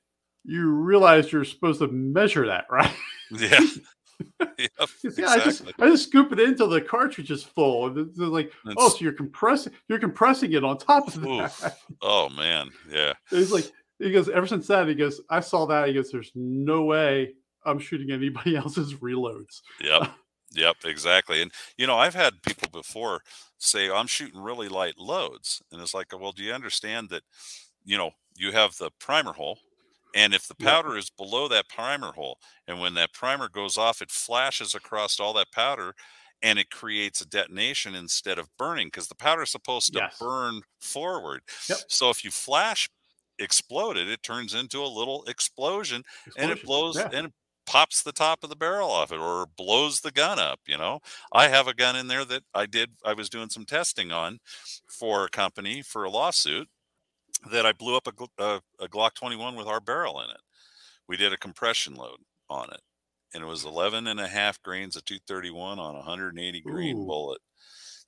You 0.45 0.71
realize 0.71 1.31
you're 1.33 1.45
supposed 1.45 1.81
to 1.81 1.89
measure 1.89 2.47
that, 2.47 2.67
right? 2.71 2.93
Yeah. 3.31 3.61
yep, 4.41 4.51
yeah, 4.59 4.67
exactly. 5.05 5.25
I 5.25 5.39
just 5.39 5.63
I 5.79 5.87
just 5.87 6.05
scoop 6.09 6.33
it 6.33 6.41
in 6.41 6.51
until 6.51 6.69
the 6.69 6.81
cartridge 6.81 7.31
is 7.31 7.43
full. 7.43 7.87
And 7.87 7.99
it's 7.99 8.19
like, 8.19 8.53
oh, 8.77 8.89
so 8.89 8.99
you're 9.01 9.13
compressing 9.13 9.73
you're 9.89 9.99
compressing 9.99 10.53
it 10.53 10.65
on 10.65 10.79
top 10.79 11.09
of 11.09 11.21
that. 11.23 11.79
Oh 12.03 12.29
man, 12.31 12.71
yeah. 12.91 13.15
He's 13.31 13.53
like, 13.53 13.71
he 13.99 14.13
goes, 14.13 14.29
ever 14.29 14.47
since 14.47 14.67
that, 14.69 14.89
he 14.89 14.95
goes, 14.95 15.21
I 15.31 15.41
saw 15.41 15.67
that. 15.67 15.89
He 15.89 15.95
goes, 15.95 16.11
there's 16.11 16.33
no 16.35 16.85
way 16.85 17.35
I'm 17.65 17.79
shooting 17.79 18.11
anybody 18.11 18.57
else's 18.59 18.95
reloads. 18.95 19.61
Yep. 19.81 20.11
Yep, 20.53 20.77
exactly. 20.85 21.43
And 21.43 21.53
you 21.77 21.87
know, 21.87 21.97
I've 21.97 22.15
had 22.15 22.43
people 22.43 22.69
before 22.73 23.23
say 23.59 23.91
I'm 23.91 24.09
shooting 24.09 24.41
really 24.41 24.69
light 24.69 24.99
loads, 24.99 25.63
and 25.71 25.81
it's 25.81 25.95
like, 25.95 26.19
well, 26.19 26.33
do 26.33 26.43
you 26.43 26.53
understand 26.53 27.09
that? 27.11 27.23
You 27.85 27.97
know, 27.97 28.11
you 28.37 28.53
have 28.53 28.77
the 28.77 28.91
primer 28.99 29.33
hole, 29.33 29.59
and 30.15 30.35
if 30.35 30.47
the 30.49 30.55
powder 30.55 30.97
is 30.97 31.11
below 31.11 31.49
that 31.49 31.69
primer 31.69 32.13
hole, 32.13 32.39
and 32.67 32.81
when 32.81 32.95
that 32.95 33.13
primer 33.13 33.49
goes 33.49 33.77
off, 33.79 34.03
it 34.03 34.11
flashes 34.11 34.75
across 34.75 35.21
all 35.21 35.33
that 35.35 35.53
powder, 35.53 35.95
and 36.43 36.59
it 36.59 36.71
creates 36.71 37.21
a 37.21 37.27
detonation 37.27 37.95
instead 37.95 38.39
of 38.39 38.49
burning 38.57 38.89
because 38.89 39.09
the 39.09 39.15
powder 39.15 39.43
is 39.43 39.51
supposed 39.51 39.93
to 39.93 40.03
Yes. 40.03 40.17
burn 40.19 40.63
forward. 40.81 41.43
Yep. 41.69 41.81
So 41.89 42.11
if 42.11 42.25
you 42.25 42.31
flash 42.31 42.89
explode 43.39 43.97
it, 43.97 44.09
it 44.09 44.23
turns 44.23 44.55
into 44.55 44.83
a 44.83 44.87
little 44.87 45.25
explosion 45.25 46.03
and 46.37 46.51
it 46.51 46.63
blows 46.65 47.05
Yeah. 47.05 47.11
and 47.11 47.29
it 47.29 47.33
pops 47.67 48.03
the 48.03 48.13
top 48.13 48.43
of 48.43 48.51
the 48.51 48.57
barrel 48.57 48.91
off 48.91 49.13
it 49.13 49.19
or 49.21 49.47
blows 49.47 50.01
the 50.01 50.11
gun 50.11 50.39
up 50.41 50.59
you 50.67 50.77
know 50.77 50.99
i 51.33 51.47
have 51.47 51.69
a 51.69 51.75
gun 51.75 51.95
in 51.95 52.09
there 52.09 52.25
that 52.25 52.43
i 52.53 52.67
did 52.67 52.91
i 53.05 53.13
was 53.13 53.31
doing 53.31 53.49
some 53.49 53.65
testing 53.65 54.11
on 54.11 54.39
for 54.89 55.25
a 55.25 55.29
company 55.31 55.81
for 55.81 56.03
a 56.05 56.11
lawsuit 56.11 56.69
that 57.51 57.67
i 57.67 57.73
blew 57.73 57.97
up 57.97 58.07
a, 58.07 58.43
a, 58.43 58.45
uh, 58.45 58.61
a 58.81 58.89
glock 58.89 59.15
21 59.15 59.57
with 59.57 59.67
our 59.67 59.81
barrel 59.81 60.21
in 60.21 60.31
it 60.31 60.41
we 61.09 61.17
did 61.17 61.33
a 61.33 61.39
compression 61.39 61.95
load 61.95 62.19
on 62.49 62.71
it 62.71 62.81
and 63.35 63.43
it 63.43 63.47
was 63.47 63.65
11 63.65 64.07
and 64.07 64.21
a 64.21 64.27
half 64.27 64.63
grains 64.63 64.97
of 64.97 65.05
231 65.05 65.79
on 65.79 65.95
a 65.95 65.99
180 65.99 66.61
grain 66.61 66.97
Ooh. 66.97 67.07
bullet 67.07 67.41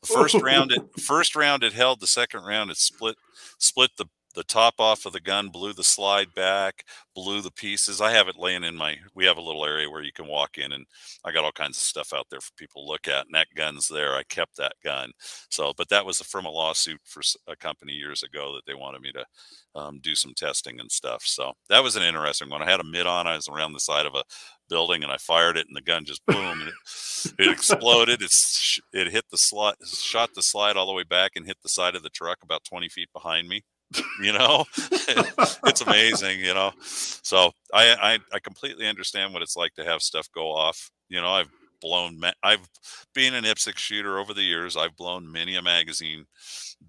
the 0.02 0.06
first 0.14 0.34
round 0.34 0.72
it 0.72 0.82
first 1.00 1.36
round 1.36 1.62
it 1.62 1.72
held 1.72 2.00
the 2.00 2.06
second 2.06 2.44
round 2.44 2.70
it 2.70 2.76
split 2.76 3.16
split 3.58 3.90
the 3.96 4.06
the 4.34 4.44
top 4.44 4.74
off 4.78 5.06
of 5.06 5.12
the 5.12 5.20
gun 5.20 5.48
blew 5.48 5.72
the 5.72 5.84
slide 5.84 6.34
back 6.34 6.84
blew 7.14 7.42
the 7.42 7.50
pieces. 7.50 8.00
I 8.00 8.12
have 8.12 8.28
it 8.28 8.38
laying 8.38 8.64
in 8.64 8.76
my 8.76 8.96
we 9.14 9.24
have 9.24 9.36
a 9.36 9.42
little 9.42 9.64
area 9.64 9.88
where 9.90 10.02
you 10.02 10.12
can 10.12 10.26
walk 10.26 10.58
in 10.58 10.72
and 10.72 10.86
i 11.24 11.32
got 11.32 11.44
all 11.44 11.52
kinds 11.52 11.76
of 11.76 11.82
stuff 11.82 12.12
out 12.14 12.26
there 12.30 12.40
for 12.40 12.52
people 12.56 12.82
to 12.82 12.90
look 12.90 13.08
at 13.08 13.26
and 13.26 13.34
that 13.34 13.48
gun's 13.54 13.88
there. 13.88 14.14
I 14.14 14.22
kept 14.24 14.56
that 14.56 14.74
gun. 14.82 15.12
So 15.50 15.72
but 15.76 15.88
that 15.90 16.06
was 16.06 16.20
from 16.22 16.46
a 16.46 16.50
lawsuit 16.50 17.00
for 17.04 17.22
a 17.46 17.56
company 17.56 17.92
years 17.92 18.22
ago 18.22 18.54
that 18.54 18.66
they 18.66 18.74
wanted 18.74 19.02
me 19.02 19.12
to 19.12 19.24
um, 19.74 20.00
do 20.02 20.14
some 20.14 20.34
testing 20.34 20.80
and 20.80 20.90
stuff. 20.90 21.22
So 21.24 21.52
that 21.68 21.82
was 21.82 21.96
an 21.96 22.02
interesting 22.02 22.50
one. 22.50 22.62
I 22.62 22.70
had 22.70 22.80
a 22.80 22.84
mid 22.84 23.06
on 23.06 23.26
i 23.26 23.36
was 23.36 23.48
around 23.48 23.72
the 23.72 23.80
side 23.80 24.06
of 24.06 24.14
a 24.14 24.24
building 24.68 25.02
and 25.02 25.12
i 25.12 25.16
fired 25.18 25.58
it 25.58 25.66
and 25.66 25.76
the 25.76 25.82
gun 25.82 26.04
just 26.04 26.24
boom 26.26 26.62
it, 26.62 27.32
it 27.38 27.50
exploded. 27.50 28.22
It's 28.22 28.80
it 28.92 29.08
hit 29.08 29.24
the 29.30 29.38
slide 29.38 29.74
shot 29.86 30.30
the 30.34 30.42
slide 30.42 30.76
all 30.76 30.86
the 30.86 30.92
way 30.92 31.04
back 31.04 31.32
and 31.36 31.46
hit 31.46 31.58
the 31.62 31.68
side 31.68 31.94
of 31.94 32.02
the 32.02 32.10
truck 32.10 32.38
about 32.42 32.64
20 32.64 32.88
feet 32.88 33.08
behind 33.12 33.48
me 33.48 33.62
you 34.22 34.32
know? 34.32 34.64
It's 35.64 35.80
amazing 35.80 36.40
you 36.40 36.54
know? 36.54 36.72
So 36.80 37.52
I, 37.72 37.94
I 37.94 38.18
i 38.34 38.38
completely 38.40 38.86
understand 38.86 39.32
what 39.32 39.42
it's 39.42 39.56
like 39.56 39.74
to 39.74 39.84
have 39.84 40.02
stuff 40.02 40.28
go 40.34 40.50
off 40.52 40.90
you 41.08 41.20
know? 41.20 41.30
I've 41.30 41.50
blown 41.80 42.20
i've 42.42 42.68
been 43.14 43.34
an 43.34 43.44
IPSC 43.44 43.76
shooter 43.76 44.18
over 44.18 44.32
the 44.32 44.42
years. 44.42 44.76
I've 44.76 44.96
blown 44.96 45.30
many 45.30 45.56
a 45.56 45.62
magazine 45.62 46.26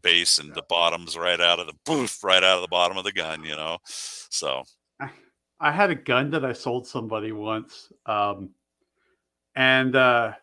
base 0.02 0.38
and 0.38 0.54
the 0.54 0.64
bottoms 0.70 1.18
right 1.18 1.40
out 1.40 1.60
of 1.60 1.68
the 1.68 1.74
poof 1.86 2.24
right 2.24 2.44
out 2.44 2.58
of 2.58 2.62
the 2.62 2.68
bottom 2.68 2.98
of 2.98 3.04
the 3.04 3.14
gun 3.14 3.44
you 3.44 3.56
know? 3.56 3.78
So. 3.86 4.64
I 5.64 5.72
had 5.72 5.92
a 5.92 5.96
gun 5.96 6.30
that 6.32 6.44
I 6.44 6.52
sold 6.52 6.86
somebody 6.86 7.32
once. 7.32 7.90
Um, 8.06 8.50
and 9.56 9.96
uh, 9.96 10.34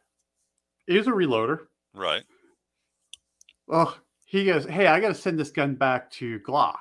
it 0.88 0.96
was 0.96 1.06
a 1.06 1.10
reloader. 1.10 1.66
right. 1.94 2.22
Well, 3.66 3.94
he 4.30 4.44
goes, 4.44 4.64
Hey, 4.64 4.86
I 4.86 5.00
got 5.00 5.08
to 5.08 5.14
send 5.14 5.40
this 5.40 5.50
gun 5.50 5.74
back 5.74 6.08
to 6.12 6.38
Glock. 6.40 6.76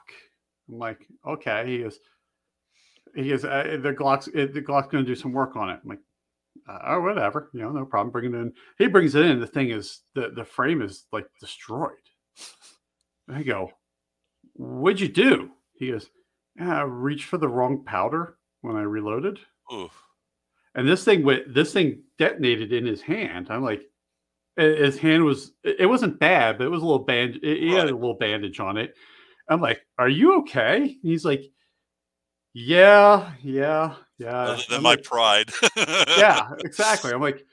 I'm 0.69 0.77
like, 0.77 1.07
Okay. 1.25 1.65
He 1.65 1.77
goes, 1.79 1.99
he 3.15 3.29
goes, 3.29 3.43
uh, 3.43 3.79
the 3.81 3.91
Glock's, 3.91 4.27
uh, 4.27 4.45
the 4.53 4.61
Glock's 4.61 4.87
going 4.87 5.03
to 5.03 5.09
do 5.11 5.15
some 5.15 5.31
work 5.33 5.55
on 5.55 5.71
it. 5.71 5.79
I'm 5.83 5.89
like, 5.89 5.99
uh, 6.67 6.77
oh, 6.85 7.01
whatever, 7.01 7.49
you 7.53 7.61
know, 7.61 7.71
no 7.71 7.85
problem. 7.85 8.11
Bring 8.11 8.25
it 8.25 8.37
in. 8.37 8.53
He 8.77 8.85
brings 8.85 9.15
it 9.15 9.25
in. 9.25 9.39
The 9.39 9.47
thing 9.47 9.71
is, 9.71 10.01
the, 10.13 10.29
the 10.29 10.45
frame 10.45 10.83
is 10.83 11.05
like 11.11 11.25
destroyed. 11.39 11.93
I 13.27 13.41
go, 13.41 13.71
what'd 14.53 14.99
you 14.99 15.09
do? 15.09 15.49
He 15.73 15.89
goes, 15.89 16.07
yeah, 16.55 16.81
I 16.81 16.83
reached 16.83 17.25
for 17.25 17.39
the 17.39 17.47
wrong 17.49 17.83
powder 17.83 18.37
when 18.61 18.75
I 18.75 18.81
reloaded. 18.81 19.39
Ooh, 19.73 19.89
And 20.75 20.87
this 20.87 21.03
thing 21.03 21.23
went, 21.23 21.51
this 21.51 21.73
thing 21.73 22.03
detonated 22.19 22.73
in 22.73 22.85
his 22.85 23.01
hand. 23.01 23.47
I'm 23.49 23.63
like, 23.63 23.81
his 24.59 24.97
hand 24.97 25.23
was, 25.23 25.53
it 25.63 25.87
wasn't 25.87 26.19
bad, 26.19 26.57
but 26.57 26.65
it 26.65 26.69
was 26.69 26.81
a 26.81 26.85
little 26.85 27.05
band. 27.05 27.39
He 27.41 27.71
had 27.71 27.89
a 27.89 27.95
little 27.95 28.15
bandage 28.15 28.59
on 28.59 28.77
it. 28.77 28.95
I'm 29.49 29.61
like, 29.61 29.81
are 29.97 30.09
you 30.09 30.39
okay? 30.39 30.77
And 30.81 30.97
he's 31.01 31.25
like, 31.25 31.51
yeah, 32.53 33.31
yeah, 33.41 33.95
yeah. 34.17 34.29
other 34.29 34.63
than 34.67 34.77
I'm 34.77 34.83
my 34.83 34.91
like, 34.91 35.03
pride 35.03 35.51
yeah, 36.17 36.49
exactly. 36.59 37.11
I'm 37.11 37.21
like, 37.21 37.45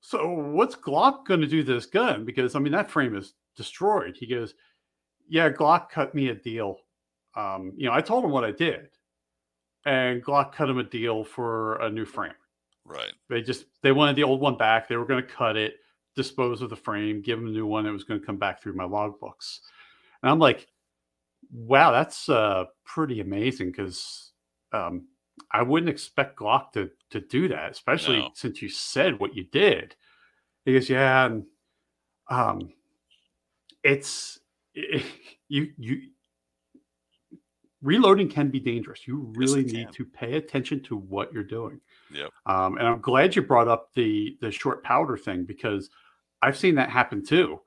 so 0.00 0.28
what's 0.28 0.76
Glock 0.76 1.24
going 1.24 1.40
to 1.40 1.46
do 1.46 1.62
to 1.62 1.74
this 1.74 1.86
gun? 1.86 2.24
Because 2.24 2.54
I 2.54 2.58
mean, 2.58 2.72
that 2.72 2.90
frame 2.90 3.16
is 3.16 3.34
destroyed. 3.56 4.16
He 4.18 4.26
goes, 4.26 4.54
yeah, 5.28 5.50
Glock 5.50 5.88
cut 5.88 6.14
me 6.14 6.28
a 6.28 6.34
deal. 6.34 6.78
Um, 7.36 7.72
you 7.76 7.86
know, 7.86 7.94
I 7.94 8.00
told 8.00 8.24
him 8.24 8.30
what 8.30 8.44
I 8.44 8.50
did, 8.50 8.88
and 9.86 10.22
Glock 10.22 10.52
cut 10.52 10.68
him 10.68 10.78
a 10.78 10.84
deal 10.84 11.24
for 11.24 11.76
a 11.76 11.90
new 11.90 12.04
frame. 12.04 12.34
right 12.84 13.12
They 13.28 13.40
just 13.40 13.66
they 13.82 13.92
wanted 13.92 14.16
the 14.16 14.24
old 14.24 14.40
one 14.40 14.56
back. 14.56 14.88
They 14.88 14.96
were 14.96 15.06
going 15.06 15.24
to 15.24 15.32
cut 15.32 15.56
it, 15.56 15.76
dispose 16.16 16.62
of 16.62 16.70
the 16.70 16.76
frame, 16.76 17.20
give 17.22 17.38
him 17.38 17.46
a 17.46 17.50
new 17.50 17.66
one 17.66 17.84
that 17.84 17.92
was 17.92 18.04
going 18.04 18.20
to 18.20 18.26
come 18.26 18.36
back 18.36 18.60
through 18.62 18.74
my 18.74 18.84
logbooks. 18.84 19.60
And 20.22 20.30
I'm 20.30 20.38
like, 20.38 20.66
wow, 21.52 21.90
that's 21.92 22.28
uh, 22.28 22.64
pretty 22.84 23.20
amazing 23.20 23.70
because 23.70 24.32
um, 24.72 25.06
I 25.50 25.62
wouldn't 25.62 25.90
expect 25.90 26.38
Glock 26.38 26.72
to 26.72 26.90
to 27.10 27.20
do 27.20 27.48
that, 27.48 27.70
especially 27.72 28.18
No. 28.20 28.30
since 28.34 28.62
you 28.62 28.68
said 28.68 29.18
what 29.20 29.34
you 29.36 29.44
did. 29.44 29.94
He 30.64 30.72
goes, 30.72 30.88
yeah, 30.88 31.26
and 31.26 31.44
um, 32.28 32.72
it's 33.82 34.40
you 34.74 35.72
you 35.76 36.02
reloading 37.82 38.28
can 38.28 38.48
be 38.48 38.58
dangerous. 38.60 39.06
You 39.06 39.28
Yes, 39.28 39.36
really 39.38 39.64
need 39.64 39.84
can. 39.86 39.92
to 39.92 40.04
pay 40.06 40.34
attention 40.36 40.82
to 40.84 40.96
what 40.96 41.32
you're 41.32 41.44
doing. 41.44 41.80
Yep. 42.12 42.30
Um, 42.46 42.78
and 42.78 42.86
I'm 42.88 43.00
glad 43.00 43.36
you 43.36 43.42
brought 43.42 43.68
up 43.68 43.92
the 43.94 44.36
the 44.40 44.50
short 44.50 44.82
powder 44.82 45.16
thing 45.16 45.44
because 45.44 45.90
I've 46.44 46.58
seen 46.58 46.74
that 46.76 46.90
happen 46.90 47.24
too, 47.24 47.60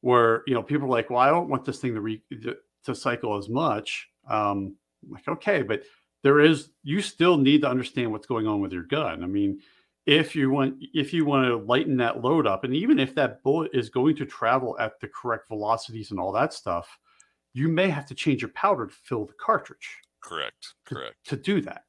where 0.00 0.42
you 0.46 0.54
know 0.54 0.62
people 0.62 0.86
are 0.86 0.90
like, 0.90 1.10
"Well, 1.10 1.18
I 1.18 1.30
don't 1.30 1.48
want 1.48 1.64
this 1.64 1.80
thing 1.80 1.94
to 1.94 2.00
re- 2.00 2.22
to- 2.42 2.58
to 2.84 2.94
cycle 2.94 3.36
as 3.36 3.48
much." 3.48 4.08
Um, 4.28 4.76
I'm 5.02 5.12
like, 5.12 5.28
okay, 5.28 5.62
but 5.62 5.82
there 6.22 6.40
is 6.40 6.70
you 6.82 7.00
still 7.00 7.36
need 7.38 7.62
to 7.62 7.68
understand 7.68 8.12
what's 8.12 8.26
going 8.26 8.46
on 8.46 8.60
with 8.60 8.72
your 8.72 8.82
gun. 8.82 9.22
I 9.22 9.26
mean, 9.26 9.60
if 10.06 10.34
you 10.34 10.50
want 10.50 10.76
if 10.94 11.12
you 11.12 11.24
want 11.24 11.46
to 11.46 11.56
lighten 11.56 11.96
that 11.98 12.22
load 12.22 12.46
up, 12.46 12.64
and 12.64 12.74
even 12.74 12.98
if 12.98 13.14
that 13.14 13.42
bullet 13.42 13.70
is 13.74 13.88
going 13.88 14.16
to 14.16 14.26
travel 14.26 14.76
at 14.78 14.98
the 15.00 15.08
correct 15.08 15.48
velocities 15.48 16.10
and 16.10 16.20
all 16.20 16.32
that 16.32 16.52
stuff, 16.52 16.98
you 17.52 17.68
may 17.68 17.88
have 17.88 18.06
to 18.06 18.14
change 18.14 18.42
your 18.42 18.50
powder 18.50 18.86
to 18.86 18.94
fill 18.94 19.24
the 19.26 19.34
cartridge 19.34 19.98
correct 20.22 20.74
correct 20.84 21.16
to 21.24 21.36
do 21.36 21.60
that. 21.60 21.84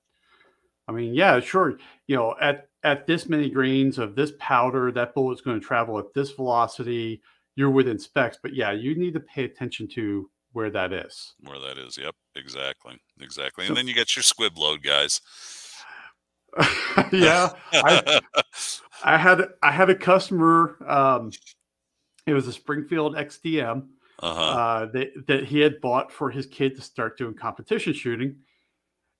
I 0.91 0.95
mean, 0.95 1.13
yeah, 1.13 1.39
sure. 1.39 1.77
You 2.07 2.15
know, 2.17 2.35
at 2.41 2.67
at 2.83 3.07
this 3.07 3.29
many 3.29 3.49
grains 3.49 3.97
of 3.97 4.15
this 4.15 4.33
powder, 4.39 4.91
that 4.91 5.13
bullet's 5.13 5.41
going 5.41 5.59
to 5.59 5.65
travel 5.65 5.97
at 5.99 6.13
this 6.13 6.31
velocity. 6.31 7.21
You're 7.55 7.69
within 7.71 7.99
specs, 7.99 8.37
but 8.41 8.53
yeah, 8.53 8.71
you 8.71 8.95
need 8.95 9.13
to 9.13 9.19
pay 9.19 9.43
attention 9.43 9.87
to 9.95 10.29
where 10.53 10.69
that 10.69 10.91
is. 10.91 11.33
where 11.43 11.59
that 11.59 11.77
is 11.77 11.97
yep 11.97 12.13
exactly 12.35 12.99
exactly 13.21 13.65
So- 13.65 13.69
and 13.69 13.77
then 13.77 13.87
you 13.87 13.93
get 13.93 14.15
your 14.17 14.23
squib 14.23 14.57
load 14.57 14.83
guys 14.83 15.21
yeah, 17.13 17.53
I, 17.71 18.19
I 19.05 19.17
had 19.17 19.41
I 19.63 19.71
had 19.71 19.89
a 19.89 19.95
customer. 19.95 20.75
Um, 20.85 21.31
it 22.27 22.33
was 22.33 22.45
a 22.47 22.51
Springfield 22.51 23.15
XDM 23.15 23.87
uh-huh 24.19 24.41
uh, 24.41 24.85
that 24.87 25.27
that 25.27 25.45
he 25.45 25.59
had 25.59 25.79
bought 25.79 26.11
for 26.11 26.29
his 26.29 26.45
kid 26.47 26.75
to 26.75 26.81
start 26.81 27.17
doing 27.17 27.33
competition 27.35 27.93
shooting, 27.93 28.35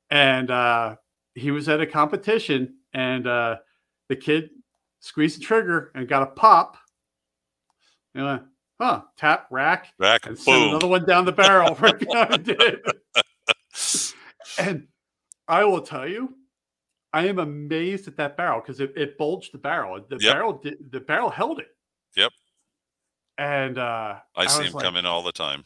and 0.10 0.52
uh, 0.52 0.98
he 1.36 1.52
was 1.52 1.70
at 1.70 1.82
a 1.82 1.88
competition, 1.88 2.76
and 2.94 3.28
uh, 3.28 3.58
the 4.10 4.16
kid 4.16 4.50
squeezed 5.00 5.40
the 5.40 5.46
trigger 5.46 5.92
and 5.96 6.08
got 6.08 6.24
a 6.24 6.28
pop. 6.28 6.78
And 8.14 8.26
went, 8.26 8.44
huh? 8.80 9.02
Tap 9.18 9.48
rack 9.50 9.94
back 9.98 10.26
and 10.26 10.38
boom 10.44 10.70
another 10.70 10.88
one 10.88 11.06
down 11.06 11.26
the 11.26 11.32
barrel 11.32 11.76
right 11.76 11.98
behind 11.98 12.50
it. 12.50 12.84
And 14.58 14.88
I 15.48 15.64
will 15.64 15.82
tell 15.82 16.08
you, 16.08 16.36
I 17.14 17.28
am 17.28 17.40
amazed 17.40 18.08
at 18.08 18.18
that 18.18 18.38
barrel 18.38 18.62
because 18.62 18.80
it, 18.80 18.94
it 18.96 19.18
bulged 19.18 19.54
the 19.54 19.58
barrel. 19.58 20.04
The 20.08 20.18
Yep. 20.20 20.34
barrel 20.34 20.54
did, 20.54 20.92
the 20.92 21.00
barrel 21.00 21.30
held 21.30 21.60
it. 21.60 21.70
Yep. 22.16 22.32
And 23.38 23.78
uh, 23.78 24.20
I, 24.36 24.48
see 24.48 24.66
him 24.66 24.74
like, 24.74 24.84
come 24.84 24.98
in 24.98 25.06
all 25.06 25.24
the 25.24 25.32
time. 25.32 25.64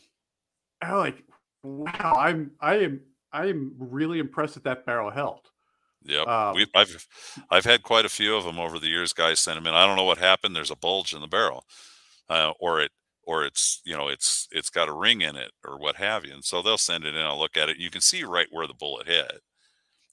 I 0.81 0.93
like, 0.93 1.23
wow, 1.63 2.15
I'm 2.17 2.51
I 2.59 2.75
am 2.75 3.01
I 3.31 3.47
am 3.47 3.75
really 3.77 4.19
impressed 4.19 4.53
that 4.53 4.63
that 4.63 4.85
barrel 4.85 5.09
held. 5.09 5.49
Yep. 6.05 6.27
Um, 6.27 6.53
we 6.53 6.67
I've 6.75 7.07
I've 7.49 7.65
had 7.65 7.83
quite 7.83 8.05
a 8.05 8.09
few 8.09 8.35
of 8.35 8.43
them 8.45 8.59
over 8.59 8.79
the 8.79 8.87
years. 8.89 9.13
Guys 9.13 9.39
send 9.39 9.57
them 9.57 9.67
in. 9.67 9.73
I 9.73 9.85
don't 9.85 9.97
know 9.97 10.03
what 10.03 10.19
happened. 10.19 10.55
There's 10.55 10.71
a 10.71 10.75
bulge 10.77 11.13
in 11.13 11.21
the 11.21 11.27
barrel, 11.27 11.65
uh, 12.29 12.53
or 12.59 12.81
it 12.81 12.91
or 13.23 13.45
it's 13.45 13.81
you 13.85 13.95
know 13.97 14.07
it's 14.09 14.47
it's 14.51 14.69
got 14.69 14.89
a 14.89 14.93
ring 14.93 15.21
in 15.21 15.35
it 15.35 15.51
or 15.65 15.79
what 15.79 15.97
have 15.97 16.25
you. 16.25 16.33
And 16.33 16.45
so 16.45 16.61
they'll 16.61 16.77
send 16.77 17.05
it 17.05 17.15
in. 17.15 17.25
I'll 17.25 17.39
look 17.39 17.57
at 17.57 17.69
it. 17.69 17.77
You 17.77 17.89
can 17.91 18.01
see 18.01 18.23
right 18.23 18.47
where 18.51 18.67
the 18.67 18.73
bullet 18.75 19.07
hit. 19.07 19.41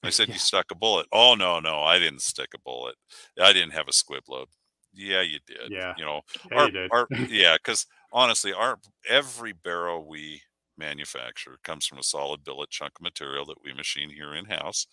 I 0.03 0.09
said 0.09 0.29
Yeah. 0.29 0.33
you 0.33 0.39
stuck 0.39 0.71
a 0.71 0.75
bullet. 0.75 1.07
Oh 1.11 1.35
no 1.35 1.59
no 1.59 1.81
I 1.81 1.99
didn't 1.99 2.21
stick 2.21 2.49
a 2.55 2.59
bullet. 2.59 2.95
I 3.39 3.53
didn't 3.53 3.73
have 3.73 3.87
a 3.87 3.93
squib 3.93 4.23
load. 4.29 4.49
Yeah 4.93 5.21
you 5.21 5.39
did. 5.47 5.71
Yeah. 5.71 5.95
You 5.95 6.05
know 6.05 6.21
Yeah, 6.51 6.57
our, 6.57 6.67
you 6.67 6.71
did. 6.71 6.91
our 6.91 7.09
yeah 7.27 7.55
because 7.57 7.85
honestly 8.11 8.53
our 8.53 8.79
every 9.07 9.53
barrel 9.53 10.07
we 10.07 10.41
manufacture 10.77 11.57
comes 11.63 11.85
from 11.85 11.99
a 11.99 12.03
solid 12.03 12.43
billet 12.43 12.69
chunk 12.69 12.93
of 12.99 13.03
material 13.03 13.45
that 13.45 13.63
we 13.63 13.73
machine 13.73 14.09
here 14.09 14.33
in 14.33 14.45
house 14.45 14.87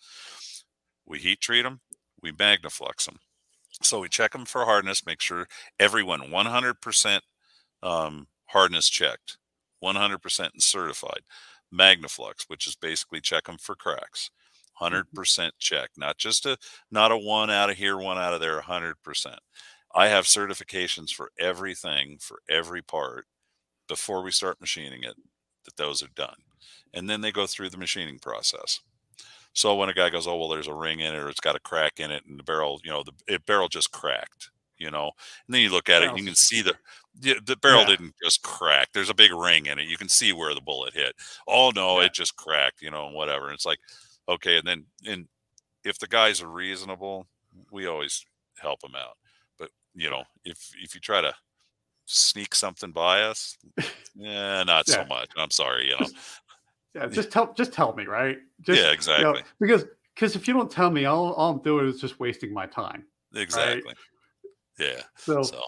we 1.11 1.19
heat 1.19 1.41
treat 1.41 1.63
them 1.63 1.81
we 2.23 2.31
magnaflux 2.31 3.05
them 3.05 3.17
so 3.81 3.99
we 3.99 4.09
check 4.09 4.31
them 4.31 4.45
for 4.45 4.65
hardness 4.65 5.05
make 5.05 5.21
sure 5.21 5.47
everyone 5.79 6.21
100% 6.31 7.19
um, 7.83 8.27
hardness 8.47 8.89
checked 8.89 9.37
100% 9.83 10.39
and 10.39 10.63
certified 10.63 11.21
magnaflux 11.73 12.45
which 12.47 12.67
is 12.67 12.75
basically 12.75 13.21
check 13.21 13.45
them 13.45 13.57
for 13.59 13.75
cracks 13.75 14.31
100% 14.81 15.51
check 15.59 15.89
not 15.97 16.17
just 16.17 16.45
a 16.45 16.57
not 16.91 17.11
a 17.11 17.17
one 17.17 17.49
out 17.51 17.69
of 17.69 17.77
here 17.77 17.97
one 17.97 18.17
out 18.17 18.33
of 18.33 18.39
there 18.41 18.61
100% 18.61 18.95
I 19.93 20.07
have 20.07 20.25
certifications 20.25 21.11
for 21.11 21.31
everything 21.39 22.17
for 22.19 22.41
every 22.49 22.81
part 22.81 23.25
before 23.87 24.23
we 24.23 24.31
start 24.31 24.61
machining 24.61 25.03
it 25.03 25.15
that 25.65 25.77
those 25.77 26.01
are 26.01 26.09
done. 26.15 26.37
And 26.93 27.09
then 27.09 27.21
they 27.21 27.31
go 27.31 27.45
through 27.45 27.69
the 27.69 27.77
machining 27.77 28.19
process. 28.19 28.79
So 29.53 29.75
when 29.75 29.89
a 29.89 29.93
guy 29.93 30.09
goes, 30.09 30.27
"Oh, 30.27 30.37
well 30.37 30.49
there's 30.49 30.67
a 30.67 30.73
ring 30.73 30.99
in 31.01 31.13
it 31.13 31.17
or 31.19 31.29
it's 31.29 31.39
got 31.39 31.55
a 31.55 31.59
crack 31.59 31.99
in 31.99 32.11
it 32.11 32.23
and 32.27 32.39
the 32.39 32.43
barrel, 32.43 32.79
you 32.83 32.91
know, 32.91 33.03
the 33.03 33.13
it, 33.27 33.45
barrel 33.45 33.67
just 33.69 33.91
cracked," 33.91 34.49
you 34.77 34.89
know. 34.91 35.11
And 35.47 35.53
then 35.55 35.61
you 35.61 35.69
look 35.71 35.89
at 35.89 36.03
it, 36.03 36.11
oh. 36.11 36.15
you 36.15 36.23
can 36.25 36.35
see 36.35 36.61
the 36.61 36.75
the, 37.19 37.57
barrel 37.61 37.81
Yeah. 37.81 37.87
didn't 37.87 38.15
just 38.23 38.41
crack. 38.43 38.89
There's 38.93 39.09
a 39.09 39.13
big 39.13 39.33
ring 39.33 39.65
in 39.67 39.77
it. 39.79 39.87
You 39.87 39.97
can 39.97 40.09
see 40.09 40.31
where 40.33 40.53
the 40.55 40.61
bullet 40.61 40.93
hit. 40.93 41.13
Oh 41.47 41.71
no, 41.75 41.99
Yeah. 41.99 42.05
it 42.07 42.13
just 42.13 42.35
cracked, 42.37 42.81
you 42.81 42.91
know, 42.91 43.07
and 43.07 43.15
whatever. 43.15 43.45
And 43.47 43.53
it's 43.55 43.65
like, 43.65 43.79
okay, 44.29 44.57
and 44.57 44.67
then 44.67 44.85
and 45.05 45.27
if 45.83 45.99
the 45.99 46.07
guys 46.07 46.41
are 46.41 46.49
reasonable, 46.49 47.27
we 47.71 47.87
always 47.87 48.25
help 48.59 48.79
them 48.81 48.95
out. 48.95 49.17
But 49.59 49.69
you 49.95 50.09
know, 50.09 50.23
if 50.45 50.71
if 50.81 50.95
you 50.95 51.01
try 51.01 51.21
to 51.21 51.33
sneak 52.05 52.55
something 52.55 52.91
by 52.91 53.23
us, 53.23 53.57
yeah, 54.15 54.63
not 54.65 54.87
so 54.87 55.05
much. 55.05 55.29
I'm 55.37 55.51
sorry, 55.51 55.87
you 55.89 55.97
know. 55.99 56.07
Yeah, 56.93 57.07
just 57.07 57.31
tell 57.31 57.53
just 57.53 57.73
tell 57.73 57.93
me, 57.93 58.05
right? 58.05 58.37
Just, 58.61 58.81
yeah, 58.81 58.87
you 59.17 59.23
know, 59.23 59.31
exactly, 59.31 59.43
because 59.59 59.85
because 60.13 60.35
if 60.35 60.47
you 60.47 60.53
don't 60.53 60.69
tell 60.69 60.89
me, 60.89 61.05
all, 61.05 61.33
all 61.33 61.53
I'm 61.53 61.61
doing 61.61 61.87
is 61.87 62.01
just 62.01 62.19
wasting 62.19 62.53
my 62.53 62.65
time. 62.65 63.05
exactly. 63.33 63.93
Yeah. 64.77 65.01
So, 65.15 65.41
So 65.43 65.61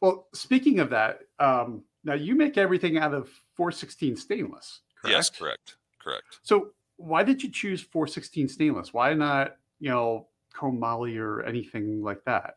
well, 0.00 0.28
speaking 0.34 0.80
of 0.80 0.90
that, 0.90 1.20
um, 1.38 1.84
now 2.02 2.14
you 2.14 2.34
make 2.34 2.58
everything 2.58 2.98
out 2.98 3.14
of 3.14 3.28
416 3.54 4.16
stainless, 4.16 4.80
correct? 5.00 5.14
yes, 5.14 5.30
correct, 5.30 5.76
correct. 5.98 6.40
So 6.42 6.70
why 6.96 7.22
did 7.22 7.42
you 7.42 7.50
choose 7.50 7.80
416 7.80 8.48
stainless? 8.48 8.92
Why 8.92 9.14
not, 9.14 9.56
you 9.78 9.90
know, 9.90 10.28
chromoly 10.54 11.18
or 11.18 11.42
anything 11.44 12.02
like 12.02 12.24
that? 12.24 12.54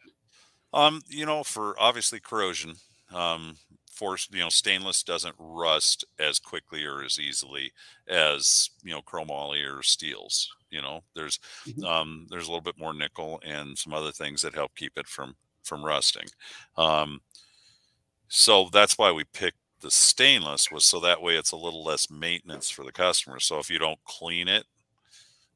Um, 0.73 1.01
you 1.07 1.25
know, 1.25 1.43
for 1.43 1.79
obviously 1.79 2.19
corrosion, 2.19 2.75
um, 3.13 3.57
for 3.97 4.17
you 4.31 4.39
know, 4.39 4.49
stainless 4.49 5.03
doesn't 5.03 5.35
rust 5.39 6.05
as 6.19 6.39
quickly 6.39 6.85
or 6.85 7.03
as 7.03 7.19
easily 7.19 7.71
as 8.07 8.69
you 8.83 8.91
know, 8.91 9.01
chromoly 9.01 9.63
or 9.65 9.83
steels. 9.83 10.49
You 10.69 10.81
know, 10.81 11.01
there's 11.15 11.39
Mhm. 11.65 11.87
um, 11.87 12.27
there's 12.29 12.47
a 12.47 12.51
little 12.51 12.61
bit 12.61 12.77
more 12.77 12.93
nickel 12.93 13.41
and 13.43 13.77
some 13.77 13.93
other 13.93 14.11
things 14.11 14.41
that 14.41 14.53
help 14.55 14.75
keep 14.75 14.97
it 14.97 15.07
from 15.07 15.35
from 15.63 15.83
rusting. 15.85 16.27
Um, 16.77 17.21
so 18.29 18.69
that's 18.71 18.97
why 18.97 19.11
we 19.11 19.23
picked 19.23 19.57
the 19.79 19.91
stainless 19.91 20.71
was 20.71 20.85
so 20.85 20.99
that 20.99 21.21
way 21.21 21.35
it's 21.35 21.51
a 21.51 21.57
little 21.57 21.83
less 21.83 22.09
maintenance 22.09 22.69
for 22.69 22.83
the 22.83 22.91
customer. 22.91 23.39
So 23.39 23.59
if 23.59 23.69
you 23.69 23.77
don't 23.77 24.03
clean 24.05 24.47
it, 24.47 24.65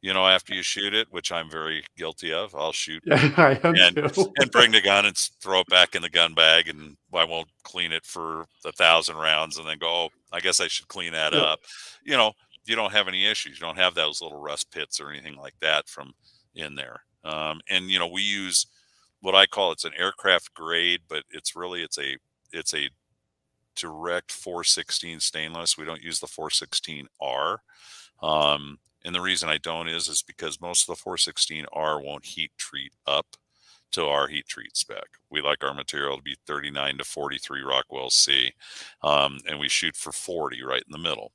you 0.02 0.14
know, 0.14 0.28
after 0.28 0.54
you 0.54 0.64
shoot 0.64 0.94
it, 0.94 1.08
which 1.12 1.32
I'm 1.32 1.50
very 1.50 1.84
guilty 1.98 2.34
of, 2.34 2.56
I'll 2.56 2.72
shoot 2.72 3.04
Yeah, 3.06 3.32
I 3.38 3.60
am 3.64 3.76
And- 3.76 4.14
too. 4.14 4.32
and 4.38 4.52
bring 4.52 4.72
the 4.72 4.82
gun 4.82 5.06
and 5.06 5.16
throw 5.16 5.60
it 5.62 5.68
back 5.68 5.94
in 5.96 6.02
the 6.02 6.10
gun 6.10 6.34
bag 6.34 6.68
and 6.70 6.98
I 7.14 7.24
won't 7.24 7.50
clean 7.64 7.92
it 7.92 8.06
for 8.06 8.46
a 8.66 8.72
thousand 8.72 9.18
rounds 9.18 9.58
and 9.58 9.68
then 9.68 9.78
go, 9.78 9.88
oh, 9.88 10.10
I 10.32 10.40
guess 10.40 10.60
I 10.60 10.68
should 10.68 10.88
clean 10.88 11.14
that 11.14 11.34
Yeah. 11.34 11.40
up. 11.42 11.60
You 12.04 12.18
know, 12.18 12.34
you 12.66 12.76
don't 12.76 12.92
have 12.92 13.08
any 13.08 13.26
issues. 13.26 13.60
You 13.60 13.66
don't 13.66 13.78
have 13.78 13.94
those 13.96 14.22
little 14.22 14.40
rust 14.42 14.72
pits 14.72 15.00
or 15.00 15.10
anything 15.12 15.36
like 15.36 15.56
that 15.62 15.88
from 15.88 16.14
in 16.56 16.76
there. 16.76 17.02
Um, 17.24 17.62
and 17.70 17.90
you 17.92 18.00
know, 18.00 18.08
we 18.08 18.22
use 18.24 18.66
what 19.22 19.36
I 19.36 19.46
call 19.46 19.72
it's 19.72 19.86
an 19.86 19.94
aircraft 19.98 20.54
grade, 20.56 21.02
but 21.08 21.24
it's 21.30 21.56
really 21.56 21.84
it's 21.84 22.00
a 22.00 22.18
it's 22.52 22.74
a 22.74 22.90
direct 23.76 24.32
416 24.32 25.20
stainless. 25.20 25.78
We 25.78 25.86
don't 25.86 26.02
use 26.02 26.20
the 26.20 26.28
416R. 26.28 27.58
Um, 28.22 28.78
and 29.04 29.16
the 29.16 29.22
reason 29.22 29.50
I 29.50 29.58
don't 29.58 29.88
is 29.88 30.08
is 30.08 30.22
because 30.22 30.62
most 30.62 30.88
of 30.88 30.96
the 30.96 31.04
416R 31.04 32.04
won't 32.04 32.26
heat 32.26 32.52
treat 32.58 32.94
up 33.08 33.26
to 33.92 34.06
our 34.06 34.28
heat 34.28 34.48
treat 34.48 34.78
spec. 34.78 35.06
We 35.30 35.42
like 35.42 35.64
our 35.64 35.74
material 35.74 36.18
to 36.18 36.24
be 36.24 36.38
39 36.48 37.00
to 37.00 37.04
43 37.04 37.62
Rockwell 37.62 38.10
C, 38.10 38.54
um, 39.04 39.40
and 39.48 39.60
we 39.60 39.70
shoot 39.70 39.96
for 39.96 40.12
40 40.12 40.64
right 40.64 40.84
in 40.86 40.92
the 40.92 40.98
middle. 40.98 41.32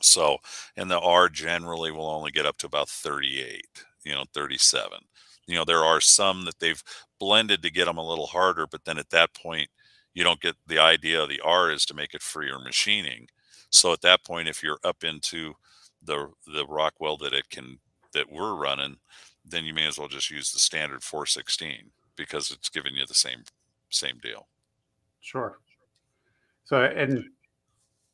So, 0.00 0.38
and 0.76 0.90
the 0.90 1.00
R 1.00 1.28
generally 1.28 1.90
will 1.90 2.08
only 2.08 2.30
get 2.30 2.46
up 2.46 2.56
to 2.58 2.66
about 2.66 2.88
38, 2.88 3.64
you 4.04 4.14
know, 4.14 4.24
37. 4.32 4.98
You 5.46 5.56
know, 5.56 5.64
there 5.64 5.84
are 5.84 6.00
some 6.00 6.44
that 6.44 6.60
they've 6.60 6.82
blended 7.18 7.62
to 7.62 7.70
get 7.70 7.86
them 7.86 7.98
a 7.98 8.08
little 8.08 8.26
harder, 8.26 8.66
but 8.66 8.84
then 8.84 8.98
at 8.98 9.10
that 9.10 9.34
point, 9.34 9.68
you 10.14 10.22
don't 10.24 10.40
get 10.40 10.56
the 10.66 10.78
idea 10.78 11.22
of 11.22 11.28
the 11.28 11.40
R 11.40 11.70
is 11.70 11.84
to 11.86 11.94
make 11.94 12.14
it 12.14 12.22
freer 12.22 12.58
machining. 12.58 13.28
So 13.70 13.92
at 13.92 14.02
that 14.02 14.24
point, 14.24 14.48
if 14.48 14.62
you're 14.62 14.80
up 14.84 15.04
into 15.04 15.54
the 16.08 16.28
the 16.52 16.66
Rockwell 16.66 17.16
that 17.18 17.32
it 17.32 17.48
can 17.50 17.78
that 18.14 18.30
we're 18.32 18.54
running, 18.54 18.96
then 19.44 19.64
you 19.64 19.72
may 19.72 19.86
as 19.86 19.98
well 19.98 20.08
just 20.08 20.30
use 20.30 20.50
the 20.50 20.58
standard 20.58 21.04
416 21.04 21.90
because 22.16 22.50
it's 22.50 22.68
giving 22.68 22.96
you 22.96 23.06
the 23.06 23.14
same 23.14 23.44
same 23.90 24.18
deal. 24.18 24.48
Sure. 25.20 25.60
So 26.64 26.82
and 26.82 27.24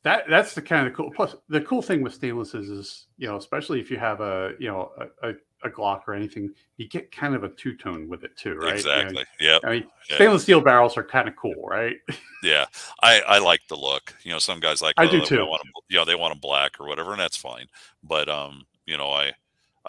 that 0.03 0.25
that's 0.29 0.53
the 0.53 0.61
kind 0.61 0.87
of 0.87 0.93
cool. 0.93 1.11
Plus, 1.15 1.35
the 1.49 1.61
cool 1.61 1.81
thing 1.81 2.01
with 2.01 2.19
stainlesses 2.19 2.69
is 2.69 3.07
you 3.17 3.27
know, 3.27 3.37
especially 3.37 3.79
if 3.79 3.89
you 3.89 3.97
have 3.97 4.21
a 4.21 4.53
you 4.59 4.67
know 4.67 4.91
a, 5.23 5.29
a, 5.29 5.33
a 5.63 5.69
Glock 5.69 6.01
or 6.07 6.13
anything, 6.13 6.53
you 6.77 6.87
get 6.87 7.11
kind 7.11 7.35
of 7.35 7.43
a 7.43 7.49
two 7.49 7.75
tone 7.75 8.07
with 8.07 8.23
it 8.23 8.35
too, 8.37 8.55
right? 8.55 8.59
You 8.59 8.67
know, 8.67 8.75
Exactly. 8.75 9.25
Yeah. 9.39 9.59
I 9.63 9.69
mean, 9.71 9.87
Yeah. 10.09 10.15
stainless 10.15 10.43
steel 10.43 10.61
barrels 10.61 10.97
are 10.97 11.03
kind 11.03 11.27
of 11.27 11.35
cool, 11.35 11.65
right? 11.67 11.97
Yeah. 12.43 12.65
I 13.01 13.21
I 13.21 13.39
like 13.39 13.61
the 13.67 13.75
look. 13.75 14.13
You 14.23 14.31
know, 14.31 14.39
some 14.39 14.59
guys 14.59 14.81
like 14.81 14.93
I 14.97 15.07
oh, 15.07 15.11
do 15.11 15.25
too. 15.25 15.45
Want 15.45 15.63
them, 15.63 15.71
you 15.89 15.97
know, 15.97 16.05
they 16.05 16.15
want 16.15 16.31
them 16.31 16.39
black 16.39 16.79
or 16.79 16.87
whatever, 16.87 17.11
and 17.11 17.19
that's 17.19 17.37
fine. 17.37 17.65
But 18.03 18.29
um, 18.29 18.65
you 18.85 18.97
know, 18.97 19.09
I 19.09 19.33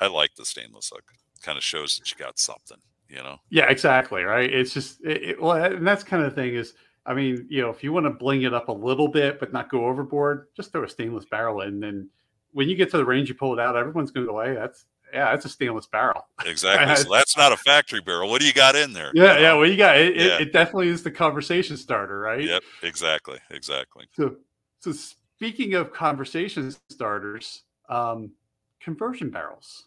I 0.00 0.06
like 0.06 0.34
the 0.36 0.44
stainless 0.44 0.90
look. 0.92 1.12
Kind 1.42 1.58
of 1.58 1.64
shows 1.64 1.98
that 1.98 2.10
you 2.10 2.16
got 2.16 2.38
something. 2.38 2.78
You 3.08 3.22
know. 3.22 3.38
Yeah, 3.50 3.68
exactly. 3.68 4.22
Right. 4.22 4.52
It's 4.52 4.72
just 4.72 5.04
it, 5.04 5.22
it, 5.22 5.42
well, 5.42 5.52
and 5.62 5.86
that's 5.86 6.02
kind 6.04 6.22
of 6.22 6.34
thing 6.34 6.54
is. 6.54 6.74
I 7.08 7.14
mean, 7.14 7.46
you 7.48 7.62
know, 7.62 7.70
if 7.70 7.84
you 7.84 7.92
want 7.92 8.06
to 8.06 8.10
bling 8.10 8.42
it 8.42 8.52
up 8.52 8.68
a 8.68 8.72
little 8.72 9.06
bit 9.06 9.38
but 9.38 9.52
not 9.52 9.70
go 9.70 9.84
overboard, 9.86 10.48
just 10.56 10.72
throw 10.72 10.82
a 10.82 10.88
stainless 10.88 11.24
barrel 11.24 11.60
in. 11.60 11.68
And 11.68 11.82
then 11.82 12.10
when 12.50 12.68
you 12.68 12.74
get 12.74 12.90
to 12.90 12.96
the 12.96 13.04
range, 13.04 13.28
you 13.28 13.36
pull 13.36 13.52
it 13.52 13.60
out. 13.60 13.76
Everyone's 13.76 14.10
going 14.10 14.26
to 14.26 14.32
go, 14.32 14.40
"Hey, 14.40 14.54
that's 14.54 14.86
yeah, 15.16 15.30
that's 15.32 15.44
a 15.44 15.48
stainless 15.48 15.86
barrel." 15.86 16.22
Exactly. 16.44 16.94
so 16.94 17.10
that's 17.12 17.36
not 17.36 17.52
a 17.52 17.56
factory 17.56 18.00
barrel. 18.00 18.28
What 18.30 18.40
do 18.40 18.46
you 18.46 18.52
got 18.52 18.76
in 18.76 18.92
there? 18.92 19.14
You 19.18 19.22
Yeah, 19.22 19.32
know? 19.32 19.40
yeah. 19.40 19.54
Well, 19.54 19.66
you 19.66 19.76
got 19.76 19.96
it, 19.98 20.16
Yeah. 20.16 20.38
it. 20.38 20.48
It 20.48 20.52
definitely 20.52 20.88
is 20.88 21.02
the 21.02 21.10
conversation 21.10 21.76
starter, 21.76 22.18
right? 22.18 22.40
Yep. 22.40 22.62
Exactly. 22.82 23.38
Exactly. 23.50 24.06
So, 24.12 24.36
so 24.80 24.92
speaking 24.92 25.74
of 25.74 25.92
conversation 25.92 26.72
starters, 26.90 27.64
um, 27.88 28.32
conversion 28.80 29.30
barrels. 29.30 29.86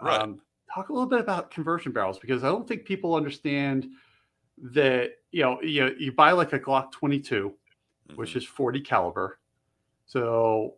Right. 0.00 0.20
Um, 0.22 0.42
talk 0.72 0.88
a 0.88 0.92
little 0.92 1.08
bit 1.08 1.20
about 1.20 1.50
conversion 1.50 1.92
barrels 1.92 2.18
because 2.18 2.44
I 2.44 2.48
don't 2.48 2.66
think 2.66 2.84
people 2.84 3.14
understand 3.14 3.88
that 4.58 5.12
you 5.32 5.42
know 5.42 5.60
you 5.62 5.94
you 5.98 6.12
buy 6.12 6.32
like 6.32 6.52
a 6.52 6.60
Glock 6.60 6.92
22, 6.92 7.56
which 8.14 8.36
Mhm. 8.36 8.36
is 8.36 8.44
40 8.46 8.80
caliber. 8.80 9.40
So 10.06 10.76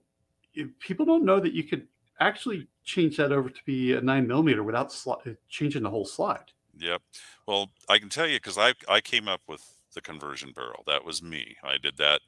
people 0.81 1.07
don't 1.07 1.25
know 1.25 1.41
that 1.41 1.53
you 1.55 1.65
could 1.65 1.89
actually 2.21 2.69
change 2.85 3.17
that 3.17 3.33
over 3.33 3.49
to 3.51 3.61
be 3.65 3.93
a 3.95 4.01
nine 4.01 4.27
millimeter 4.27 4.63
without 4.63 4.91
sli- 4.91 5.37
changing 5.49 5.83
the 5.83 5.91
whole 5.91 6.07
slide. 6.07 6.53
Yep. 6.79 7.03
Well, 7.47 7.71
I 7.89 7.99
can 7.99 8.09
tell 8.09 8.27
you 8.27 8.37
because 8.37 8.59
I 8.59 8.75
I 8.89 9.01
came 9.01 9.29
up 9.29 9.43
with 9.49 9.63
the 9.95 10.01
conversion 10.01 10.53
barrel. 10.55 10.85
That 10.87 11.05
was 11.05 11.23
me. 11.23 11.57
I 11.63 11.77
did 11.79 11.97
that. 11.99 12.21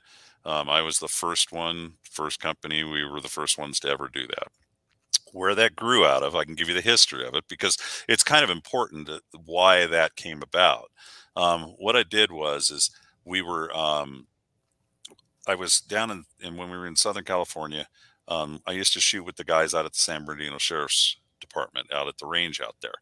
Um, 0.44 0.68
I 0.68 0.82
was 0.82 0.98
the 0.98 1.08
first 1.08 1.52
one, 1.52 1.94
first 2.10 2.40
company. 2.40 2.84
We 2.84 3.04
were 3.04 3.20
the 3.20 3.28
first 3.28 3.58
ones 3.58 3.80
to 3.80 3.88
ever 3.88 4.08
do 4.08 4.26
that. 4.26 4.48
where 5.32 5.54
that 5.54 5.74
grew 5.76 6.04
out 6.06 6.22
of. 6.22 6.34
I 6.36 6.44
can 6.44 6.54
give 6.54 6.68
you 6.68 6.74
the 6.74 6.80
history 6.80 7.26
of 7.26 7.34
it 7.34 7.44
because 7.48 7.76
it's 8.08 8.22
kind 8.22 8.44
of 8.44 8.50
important 8.50 9.08
why 9.44 9.86
that 9.86 10.16
came 10.16 10.42
about. 10.42 10.90
Um, 11.36 11.74
what 11.78 11.96
I 11.96 12.04
did 12.04 12.30
was 12.30 12.70
is 12.70 12.90
we 13.24 13.42
were 13.42 13.74
um, 13.76 14.26
I 15.46 15.54
was 15.54 15.80
down 15.80 16.10
in, 16.10 16.24
in, 16.40 16.56
when 16.56 16.70
we 16.70 16.76
were 16.76 16.86
in 16.86 16.96
Southern 16.96 17.24
California. 17.24 17.88
Um, 18.28 18.60
I 18.66 18.72
used 18.72 18.92
to 18.94 19.00
shoot 19.00 19.24
with 19.24 19.36
the 19.36 19.44
guys 19.44 19.74
out 19.74 19.84
at 19.84 19.92
the 19.92 19.98
San 19.98 20.24
Bernardino 20.24 20.58
Sheriff's 20.58 21.16
Department 21.40 21.92
out 21.92 22.08
at 22.08 22.18
the 22.18 22.26
range 22.26 22.60
out 22.60 22.76
there 22.80 22.94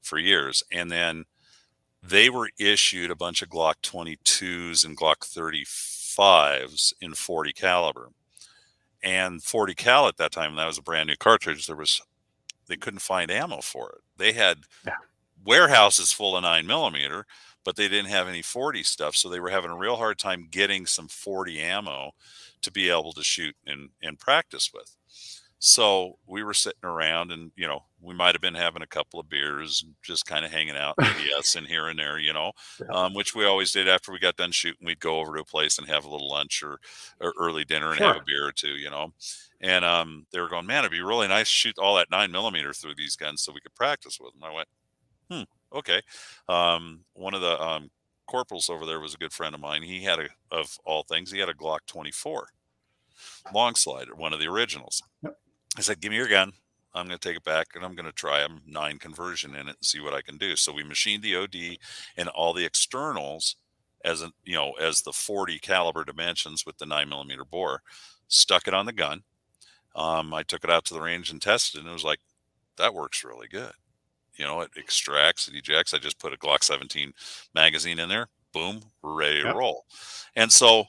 for 0.00 0.18
years, 0.18 0.62
and 0.72 0.90
then 0.90 1.24
they 2.02 2.30
were 2.30 2.50
issued 2.58 3.10
a 3.10 3.16
bunch 3.16 3.42
of 3.42 3.50
Glock 3.50 3.74
22s 3.82 4.84
and 4.84 4.96
Glock 4.96 5.18
35s 5.18 6.94
in 7.00 7.14
40 7.14 7.52
caliber 7.52 8.08
and 9.02 9.42
40 9.42 9.74
cal 9.74 10.08
at 10.08 10.16
that 10.18 10.32
time 10.32 10.56
that 10.56 10.66
was 10.66 10.78
a 10.78 10.82
brand 10.82 11.08
new 11.08 11.16
cartridge 11.16 11.66
there 11.66 11.76
was 11.76 12.02
they 12.66 12.76
couldn't 12.76 13.00
find 13.00 13.30
ammo 13.30 13.60
for 13.60 13.90
it 13.90 14.02
they 14.18 14.32
had 14.32 14.58
yeah. 14.86 14.92
Warehouses 15.44 16.12
full 16.12 16.36
of 16.36 16.42
9 16.42 16.66
millimeter 16.66 17.26
but 17.62 17.76
they 17.76 17.88
didn't 17.88 18.10
have 18.10 18.28
any 18.28 18.42
40 18.42 18.82
stuff 18.82 19.16
so 19.16 19.28
they 19.28 19.40
were 19.40 19.50
having 19.50 19.70
a 19.70 19.76
real 19.76 19.96
hard 19.96 20.18
time 20.18 20.48
getting 20.50 20.86
some 20.86 21.08
40 21.08 21.58
ammo 21.60 22.12
to 22.62 22.70
be 22.70 22.90
able 22.90 23.12
to 23.12 23.22
shoot 23.22 23.54
and, 23.66 23.90
and 24.02 24.18
practice 24.18 24.70
with 24.72 24.96
so 25.62 26.18
we 26.26 26.42
were 26.42 26.54
sitting 26.54 26.84
around 26.84 27.30
and, 27.30 27.52
you 27.54 27.66
know, 27.66 27.84
we 28.00 28.14
might 28.14 28.34
have 28.34 28.40
been 28.40 28.54
having 28.54 28.80
a 28.80 28.86
couple 28.86 29.20
of 29.20 29.28
beers, 29.28 29.82
and 29.84 29.94
just 30.02 30.24
kind 30.24 30.42
of 30.42 30.50
hanging 30.50 30.76
out, 30.76 30.94
yes, 31.22 31.54
and 31.54 31.66
here 31.66 31.88
and 31.88 31.98
there, 31.98 32.18
you 32.18 32.32
know, 32.32 32.52
yeah. 32.80 32.86
um, 32.88 33.12
which 33.12 33.34
we 33.34 33.44
always 33.44 33.70
did 33.70 33.86
after 33.86 34.10
we 34.10 34.18
got 34.18 34.38
done 34.38 34.52
shooting. 34.52 34.86
We'd 34.86 35.00
go 35.00 35.20
over 35.20 35.34
to 35.34 35.42
a 35.42 35.44
place 35.44 35.76
and 35.76 35.86
have 35.86 36.06
a 36.06 36.08
little 36.08 36.30
lunch 36.30 36.62
or, 36.62 36.80
or 37.20 37.34
early 37.38 37.66
dinner 37.66 37.90
and 37.90 37.98
sure. 37.98 38.06
have 38.06 38.16
a 38.16 38.24
beer 38.26 38.46
or 38.46 38.52
two, 38.52 38.76
you 38.76 38.88
know. 38.88 39.12
And 39.60 39.84
um, 39.84 40.24
they 40.32 40.40
were 40.40 40.48
going, 40.48 40.64
man, 40.64 40.78
it'd 40.78 40.92
be 40.92 41.02
really 41.02 41.28
nice 41.28 41.48
to 41.48 41.52
shoot 41.52 41.78
all 41.78 41.96
that 41.96 42.10
nine 42.10 42.32
millimeter 42.32 42.72
through 42.72 42.94
these 42.94 43.14
guns 43.14 43.42
so 43.42 43.52
we 43.52 43.60
could 43.60 43.74
practice 43.74 44.18
with 44.18 44.32
them. 44.32 44.42
I 44.42 44.54
went, 44.54 44.68
hmm, 45.30 45.42
okay. 45.72 46.00
Um, 46.48 47.04
one 47.14 47.34
of 47.34 47.40
the 47.40 47.60
um, 47.60 47.90
corporals 48.26 48.68
over 48.70 48.86
there 48.86 49.00
was 49.00 49.14
a 49.14 49.18
good 49.18 49.32
friend 49.32 49.54
of 49.54 49.60
mine. 49.60 49.82
He 49.82 50.04
had 50.04 50.18
a, 50.18 50.28
of 50.50 50.78
all 50.84 51.02
things, 51.02 51.30
he 51.30 51.38
had 51.38 51.48
a 51.48 51.54
Glock 51.54 51.80
24 51.86 52.48
long 53.52 53.74
slider, 53.74 54.14
one 54.14 54.32
of 54.32 54.38
the 54.40 54.48
originals. 54.48 55.02
Yep. 55.22 55.36
I 55.76 55.80
said, 55.82 56.00
"Give 56.00 56.10
me 56.10 56.16
your 56.16 56.28
gun. 56.28 56.52
I'm 56.94 57.06
going 57.06 57.18
to 57.18 57.28
take 57.28 57.36
it 57.36 57.44
back 57.44 57.68
and 57.74 57.84
I'm 57.84 57.94
going 57.94 58.06
to 58.06 58.12
try 58.12 58.40
a 58.40 58.48
nine 58.66 58.98
conversion 58.98 59.54
in 59.54 59.68
it 59.68 59.76
and 59.76 59.76
see 59.82 60.00
what 60.00 60.14
I 60.14 60.22
can 60.22 60.38
do." 60.38 60.56
So 60.56 60.72
we 60.72 60.84
machined 60.84 61.22
the 61.22 61.36
OD 61.36 61.78
and 62.16 62.28
all 62.28 62.52
the 62.52 62.64
externals 62.64 63.56
as 64.04 64.22
a 64.22 64.32
you 64.44 64.54
know 64.54 64.72
as 64.72 65.02
the 65.02 65.12
40 65.12 65.58
caliber 65.58 66.04
dimensions 66.04 66.64
with 66.66 66.78
the 66.78 66.86
nine 66.86 67.08
millimeter 67.08 67.44
bore. 67.44 67.82
Stuck 68.28 68.68
it 68.68 68.74
on 68.74 68.86
the 68.86 68.92
gun. 68.92 69.22
Um, 69.96 70.34
I 70.34 70.42
took 70.44 70.64
it 70.64 70.70
out 70.70 70.84
to 70.86 70.94
the 70.94 71.00
range 71.02 71.30
and 71.30 71.42
tested, 71.42 71.80
and 71.80 71.90
it 71.90 71.92
was 71.92 72.04
like 72.04 72.20
that 72.78 72.94
works 72.94 73.24
really 73.24 73.48
good. 73.48 73.72
You 74.40 74.46
know, 74.46 74.62
it 74.62 74.70
extracts, 74.74 75.48
it 75.48 75.54
ejects. 75.54 75.92
I 75.92 75.98
just 75.98 76.18
put 76.18 76.32
a 76.32 76.38
Glock 76.38 76.64
17 76.64 77.12
magazine 77.54 77.98
in 77.98 78.08
there. 78.08 78.28
Boom, 78.54 78.80
we're 79.02 79.12
ready 79.12 79.36
yep. 79.36 79.52
to 79.52 79.54
roll. 79.54 79.84
And 80.34 80.50
so 80.50 80.84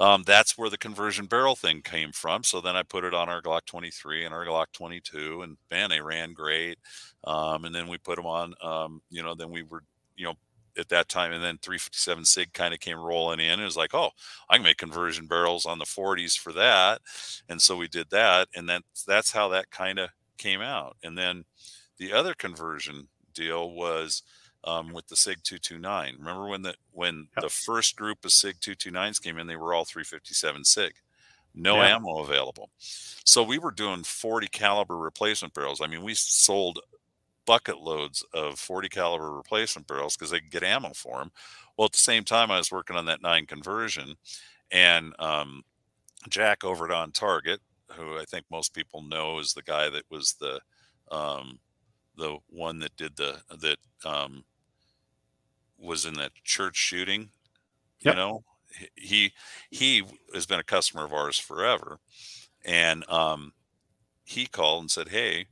um, 0.00 0.24
that's 0.26 0.58
where 0.58 0.68
the 0.68 0.76
conversion 0.76 1.26
barrel 1.26 1.54
thing 1.54 1.82
came 1.82 2.10
from. 2.10 2.42
So 2.42 2.60
then 2.60 2.74
I 2.74 2.82
put 2.82 3.04
it 3.04 3.14
on 3.14 3.28
our 3.28 3.40
Glock 3.40 3.64
23 3.64 4.24
and 4.24 4.34
our 4.34 4.44
Glock 4.44 4.66
22, 4.72 5.42
and 5.42 5.56
man, 5.70 5.88
they 5.88 6.00
ran 6.00 6.32
great. 6.32 6.78
Um, 7.22 7.64
and 7.64 7.72
then 7.72 7.86
we 7.86 7.96
put 7.96 8.16
them 8.16 8.26
on, 8.26 8.54
um, 8.60 9.00
you 9.08 9.22
know, 9.22 9.36
then 9.36 9.52
we 9.52 9.62
were, 9.62 9.84
you 10.16 10.26
know, 10.26 10.34
at 10.76 10.88
that 10.88 11.08
time, 11.08 11.32
and 11.32 11.42
then 11.42 11.58
357 11.62 12.24
Sig 12.24 12.52
kind 12.52 12.74
of 12.74 12.80
came 12.80 12.98
rolling 12.98 13.38
in. 13.38 13.60
It 13.60 13.64
was 13.64 13.76
like, 13.76 13.94
oh, 13.94 14.10
I 14.50 14.56
can 14.56 14.64
make 14.64 14.78
conversion 14.78 15.26
barrels 15.26 15.64
on 15.64 15.78
the 15.78 15.84
40s 15.84 16.36
for 16.36 16.52
that, 16.54 17.00
and 17.48 17.62
so 17.62 17.76
we 17.76 17.88
did 17.88 18.10
that, 18.10 18.48
and 18.54 18.68
then 18.68 18.82
that's 19.06 19.32
how 19.32 19.48
that 19.50 19.70
kind 19.70 19.98
of 19.98 20.10
came 20.36 20.60
out. 20.60 20.96
And 21.02 21.16
then 21.16 21.44
the 21.98 22.12
other 22.12 22.34
conversion 22.34 23.08
deal 23.34 23.70
was 23.70 24.22
um, 24.64 24.92
with 24.92 25.06
the 25.06 25.16
SIG 25.16 25.42
229. 25.42 26.16
Remember 26.18 26.48
when 26.48 26.62
the 26.62 26.74
when 26.92 27.28
yep. 27.36 27.44
the 27.44 27.48
first 27.48 27.96
group 27.96 28.24
of 28.24 28.32
SIG 28.32 28.56
229s 28.60 29.22
came 29.22 29.38
in, 29.38 29.46
they 29.46 29.56
were 29.56 29.74
all 29.74 29.84
357 29.84 30.64
SIG, 30.64 30.94
no 31.54 31.76
yeah. 31.76 31.96
ammo 31.96 32.18
available. 32.18 32.70
So 32.78 33.42
we 33.42 33.58
were 33.58 33.70
doing 33.70 34.02
40 34.02 34.48
caliber 34.48 34.96
replacement 34.96 35.54
barrels. 35.54 35.80
I 35.80 35.86
mean, 35.86 36.02
we 36.02 36.14
sold 36.14 36.80
bucket 37.46 37.78
loads 37.78 38.24
of 38.34 38.58
40 38.58 38.88
caliber 38.88 39.32
replacement 39.32 39.86
barrels 39.86 40.16
because 40.16 40.30
they 40.30 40.40
could 40.40 40.50
get 40.50 40.64
ammo 40.64 40.92
for 40.94 41.18
them. 41.18 41.30
Well, 41.76 41.86
at 41.86 41.92
the 41.92 41.98
same 41.98 42.24
time, 42.24 42.50
I 42.50 42.58
was 42.58 42.72
working 42.72 42.96
on 42.96 43.06
that 43.06 43.22
nine 43.22 43.46
conversion, 43.46 44.16
and 44.72 45.14
um, 45.18 45.62
Jack 46.28 46.64
over 46.64 46.86
at 46.86 46.90
On 46.90 47.12
Target, 47.12 47.60
who 47.92 48.18
I 48.18 48.24
think 48.24 48.46
most 48.50 48.74
people 48.74 49.02
know 49.02 49.38
is 49.38 49.52
the 49.52 49.62
guy 49.62 49.88
that 49.90 50.04
was 50.10 50.34
the 50.34 50.60
um, 51.10 51.60
the 52.16 52.38
one 52.48 52.78
that 52.80 52.96
did 52.96 53.16
the 53.16 53.40
that 53.60 53.78
um, 54.04 54.44
was 55.78 56.04
in 56.04 56.14
that 56.14 56.32
church 56.44 56.76
shooting. 56.76 57.30
Yep. 58.00 58.14
You 58.14 58.16
know, 58.16 58.44
he 58.96 59.32
he 59.70 60.04
has 60.34 60.46
been 60.46 60.60
a 60.60 60.64
customer 60.64 61.04
of 61.04 61.12
ours 61.12 61.38
forever, 61.38 61.98
and 62.64 63.08
um, 63.10 63.52
he 64.24 64.46
called 64.46 64.82
and 64.82 64.90
said, 64.90 65.08
"Hey, 65.08 65.46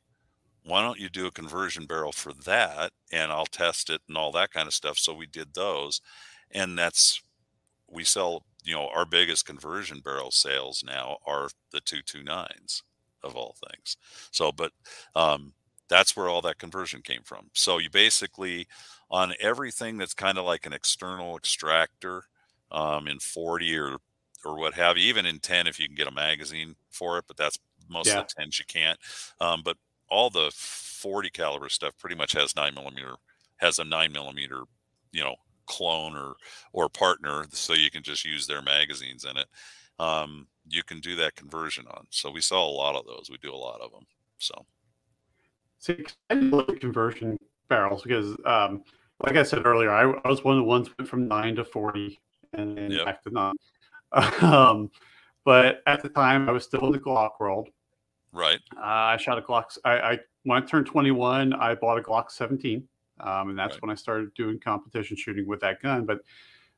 why 0.65 0.83
don't 0.83 1.01
you 1.01 1.09
do 1.09 1.27
a 1.27 1.33
conversion 1.33 1.87
barrel 1.87 2.13
for 2.13 2.33
that, 2.47 2.93
and 3.13 3.33
I'll 3.33 3.47
test 3.47 3.91
it 3.91 4.03
and 4.09 4.17
all 4.17 4.33
that 4.33 4.53
kind 4.53 4.69
of 4.69 4.75
stuff." 4.75 4.99
So 4.99 5.15
we 5.15 5.27
did 5.27 5.55
those, 5.55 6.01
and 6.51 6.79
that's 6.79 7.23
we 7.91 8.05
sell. 8.05 8.45
You 8.65 8.75
know, 8.75 8.89
our 8.95 9.07
biggest 9.07 9.47
conversion 9.47 10.01
barrel 10.01 10.31
sales 10.31 10.83
now 10.87 11.19
are 11.27 11.49
the 11.73 11.81
two 11.81 12.03
two 12.03 12.23
nines 12.23 12.83
of 13.23 13.37
all 13.37 13.57
things. 13.71 13.97
So, 14.31 14.53
but 14.53 14.73
um, 15.15 15.53
that's 15.89 16.17
where 16.17 16.29
all 16.29 16.43
that 16.43 16.59
conversion 16.59 17.03
came 17.03 17.23
from. 17.25 17.51
So 17.53 17.79
you 17.79 17.91
basically 17.91 18.67
on 19.11 19.35
everything 19.41 19.99
that's 19.99 20.15
kind 20.15 20.39
of 20.39 20.45
like 20.45 20.67
an 20.67 20.73
external 20.73 21.37
extractor 21.37 22.25
um, 22.73 23.07
in 23.07 23.19
40 23.19 23.79
or 23.79 23.97
or 24.47 24.59
what 24.59 24.75
have 24.75 24.99
you, 24.99 25.09
even 25.09 25.25
in 25.25 25.39
10 25.39 25.67
if 25.67 25.81
you 25.81 25.87
can 25.87 25.95
get 25.95 26.07
a 26.07 26.11
magazine 26.11 26.75
for 26.91 27.17
it, 27.17 27.25
but 27.27 27.37
that's 27.37 27.59
most 27.89 28.09
yeah. 28.09 28.21
of 28.21 28.29
the 28.29 28.43
10s 28.43 28.59
you 28.59 28.67
can't. 28.67 28.99
Um, 29.41 29.63
but 29.65 29.79
all 30.11 30.29
the 30.29 30.53
40 30.55 31.31
caliber 31.31 31.71
stuff 31.71 31.97
pretty 31.99 32.15
much 32.15 32.33
has 32.33 32.55
nine 32.55 32.75
millimeter 32.75 33.15
has 33.57 33.79
a 33.79 33.85
nine 33.85 34.13
millimeter, 34.13 34.63
you 35.13 35.23
know, 35.23 35.37
clone 35.67 36.17
or 36.17 36.35
or 36.73 36.89
partner, 36.89 37.47
so 37.51 37.73
you 37.73 37.91
can 37.91 38.03
just 38.03 38.25
use 38.25 38.47
their 38.47 38.63
magazines 38.63 39.25
in 39.25 39.37
it. 39.37 39.47
Um, 39.99 40.47
you 40.69 40.83
can 40.83 41.01
do 41.01 41.17
that 41.17 41.37
conversion 41.37 41.87
on. 41.89 42.07
So 42.11 42.31
we 42.31 42.41
sell 42.41 42.65
a 42.65 42.69
lot 42.69 42.97
of 42.97 43.07
those. 43.07 43.29
We 43.31 43.39
do 43.39 43.53
a 43.53 43.57
lot 43.57 43.81
of 43.81 43.93
them. 43.93 44.07
So. 44.39 44.67
See, 45.85 46.03
I 46.31 46.35
look 46.35 46.71
at 46.71 46.81
conversion 46.81 47.37
barrels 47.69 48.03
because 48.03 48.35
um, 48.47 48.85
like 49.23 49.37
I 49.37 49.43
said 49.43 49.67
earlier, 49.67 49.91
I, 49.91 50.19
I 50.25 50.29
was 50.31 50.43
one 50.43 50.55
of 50.55 50.61
the 50.61 50.65
ones 50.65 50.89
went 50.99 51.11
from 51.11 51.29
nine 51.29 51.57
to 51.57 51.65
forty 51.65 52.19
and 52.55 52.75
then 52.75 52.91
yep. 52.91 53.05
back 53.05 53.23
to 53.25 53.31
nine. 53.31 53.55
um, 54.41 54.91
but 55.45 55.83
at 55.87 56.03
the 56.03 56.09
time, 56.09 56.49
I 56.49 56.53
was 56.53 56.65
still 56.65 56.87
in 56.87 56.93
the 56.93 56.99
Glock 56.99 57.33
world. 57.39 57.69
Right. 58.33 58.61
Uh, 58.75 58.81
I 58.81 59.19
shot 59.19 59.37
a 59.37 59.43
Glock. 59.43 59.77
I, 59.85 59.99
I 59.99 60.19
when 60.45 60.63
I 60.63 60.65
turned 60.65 60.87
twenty 60.87 61.11
one, 61.11 61.53
I 61.53 61.75
bought 61.75 61.99
a 61.99 62.03
Glock 62.03 62.31
seventeen, 62.31 62.89
um, 63.21 63.51
and 63.51 63.59
that's 63.59 63.75
right. 63.75 63.83
when 63.83 63.91
I 63.91 63.95
started 63.95 64.33
doing 64.33 64.59
competition 64.59 65.19
shooting 65.19 65.47
with 65.47 65.61
that 65.61 65.83
gun. 65.83 66.07
But 66.07 66.21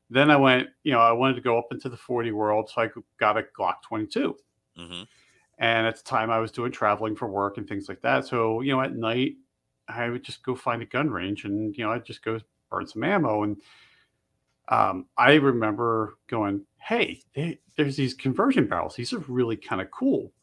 then 0.09 0.29
I 0.29 0.35
went, 0.35 0.67
you 0.83 0.91
know, 0.91 0.99
I 0.99 1.13
wanted 1.13 1.35
to 1.35 1.41
go 1.41 1.57
up 1.57 1.67
into 1.71 1.87
the 1.87 1.95
forty 1.95 2.33
world, 2.33 2.69
so 2.69 2.81
I 2.81 2.89
got 3.21 3.37
a 3.37 3.43
Glock 3.57 3.75
twenty 3.83 4.05
two. 4.05 4.35
Mm-hmm. 4.77 5.03
And 5.59 5.87
at 5.87 5.97
the 5.97 6.03
time, 6.03 6.29
I 6.29 6.39
was 6.39 6.51
doing 6.51 6.71
traveling 6.71 7.15
for 7.15 7.27
work 7.27 7.57
and 7.57 7.67
things 7.67 7.89
like 7.89 8.01
that. 8.01 8.25
So 8.25 8.61
you 8.61 8.73
know, 8.73 8.81
at 8.81 8.95
night 8.95 9.35
I 9.87 10.09
would 10.09 10.23
just 10.23 10.43
go 10.43 10.55
find 10.55 10.81
a 10.81 10.85
gun 10.85 11.09
range 11.09 11.45
and 11.45 11.75
you 11.75 11.83
know 11.83 11.91
I'd 11.91 12.05
just 12.05 12.23
go 12.23 12.39
burn 12.69 12.87
some 12.87 13.03
ammo 13.03 13.43
and 13.43 13.57
um, 14.69 15.05
I 15.17 15.35
remember 15.35 16.17
going, 16.27 16.65
"Hey, 16.77 17.21
they, 17.33 17.59
there's 17.77 17.95
these 17.95 18.13
conversion 18.13 18.67
barrels. 18.67 18.95
These 18.95 19.13
are 19.13 19.19
really 19.19 19.55
kind 19.55 19.81
of 19.81 19.89
cool 19.91 20.33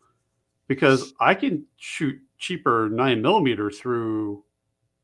because 0.66 1.12
I 1.20 1.34
can 1.34 1.66
shoot 1.76 2.18
cheaper 2.38 2.88
nine 2.90 3.20
millimeter 3.20 3.70
through 3.70 4.44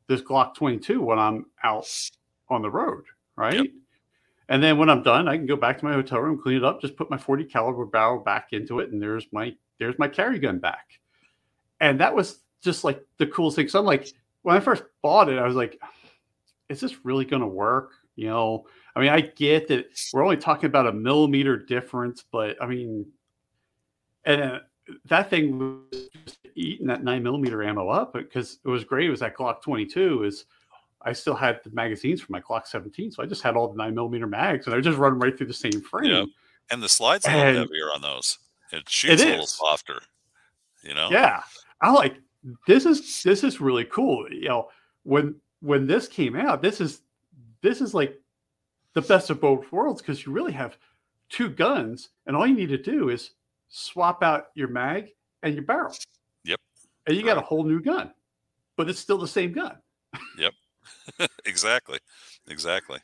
this 0.07 0.21
Glock 0.21 0.55
22 0.55 1.01
when 1.01 1.19
I'm 1.19 1.45
out 1.63 1.87
on 2.49 2.61
the 2.61 2.69
road, 2.69 3.03
right? 3.35 3.53
Yep. 3.53 3.67
And 4.49 4.61
then 4.61 4.77
when 4.77 4.89
I'm 4.89 5.03
done, 5.03 5.27
I 5.27 5.37
can 5.37 5.45
go 5.45 5.55
back 5.55 5.77
to 5.79 5.85
my 5.85 5.93
hotel 5.93 6.19
room, 6.19 6.41
clean 6.41 6.57
it 6.57 6.63
up, 6.65 6.81
just 6.81 6.97
put 6.97 7.09
my 7.09 7.17
40 7.17 7.45
caliber 7.45 7.85
barrel 7.85 8.19
back 8.19 8.49
into 8.51 8.79
it, 8.79 8.91
and 8.91 9.01
there's 9.01 9.27
my 9.31 9.55
there's 9.81 9.97
my 9.97 10.07
carry 10.07 10.37
gun 10.37 10.59
back. 10.59 10.99
And 11.79 11.99
that 11.99 12.15
was 12.15 12.39
just 12.63 12.83
like 12.83 13.03
the 13.17 13.25
coolest 13.25 13.55
thing. 13.55 13.67
So 13.67 13.79
I'm 13.79 13.85
like, 13.85 14.13
when 14.43 14.55
I 14.55 14.59
first 14.59 14.83
bought 15.01 15.27
it, 15.27 15.39
I 15.39 15.47
was 15.47 15.55
like, 15.55 15.81
is 16.69 16.79
this 16.79 17.03
really 17.03 17.25
going 17.25 17.41
to 17.41 17.47
work? 17.47 17.93
You 18.15 18.27
know, 18.27 18.67
I 18.95 18.99
mean, 18.99 19.09
I 19.09 19.21
get 19.21 19.67
that 19.69 19.87
we're 20.13 20.23
only 20.23 20.37
talking 20.37 20.67
about 20.67 20.85
a 20.85 20.91
millimeter 20.93 21.57
difference, 21.57 22.23
but 22.31 22.61
I 22.61 22.67
mean, 22.67 23.07
and 24.23 24.41
uh, 24.41 24.59
that 25.05 25.31
thing 25.31 25.57
was 25.57 26.09
just 26.25 26.37
eating 26.53 26.85
that 26.85 27.03
nine 27.03 27.23
millimeter 27.23 27.63
ammo 27.63 27.89
up 27.89 28.13
because 28.13 28.59
it 28.63 28.69
was 28.69 28.83
great. 28.83 29.07
It 29.07 29.11
was 29.11 29.21
that 29.21 29.35
Glock 29.35 29.63
22 29.63 30.25
is 30.25 30.45
I 31.01 31.13
still 31.13 31.33
had 31.33 31.59
the 31.63 31.71
magazines 31.71 32.21
for 32.21 32.31
my 32.31 32.41
Glock 32.41 32.67
17. 32.67 33.13
So 33.13 33.23
I 33.23 33.25
just 33.25 33.41
had 33.41 33.55
all 33.55 33.67
the 33.67 33.77
nine 33.77 33.95
millimeter 33.95 34.27
mags 34.27 34.67
and 34.67 34.75
I 34.75 34.79
just 34.79 34.99
run 34.99 35.17
right 35.17 35.35
through 35.35 35.47
the 35.47 35.53
same 35.53 35.81
frame. 35.81 36.11
Yeah. 36.11 36.25
And 36.69 36.83
the 36.83 36.89
slide's 36.89 37.25
a 37.25 37.29
little 37.29 37.47
and 37.47 37.57
heavier 37.57 37.87
on 37.95 38.01
those. 38.01 38.37
It 38.71 38.89
shoots 38.89 39.21
it 39.21 39.27
a 39.27 39.31
little 39.31 39.47
softer, 39.47 40.01
you 40.83 40.93
know? 40.93 41.09
Yeah. 41.11 41.41
I 41.81 41.91
like 41.91 42.17
this 42.67 42.85
is 42.85 43.21
this 43.23 43.43
is 43.43 43.61
really 43.61 43.85
cool. 43.85 44.31
You 44.31 44.47
know, 44.47 44.69
when 45.03 45.35
when 45.61 45.87
this 45.87 46.07
came 46.07 46.35
out, 46.35 46.61
this 46.61 46.81
is 46.81 47.01
this 47.61 47.81
is 47.81 47.93
like 47.93 48.19
the 48.93 49.01
best 49.01 49.29
of 49.29 49.39
both 49.39 49.71
worlds 49.71 50.01
because 50.01 50.25
you 50.25 50.31
really 50.31 50.51
have 50.51 50.77
two 51.29 51.49
guns, 51.49 52.09
and 52.25 52.35
all 52.35 52.45
you 52.45 52.55
need 52.55 52.69
to 52.69 52.77
do 52.77 53.09
is 53.09 53.31
swap 53.69 54.21
out 54.23 54.47
your 54.55 54.67
mag 54.67 55.09
and 55.43 55.53
your 55.53 55.63
barrel. 55.63 55.95
Yep. 56.43 56.59
And 57.07 57.15
you 57.15 57.23
got 57.23 57.37
a 57.37 57.41
whole 57.41 57.63
new 57.63 57.81
gun, 57.81 58.11
but 58.75 58.89
it's 58.89 58.99
still 58.99 59.17
the 59.17 59.27
same 59.27 59.53
gun. 59.53 59.77
Yep. 60.37 60.53
exactly. 61.45 61.99
Exactly. 62.47 62.99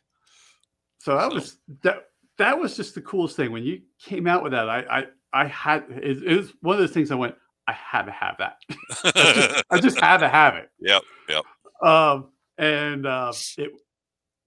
So 0.99 1.15
that 1.15 1.29
so. 1.29 1.35
was 1.35 1.57
that. 1.83 2.03
That 2.37 2.59
was 2.59 2.77
just 2.77 2.93
the 2.93 3.01
coolest 3.01 3.35
thing 3.35 3.51
when 3.51 3.63
you 3.63 3.81
came 3.99 4.27
out 4.27 4.43
with 4.43 4.51
that. 4.51 4.69
I 4.69 4.79
I, 4.89 5.05
I 5.33 5.47
had 5.47 5.85
it, 5.89 6.23
it 6.23 6.37
was 6.37 6.53
one 6.61 6.75
of 6.75 6.79
those 6.79 6.91
things 6.91 7.11
I 7.11 7.15
went. 7.15 7.35
I 7.67 7.73
had 7.73 8.03
to 8.03 8.11
have 8.11 8.37
that. 8.39 8.57
I, 9.03 9.33
just, 9.33 9.63
I, 9.71 9.79
just, 9.79 9.99
had 9.99 10.17
to 10.17 10.29
have 10.29 10.55
it. 10.55 10.69
Yep. 10.79 11.01
Yep. 11.29 11.43
Um, 11.83 12.29
and 12.57 13.05
uh, 13.05 13.33
it 13.57 13.71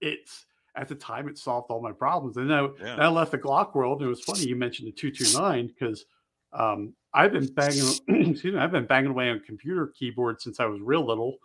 it's 0.01 0.45
at 0.75 0.87
the 0.87 0.95
time 0.95 1.27
it 1.27 1.37
solved 1.37 1.69
all 1.69 1.81
my 1.81 1.91
problems. 1.91 2.37
And 2.37 2.49
then 2.49 2.69
yeah. 2.81 2.95
I 2.95 3.07
left 3.09 3.31
the 3.31 3.37
Glock 3.37 3.75
world. 3.75 3.99
And 3.99 4.07
it 4.07 4.09
was 4.09 4.21
funny 4.21 4.45
you 4.45 4.55
mentioned 4.55 4.87
the 4.87 4.91
229 4.93 5.67
because 5.67 6.05
um, 6.53 6.93
I've 7.13 7.31
been 7.31 7.47
banging 7.47 7.83
excuse 8.31 8.53
me, 8.53 8.59
I've 8.59 8.71
been 8.71 8.85
banging 8.85 9.11
away 9.11 9.29
on 9.29 9.41
computer 9.41 9.93
keyboard 9.97 10.41
since 10.41 10.59
I 10.59 10.65
was 10.65 10.79
real 10.81 11.05
little. 11.05 11.37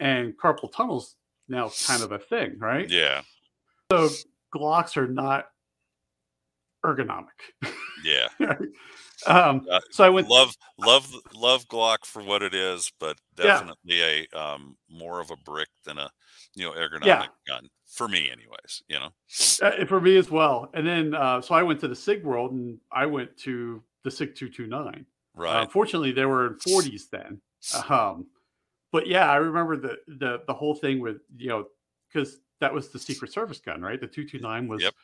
And 0.00 0.36
carpal 0.36 0.72
tunnel's 0.72 1.16
now 1.48 1.70
kind 1.86 2.02
of 2.02 2.12
a 2.12 2.18
thing, 2.18 2.58
right? 2.58 2.88
Yeah. 2.88 3.22
So 3.90 4.08
Glocks 4.54 4.96
are 4.96 5.06
not 5.06 5.46
ergonomic. 6.84 7.26
Yeah. 8.04 8.28
um, 9.26 9.66
uh, 9.70 9.80
so 9.90 10.04
I 10.04 10.08
went 10.08 10.28
love 10.28 10.54
love 10.78 11.12
love 11.34 11.66
Glock 11.68 12.04
for 12.04 12.22
what 12.22 12.42
it 12.42 12.54
is, 12.54 12.92
but 12.98 13.18
definitely 13.36 13.76
yeah. 13.84 14.22
a 14.32 14.38
um, 14.38 14.76
more 14.90 15.20
of 15.20 15.30
a 15.30 15.36
brick 15.36 15.68
than 15.84 15.98
a 15.98 16.10
you 16.54 16.64
know 16.64 16.72
ergonomic 16.72 17.04
yeah. 17.04 17.26
gun 17.46 17.68
for 17.86 18.08
me, 18.08 18.30
anyways. 18.30 18.82
You 18.88 18.98
know, 18.98 19.08
uh, 19.62 19.84
for 19.86 20.00
me 20.00 20.16
as 20.16 20.30
well. 20.30 20.70
And 20.74 20.86
then 20.86 21.14
uh, 21.14 21.40
so 21.40 21.54
I 21.54 21.62
went 21.62 21.80
to 21.80 21.88
the 21.88 21.96
Sig 21.96 22.24
world, 22.24 22.52
and 22.52 22.78
I 22.90 23.06
went 23.06 23.36
to 23.38 23.82
the 24.04 24.10
Sig 24.10 24.34
two 24.34 24.48
two 24.48 24.66
nine. 24.66 25.06
Right. 25.34 25.62
Unfortunately, 25.62 26.12
uh, 26.12 26.16
they 26.16 26.26
were 26.26 26.46
in 26.48 26.58
forties 26.58 27.08
then. 27.10 27.40
Um, 27.88 28.26
but 28.90 29.06
yeah, 29.06 29.30
I 29.30 29.36
remember 29.36 29.76
the 29.76 29.98
the 30.06 30.42
the 30.46 30.54
whole 30.54 30.74
thing 30.74 31.00
with 31.00 31.18
you 31.36 31.48
know 31.48 31.66
because 32.12 32.40
that 32.60 32.72
was 32.72 32.88
the 32.90 32.98
Secret 32.98 33.32
Service 33.32 33.60
gun, 33.60 33.80
right? 33.80 34.00
The 34.00 34.06
two 34.06 34.24
two 34.24 34.38
nine 34.38 34.68
was. 34.68 34.82
Yep. 34.82 34.94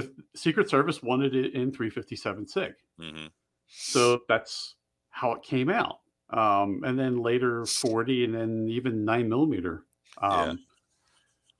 The 0.00 0.12
Secret 0.34 0.68
Service 0.68 1.02
wanted 1.02 1.34
it 1.34 1.54
in 1.54 1.72
357 1.72 2.46
SIG. 2.46 2.74
Mm-hmm. 3.00 3.26
So 3.68 4.20
that's 4.28 4.74
how 5.10 5.32
it 5.32 5.42
came 5.42 5.70
out. 5.70 6.00
Um, 6.30 6.82
and 6.84 6.98
then 6.98 7.22
later 7.22 7.64
40 7.64 8.24
and 8.24 8.34
then 8.34 8.68
even 8.68 9.04
nine 9.04 9.28
millimeter. 9.28 9.84
Um, 10.20 10.48
yeah 10.48 10.54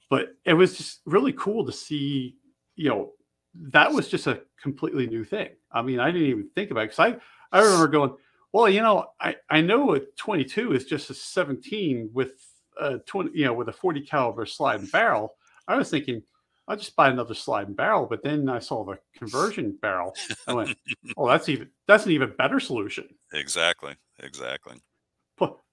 but 0.09 0.34
it 0.45 0.55
was 0.55 0.76
just 0.76 1.01
really 1.05 1.32
cool 1.32 1.64
to 1.66 1.72
see, 1.72 2.36
you 2.76 2.89
know, 2.89 3.12
that 3.55 3.93
was 3.93 4.09
just 4.09 4.26
a 4.26 4.43
completely 4.61 5.07
new 5.07 5.24
thing. 5.24 5.51
I 5.70 5.82
mean, 5.82 6.01
I 6.01 6.11
didn't 6.11 6.28
even 6.28 6.49
think 6.55 6.70
about 6.70 6.82
it 6.82 6.97
because 6.97 7.20
I, 7.53 7.57
I 7.57 7.62
remember 7.62 7.89
going, 7.89 8.14
well, 8.53 8.68
you 8.68 8.80
know, 8.80 9.07
I, 9.20 9.36
I 9.51 9.61
know 9.61 9.95
a 9.95 10.01
22 10.01 10.72
is 10.72 10.86
just 10.86 11.11
a 11.11 11.14
17 11.14 12.11
with 12.12 12.32
a 12.80 12.99
20, 12.99 13.30
you 13.34 13.45
know, 13.45 13.53
with 13.53 13.68
a 13.68 13.72
40 13.72 14.01
caliber 14.03 14.47
slide 14.47 14.80
and 14.80 14.91
barrel. 14.91 15.34
I 15.66 15.76
was 15.76 15.91
thinking, 15.91 16.22
I'll 16.68 16.76
just 16.76 16.94
buy 16.94 17.08
another 17.08 17.34
slide 17.34 17.66
and 17.66 17.76
barrel. 17.76 18.06
But 18.06 18.22
then 18.22 18.48
I 18.48 18.58
saw 18.58 18.84
the 18.84 18.98
conversion 19.16 19.78
barrel. 19.80 20.14
I 20.46 20.52
went, 20.52 20.76
oh, 21.16 21.26
that's 21.26 21.48
even 21.48 21.70
that's 21.86 22.04
an 22.04 22.12
even 22.12 22.34
better 22.36 22.60
solution. 22.60 23.08
Exactly. 23.32 23.94
Exactly. 24.20 24.76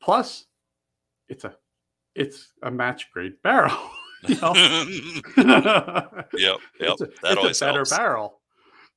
Plus, 0.01 0.45
it's 1.27 1.43
a 1.43 1.55
it's 2.15 2.51
a 2.63 2.71
match 2.71 3.11
grade 3.11 3.41
barrel. 3.43 3.77
You 4.27 4.35
know? 4.41 4.53
yep, 5.37 6.31
yep. 6.33 6.57
It's 6.79 7.01
a, 7.01 7.05
that 7.21 7.37
it's 7.37 7.61
a 7.61 7.65
better 7.65 7.77
helps. 7.79 7.95
barrel. 7.95 8.41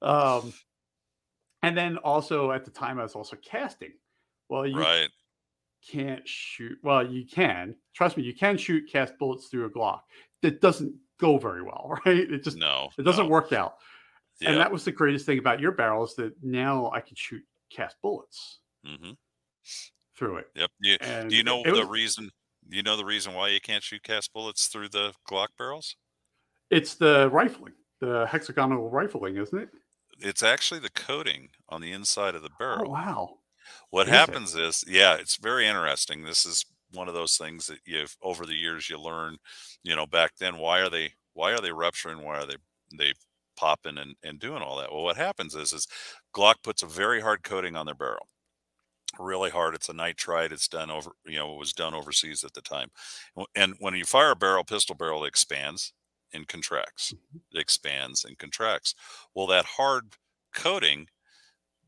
Um, 0.00 0.54
and 1.62 1.76
then 1.76 1.98
also 1.98 2.50
at 2.52 2.64
the 2.64 2.70
time 2.70 2.98
I 2.98 3.02
was 3.02 3.14
also 3.14 3.36
casting. 3.36 3.92
Well, 4.48 4.66
you 4.66 4.80
right. 4.80 5.10
can't 5.86 6.26
shoot. 6.26 6.78
Well, 6.82 7.06
you 7.06 7.26
can. 7.26 7.74
Trust 7.94 8.16
me, 8.16 8.22
you 8.22 8.34
can 8.34 8.56
shoot 8.56 8.90
cast 8.90 9.18
bullets 9.18 9.48
through 9.48 9.66
a 9.66 9.70
Glock. 9.70 10.00
It 10.42 10.62
doesn't 10.62 10.94
go 11.18 11.38
very 11.38 11.62
well, 11.62 11.92
right? 12.06 12.30
It 12.30 12.42
just 12.42 12.56
no, 12.56 12.90
it 12.98 13.02
doesn't 13.02 13.26
no. 13.26 13.30
work 13.30 13.52
out. 13.52 13.76
Yep. 14.40 14.50
And 14.50 14.60
that 14.60 14.70
was 14.70 14.84
the 14.84 14.92
greatest 14.92 15.26
thing 15.26 15.38
about 15.38 15.60
your 15.60 15.72
barrel 15.72 16.04
is 16.04 16.14
that 16.14 16.32
now 16.42 16.90
I 16.94 17.00
can 17.00 17.16
shoot 17.16 17.42
cast 17.70 17.96
bullets 18.02 18.60
mm-hmm. 18.86 19.10
through 20.16 20.38
it. 20.38 20.46
Yep. 20.54 20.70
You, 20.80 20.98
do 21.28 21.36
you 21.36 21.42
know 21.42 21.62
the 21.64 21.72
was, 21.72 21.88
reason? 21.88 22.30
You 22.70 22.82
know 22.82 22.96
the 22.96 23.04
reason 23.04 23.34
why 23.34 23.48
you 23.48 23.60
can't 23.60 23.82
shoot 23.82 24.02
cast 24.02 24.32
bullets 24.32 24.68
through 24.68 24.90
the 24.90 25.12
Glock 25.28 25.48
barrels? 25.58 25.96
It's 26.70 26.94
the 26.94 27.28
rifling, 27.30 27.72
the 28.00 28.26
hexagonal 28.26 28.90
rifling, 28.90 29.36
isn't 29.38 29.58
it? 29.58 29.70
It's 30.20 30.42
actually 30.42 30.80
the 30.80 30.90
coating 30.90 31.48
on 31.68 31.80
the 31.80 31.92
inside 31.92 32.34
of 32.34 32.42
the 32.42 32.50
barrel. 32.58 32.84
Oh, 32.86 32.90
wow. 32.90 33.30
What 33.90 34.08
happens 34.08 34.54
is, 34.54 34.84
yeah, 34.86 35.14
it's 35.14 35.36
very 35.36 35.66
interesting. 35.66 36.24
This 36.24 36.44
is 36.44 36.64
one 36.92 37.08
of 37.08 37.14
those 37.14 37.36
things 37.36 37.66
that 37.66 37.80
you've 37.84 38.16
over 38.22 38.46
the 38.46 38.54
years 38.54 38.88
you 38.88 39.00
learn, 39.00 39.36
you 39.82 39.94
know, 39.94 40.06
back 40.06 40.32
then 40.38 40.58
why 40.58 40.80
are 40.80 40.90
they 40.90 41.12
why 41.34 41.52
are 41.52 41.60
they 41.60 41.72
rupturing? 41.72 42.22
Why 42.22 42.38
are 42.38 42.46
they 42.46 42.56
they 42.96 43.12
popping 43.56 43.98
and, 43.98 44.14
and 44.22 44.38
doing 44.38 44.62
all 44.62 44.78
that? 44.78 44.92
Well, 44.92 45.04
what 45.04 45.16
happens 45.16 45.54
is 45.54 45.72
is 45.72 45.86
Glock 46.34 46.56
puts 46.62 46.82
a 46.82 46.86
very 46.86 47.20
hard 47.20 47.42
coating 47.42 47.76
on 47.76 47.86
their 47.86 47.94
barrel 47.94 48.28
really 49.18 49.50
hard. 49.50 49.74
It's 49.74 49.88
a 49.88 49.94
nitride. 49.94 50.52
It's 50.52 50.68
done 50.68 50.90
over, 50.90 51.12
you 51.26 51.38
know, 51.38 51.54
it 51.54 51.58
was 51.58 51.72
done 51.72 51.94
overseas 51.94 52.44
at 52.44 52.52
the 52.52 52.60
time. 52.60 52.90
And 53.54 53.74
when 53.78 53.94
you 53.94 54.04
fire 54.04 54.32
a 54.32 54.36
barrel, 54.36 54.64
pistol 54.64 54.94
barrel, 54.94 55.24
expands 55.24 55.92
and 56.32 56.46
contracts. 56.46 57.12
Mm-hmm. 57.12 57.38
It 57.58 57.60
expands 57.60 58.24
and 58.24 58.38
contracts. 58.38 58.94
Well, 59.34 59.46
that 59.48 59.64
hard 59.64 60.14
coating 60.54 61.06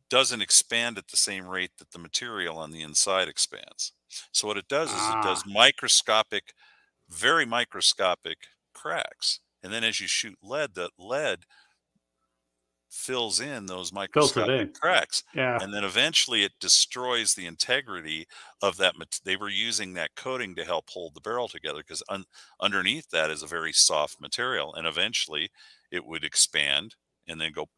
doesn't 0.08 0.40
expand 0.42 0.98
at 0.98 1.08
the 1.08 1.16
same 1.16 1.46
rate 1.46 1.72
that 1.78 1.92
the 1.92 1.98
material 1.98 2.58
on 2.58 2.70
the 2.70 2.82
inside 2.82 3.28
expands. 3.28 3.92
So 4.32 4.48
what 4.48 4.56
it 4.56 4.68
does 4.68 4.90
is 4.90 4.96
ah. 4.98 5.18
it 5.18 5.22
does 5.22 5.42
ah. 5.46 5.50
microscopic, 5.52 6.52
very 7.08 7.46
microscopic 7.46 8.38
cracks. 8.74 9.40
And 9.62 9.72
then 9.72 9.84
as 9.84 10.00
you 10.00 10.06
shoot 10.06 10.38
lead, 10.42 10.74
that 10.74 10.90
lead 10.98 11.40
fills 12.90 13.40
in 13.40 13.66
those 13.66 13.92
microscopic 13.92 14.60
in. 14.60 14.72
cracks. 14.72 15.22
Yeah. 15.34 15.58
And 15.60 15.72
then 15.72 15.84
eventually 15.84 16.42
it 16.42 16.52
destroys 16.60 17.34
the 17.34 17.46
integrity 17.46 18.26
of 18.62 18.76
that. 18.78 18.94
They 19.24 19.36
were 19.36 19.48
using 19.48 19.94
that 19.94 20.10
coating 20.16 20.54
to 20.56 20.64
help 20.64 20.90
hold 20.90 21.14
the 21.14 21.20
barrel 21.20 21.48
together 21.48 21.78
because 21.78 22.02
un, 22.08 22.24
underneath 22.60 23.10
that 23.10 23.30
is 23.30 23.42
a 23.42 23.46
very 23.46 23.72
soft 23.72 24.20
material. 24.20 24.74
And 24.74 24.86
eventually 24.86 25.50
it 25.90 26.04
would 26.04 26.24
expand 26.24 26.96
and 27.28 27.40
then 27.40 27.52
go 27.52 27.68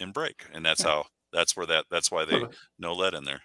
and 0.00 0.14
break. 0.14 0.46
And 0.52 0.64
that's 0.64 0.82
yeah. 0.82 0.90
how, 0.90 1.04
that's 1.32 1.56
where 1.56 1.66
that, 1.66 1.84
that's 1.90 2.10
why 2.10 2.24
they, 2.24 2.42
no 2.78 2.94
lead 2.94 3.14
in 3.14 3.24
there. 3.24 3.42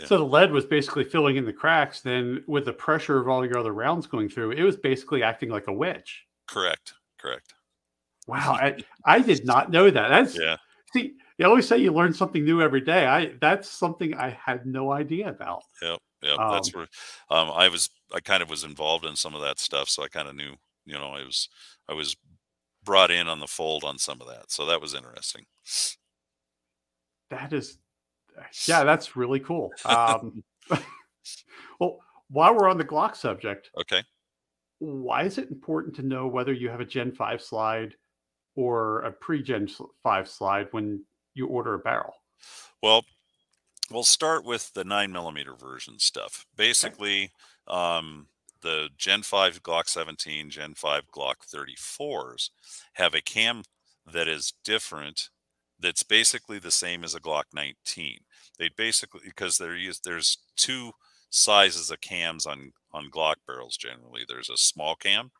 Yeah. 0.00 0.06
So 0.06 0.18
the 0.18 0.24
lead 0.24 0.52
was 0.52 0.64
basically 0.64 1.04
filling 1.04 1.36
in 1.36 1.44
the 1.44 1.52
cracks. 1.52 2.00
Then 2.00 2.44
with 2.46 2.64
the 2.64 2.72
pressure 2.72 3.18
of 3.18 3.28
all 3.28 3.44
your 3.44 3.58
other 3.58 3.72
rounds 3.72 4.06
going 4.06 4.28
through, 4.28 4.52
it 4.52 4.62
was 4.62 4.76
basically 4.76 5.22
acting 5.22 5.50
like 5.50 5.68
a 5.68 5.72
wedge. 5.72 6.26
Correct. 6.48 6.94
Correct. 7.18 7.54
Wow, 8.26 8.52
I, 8.52 8.76
I 9.04 9.20
did 9.20 9.44
not 9.44 9.70
know 9.70 9.90
that. 9.90 10.08
That's 10.08 10.38
yeah. 10.38 10.56
See, 10.92 11.14
you 11.38 11.46
always 11.46 11.66
say 11.66 11.78
you 11.78 11.92
learn 11.92 12.12
something 12.12 12.44
new 12.44 12.62
every 12.62 12.80
day. 12.80 13.06
I 13.06 13.32
that's 13.40 13.68
something 13.68 14.14
I 14.14 14.30
had 14.30 14.66
no 14.66 14.92
idea 14.92 15.28
about. 15.28 15.62
Yep, 15.80 15.98
yep. 16.22 16.38
Um, 16.38 16.52
that's 16.52 16.74
where 16.74 16.86
um, 17.30 17.50
I 17.52 17.68
was. 17.68 17.90
I 18.14 18.20
kind 18.20 18.42
of 18.42 18.50
was 18.50 18.62
involved 18.62 19.04
in 19.04 19.16
some 19.16 19.34
of 19.34 19.40
that 19.40 19.58
stuff, 19.58 19.88
so 19.88 20.02
I 20.04 20.08
kind 20.08 20.28
of 20.28 20.36
knew. 20.36 20.54
You 20.84 20.94
know, 20.94 21.08
I 21.08 21.24
was 21.24 21.48
I 21.88 21.94
was 21.94 22.16
brought 22.84 23.10
in 23.10 23.28
on 23.28 23.40
the 23.40 23.46
fold 23.46 23.84
on 23.84 23.98
some 23.98 24.20
of 24.20 24.28
that, 24.28 24.50
so 24.50 24.66
that 24.66 24.80
was 24.80 24.94
interesting. 24.94 25.46
That 27.30 27.52
is, 27.52 27.78
yeah, 28.66 28.84
that's 28.84 29.16
really 29.16 29.40
cool. 29.40 29.70
Um, 29.84 30.42
well, 31.80 31.98
while 32.30 32.54
we're 32.54 32.68
on 32.68 32.78
the 32.78 32.84
Glock 32.84 33.16
subject, 33.16 33.70
okay, 33.80 34.02
why 34.78 35.24
is 35.24 35.38
it 35.38 35.50
important 35.50 35.94
to 35.96 36.02
know 36.02 36.26
whether 36.26 36.52
you 36.52 36.68
have 36.68 36.80
a 36.80 36.84
Gen 36.84 37.12
Five 37.12 37.42
slide 37.42 37.94
or 38.54 39.00
a 39.02 39.12
pre-gen 39.12 39.68
5 40.02 40.28
slide 40.28 40.68
when 40.72 41.04
you 41.34 41.46
order 41.46 41.74
a 41.74 41.78
barrel? 41.78 42.14
Well, 42.82 43.04
we'll 43.90 44.04
start 44.04 44.44
with 44.44 44.72
the 44.74 44.84
9 44.84 45.12
millimeter 45.12 45.54
version 45.54 45.98
stuff. 45.98 46.46
Basically, 46.56 47.30
okay. 47.68 47.78
um, 47.78 48.26
the 48.60 48.88
Gen 48.96 49.22
5 49.22 49.62
Glock 49.62 49.88
17, 49.88 50.50
Gen 50.50 50.74
5 50.74 51.02
Glock 51.14 51.34
34s 51.52 52.50
have 52.94 53.14
a 53.14 53.20
cam 53.20 53.62
that 54.10 54.28
is 54.28 54.52
different 54.64 55.30
that's 55.82 56.02
basically 56.04 56.58
the 56.58 56.70
same 56.70 57.04
as 57.04 57.14
a 57.14 57.20
Glock 57.20 57.44
19. 57.54 58.18
They 58.58 58.70
basically 58.76 59.22
because 59.24 59.58
there's 59.58 60.38
two 60.56 60.92
sizes 61.30 61.90
of 61.90 62.00
cams 62.00 62.46
on 62.46 62.72
on 62.92 63.10
Glock 63.10 63.36
barrels 63.46 63.76
generally. 63.76 64.22
There's 64.28 64.50
a 64.50 64.56
small 64.56 64.94
cam 64.96 65.30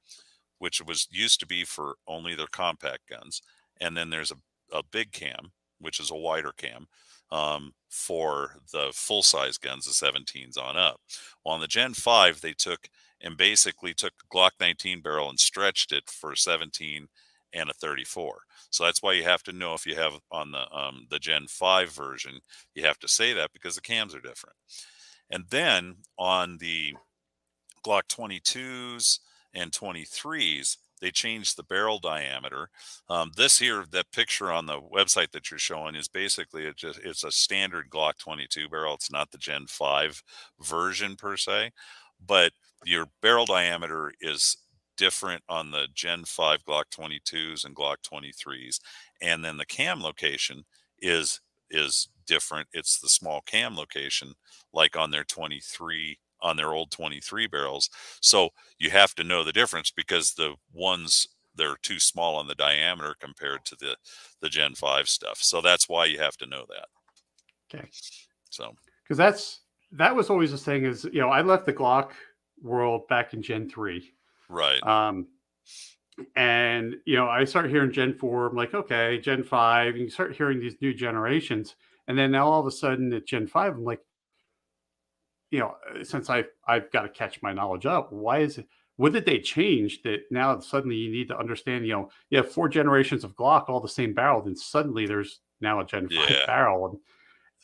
which 0.58 0.80
was 0.82 1.08
used 1.10 1.40
to 1.40 1.46
be 1.46 1.64
for 1.64 1.96
only 2.06 2.34
their 2.34 2.46
compact 2.48 3.08
guns. 3.08 3.42
And 3.80 3.96
then 3.96 4.10
there's 4.10 4.32
a, 4.32 4.36
a 4.76 4.82
big 4.92 5.12
cam, 5.12 5.52
which 5.80 5.98
is 6.00 6.10
a 6.10 6.16
wider 6.16 6.52
cam. 6.56 6.86
um, 7.32 7.72
for 7.88 8.56
the 8.72 8.90
full 8.92 9.22
size 9.22 9.58
guns, 9.58 9.86
the 9.86 10.06
17s 10.06 10.58
on 10.58 10.76
up. 10.76 11.00
Well, 11.44 11.54
on 11.54 11.60
the 11.60 11.66
Gen 11.66 11.94
5, 11.94 12.40
they 12.40 12.52
took 12.52 12.88
and 13.20 13.36
basically 13.36 13.94
took 13.94 14.12
Glock 14.32 14.52
19 14.60 15.00
barrel 15.00 15.30
and 15.30 15.40
stretched 15.40 15.92
it 15.92 16.04
for 16.10 16.36
17 16.36 17.08
and 17.54 17.70
a 17.70 17.74
34. 17.74 18.42
So 18.70 18.84
that's 18.84 19.02
why 19.02 19.12
you 19.12 19.24
have 19.24 19.42
to 19.44 19.52
know 19.52 19.74
if 19.74 19.86
you 19.86 19.94
have 19.96 20.14
on 20.30 20.52
the 20.52 20.70
um, 20.72 21.06
the 21.10 21.18
Gen 21.18 21.46
5 21.48 21.90
version, 21.90 22.40
you 22.74 22.84
have 22.84 22.98
to 23.00 23.08
say 23.08 23.32
that 23.32 23.52
because 23.52 23.74
the 23.74 23.80
cams 23.80 24.14
are 24.14 24.20
different. 24.20 24.56
And 25.30 25.44
then 25.50 25.96
on 26.18 26.58
the 26.58 26.94
Glock 27.84 28.08
22s 28.08 29.18
and 29.54 29.72
23s, 29.72 30.76
they 31.00 31.10
changed 31.10 31.56
the 31.56 31.64
barrel 31.64 31.98
diameter. 31.98 32.70
Um, 33.08 33.32
this 33.36 33.58
here, 33.58 33.84
that 33.90 34.12
picture 34.12 34.52
on 34.52 34.66
the 34.66 34.80
website 34.80 35.32
that 35.32 35.50
you're 35.50 35.58
showing 35.58 35.96
is 35.96 36.08
basically 36.08 36.64
it 36.64 36.76
just 36.76 37.00
it's 37.04 37.24
a 37.24 37.32
standard 37.32 37.90
Glock 37.90 38.18
22 38.18 38.68
barrel. 38.68 38.94
It's 38.94 39.10
not 39.10 39.30
the 39.32 39.38
Gen 39.38 39.66
5 39.68 40.22
version 40.60 41.16
per 41.16 41.36
se, 41.36 41.72
but 42.24 42.52
your 42.84 43.06
barrel 43.20 43.46
diameter 43.46 44.12
is 44.20 44.56
different 44.96 45.42
on 45.48 45.70
the 45.70 45.88
Gen 45.94 46.24
5 46.24 46.64
Glock 46.64 46.84
22s 46.96 47.64
and 47.64 47.74
Glock 47.74 47.96
23s, 48.10 48.80
and 49.20 49.44
then 49.44 49.56
the 49.56 49.66
cam 49.66 50.02
location 50.02 50.64
is 51.00 51.40
is 51.70 52.08
different. 52.26 52.68
It's 52.72 53.00
the 53.00 53.08
small 53.08 53.40
cam 53.42 53.76
location, 53.76 54.34
like 54.72 54.96
on 54.96 55.10
their 55.10 55.24
23 55.24 56.18
on 56.42 56.56
their 56.56 56.72
old 56.72 56.90
23 56.90 57.46
barrels. 57.46 57.88
So 58.20 58.50
you 58.78 58.90
have 58.90 59.14
to 59.14 59.24
know 59.24 59.44
the 59.44 59.52
difference 59.52 59.90
because 59.90 60.32
the 60.32 60.54
ones 60.72 61.28
they're 61.54 61.76
too 61.82 62.00
small 62.00 62.36
on 62.36 62.46
the 62.46 62.54
diameter 62.54 63.14
compared 63.20 63.64
to 63.66 63.76
the 63.76 63.96
the 64.40 64.48
Gen 64.48 64.74
5 64.74 65.08
stuff. 65.08 65.38
So 65.38 65.60
that's 65.60 65.88
why 65.88 66.06
you 66.06 66.18
have 66.18 66.36
to 66.38 66.46
know 66.46 66.66
that. 66.68 66.86
Okay. 67.72 67.88
So 68.50 68.74
because 69.04 69.18
that's 69.18 69.60
that 69.92 70.14
was 70.14 70.30
always 70.30 70.50
the 70.50 70.58
thing 70.58 70.84
is 70.84 71.04
you 71.04 71.20
know 71.20 71.28
I 71.28 71.42
left 71.42 71.66
the 71.66 71.72
Glock 71.72 72.10
world 72.62 73.06
back 73.08 73.34
in 73.34 73.42
Gen 73.42 73.68
3. 73.68 74.12
Right. 74.52 74.86
Um 74.86 75.28
and 76.36 76.96
you 77.06 77.16
know 77.16 77.26
I 77.28 77.44
start 77.44 77.70
hearing 77.70 77.92
Gen 77.92 78.14
4, 78.14 78.48
I'm 78.48 78.56
like, 78.56 78.74
okay, 78.74 79.18
Gen 79.18 79.42
5, 79.42 79.94
and 79.94 80.04
you 80.04 80.10
start 80.10 80.36
hearing 80.36 80.60
these 80.60 80.76
new 80.80 80.92
generations. 80.92 81.74
And 82.06 82.18
then 82.18 82.30
now 82.32 82.46
all 82.48 82.60
of 82.60 82.66
a 82.66 82.70
sudden 82.70 83.12
at 83.12 83.26
Gen 83.26 83.46
5, 83.46 83.74
I'm 83.74 83.84
like, 83.84 84.00
you 85.50 85.60
know, 85.60 85.76
since 86.02 86.28
I've 86.30 86.48
I've 86.66 86.90
got 86.92 87.02
to 87.02 87.08
catch 87.08 87.40
my 87.42 87.52
knowledge 87.52 87.86
up, 87.86 88.12
why 88.12 88.40
is 88.40 88.58
it 88.58 88.68
what 88.96 89.12
did 89.12 89.24
they 89.24 89.38
change 89.40 90.02
that 90.02 90.20
now 90.30 90.58
suddenly 90.60 90.96
you 90.96 91.10
need 91.10 91.28
to 91.28 91.38
understand, 91.38 91.86
you 91.86 91.94
know, 91.94 92.10
you 92.30 92.36
have 92.36 92.52
four 92.52 92.68
generations 92.68 93.24
of 93.24 93.34
Glock, 93.36 93.68
all 93.68 93.80
the 93.80 93.88
same 93.88 94.12
barrel, 94.12 94.42
then 94.42 94.54
suddenly 94.54 95.06
there's 95.06 95.40
now 95.62 95.80
a 95.80 95.84
Gen 95.86 96.08
5 96.08 96.30
Yeah. 96.30 96.46
barrel. 96.46 96.86
And 96.90 96.98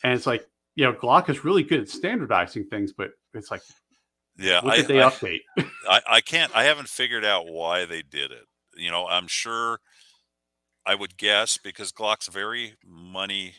and 0.03 0.13
it's 0.13 0.25
like, 0.25 0.47
you 0.75 0.85
know, 0.85 0.93
Glock 0.93 1.29
is 1.29 1.43
really 1.45 1.63
good 1.63 1.81
at 1.81 1.89
standardizing 1.89 2.65
things, 2.65 2.93
but 2.93 3.11
it's 3.33 3.51
like, 3.51 3.61
yeah, 4.39 4.63
what 4.63 4.79
I, 4.79 4.81
they 4.81 5.01
I, 5.01 5.09
update? 5.09 5.41
I 5.89 6.01
I 6.07 6.21
can't 6.21 6.55
I 6.55 6.63
haven't 6.63 6.89
figured 6.89 7.25
out 7.25 7.47
why 7.47 7.85
they 7.85 8.01
did 8.01 8.31
it. 8.31 8.45
You 8.75 8.91
know, 8.91 9.07
I'm 9.07 9.27
sure 9.27 9.79
I 10.85 10.95
would 10.95 11.17
guess 11.17 11.57
because 11.57 11.91
Glock's 11.91 12.27
very 12.27 12.75
money 12.85 13.55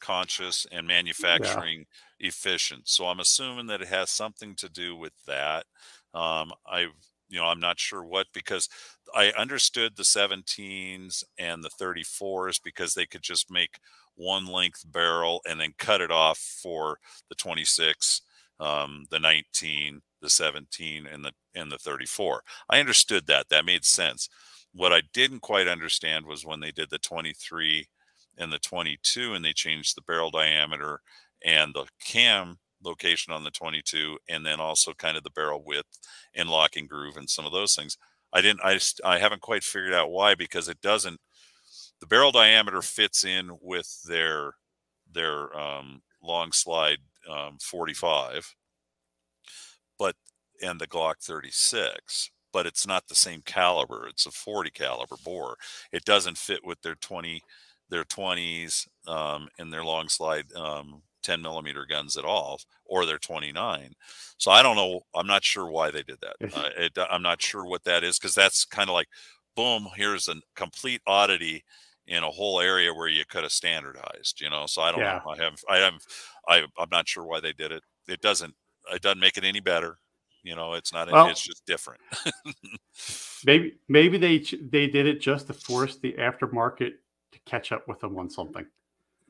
conscious 0.00 0.66
and 0.70 0.86
manufacturing 0.86 1.86
efficient. 2.20 2.88
So 2.88 3.06
I'm 3.06 3.20
assuming 3.20 3.66
that 3.66 3.80
it 3.80 3.88
has 3.88 4.10
something 4.10 4.54
to 4.56 4.68
do 4.68 4.96
with 4.96 5.12
that. 5.26 5.64
Um, 6.12 6.52
I, 6.66 6.88
you 7.28 7.40
know, 7.40 7.46
I'm 7.46 7.60
not 7.60 7.80
sure 7.80 8.04
what 8.04 8.26
because 8.34 8.68
I 9.14 9.32
understood 9.32 9.96
the 9.96 10.02
17s 10.02 11.24
and 11.38 11.64
the 11.64 11.70
34s 11.80 12.60
because 12.62 12.94
they 12.94 13.06
could 13.06 13.22
just 13.22 13.50
make 13.50 13.78
one 14.14 14.46
length 14.46 14.84
barrel 14.86 15.40
and 15.48 15.60
then 15.60 15.72
cut 15.78 16.00
it 16.00 16.10
off 16.10 16.38
for 16.38 16.98
the 17.28 17.34
26, 17.34 18.22
um, 18.60 19.06
the 19.10 19.18
19, 19.18 20.00
the 20.22 20.30
17, 20.30 21.06
and 21.06 21.24
the 21.24 21.32
and 21.54 21.70
the 21.70 21.78
34. 21.78 22.42
I 22.70 22.80
understood 22.80 23.26
that. 23.26 23.48
That 23.50 23.64
made 23.64 23.84
sense. 23.84 24.28
What 24.72 24.92
I 24.92 25.02
didn't 25.12 25.40
quite 25.40 25.68
understand 25.68 26.26
was 26.26 26.44
when 26.44 26.60
they 26.60 26.72
did 26.72 26.90
the 26.90 26.98
23 26.98 27.86
and 28.38 28.52
the 28.52 28.58
22 28.58 29.34
and 29.34 29.44
they 29.44 29.52
changed 29.52 29.96
the 29.96 30.02
barrel 30.02 30.30
diameter 30.30 31.00
and 31.44 31.74
the 31.74 31.84
cam 32.04 32.58
location 32.82 33.32
on 33.32 33.44
the 33.44 33.50
22 33.50 34.18
and 34.28 34.44
then 34.44 34.60
also 34.60 34.92
kind 34.92 35.16
of 35.16 35.22
the 35.22 35.30
barrel 35.30 35.62
width 35.64 35.98
and 36.34 36.48
locking 36.48 36.86
groove 36.86 37.16
and 37.16 37.30
some 37.30 37.46
of 37.46 37.52
those 37.52 37.74
things 37.74 37.96
i 38.32 38.40
didn't 38.40 38.60
i 38.62 38.78
i 39.04 39.18
haven't 39.18 39.40
quite 39.40 39.62
figured 39.64 39.94
out 39.94 40.10
why 40.10 40.34
because 40.34 40.68
it 40.68 40.80
doesn't 40.82 41.18
the 42.00 42.06
barrel 42.06 42.32
diameter 42.32 42.82
fits 42.82 43.24
in 43.24 43.50
with 43.60 44.02
their 44.02 44.54
their 45.10 45.56
um, 45.56 46.02
long 46.22 46.52
slide 46.52 46.98
um, 47.30 47.58
45 47.60 48.54
but 49.98 50.14
and 50.62 50.80
the 50.80 50.86
glock 50.86 51.16
36 51.22 52.30
but 52.52 52.66
it's 52.66 52.86
not 52.86 53.06
the 53.08 53.14
same 53.14 53.42
caliber 53.44 54.06
it's 54.08 54.26
a 54.26 54.30
40 54.30 54.70
caliber 54.70 55.16
bore. 55.24 55.56
It 55.92 56.04
doesn't 56.04 56.38
fit 56.38 56.64
with 56.64 56.80
their 56.82 56.94
20 56.96 57.42
their 57.90 58.04
20s 58.04 58.86
um, 59.06 59.48
and 59.58 59.72
their 59.72 59.84
long 59.84 60.08
slide 60.08 60.46
um, 60.54 61.02
10 61.22 61.42
millimeter 61.42 61.86
guns 61.86 62.16
at 62.16 62.24
all 62.24 62.60
or 62.86 63.06
their 63.06 63.18
29 63.18 63.94
so 64.38 64.50
i 64.50 64.62
don't 64.62 64.76
know 64.76 65.00
i'm 65.14 65.26
not 65.26 65.44
sure 65.44 65.66
why 65.70 65.90
they 65.90 66.02
did 66.02 66.18
that. 66.20 66.36
Uh, 66.54 66.68
it, 66.76 66.92
i'm 67.10 67.22
not 67.22 67.40
sure 67.42 67.64
what 67.64 67.84
that 67.84 68.04
is 68.04 68.18
because 68.18 68.34
that's 68.34 68.64
kind 68.64 68.88
of 68.88 68.94
like 68.94 69.08
boom 69.56 69.88
here's 69.96 70.28
a 70.28 70.34
complete 70.54 71.00
oddity 71.06 71.64
in 72.06 72.22
a 72.22 72.30
whole 72.30 72.60
area 72.60 72.92
where 72.92 73.08
you 73.08 73.24
could 73.28 73.42
have 73.42 73.52
standardized 73.52 74.40
you 74.40 74.50
know 74.50 74.66
so 74.66 74.82
i 74.82 74.90
don't 74.90 75.00
Yeah. 75.00 75.20
know 75.24 75.30
i 75.32 75.36
have 75.42 75.64
i 75.70 75.76
have 75.78 75.94
I, 76.48 76.62
i'm 76.78 76.88
not 76.90 77.08
sure 77.08 77.24
why 77.24 77.40
they 77.40 77.52
did 77.52 77.72
it 77.72 77.82
it 78.08 78.20
doesn't 78.20 78.54
it 78.92 79.00
doesn't 79.02 79.20
make 79.20 79.36
it 79.38 79.44
any 79.44 79.60
better 79.60 79.98
you 80.42 80.54
know 80.54 80.74
it's 80.74 80.92
not 80.92 81.10
Well- 81.10 81.28
it's 81.28 81.40
just 81.40 81.64
different 81.66 82.00
maybe 83.46 83.74
maybe 83.88 84.18
they 84.18 84.38
they 84.70 84.86
did 84.86 85.06
it 85.06 85.20
just 85.20 85.46
to 85.48 85.54
force 85.54 85.96
the 85.96 86.12
aftermarket 86.14 86.92
to 87.32 87.38
catch 87.46 87.72
up 87.72 87.88
with 87.88 88.00
them 88.00 88.18
on 88.18 88.30
something. 88.30 88.66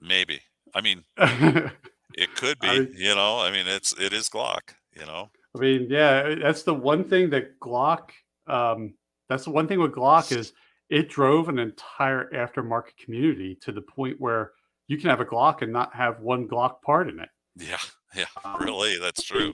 maybe 0.01 0.41
i 0.75 0.81
mean 0.81 1.05
it 1.19 2.35
could 2.37 2.59
be 2.59 2.69
I- 2.69 2.89
you 2.95 3.15
know 3.15 3.39
i 3.41 3.51
mean 3.51 3.67
it's 3.67 3.93
it 3.99 4.13
is 4.13 4.29
glock 4.29 4.75
you 4.99 5.07
know 5.07 5.31
I 5.57 5.61
mean, 5.61 5.87
yeah, 5.89 6.35
that's 6.35 6.65
the 6.65 6.75
one 6.75 7.05
thing 7.05 7.31
that 7.31 7.61
Glock. 7.61 8.11
Um, 8.49 8.95
that's 9.29 9.45
the 9.45 9.53
one 9.53 9.69
thing 9.69 9.79
with 9.79 9.93
Glock 9.93 10.37
is 10.37 10.53
it 10.91 11.09
drove 11.09 11.49
an 11.49 11.59
entire 11.59 12.29
aftermarket 12.33 12.97
community 13.03 13.57
to 13.63 13.73
the 13.73 13.81
point 13.81 14.21
where 14.21 14.53
you 14.87 14.99
can 14.99 15.09
have 15.11 15.21
a 15.21 15.25
Glock 15.25 15.63
and 15.63 15.73
not 15.73 15.95
have 15.95 16.21
one 16.21 16.47
Glock 16.49 16.83
part 16.83 17.09
in 17.09 17.19
it. 17.21 17.29
yeah 17.57 17.79
yeah 18.15 18.27
Um, 18.45 18.63
really 18.63 18.99
that's 18.99 19.23
true. 19.23 19.53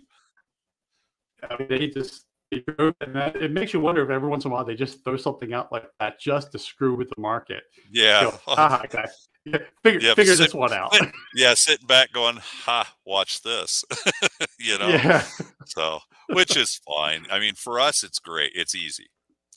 I 1.48 1.56
mean, 1.56 1.68
they 1.68 1.86
just 1.88 2.26
they 2.50 2.58
drove, 2.60 2.94
and 3.00 3.14
that, 3.14 3.36
it 3.36 3.52
makes 3.52 3.72
you 3.72 3.80
wonder 3.80 4.02
if 4.02 4.10
every 4.10 4.28
once 4.28 4.44
in 4.44 4.50
a 4.50 4.54
while 4.54 4.64
they 4.64 4.74
just 4.74 5.04
throw 5.04 5.16
something 5.16 5.52
out 5.52 5.70
like 5.72 5.84
that 6.00 6.20
just 6.20 6.52
to 6.52 6.58
screw 6.58 6.94
with 6.96 7.08
the 7.08 7.20
market. 7.20 7.62
yeah. 7.90 8.22
Go, 8.24 8.30
"Haha, 8.44 8.86
guys, 8.90 9.28
yeah, 9.44 9.58
figure 9.82 10.00
Yep, 10.00 10.16
figure 10.16 10.34
sit- 10.34 10.46
this 10.46 10.54
one 10.54 10.72
out. 10.72 10.94
yeah 11.34 11.54
sitting 11.54 11.86
back 11.86 12.12
going 12.12 12.36
ha 12.38 12.92
watch 13.06 13.40
this 13.42 13.84
you 14.58 14.76
know? 14.78 14.88
Yeah, 14.88 15.24
so 15.64 16.00
which 16.28 16.56
is 16.56 16.80
fine. 16.86 17.24
I 17.30 17.38
mean 17.38 17.54
for 17.54 17.80
us 17.80 18.02
it's 18.02 18.18
great. 18.18 18.52
It's 18.54 18.74
easy 18.74 19.06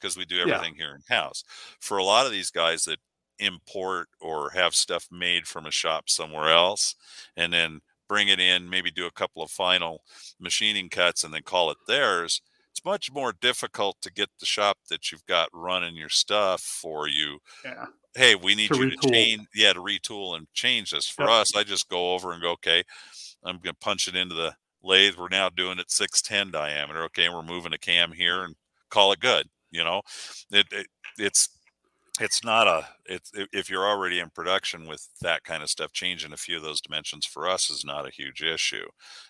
because 0.04 0.18
we 0.18 0.26
do 0.26 0.41
Yeah. 0.43 0.64
everything 0.64 0.76
here 0.76 0.95
in 0.95 1.01
house 1.16 1.43
for 1.82 1.97
a 1.97 2.06
lot 2.06 2.28
of 2.28 2.34
these 2.34 2.51
guys 2.51 2.86
that 2.86 2.99
import 3.39 4.10
or 4.22 4.51
have 4.51 4.76
stuff 4.76 5.08
made 5.12 5.47
from 5.47 5.66
a 5.66 5.72
shop 5.72 6.10
somewhere 6.10 6.49
else 6.49 6.95
and 7.38 7.54
then 7.54 7.82
bring 8.10 8.28
it 8.30 8.39
in 8.39 8.70
maybe 8.70 8.91
do 8.91 9.08
a 9.08 9.12
couple 9.12 9.41
of 9.43 9.51
final 9.51 10.04
machining 10.39 10.89
cuts 10.89 11.24
and 11.24 11.34
then 11.34 11.43
call 11.43 11.72
it 11.72 11.78
theirs 11.88 12.41
it's 12.72 12.86
much 12.86 13.12
more 13.12 13.34
difficult 13.34 13.97
to 14.01 14.12
get 14.14 14.30
the 14.39 14.45
shop 14.45 14.78
that 14.89 15.12
you've 15.12 15.26
got 15.26 15.49
running 15.54 15.95
your 15.95 16.10
stuff 16.10 16.62
for 16.62 17.08
you 17.08 17.39
yeah, 17.64 17.88
hey, 18.16 18.36
we 18.36 18.56
need 18.56 18.76
To 18.76 18.76
you 18.76 18.86
to 18.88 18.97
change, 18.97 19.47
yeah, 19.56 19.74
to 19.74 19.80
retool 19.82 20.36
and 20.38 20.47
change 20.54 20.91
this. 20.91 21.10
For 21.10 21.30
Yep. 21.30 21.32
us, 21.32 21.56
I 21.56 21.64
just 21.64 21.89
go 21.89 22.14
over 22.14 22.32
and 22.34 22.41
go, 22.41 22.51
okay, 22.54 22.84
I'm 23.43 23.58
going 23.58 23.74
to 23.76 23.80
punch 23.80 24.08
it 24.08 24.16
into 24.16 24.36
the 24.36 24.56
lathe. 24.84 25.18
We're 25.18 25.30
now 25.30 25.49
doing 25.49 25.80
it 25.80 25.91
610 25.91 26.51
diameter. 26.51 27.04
Okay, 27.06 27.30
we're 27.30 27.43
moving 27.43 27.74
a 27.74 27.80
cam 27.80 28.12
here 28.14 28.43
and 28.43 28.56
call 28.89 29.12
it 29.14 29.20
good. 29.20 29.49
You 29.74 29.84
know, 29.84 30.01
it, 30.51 30.67
it 30.71 30.88
it's 31.17 31.49
it's 32.21 32.43
not 32.43 32.67
a 32.67 32.88
it's 33.05 33.32
if 33.34 33.69
you're 33.69 33.88
already 33.88 34.19
in 34.19 34.30
production 34.30 34.88
with 34.88 35.07
that 35.21 35.43
kind 35.43 35.63
of 35.63 35.69
stuff 35.69 35.91
changing 35.91 36.32
a 36.32 36.38
few 36.38 36.55
of 36.55 36.63
those 36.63 36.80
dimensions 36.80 37.26
for 37.26 37.49
us 37.49 37.69
is 37.69 37.84
not 37.84 38.07
a 38.07 38.11
huge 38.11 38.43
issue 38.43 38.86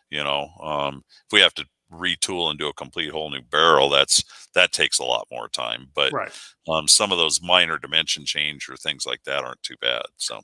you 0.09 0.21
know 0.21 0.49
um 0.61 1.01
if 1.07 1.31
we 1.31 1.39
have 1.39 1.53
to 1.53 1.65
retool 1.93 2.49
and 2.49 2.59
do 2.59 2.67
a 2.67 2.73
complete 2.73 3.09
whole 3.09 3.29
new 3.29 3.41
barrel 3.41 3.89
that's 3.89 4.23
that 4.53 4.71
takes 4.71 4.99
a 4.99 5.03
lot 5.03 5.27
more 5.31 5.47
time 5.47 5.87
but 5.93 6.11
right. 6.11 6.31
um, 6.69 6.87
some 6.87 7.11
of 7.11 7.17
those 7.17 7.41
minor 7.41 7.77
dimension 7.77 8.25
change 8.25 8.69
or 8.69 8.75
things 8.75 9.05
like 9.05 9.23
that 9.23 9.43
aren't 9.43 9.61
too 9.63 9.75
bad. 9.81 10.03
So 10.17 10.41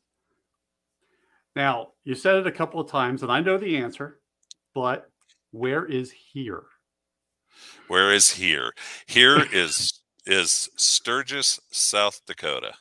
Now 1.55 1.89
you 2.03 2.15
said 2.15 2.35
it 2.35 2.47
a 2.47 2.51
couple 2.51 2.79
of 2.79 2.89
times, 2.89 3.23
and 3.23 3.31
I 3.31 3.41
know 3.41 3.57
the 3.57 3.77
answer, 3.77 4.19
but 4.73 5.09
where 5.51 5.85
is 5.85 6.11
here? 6.11 6.63
Where 7.89 8.13
is 8.13 8.31
here? 8.31 8.71
Here 9.05 9.45
is 9.51 10.01
is 10.25 10.69
Sturgis, 10.77 11.59
South 11.71 12.21
Dakota. 12.25 12.73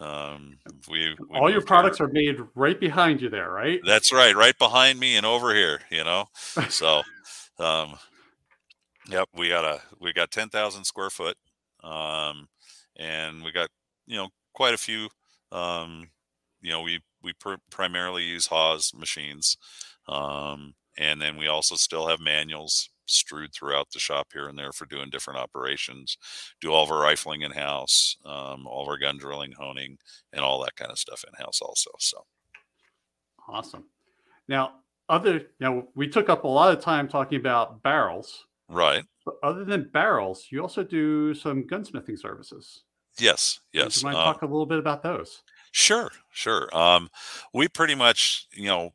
Um, 0.00 0.58
we, 0.88 1.14
we 1.28 1.38
all 1.38 1.50
your 1.50 1.60
products 1.60 1.98
here. 1.98 2.06
are 2.06 2.10
made 2.10 2.36
right 2.54 2.78
behind 2.78 3.20
you 3.20 3.28
there, 3.28 3.50
right? 3.50 3.80
That's 3.84 4.12
right, 4.12 4.34
right 4.34 4.56
behind 4.58 4.98
me 4.98 5.16
and 5.16 5.26
over 5.26 5.54
here. 5.54 5.80
You 5.90 6.04
know, 6.04 6.26
so 6.68 7.02
um, 7.58 7.96
yep, 9.08 9.28
we 9.36 9.48
got 9.48 9.64
a 9.64 9.80
we 10.00 10.12
got 10.12 10.30
ten 10.30 10.48
thousand 10.48 10.84
square 10.84 11.10
foot, 11.10 11.36
um, 11.82 12.48
and 12.96 13.42
we 13.44 13.52
got 13.52 13.68
you 14.06 14.16
know 14.16 14.28
quite 14.54 14.74
a 14.74 14.78
few. 14.78 15.08
Um, 15.52 16.08
you 16.60 16.70
know, 16.70 16.82
we 16.82 17.00
we 17.22 17.32
pr- 17.34 17.54
primarily 17.70 18.24
use 18.24 18.46
Haas 18.46 18.92
machines, 18.94 19.56
um, 20.08 20.74
and 20.98 21.20
then 21.20 21.36
we 21.36 21.46
also 21.46 21.76
still 21.76 22.08
have 22.08 22.20
manuals 22.20 22.88
strewed 23.06 23.52
throughout 23.52 23.90
the 23.92 23.98
shop 23.98 24.28
here 24.32 24.48
and 24.48 24.58
there 24.58 24.72
for 24.72 24.86
doing 24.86 25.10
different 25.10 25.40
operations. 25.40 26.16
Do 26.60 26.72
all 26.72 26.84
of 26.84 26.90
our 26.90 27.00
rifling 27.00 27.42
in 27.42 27.52
house, 27.52 28.16
um, 28.24 28.66
all 28.66 28.82
of 28.82 28.88
our 28.88 28.98
gun 28.98 29.18
drilling, 29.18 29.52
honing, 29.52 29.98
and 30.32 30.44
all 30.44 30.62
that 30.62 30.76
kind 30.76 30.90
of 30.90 30.98
stuff 30.98 31.24
in 31.26 31.44
house 31.44 31.60
also. 31.60 31.90
So 31.98 32.24
awesome. 33.48 33.84
Now, 34.48 34.72
other 35.08 35.34
you 35.34 35.44
know, 35.60 35.88
we 35.94 36.08
took 36.08 36.28
up 36.28 36.44
a 36.44 36.48
lot 36.48 36.76
of 36.76 36.82
time 36.82 37.08
talking 37.08 37.38
about 37.38 37.82
barrels. 37.82 38.46
Right. 38.68 39.04
But 39.24 39.36
other 39.42 39.64
than 39.64 39.90
barrels, 39.92 40.46
you 40.50 40.60
also 40.60 40.82
do 40.82 41.34
some 41.34 41.64
gunsmithing 41.64 42.18
services. 42.18 42.82
Yes. 43.18 43.60
Yes. 43.72 43.96
Would 43.96 43.96
you 43.96 44.04
mind 44.04 44.16
um, 44.18 44.34
talk 44.34 44.42
a 44.42 44.46
little 44.46 44.66
bit 44.66 44.78
about 44.78 45.02
those? 45.02 45.42
Sure. 45.72 46.10
Sure. 46.30 46.74
Um, 46.76 47.10
we 47.52 47.68
pretty 47.68 47.94
much, 47.94 48.46
you 48.52 48.66
know, 48.66 48.90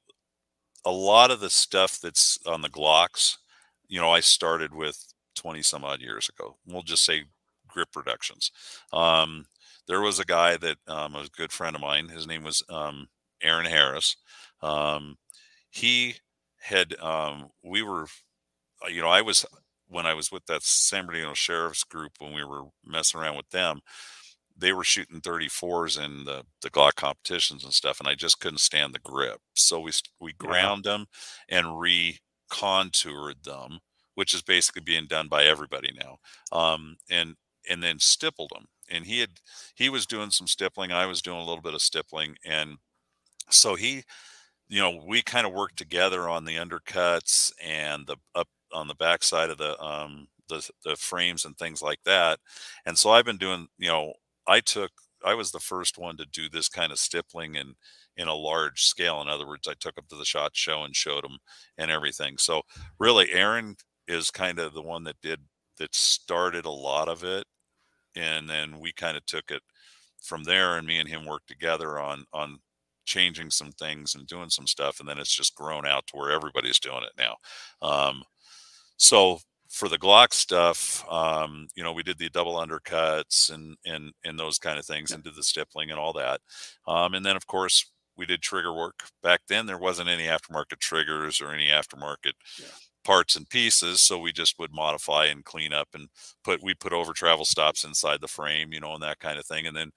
a 0.85 0.91
lot 0.91 1.31
of 1.31 1.39
the 1.39 1.49
stuff 1.49 1.99
that's 2.01 2.39
on 2.45 2.61
the 2.61 2.69
Glocks 2.69 3.37
you 3.89 3.99
know, 3.99 4.11
I 4.11 4.21
started 4.21 4.73
with 4.73 5.13
20 5.35 5.61
some 5.63 5.83
odd 5.83 6.01
years 6.01 6.29
ago. 6.29 6.55
We'll 6.65 6.83
just 6.83 7.03
say 7.03 7.23
grip 7.67 7.89
reductions. 7.95 8.51
Um, 8.93 9.45
there 9.87 10.01
was 10.01 10.19
a 10.19 10.25
guy 10.25 10.55
that 10.57 10.77
um, 10.87 11.13
was 11.13 11.27
a 11.27 11.37
good 11.37 11.51
friend 11.51 11.75
of 11.75 11.81
mine. 11.81 12.09
His 12.09 12.27
name 12.27 12.43
was 12.43 12.63
um, 12.69 13.07
Aaron 13.41 13.65
Harris. 13.65 14.15
Um, 14.61 15.17
he 15.71 16.15
had, 16.61 16.95
um, 16.99 17.49
we 17.63 17.81
were, 17.81 18.07
uh, 18.83 18.89
you 18.89 19.01
know, 19.01 19.09
I 19.09 19.21
was, 19.21 19.45
when 19.87 20.05
I 20.05 20.13
was 20.13 20.31
with 20.31 20.45
that 20.45 20.61
San 20.61 21.07
Bernardino 21.07 21.33
Sheriff's 21.33 21.83
group, 21.83 22.13
when 22.19 22.33
we 22.33 22.43
were 22.43 22.65
messing 22.85 23.19
around 23.19 23.37
with 23.37 23.49
them, 23.49 23.81
they 24.55 24.73
were 24.73 24.83
shooting 24.83 25.21
34s 25.21 26.03
in 26.03 26.25
the, 26.25 26.43
the 26.61 26.69
Glock 26.69 26.95
competitions 26.95 27.63
and 27.63 27.73
stuff, 27.73 27.99
and 27.99 28.09
I 28.09 28.13
just 28.13 28.39
couldn't 28.39 28.59
stand 28.59 28.93
the 28.93 28.99
grip. 28.99 29.39
So 29.55 29.79
we, 29.79 29.91
we 30.19 30.33
ground 30.33 30.83
yeah. 30.85 30.91
them 30.91 31.05
and 31.47 31.79
re 31.79 32.19
contoured 32.49 33.43
them, 33.43 33.79
which 34.15 34.33
is 34.33 34.41
basically 34.41 34.81
being 34.81 35.07
done 35.07 35.27
by 35.27 35.43
everybody 35.45 35.91
now, 36.01 36.17
um, 36.57 36.97
and 37.09 37.35
and 37.69 37.83
then 37.83 37.99
stippled 37.99 38.51
them. 38.53 38.65
And 38.89 39.05
he 39.05 39.19
had 39.19 39.31
he 39.75 39.89
was 39.89 40.05
doing 40.07 40.31
some 40.31 40.47
stippling. 40.47 40.91
I 40.91 41.05
was 41.05 41.21
doing 41.21 41.37
a 41.39 41.45
little 41.45 41.61
bit 41.61 41.73
of 41.75 41.81
stippling, 41.81 42.37
and 42.45 42.77
so 43.49 43.75
he, 43.75 44.03
you 44.69 44.79
know, 44.81 45.01
we 45.07 45.21
kind 45.21 45.47
of 45.47 45.53
worked 45.53 45.77
together 45.77 46.29
on 46.29 46.45
the 46.45 46.55
undercuts 46.57 47.51
and 47.63 48.07
the 48.07 48.17
up 48.35 48.47
on 48.73 48.87
the 48.87 48.95
backside 48.95 49.49
of 49.49 49.57
the 49.57 49.79
um, 49.81 50.27
the 50.49 50.69
the 50.85 50.95
frames 50.95 51.45
and 51.45 51.57
things 51.57 51.81
like 51.81 51.99
that. 52.05 52.39
And 52.85 52.97
so 52.97 53.11
I've 53.11 53.25
been 53.25 53.37
doing, 53.37 53.67
you 53.77 53.87
know, 53.89 54.13
I 54.47 54.59
took 54.61 54.91
I 55.25 55.33
was 55.35 55.51
the 55.51 55.59
first 55.59 55.97
one 55.97 56.17
to 56.17 56.25
do 56.25 56.49
this 56.49 56.69
kind 56.69 56.91
of 56.91 56.99
stippling 56.99 57.57
and 57.57 57.75
in 58.19 58.27
a 58.27 58.35
large 58.35 58.83
scale. 58.83 59.21
In 59.21 59.29
other 59.29 59.47
words, 59.47 59.67
I 59.67 59.73
took 59.79 59.95
them 59.95 60.05
to 60.09 60.17
the 60.17 60.25
shot 60.25 60.51
show 60.53 60.83
and 60.83 60.95
showed 60.95 61.23
them 61.23 61.37
and 61.77 61.89
everything. 61.89 62.37
So 62.37 62.61
really, 62.99 63.31
Aaron 63.31 63.75
is 64.07 64.29
kind 64.29 64.59
of 64.59 64.73
the 64.73 64.81
one 64.81 65.05
that 65.05 65.15
did 65.23 65.39
that 65.77 65.95
started 65.95 66.65
a 66.65 66.71
lot 66.71 67.07
of 67.07 67.23
it, 67.23 67.45
and 68.15 68.49
then 68.49 68.79
we 68.79 68.91
kind 68.91 69.17
of 69.17 69.25
took 69.25 69.51
it 69.51 69.61
from 70.21 70.43
there. 70.43 70.77
And 70.77 70.85
me 70.85 70.99
and 70.99 71.09
him 71.09 71.25
worked 71.25 71.47
together 71.47 71.99
on 71.99 72.25
on 72.33 72.59
changing 73.05 73.49
some 73.51 73.71
things 73.71 74.15
and 74.15 74.27
doing 74.27 74.49
some 74.49 74.67
stuff, 74.67 74.99
and 74.99 75.09
then 75.09 75.17
it's 75.19 75.35
just 75.35 75.55
grown 75.55 75.87
out 75.87 76.05
to 76.07 76.17
where 76.17 76.31
everybody's 76.31 76.79
doing 76.79 77.03
it 77.03 77.13
now. 77.17 77.35
Um, 77.81 78.23
so 78.97 79.39
for 79.69 79.87
the 79.87 79.97
Glock 79.99 80.33
stuff, 80.33 81.05
um, 81.09 81.67
you 81.75 81.83
know, 81.83 81.93
we 81.93 82.03
did 82.03 82.17
the 82.17 82.29
double 82.29 82.55
undercuts 82.55 83.51
and 83.53 83.77
and 83.85 84.11
and 84.25 84.39
those 84.39 84.59
kind 84.59 84.79
of 84.79 84.85
things, 84.85 85.11
and 85.11 85.23
did 85.23 85.35
the 85.35 85.43
stippling 85.43 85.91
and 85.91 85.99
all 85.99 86.13
that. 86.13 86.41
Um, 86.87 87.13
and 87.13 87.25
then, 87.25 87.35
of 87.37 87.47
course, 87.47 87.85
we 88.19 88.25
did 88.25 88.41
trigger 88.41 88.73
work. 88.73 89.05
Back 89.23 89.41
then, 89.47 89.65
there 89.65 89.77
wasn't 89.77 90.09
any 90.09 90.25
aftermarket 90.25 90.79
triggers 90.79 91.39
or 91.39 91.51
any 91.51 91.69
aftermarket 91.69 92.33
yeah. 92.59 92.67
parts 93.05 93.37
and 93.37 93.49
pieces, 93.49 94.01
so 94.01 94.19
we 94.19 94.33
just 94.33 94.59
would 94.59 94.73
modify 94.73 95.25
and 95.25 95.45
clean 95.45 95.71
up 95.71 95.87
and 95.93 96.09
put 96.43 96.61
we 96.61 96.73
put 96.73 96.91
over 96.91 97.13
travel 97.13 97.45
stops 97.45 97.85
inside 97.85 98.19
the 98.19 98.27
frame, 98.27 98.73
you 98.73 98.81
know, 98.81 98.93
and 98.93 99.01
that 99.01 99.19
kind 99.19 99.39
of 99.39 99.45
thing. 99.45 99.65
And 99.65 99.75
then 99.75 99.91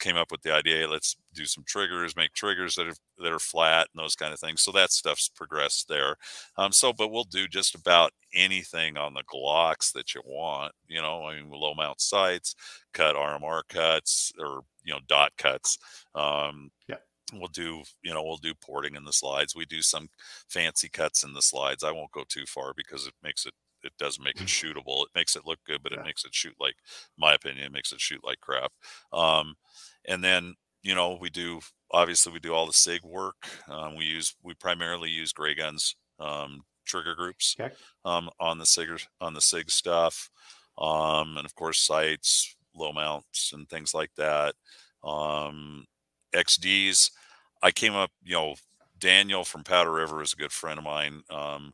came 0.00 0.16
up 0.16 0.32
with 0.32 0.42
the 0.42 0.52
idea, 0.52 0.90
let's 0.90 1.14
do 1.32 1.44
some 1.44 1.62
triggers, 1.64 2.16
make 2.16 2.32
triggers 2.32 2.74
that 2.74 2.88
are 2.88 2.96
that 3.18 3.32
are 3.32 3.38
flat 3.38 3.86
and 3.94 4.02
those 4.02 4.16
kind 4.16 4.32
of 4.32 4.40
things. 4.40 4.60
So 4.60 4.72
that 4.72 4.90
stuff's 4.90 5.28
progressed 5.28 5.86
there. 5.88 6.16
Um, 6.58 6.72
so, 6.72 6.92
but 6.92 7.12
we'll 7.12 7.22
do 7.22 7.46
just 7.46 7.76
about 7.76 8.10
anything 8.34 8.96
on 8.96 9.14
the 9.14 9.22
Glocks 9.32 9.92
that 9.92 10.16
you 10.16 10.22
want. 10.24 10.72
You 10.88 11.00
know, 11.00 11.26
I 11.26 11.36
mean, 11.36 11.48
low 11.48 11.74
mount 11.74 12.00
sights, 12.00 12.56
cut 12.92 13.14
RMR 13.14 13.62
cuts, 13.68 14.32
or 14.40 14.62
you 14.82 14.92
know, 14.92 15.00
dot 15.06 15.30
cuts. 15.38 15.78
Um, 16.16 16.72
yeah 16.88 16.96
we'll 17.32 17.48
do 17.48 17.82
you 18.02 18.12
know 18.12 18.22
we'll 18.22 18.36
do 18.36 18.54
porting 18.54 18.94
in 18.94 19.04
the 19.04 19.12
slides. 19.12 19.56
We 19.56 19.64
do 19.64 19.82
some 19.82 20.08
fancy 20.48 20.88
cuts 20.88 21.24
in 21.24 21.32
the 21.32 21.42
slides. 21.42 21.84
I 21.84 21.92
won't 21.92 22.12
go 22.12 22.24
too 22.28 22.44
far 22.46 22.72
because 22.76 23.06
it 23.06 23.14
makes 23.22 23.46
it 23.46 23.54
it 23.82 23.92
doesn't 23.98 24.22
make 24.22 24.40
it 24.40 24.46
mm. 24.46 24.74
shootable. 24.74 25.02
It 25.04 25.10
makes 25.14 25.36
it 25.36 25.46
look 25.46 25.58
good 25.66 25.82
but 25.82 25.92
yeah. 25.92 26.00
it 26.00 26.04
makes 26.04 26.24
it 26.24 26.34
shoot 26.34 26.54
like 26.60 26.76
my 27.18 27.34
opinion 27.34 27.66
it 27.66 27.72
makes 27.72 27.92
it 27.92 28.00
shoot 28.00 28.20
like 28.24 28.40
crap. 28.40 28.72
Um, 29.12 29.54
and 30.06 30.22
then 30.22 30.54
you 30.82 30.94
know 30.94 31.18
we 31.20 31.30
do 31.30 31.60
obviously 31.90 32.32
we 32.32 32.40
do 32.40 32.54
all 32.54 32.66
the 32.66 32.72
sig 32.72 33.02
work. 33.04 33.48
Um, 33.68 33.96
we 33.96 34.04
use 34.04 34.34
we 34.42 34.54
primarily 34.54 35.10
use 35.10 35.32
Grey 35.32 35.54
Guns 35.54 35.96
um, 36.18 36.62
trigger 36.84 37.14
groups 37.14 37.56
okay. 37.60 37.74
um, 38.04 38.30
on 38.40 38.58
the 38.58 38.66
sig 38.66 38.88
on 39.20 39.34
the 39.34 39.40
sig 39.40 39.70
stuff. 39.70 40.30
Um, 40.78 41.36
and 41.36 41.44
of 41.44 41.54
course 41.54 41.80
sights 41.80 42.56
low 42.74 42.92
mounts 42.92 43.52
and 43.52 43.68
things 43.68 43.94
like 43.94 44.10
that. 44.16 44.54
Um, 45.04 45.84
xds 46.34 47.10
I 47.62 47.70
came 47.70 47.94
up, 47.94 48.10
you 48.24 48.34
know, 48.34 48.56
Daniel 48.98 49.44
from 49.44 49.64
Powder 49.64 49.92
River 49.92 50.22
is 50.22 50.32
a 50.32 50.36
good 50.36 50.52
friend 50.52 50.78
of 50.78 50.84
mine. 50.84 51.22
Um, 51.30 51.72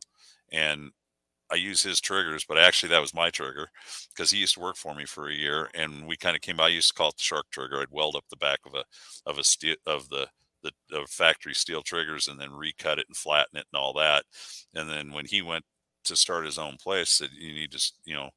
and 0.51 0.91
I 1.51 1.55
use 1.55 1.81
his 1.83 1.99
triggers, 1.99 2.45
but 2.47 2.59
actually 2.59 2.89
that 2.89 3.01
was 3.01 3.13
my 3.13 3.29
trigger 3.31 3.69
because 4.15 4.31
he 4.31 4.37
used 4.39 4.53
to 4.55 4.59
work 4.59 4.75
for 4.77 4.93
me 4.93 5.05
for 5.05 5.27
a 5.29 5.33
year, 5.33 5.69
and 5.73 6.07
we 6.07 6.15
kind 6.15 6.35
of 6.35 6.41
came. 6.41 6.59
I 6.59 6.67
used 6.67 6.89
to 6.89 6.93
call 6.93 7.09
it 7.09 7.17
the 7.17 7.23
shark 7.23 7.47
trigger. 7.51 7.81
I'd 7.81 7.91
weld 7.91 8.15
up 8.15 8.25
the 8.29 8.35
back 8.37 8.59
of 8.65 8.75
a 8.75 8.83
of 9.25 9.37
a 9.39 9.43
steel 9.43 9.75
of 9.87 10.09
the 10.09 10.27
the 10.63 10.71
of 10.91 11.09
factory 11.09 11.53
steel 11.55 11.81
triggers 11.81 12.27
and 12.27 12.39
then 12.39 12.51
recut 12.51 12.99
it 12.99 13.07
and 13.07 13.17
flatten 13.17 13.57
it 13.57 13.65
and 13.73 13.79
all 13.81 13.93
that. 13.93 14.25
And 14.75 14.89
then 14.89 15.11
when 15.11 15.25
he 15.25 15.41
went 15.41 15.65
to 16.05 16.15
start 16.15 16.45
his 16.45 16.59
own 16.59 16.77
place, 16.81 17.09
said 17.11 17.29
you 17.33 17.53
need 17.53 17.71
to 17.71 17.91
you 18.05 18.13
know 18.15 18.29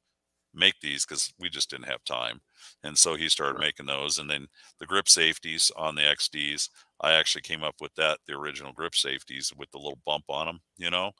make 0.53 0.75
these 0.81 1.05
because 1.05 1.33
we 1.39 1.49
just 1.49 1.69
didn't 1.69 1.87
have 1.87 2.03
time. 2.05 2.41
And 2.83 2.97
so 2.97 3.15
he 3.15 3.29
started 3.29 3.59
making 3.59 3.85
those. 3.85 4.19
And 4.19 4.29
then 4.29 4.47
the 4.79 4.85
grip 4.85 5.09
safeties 5.09 5.71
on 5.75 5.95
the 5.95 6.01
XDs, 6.01 6.69
I 7.01 7.13
actually 7.13 7.41
came 7.41 7.63
up 7.63 7.75
with 7.81 7.93
that, 7.95 8.19
the 8.27 8.33
original 8.33 8.73
grip 8.73 8.95
safeties 8.95 9.51
with 9.57 9.69
the 9.71 9.77
little 9.77 9.99
bump 10.05 10.25
on 10.29 10.45
them, 10.45 10.59
you 10.77 10.89
know, 10.89 11.11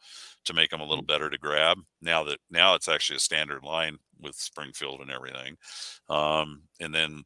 to 0.45 0.53
make 0.53 0.69
them 0.69 0.81
a 0.81 0.85
little 0.85 1.03
mm. 1.03 1.07
better 1.07 1.29
to 1.29 1.37
grab. 1.37 1.77
Now 2.01 2.23
that 2.25 2.39
now 2.49 2.75
it's 2.75 2.87
actually 2.87 3.17
a 3.17 3.21
standard 3.21 3.63
line 3.63 3.97
with 4.19 4.35
Springfield 4.35 5.01
and 5.01 5.11
everything. 5.11 5.57
Um, 6.09 6.63
and 6.79 6.93
then 6.93 7.23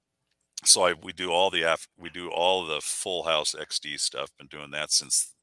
so 0.65 0.83
I 0.83 0.93
we 1.03 1.13
do 1.13 1.31
all 1.31 1.49
the 1.49 1.63
af- 1.63 1.87
we 1.97 2.09
do 2.09 2.29
all 2.29 2.65
the 2.65 2.81
full 2.81 3.23
house 3.23 3.53
XD 3.53 3.99
stuff. 3.99 4.31
Been 4.37 4.47
doing 4.47 4.71
that 4.71 4.91
since 4.91 5.33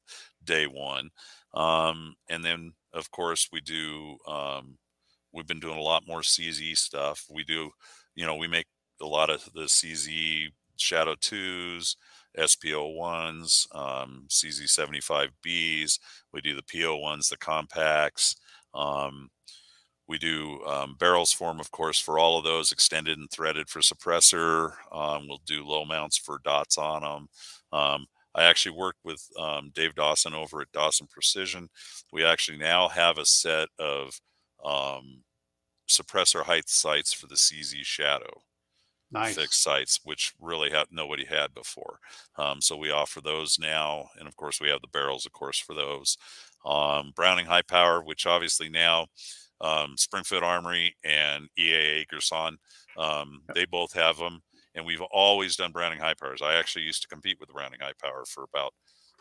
day 0.43 0.65
one. 0.65 1.09
Um, 1.53 2.15
and 2.29 2.43
then 2.43 2.73
of 2.93 3.09
course 3.11 3.47
we 3.51 3.61
do 3.61 4.17
um, 4.27 4.77
we've 5.35 5.45
been 5.45 5.59
doing 5.59 5.77
a 5.77 5.81
lot 5.81 6.07
more 6.07 6.21
CZ 6.21 6.77
stuff. 6.77 7.25
We 7.29 7.43
do, 7.43 7.69
you 8.15 8.25
know, 8.25 8.35
we 8.35 8.47
make 8.47 8.67
a 9.01 9.05
lot 9.05 9.29
of 9.29 9.47
the 9.53 9.67
CZ 9.67 10.49
Shadow 10.77 11.15
2s, 11.15 11.95
SPO 12.37 12.85
1s, 12.95 13.67
um, 13.75 14.25
CZ 14.29 14.67
75Bs. 14.67 15.99
We 16.33 16.41
do 16.41 16.55
the 16.55 16.63
PO 16.63 16.97
1s, 16.97 17.29
the 17.29 17.37
compacts. 17.37 18.35
Um, 18.73 19.29
we 20.07 20.17
do 20.19 20.63
um, 20.65 20.95
barrels 20.99 21.31
form, 21.33 21.59
of 21.59 21.71
course, 21.71 21.99
for 21.99 22.19
all 22.19 22.37
of 22.37 22.43
those 22.43 22.71
extended 22.71 23.17
and 23.17 23.29
threaded 23.31 23.69
for 23.69 23.79
suppressor. 23.79 24.73
Um, 24.91 25.27
we'll 25.27 25.41
do 25.45 25.65
low 25.65 25.83
mounts 25.85 26.17
for 26.17 26.39
dots 26.43 26.77
on 26.77 27.01
them. 27.01 27.27
Um, 27.71 28.05
I 28.35 28.43
actually 28.43 28.77
worked 28.77 28.99
with 29.03 29.27
um, 29.39 29.71
Dave 29.73 29.95
Dawson 29.95 30.33
over 30.33 30.61
at 30.61 30.71
Dawson 30.73 31.07
Precision. 31.09 31.69
We 32.13 32.23
actually 32.23 32.57
now 32.57 32.87
have 32.89 33.17
a 33.17 33.25
set 33.25 33.69
of 33.79 34.19
um, 34.63 35.23
suppressor 35.87 36.43
height 36.43 36.69
sights 36.69 37.13
for 37.13 37.27
the 37.27 37.35
CZ 37.35 37.85
Shadow. 37.85 38.41
Nice. 39.11 39.35
Fixed 39.35 39.61
sights, 39.61 39.99
which 40.03 40.33
really 40.41 40.71
had 40.71 40.87
nobody 40.91 41.25
had 41.25 41.53
before. 41.53 41.99
Um, 42.37 42.59
so 42.59 42.75
we 42.75 42.91
offer 42.91 43.21
those 43.21 43.59
now, 43.59 44.09
and 44.19 44.27
of 44.27 44.35
course 44.35 44.59
we 44.59 44.69
have 44.69 44.81
the 44.81 44.87
barrels, 44.87 45.25
of 45.25 45.31
course, 45.31 45.59
for 45.59 45.73
those. 45.73 46.17
Um, 46.65 47.13
Browning 47.15 47.45
High 47.45 47.61
Power, 47.61 48.01
which 48.01 48.25
obviously 48.25 48.67
now 48.67 49.07
um, 49.61 49.95
Springfield 49.97 50.43
Armory 50.43 50.95
and 51.03 51.47
EAA 51.57 52.07
Girsan, 52.07 52.57
um, 52.97 53.41
yep. 53.47 53.55
they 53.55 53.65
both 53.65 53.93
have 53.93 54.17
them, 54.17 54.41
and 54.73 54.85
we've 54.85 55.01
always 55.01 55.55
done 55.55 55.71
Browning 55.71 55.99
high 55.99 56.15
powers. 56.15 56.41
I 56.41 56.55
actually 56.55 56.83
used 56.85 57.03
to 57.03 57.07
compete 57.07 57.39
with 57.39 57.53
Browning 57.53 57.79
high 57.81 57.93
power 58.01 58.25
for 58.27 58.43
about 58.43 58.73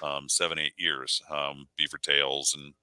um, 0.03 0.29
seven, 0.29 0.59
eight 0.59 0.75
years, 0.77 1.23
um, 1.31 1.67
beaver 1.77 1.99
tails 1.99 2.57
and 2.59 2.75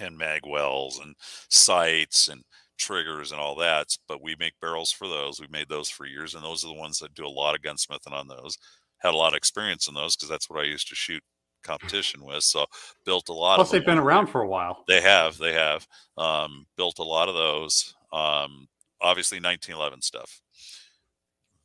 and 0.00 0.18
magwells 0.18 1.02
and 1.02 1.14
sights 1.50 2.28
and 2.28 2.42
triggers 2.82 3.32
and 3.32 3.40
all 3.40 3.54
that. 3.56 3.96
But 4.08 4.22
we 4.22 4.36
make 4.38 4.60
barrels 4.60 4.92
for 4.92 5.08
those. 5.08 5.40
We've 5.40 5.50
made 5.50 5.68
those 5.68 5.88
for 5.88 6.06
years, 6.06 6.34
and 6.34 6.44
those 6.44 6.64
are 6.64 6.68
the 6.68 6.80
ones 6.80 6.98
that 6.98 7.14
do 7.14 7.26
a 7.26 7.28
lot 7.28 7.54
of 7.54 7.62
gunsmithing 7.62 8.12
on 8.12 8.28
those. 8.28 8.58
Had 8.98 9.14
a 9.14 9.16
lot 9.16 9.32
of 9.32 9.36
experience 9.36 9.88
in 9.88 9.94
those 9.94 10.16
because 10.16 10.28
that's 10.28 10.48
what 10.48 10.60
I 10.60 10.64
used 10.64 10.88
to 10.88 10.94
shoot 10.94 11.22
competition 11.62 12.24
with. 12.24 12.42
So 12.42 12.66
built 13.04 13.28
a 13.28 13.32
lot. 13.32 13.56
Plus, 13.56 13.70
they've 13.70 13.84
been 13.84 13.98
around 13.98 14.28
for 14.28 14.42
a 14.42 14.48
while. 14.48 14.84
They 14.88 15.00
have. 15.00 15.38
They 15.38 15.52
have 15.52 15.86
um, 16.16 16.66
built 16.76 16.98
a 16.98 17.04
lot 17.04 17.28
of 17.28 17.34
those. 17.34 17.94
Um, 18.12 18.68
obviously, 19.00 19.38
1911 19.38 20.02
stuff 20.02 20.40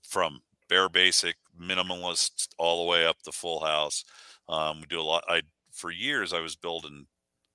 from 0.02 0.40
bare 0.70 0.90
basic 0.90 1.36
minimalist 1.60 2.50
all 2.58 2.84
the 2.84 2.90
way 2.90 3.06
up 3.06 3.22
the 3.24 3.32
full 3.32 3.64
house. 3.64 4.04
Um, 4.50 4.80
we 4.80 4.88
do 4.88 5.00
a 5.00 5.04
lot. 5.04 5.24
I 5.28 5.42
for 5.72 5.92
years 5.92 6.34
I 6.34 6.40
was 6.40 6.56
building 6.56 7.06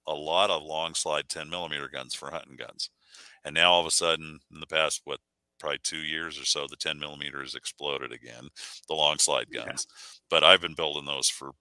a 0.06 0.14
lot 0.14 0.50
of 0.50 0.62
long 0.62 0.94
slide 0.94 1.28
10 1.28 1.48
millimeter 1.48 1.88
guns 1.88 2.14
for 2.14 2.30
hunting 2.30 2.56
guns, 2.56 2.90
and 3.44 3.54
now 3.54 3.72
all 3.72 3.80
of 3.80 3.86
a 3.86 3.90
sudden 3.90 4.40
in 4.52 4.60
the 4.60 4.66
past 4.66 5.02
what 5.04 5.20
probably 5.58 5.78
two 5.82 5.98
years 5.98 6.40
or 6.40 6.44
so 6.44 6.66
the 6.68 6.76
10 6.76 6.98
millimeter 6.98 7.40
has 7.40 7.54
exploded 7.54 8.12
again, 8.12 8.48
the 8.88 8.94
long 8.94 9.18
slide 9.18 9.46
guns. 9.52 9.86
Yeah. 9.88 9.94
But 10.28 10.44
I've 10.44 10.60
been 10.60 10.74
building 10.74 11.04
those 11.04 11.28
for 11.28 11.52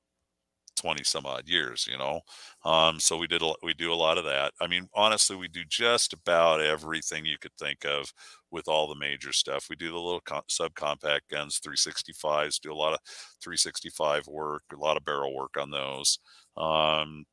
20 0.77 1.03
some 1.03 1.25
odd 1.25 1.47
years 1.47 1.87
you 1.89 1.97
know 1.97 2.21
um, 2.63 2.99
so 2.99 3.17
we 3.17 3.27
did 3.27 3.41
a, 3.41 3.53
we 3.61 3.73
do 3.73 3.93
a 3.93 3.95
lot 3.95 4.17
of 4.17 4.23
that 4.23 4.51
i 4.61 4.67
mean 4.67 4.87
honestly 4.95 5.35
we 5.35 5.47
do 5.47 5.61
just 5.67 6.13
about 6.13 6.61
everything 6.61 7.25
you 7.25 7.37
could 7.39 7.53
think 7.59 7.85
of 7.85 8.11
with 8.51 8.67
all 8.67 8.87
the 8.87 8.95
major 8.95 9.31
stuff 9.31 9.67
we 9.69 9.75
do 9.75 9.91
the 9.91 9.97
little 9.97 10.21
subcompact 10.49 11.21
guns 11.29 11.59
365s 11.59 12.59
do 12.59 12.71
a 12.71 12.73
lot 12.73 12.93
of 12.93 12.99
365 13.43 14.27
work 14.27 14.63
a 14.73 14.77
lot 14.77 14.97
of 14.97 15.05
barrel 15.05 15.35
work 15.35 15.55
on 15.59 15.69
those 15.69 16.19
um, 16.57 17.25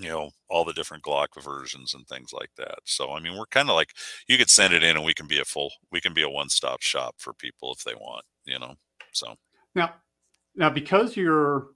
you 0.00 0.08
know 0.08 0.30
all 0.48 0.64
the 0.64 0.72
different 0.72 1.02
glock 1.02 1.28
versions 1.40 1.94
and 1.94 2.06
things 2.06 2.32
like 2.32 2.50
that 2.56 2.78
so 2.84 3.12
i 3.12 3.20
mean 3.20 3.36
we're 3.36 3.46
kind 3.46 3.68
of 3.68 3.74
like 3.74 3.90
you 4.28 4.38
could 4.38 4.50
send 4.50 4.72
it 4.72 4.82
in 4.82 4.96
and 4.96 5.04
we 5.04 5.14
can 5.14 5.26
be 5.26 5.38
a 5.38 5.44
full 5.44 5.70
we 5.92 6.00
can 6.00 6.14
be 6.14 6.22
a 6.22 6.28
one-stop 6.28 6.80
shop 6.80 7.14
for 7.18 7.32
people 7.34 7.72
if 7.72 7.84
they 7.84 7.94
want 7.94 8.24
you 8.44 8.58
know 8.58 8.74
so 9.12 9.34
now 9.74 9.92
now 10.56 10.70
because 10.70 11.16
you're 11.16 11.68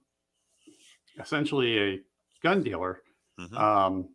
essentially 1.19 1.77
a 1.79 1.99
gun 2.43 2.63
dealer, 2.63 3.01
mm-hmm. 3.39 3.57
um, 3.57 4.09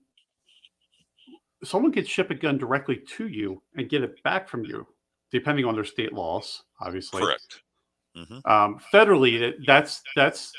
someone 1.64 1.92
could 1.92 2.08
ship 2.08 2.30
a 2.30 2.34
gun 2.34 2.58
directly 2.58 2.96
to 3.16 3.28
you 3.28 3.62
and 3.76 3.88
get 3.88 4.02
it 4.02 4.22
back 4.22 4.48
from 4.48 4.64
you, 4.64 4.86
depending 5.30 5.64
on 5.64 5.74
their 5.74 5.84
state 5.84 6.12
laws, 6.12 6.62
obviously. 6.80 7.22
Correct. 7.22 7.62
Mm-hmm. 8.16 8.50
Um, 8.50 8.80
federally, 8.92 9.54
that's 9.66 10.02
that's 10.16 10.52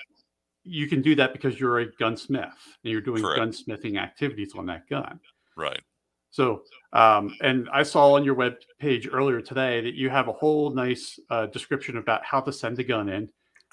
you 0.64 0.88
can 0.88 1.02
do 1.02 1.16
that 1.16 1.34
because 1.34 1.60
you're 1.60 1.80
a 1.80 1.92
gunsmith 1.96 2.50
and 2.84 2.92
you're 2.92 3.02
doing 3.02 3.24
Correct. 3.24 3.42
gunsmithing 3.42 4.00
activities 4.00 4.54
on 4.56 4.66
that 4.68 4.88
gun. 4.90 5.20
Right. 5.58 5.82
So, 6.30 6.64
um, 6.94 7.36
and 7.42 7.68
I 7.74 7.84
saw 7.84 8.14
on 8.14 8.24
your 8.24 8.36
web 8.36 8.56
page 8.80 9.08
earlier 9.12 9.42
today 9.42 9.82
that 9.82 9.96
you 9.96 10.10
have 10.10 10.30
a 10.30 10.34
whole 10.34 10.70
nice 10.70 11.20
uh, 11.30 11.48
description 11.48 11.98
about 11.98 12.24
how 12.24 12.40
to 12.42 12.54
send 12.54 12.80
a 12.80 12.84
gun 12.84 13.10
in 13.10 13.30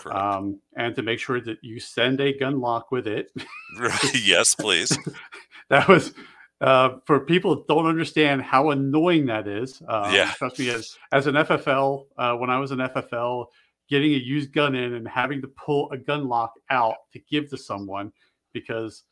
um, 0.07 0.61
and 0.76 0.95
to 0.97 1.03
make 1.03 1.20
sure 1.20 1.41
that 1.41 1.59
you 1.62 1.80
send 1.80 2.20
a 2.20 2.36
gun 2.36 2.61
lock 2.61 2.91
with 2.91 3.07
it. 3.07 3.30
yes, 4.14 4.55
please. 4.55 4.97
that 5.70 5.89
was 5.89 6.12
uh, 6.61 6.97
for 7.07 7.20
people 7.20 7.57
that 7.57 7.68
don't 7.68 7.86
understand 7.86 8.43
how 8.43 8.70
annoying 8.70 9.26
that 9.26 9.47
is. 9.47 9.80
Um, 9.86 10.12
yeah. 10.12 10.30
Especially 10.30 10.70
as 10.70 10.97
as 11.12 11.26
an 11.26 11.34
FFL, 11.34 12.07
uh, 12.16 12.34
when 12.34 12.51
I 12.51 12.59
was 12.59 12.70
an 12.70 12.78
FFL, 12.78 13.47
getting 13.89 14.12
a 14.14 14.18
used 14.18 14.53
gun 14.53 14.74
in 14.74 14.95
and 14.95 15.09
having 15.09 15.41
to 15.43 15.49
pull 15.49 15.91
a 15.91 15.99
gun 15.99 16.28
lock 16.28 16.53
out 16.70 16.97
to 17.12 17.18
give 17.30 17.49
to 17.51 17.57
someone 17.57 18.12
because 18.53 19.05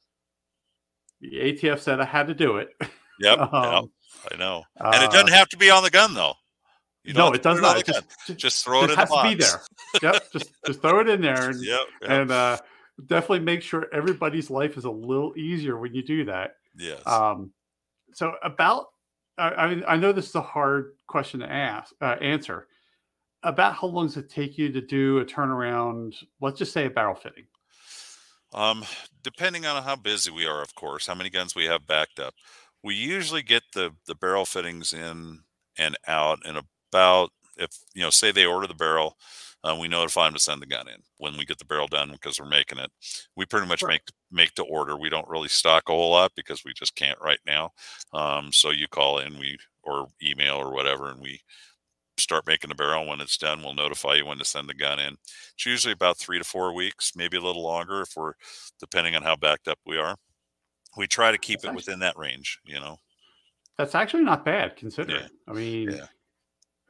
the 1.21 1.33
ATF 1.33 1.81
said 1.81 2.01
I 2.01 2.05
had 2.05 2.27
to 2.29 2.35
do 2.35 2.57
it. 2.59 2.71
Yep. 3.21 3.39
um, 3.53 3.73
yep 3.73 3.85
I 4.33 4.37
know. 4.37 4.63
And 4.77 5.03
it 5.03 5.11
doesn't 5.11 5.33
uh, 5.33 5.37
have 5.37 5.49
to 5.51 5.57
be 5.57 5.71
on 5.71 5.83
the 5.83 5.91
gun 5.91 6.15
though. 6.15 6.35
You 7.05 7.15
no, 7.15 7.33
it 7.33 7.43
does 7.43 7.61
not. 7.61 7.79
It 7.79 7.87
just, 7.87 8.37
just, 8.37 8.65
throw 8.65 8.83
it 8.83 8.91
in 8.91 8.97
has 8.97 9.09
the 9.09 9.15
box. 9.15 9.31
To 9.31 9.37
be 9.37 9.43
there. 9.43 10.13
yep. 10.13 10.33
Just 10.33 10.53
just 10.67 10.83
throw 10.83 10.99
it 11.01 11.09
in 11.09 11.21
there. 11.21 11.51
And, 11.51 11.65
yep, 11.65 11.81
yep. 12.03 12.11
and 12.11 12.31
uh, 12.33 12.59
definitely 13.07 13.41
make 13.41 13.63
sure 13.63 13.87
everybody's 13.93 14.51
life 14.51 14.77
is 14.77 14.87
a 14.87 14.91
little 14.91 15.33
easier 15.37 15.79
when 15.79 15.95
you 15.95 16.03
do 16.03 16.25
that. 16.25 16.57
Yes. 16.77 17.07
Um, 17.07 17.53
so 18.13 18.35
about, 18.43 18.87
I 19.39 19.69
mean, 19.69 19.85
I 19.87 19.97
know 19.97 20.13
this 20.13 20.29
is 20.29 20.35
a 20.35 20.41
hard 20.41 20.95
question 21.07 21.41
to 21.41 21.51
ask, 21.51 21.95
uh, 22.01 22.17
answer. 22.21 22.67
About 23.47 23.77
how 23.77 23.87
long 23.87 24.07
does 24.07 24.17
it 24.17 24.29
take 24.29 24.59
you 24.59 24.73
to 24.73 24.81
do 24.81 25.19
a 25.19 25.25
turnaround? 25.25 26.15
Let's 26.41 26.59
just 26.59 26.73
say 26.73 26.87
a 26.87 26.91
barrel 26.91 27.15
fitting. 27.15 27.45
Um, 28.53 28.85
depending 29.23 29.65
on 29.67 29.83
how 29.85 29.95
busy 29.95 30.33
we 30.33 30.47
are, 30.47 30.63
of 30.63 30.75
course, 30.75 31.07
how 31.07 31.15
many 31.15 31.31
guns 31.31 31.55
we 31.55 31.65
have 31.67 31.87
backed 31.87 32.19
up. 32.19 32.35
We 32.83 32.95
usually 32.95 33.43
get 33.43 33.63
the 33.73 33.93
the 34.07 34.17
barrel 34.17 34.45
fittings 34.45 34.93
in 34.93 35.41
and 35.79 35.97
out 36.09 36.45
in 36.45 36.57
about 36.91 37.31
if 37.57 37.71
you 37.95 38.03
know 38.03 38.11
say 38.11 38.33
they 38.33 38.47
order 38.47 38.67
the 38.67 38.75
barrel 38.75 39.17
uh, 39.65 39.77
we 39.79 39.89
notify 39.89 40.25
them 40.25 40.35
to 40.35 40.41
send 40.41 40.61
the 40.61 40.67
gun 40.67 40.89
in 40.89 41.03
when 41.19 41.37
we 41.37 41.45
get 41.45 41.59
the 41.59 41.65
barrel 41.65 41.87
done 41.89 42.11
because 42.13 42.39
we're 42.39 42.49
making 42.49 42.79
it 42.79 42.91
we 43.37 43.45
pretty 43.45 43.67
much 43.67 43.83
make 43.85 44.03
make 44.31 44.53
to 44.55 44.63
order 44.65 44.97
we 44.97 45.09
don't 45.09 45.29
really 45.29 45.49
stock 45.49 45.85
a 45.89 45.93
whole 45.93 46.11
lot 46.11 46.33
because 46.37 46.65
we 46.65 46.73
just 46.75 46.95
can't 46.95 47.19
right 47.21 47.41
now 47.47 47.71
um, 48.13 48.51
so 48.53 48.71
you 48.71 48.87
call 48.89 49.19
in 49.19 49.39
we 49.39 49.57
or 49.83 50.07
email 50.23 50.57
or 50.57 50.73
whatever 50.73 51.11
and 51.11 51.21
we 51.21 51.41
start 52.19 52.47
making 52.47 52.69
the 52.69 52.75
barrel 52.75 53.07
when 53.07 53.21
it's 53.21 53.37
done 53.37 53.63
we'll 53.63 53.75
notify 53.75 54.15
you 54.15 54.25
when 54.25 54.39
to 54.39 54.45
send 54.45 54.69
the 54.69 54.75
gun 54.75 54.99
in 54.99 55.17
it's 55.55 55.67
usually 55.67 55.93
about 55.93 56.17
three 56.17 56.39
to 56.39 56.45
four 56.45 56.73
weeks 56.73 57.13
maybe 57.15 57.37
a 57.37 57.41
little 57.41 57.63
longer 57.63 58.03
if 58.03 58.11
we're 58.17 58.33
depending 58.81 59.15
on 59.15 59.23
how 59.23 59.37
backed 59.37 59.69
up 59.69 59.79
we 59.87 59.99
are 59.99 60.17
we 60.97 61.07
try 61.07 61.31
to 61.31 61.39
keep 61.39 61.61
that's 61.61 61.65
it 61.65 61.69
actually, 61.69 61.77
within 61.77 61.99
that 62.01 62.17
range 62.17 62.59
you 62.65 62.81
know 62.81 62.97
that's 63.77 63.95
actually 63.95 64.25
not 64.25 64.45
bad 64.45 64.77
considering 64.77 65.21
yeah. 65.21 65.29
i 65.47 65.53
mean 65.53 65.91
yeah 65.91 66.07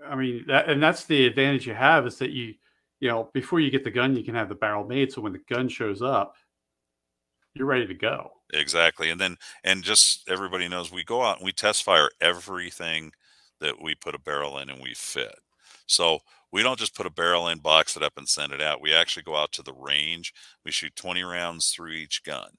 I 0.05 0.15
mean, 0.15 0.45
that, 0.49 0.69
and 0.69 0.83
that's 0.83 1.05
the 1.05 1.27
advantage 1.27 1.67
you 1.67 1.75
have 1.75 2.07
is 2.07 2.19
that 2.19 2.31
you, 2.31 2.55
you 3.01 3.09
know, 3.09 3.31
before 3.33 3.61
you 3.61 3.71
get 3.71 3.85
the 3.85 3.91
gun, 3.91 4.17
you 4.17 4.25
can 4.25 4.35
have 4.35 4.49
the 4.49 4.55
barrel 4.55 4.85
made. 4.85 5.13
So 5.13 5.21
when 5.21 5.33
the 5.33 5.43
gun 5.49 5.69
shows 5.69 6.03
up, 6.03 6.35
you're 7.55 7.67
ready 7.67 7.87
to 7.87 7.95
go. 7.95 8.33
Exactly. 8.53 9.11
And 9.11 9.21
then, 9.21 9.37
and 9.65 9.83
just 9.83 10.29
everybody 10.29 10.69
knows 10.69 10.93
we 10.93 11.05
go 11.05 11.23
out 11.23 11.39
and 11.39 11.45
we 11.45 11.53
test 11.53 11.83
fire 11.83 12.11
everything 12.21 13.13
that 13.61 13.81
we 13.81 13.95
put 13.95 14.15
a 14.15 14.21
barrel 14.21 14.59
in 14.59 14.71
and 14.71 14.83
we 14.83 14.95
fit. 14.95 15.35
So 15.87 16.21
we 16.53 16.63
don't 16.63 16.79
just 16.79 16.95
put 16.97 17.07
a 17.07 17.11
barrel 17.11 17.49
in, 17.49 17.59
box 17.59 17.97
it 17.97 18.03
up, 18.03 18.15
and 18.17 18.29
send 18.29 18.53
it 18.53 18.63
out. 18.63 18.81
We 18.81 18.95
actually 18.95 19.25
go 19.25 19.37
out 19.37 19.53
to 19.53 19.63
the 19.63 19.75
range. 19.75 20.33
We 20.65 20.71
shoot 20.71 20.95
20 20.97 21.23
rounds 21.23 21.71
through 21.71 21.93
each 21.93 22.23
gun. 22.25 22.51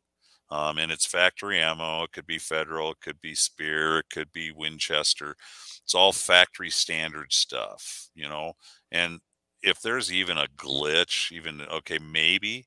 Um, 0.50 0.78
and 0.78 0.92
it's 0.92 1.06
factory 1.06 1.60
ammo. 1.60 2.04
It 2.04 2.12
could 2.14 2.26
be 2.26 2.38
Federal, 2.38 2.92
it 2.92 3.02
could 3.02 3.20
be 3.22 3.36
Speer, 3.36 4.00
it 4.00 4.06
could 4.12 4.32
be 4.32 4.52
Winchester. 4.52 5.36
It's 5.84 5.96
all 5.96 6.14
factory 6.14 6.70
standard 6.70 7.34
stuff, 7.34 8.10
you 8.16 8.30
know. 8.30 8.54
And 8.92 9.20
if 9.62 9.82
there's 9.82 10.12
even 10.12 10.38
a 10.38 10.48
glitch, 10.58 11.32
even 11.32 11.62
okay, 11.64 12.00
maybe 12.00 12.66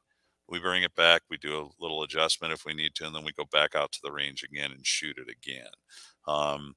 we 0.49 0.59
bring 0.59 0.83
it 0.83 0.95
back, 0.95 1.23
we 1.31 1.39
do 1.39 1.57
a 1.59 1.83
little 1.83 2.03
adjustment 2.03 2.53
if 2.53 2.65
we 2.67 2.75
need 2.75 2.95
to, 2.97 3.07
and 3.07 3.15
then 3.15 3.25
we 3.25 3.33
go 3.33 3.45
back 3.53 3.75
out 3.75 3.93
to 3.93 4.01
the 4.03 4.13
range 4.13 4.43
again 4.43 4.73
and 4.73 4.87
shoot 4.87 5.17
it 5.17 5.31
again. 5.31 5.71
Um, 6.27 6.75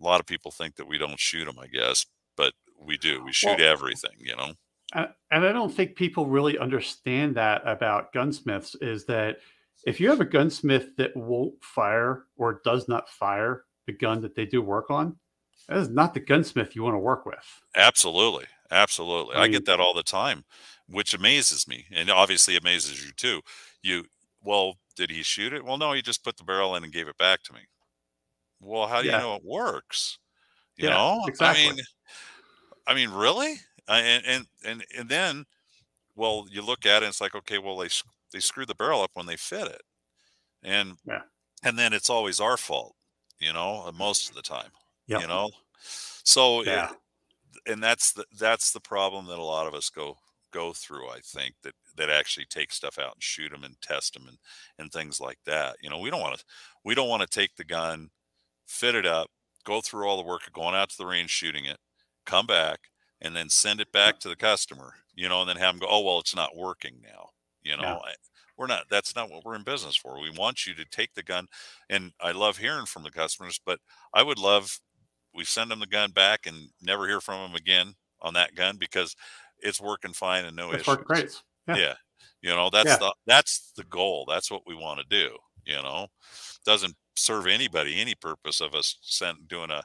a 0.00 0.04
lot 0.04 0.20
of 0.20 0.26
people 0.26 0.50
think 0.50 0.76
that 0.76 0.88
we 0.88 0.98
don't 0.98 1.18
shoot 1.18 1.44
them, 1.44 1.58
I 1.58 1.66
guess, 1.66 2.06
but 2.36 2.52
we 2.78 2.96
do. 2.96 3.22
We 3.24 3.32
shoot 3.32 3.58
well, 3.58 3.68
everything, 3.68 4.16
you 4.18 4.36
know. 4.36 4.52
And 4.94 5.44
I 5.44 5.52
don't 5.52 5.72
think 5.72 5.94
people 5.94 6.26
really 6.26 6.58
understand 6.58 7.36
that 7.36 7.62
about 7.64 8.12
gunsmiths 8.12 8.74
is 8.80 9.04
that 9.06 9.38
if 9.86 10.00
you 10.00 10.10
have 10.10 10.20
a 10.20 10.24
gunsmith 10.24 10.96
that 10.96 11.16
won't 11.16 11.62
fire 11.62 12.24
or 12.36 12.60
does 12.64 12.88
not 12.88 13.08
fire 13.08 13.64
the 13.86 13.92
gun 13.92 14.20
that 14.22 14.34
they 14.34 14.46
do 14.46 14.60
work 14.62 14.90
on, 14.90 15.16
that 15.68 15.78
is 15.78 15.88
not 15.88 16.14
the 16.14 16.20
gunsmith 16.20 16.74
you 16.74 16.82
want 16.82 16.94
to 16.94 16.98
work 16.98 17.24
with. 17.24 17.62
Absolutely. 17.76 18.46
Absolutely. 18.70 19.34
I, 19.34 19.42
mean, 19.42 19.44
I 19.44 19.48
get 19.48 19.66
that 19.66 19.80
all 19.80 19.94
the 19.94 20.02
time, 20.02 20.44
which 20.88 21.14
amazes 21.14 21.68
me. 21.68 21.86
And 21.92 22.10
obviously 22.10 22.56
amazes 22.56 23.04
you 23.04 23.12
too. 23.12 23.40
You, 23.82 24.04
well, 24.42 24.74
did 24.96 25.10
he 25.10 25.22
shoot 25.22 25.52
it? 25.52 25.64
Well, 25.64 25.78
no, 25.78 25.92
he 25.92 26.02
just 26.02 26.24
put 26.24 26.36
the 26.36 26.44
barrel 26.44 26.74
in 26.74 26.84
and 26.84 26.92
gave 26.92 27.08
it 27.08 27.18
back 27.18 27.42
to 27.44 27.52
me. 27.52 27.60
Well, 28.60 28.86
how 28.86 29.02
do 29.02 29.08
yeah. 29.08 29.16
you 29.16 29.22
know 29.22 29.34
it 29.36 29.44
works? 29.44 30.18
You 30.76 30.88
yeah, 30.88 30.94
know, 30.94 31.22
exactly. 31.26 31.66
I 31.66 31.72
mean, 31.72 31.84
I 32.86 32.94
mean, 32.94 33.10
really? 33.10 33.56
and, 33.88 34.24
and, 34.26 34.46
and, 34.64 34.84
and 34.96 35.08
then, 35.08 35.44
well, 36.16 36.46
you 36.50 36.62
look 36.62 36.86
at 36.86 37.02
it 37.02 37.04
and 37.04 37.10
it's 37.10 37.20
like, 37.20 37.34
okay, 37.34 37.58
well, 37.58 37.76
they 37.76 37.88
they 38.32 38.40
screw 38.40 38.66
the 38.66 38.74
barrel 38.74 39.02
up 39.02 39.10
when 39.14 39.26
they 39.26 39.36
fit 39.36 39.66
it, 39.66 39.82
and 40.62 40.96
yeah. 41.06 41.22
and 41.64 41.78
then 41.78 41.92
it's 41.92 42.10
always 42.10 42.40
our 42.40 42.56
fault, 42.56 42.94
you 43.38 43.52
know, 43.52 43.84
uh, 43.86 43.92
most 43.92 44.28
of 44.28 44.34
the 44.34 44.42
time, 44.42 44.70
yep. 45.06 45.22
you 45.22 45.26
know. 45.26 45.50
So 45.80 46.62
yeah, 46.62 46.90
it, 46.90 47.72
and 47.72 47.82
that's 47.82 48.12
the 48.12 48.24
that's 48.38 48.72
the 48.72 48.80
problem 48.80 49.26
that 49.26 49.38
a 49.38 49.42
lot 49.42 49.66
of 49.66 49.74
us 49.74 49.90
go 49.90 50.16
go 50.52 50.72
through. 50.72 51.08
I 51.08 51.20
think 51.24 51.54
that 51.62 51.74
that 51.96 52.10
actually 52.10 52.46
take 52.46 52.72
stuff 52.72 52.98
out 52.98 53.14
and 53.14 53.22
shoot 53.22 53.50
them 53.50 53.64
and 53.64 53.80
test 53.80 54.14
them 54.14 54.24
and 54.28 54.38
and 54.78 54.92
things 54.92 55.20
like 55.20 55.38
that. 55.46 55.76
You 55.82 55.90
know, 55.90 55.98
we 55.98 56.10
don't 56.10 56.20
want 56.20 56.38
to 56.38 56.44
we 56.84 56.94
don't 56.94 57.08
want 57.08 57.22
to 57.22 57.28
take 57.28 57.56
the 57.56 57.64
gun, 57.64 58.10
fit 58.70 58.94
it 58.94 59.04
up, 59.04 59.28
go 59.64 59.80
through 59.80 60.06
all 60.06 60.16
the 60.16 60.22
work 60.28 60.46
of 60.46 60.52
going 60.52 60.74
out 60.76 60.88
to 60.90 60.96
the 60.96 61.06
range 61.06 61.30
shooting 61.30 61.64
it, 61.64 61.78
come 62.24 62.46
back, 62.46 62.78
and 63.20 63.34
then 63.34 63.48
send 63.48 63.80
it 63.80 63.90
back 63.92 64.18
to 64.20 64.28
the 64.28 64.36
customer, 64.36 64.94
you 65.14 65.28
know, 65.28 65.40
and 65.40 65.48
then 65.48 65.56
have 65.56 65.74
them 65.74 65.80
go, 65.80 65.86
oh, 65.90 66.00
well, 66.02 66.20
it's 66.20 66.36
not 66.36 66.56
working 66.56 67.00
now. 67.02 67.28
You 67.62 67.76
know, 67.76 67.82
Yeah. 67.82 67.94
I, 67.96 68.14
we're 68.56 68.66
not, 68.68 68.84
that's 68.90 69.16
not 69.16 69.30
what 69.30 69.44
we're 69.44 69.56
in 69.56 69.64
business 69.64 69.96
for. 69.96 70.20
We 70.20 70.30
want 70.30 70.66
you 70.66 70.74
to 70.74 70.84
take 70.86 71.12
the 71.14 71.22
gun. 71.22 71.46
And 71.88 72.12
I 72.20 72.32
love 72.32 72.58
hearing 72.58 72.86
from 72.86 73.02
the 73.02 73.10
customers, 73.10 73.58
but 73.64 73.80
I 74.14 74.22
would 74.22 74.38
love, 74.38 74.78
we 75.34 75.44
send 75.44 75.70
them 75.70 75.80
the 75.80 75.86
gun 75.86 76.12
back 76.12 76.46
and 76.46 76.68
never 76.80 77.06
hear 77.08 77.20
from 77.20 77.40
them 77.50 77.54
again 77.56 77.94
on 78.22 78.34
that 78.34 78.54
gun 78.54 78.76
because 78.78 79.16
it's 79.60 79.80
working 79.80 80.12
fine 80.12 80.44
and 80.44 80.54
no 80.56 80.70
It's 80.72 80.86
issues. 80.86 81.04
great. 81.04 81.42
Yeah. 81.68 81.76
Yeah. 81.76 81.94
You 82.42 82.50
know, 82.50 82.70
that's 82.70 82.90
Yeah. 82.90 82.96
the, 82.98 83.14
that's 83.26 83.72
the 83.76 83.84
goal. 83.84 84.26
That's 84.28 84.50
what 84.50 84.62
we 84.66 84.74
want 84.74 85.00
to 85.00 85.06
do. 85.08 85.36
You 85.66 85.76
know, 85.82 86.06
doesn't 86.64 86.94
serve 87.20 87.46
anybody 87.46 88.00
any 88.00 88.14
purpose 88.14 88.60
of 88.60 88.74
us 88.74 88.98
sent 89.02 89.48
doing 89.48 89.70
a, 89.70 89.82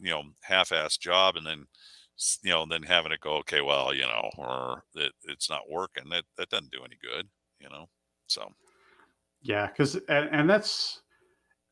you 0.00 0.10
know, 0.10 0.22
half-ass 0.42 0.96
job 0.96 1.36
and 1.36 1.46
then, 1.46 1.66
you 2.42 2.50
know, 2.52 2.64
then 2.68 2.82
having 2.82 3.12
it 3.12 3.20
go, 3.20 3.36
okay, 3.36 3.60
well, 3.60 3.94
you 3.94 4.02
know, 4.02 4.30
or 4.38 4.84
it, 4.94 5.12
it's 5.24 5.50
not 5.50 5.70
working. 5.70 6.08
That, 6.10 6.24
that 6.36 6.50
doesn't 6.50 6.72
do 6.72 6.84
any 6.84 6.96
good, 7.02 7.28
you 7.60 7.68
know? 7.68 7.86
So, 8.26 8.48
Yeah, 9.42 9.66
because 9.66 9.96
and, 10.08 10.28
and 10.32 10.48
that's, 10.50 11.02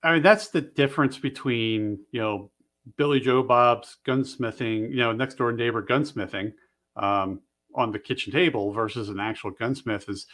I 0.03 0.15
mean, 0.15 0.23
that's 0.23 0.49
the 0.49 0.61
difference 0.61 1.19
between 1.19 1.99
you 2.11 2.21
know 2.21 2.51
Billy 2.97 3.21
Joe 3.21 3.43
Bob's 3.43 3.99
gunsmithing, 4.07 4.91
you 4.91 4.97
know, 4.97 5.13
next 5.13 5.37
door 5.37 5.53
neighbor 5.53 5.83
gunsmithing 5.83 6.53
um, 6.97 7.41
on 7.75 7.93
the 7.93 7.99
kitchen 7.99 8.33
table 8.33 8.73
versus 8.73 9.09
an 9.09 9.21
actual 9.21 9.51
gunsmith 9.53 10.09
is, 10.09 10.27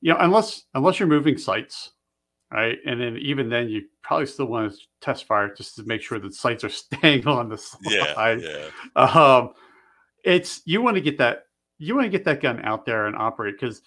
you 0.00 0.12
know, 0.12 0.18
unless 0.20 0.64
unless 0.74 0.98
you're 0.98 1.08
moving 1.08 1.38
sites, 1.38 1.92
right, 2.52 2.78
and 2.86 3.00
then 3.00 3.16
even 3.18 3.48
then 3.48 3.68
you 3.68 3.82
probably 4.02 4.26
still 4.26 4.46
want 4.46 4.72
to 4.72 4.78
test 5.00 5.26
fire 5.26 5.52
just 5.54 5.76
to 5.76 5.82
make 5.84 6.02
sure 6.02 6.18
that 6.18 6.34
sights 6.34 6.64
are 6.64 6.68
staying 6.70 7.26
on 7.26 7.48
the 7.48 7.58
slide. 7.58 8.40
yeah, 8.42 8.68
um, 8.96 9.50
it's 10.24 10.62
you 10.64 10.80
want 10.82 10.96
to 10.96 11.00
get 11.00 11.18
that 11.18 11.46
you 11.78 11.94
want 11.94 12.04
to 12.04 12.10
get 12.10 12.24
that 12.24 12.40
gun 12.40 12.60
out 12.64 12.86
there 12.86 13.06
and 13.06 13.16
operate 13.16 13.54
because 13.58 13.82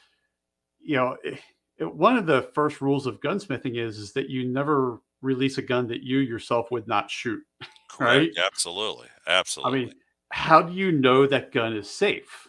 you 0.79 0.95
know 0.95 1.15
it, 1.23 1.39
it- 1.77 1.95
one 1.95 2.17
of 2.17 2.25
the 2.25 2.41
first 2.53 2.81
rules 2.81 3.05
of 3.05 3.19
gunsmithing 3.21 3.77
is 3.77 3.97
is 3.99 4.11
that 4.13 4.29
you 4.29 4.47
never 4.47 4.99
release 5.21 5.57
a 5.57 5.61
gun 5.61 5.87
that 5.87 6.01
you 6.03 6.19
yourself 6.19 6.69
would 6.71 6.87
not 6.87 7.09
shoot. 7.11 7.41
Right? 7.99 8.29
Absolutely. 8.45 9.07
Absolutely. 9.25 9.79
I 9.81 9.85
mean, 9.85 9.93
how 10.31 10.61
do 10.61 10.71
you 10.73 10.91
know 10.91 11.25
that 11.25 11.51
gun 11.51 11.75
is 11.75 11.89
safe 11.89 12.47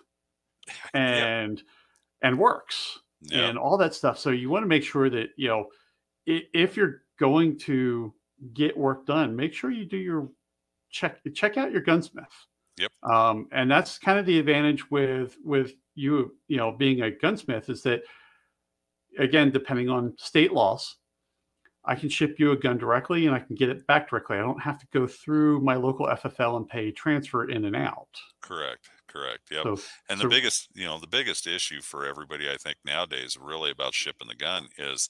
Yeah. 0.95 1.01
and 1.01 1.63
and 2.21 2.39
works 2.39 2.99
yeah. 3.23 3.49
and 3.49 3.57
all 3.57 3.79
that 3.79 3.95
stuff? 3.95 4.19
So 4.19 4.29
you 4.31 4.51
want 4.51 4.65
to 4.65 4.67
make 4.67 4.83
sure 4.85 5.09
that 5.09 5.29
you 5.37 5.49
know 5.49 5.67
if 6.29 6.77
you're 6.77 7.03
going 7.19 7.59
to 7.61 8.13
get 8.55 8.77
work 8.77 9.07
done, 9.07 9.35
make 9.35 9.55
sure 9.55 9.71
you 9.71 9.85
do 9.85 9.97
your 9.97 10.29
check 10.91 11.21
check 11.35 11.57
out 11.57 11.73
your 11.73 11.81
gunsmith. 11.81 12.27
Yep. 12.79 12.93
Um, 13.03 13.49
and 13.53 13.71
that's 13.71 13.99
kind 13.99 14.19
of 14.19 14.27
the 14.27 14.39
advantage 14.39 14.91
with 14.91 15.37
with 15.45 15.73
you 15.95 16.37
you 16.47 16.57
know 16.57 16.71
being 16.71 17.03
a 17.03 17.11
gunsmith 17.11 17.69
is 17.69 17.83
that 17.83 18.03
again 19.19 19.51
depending 19.51 19.89
on 19.89 20.15
state 20.17 20.53
laws 20.53 20.97
i 21.85 21.95
can 21.97 22.09
ship 22.09 22.37
you 22.39 22.53
a 22.53 22.57
gun 22.57 22.79
directly 22.79 23.27
and 23.27 23.35
i 23.35 23.41
can 23.41 23.57
get 23.57 23.69
it 23.69 23.85
back 23.89 24.09
directly 24.09 24.37
i 24.37 24.41
don't 24.41 24.63
have 24.63 24.79
to 24.79 24.87
go 24.93 25.09
through 25.09 25.61
my 25.61 25.75
local 25.75 26.07
ffl 26.07 26.57
and 26.57 26.69
pay 26.69 26.93
transfer 26.93 27.51
in 27.51 27.65
and 27.65 27.75
out 27.75 28.07
Correct. 28.41 28.89
Correct. 29.09 29.41
Yep. 29.51 29.63
so 29.65 29.71
And 30.09 30.21
so- 30.21 30.25
the 30.25 30.29
biggest, 30.29 30.69
you 30.75 30.85
know, 30.85 30.99
the 30.99 31.07
biggest 31.07 31.47
issue 31.47 31.81
for 31.81 32.07
everybody, 32.07 32.49
I 32.49 32.57
think 32.57 32.77
nowadays, 32.85 33.37
really 33.41 33.71
about 33.71 33.95
shipping 33.95 34.29
the 34.29 34.35
gun 34.35 34.69
is 34.79 35.09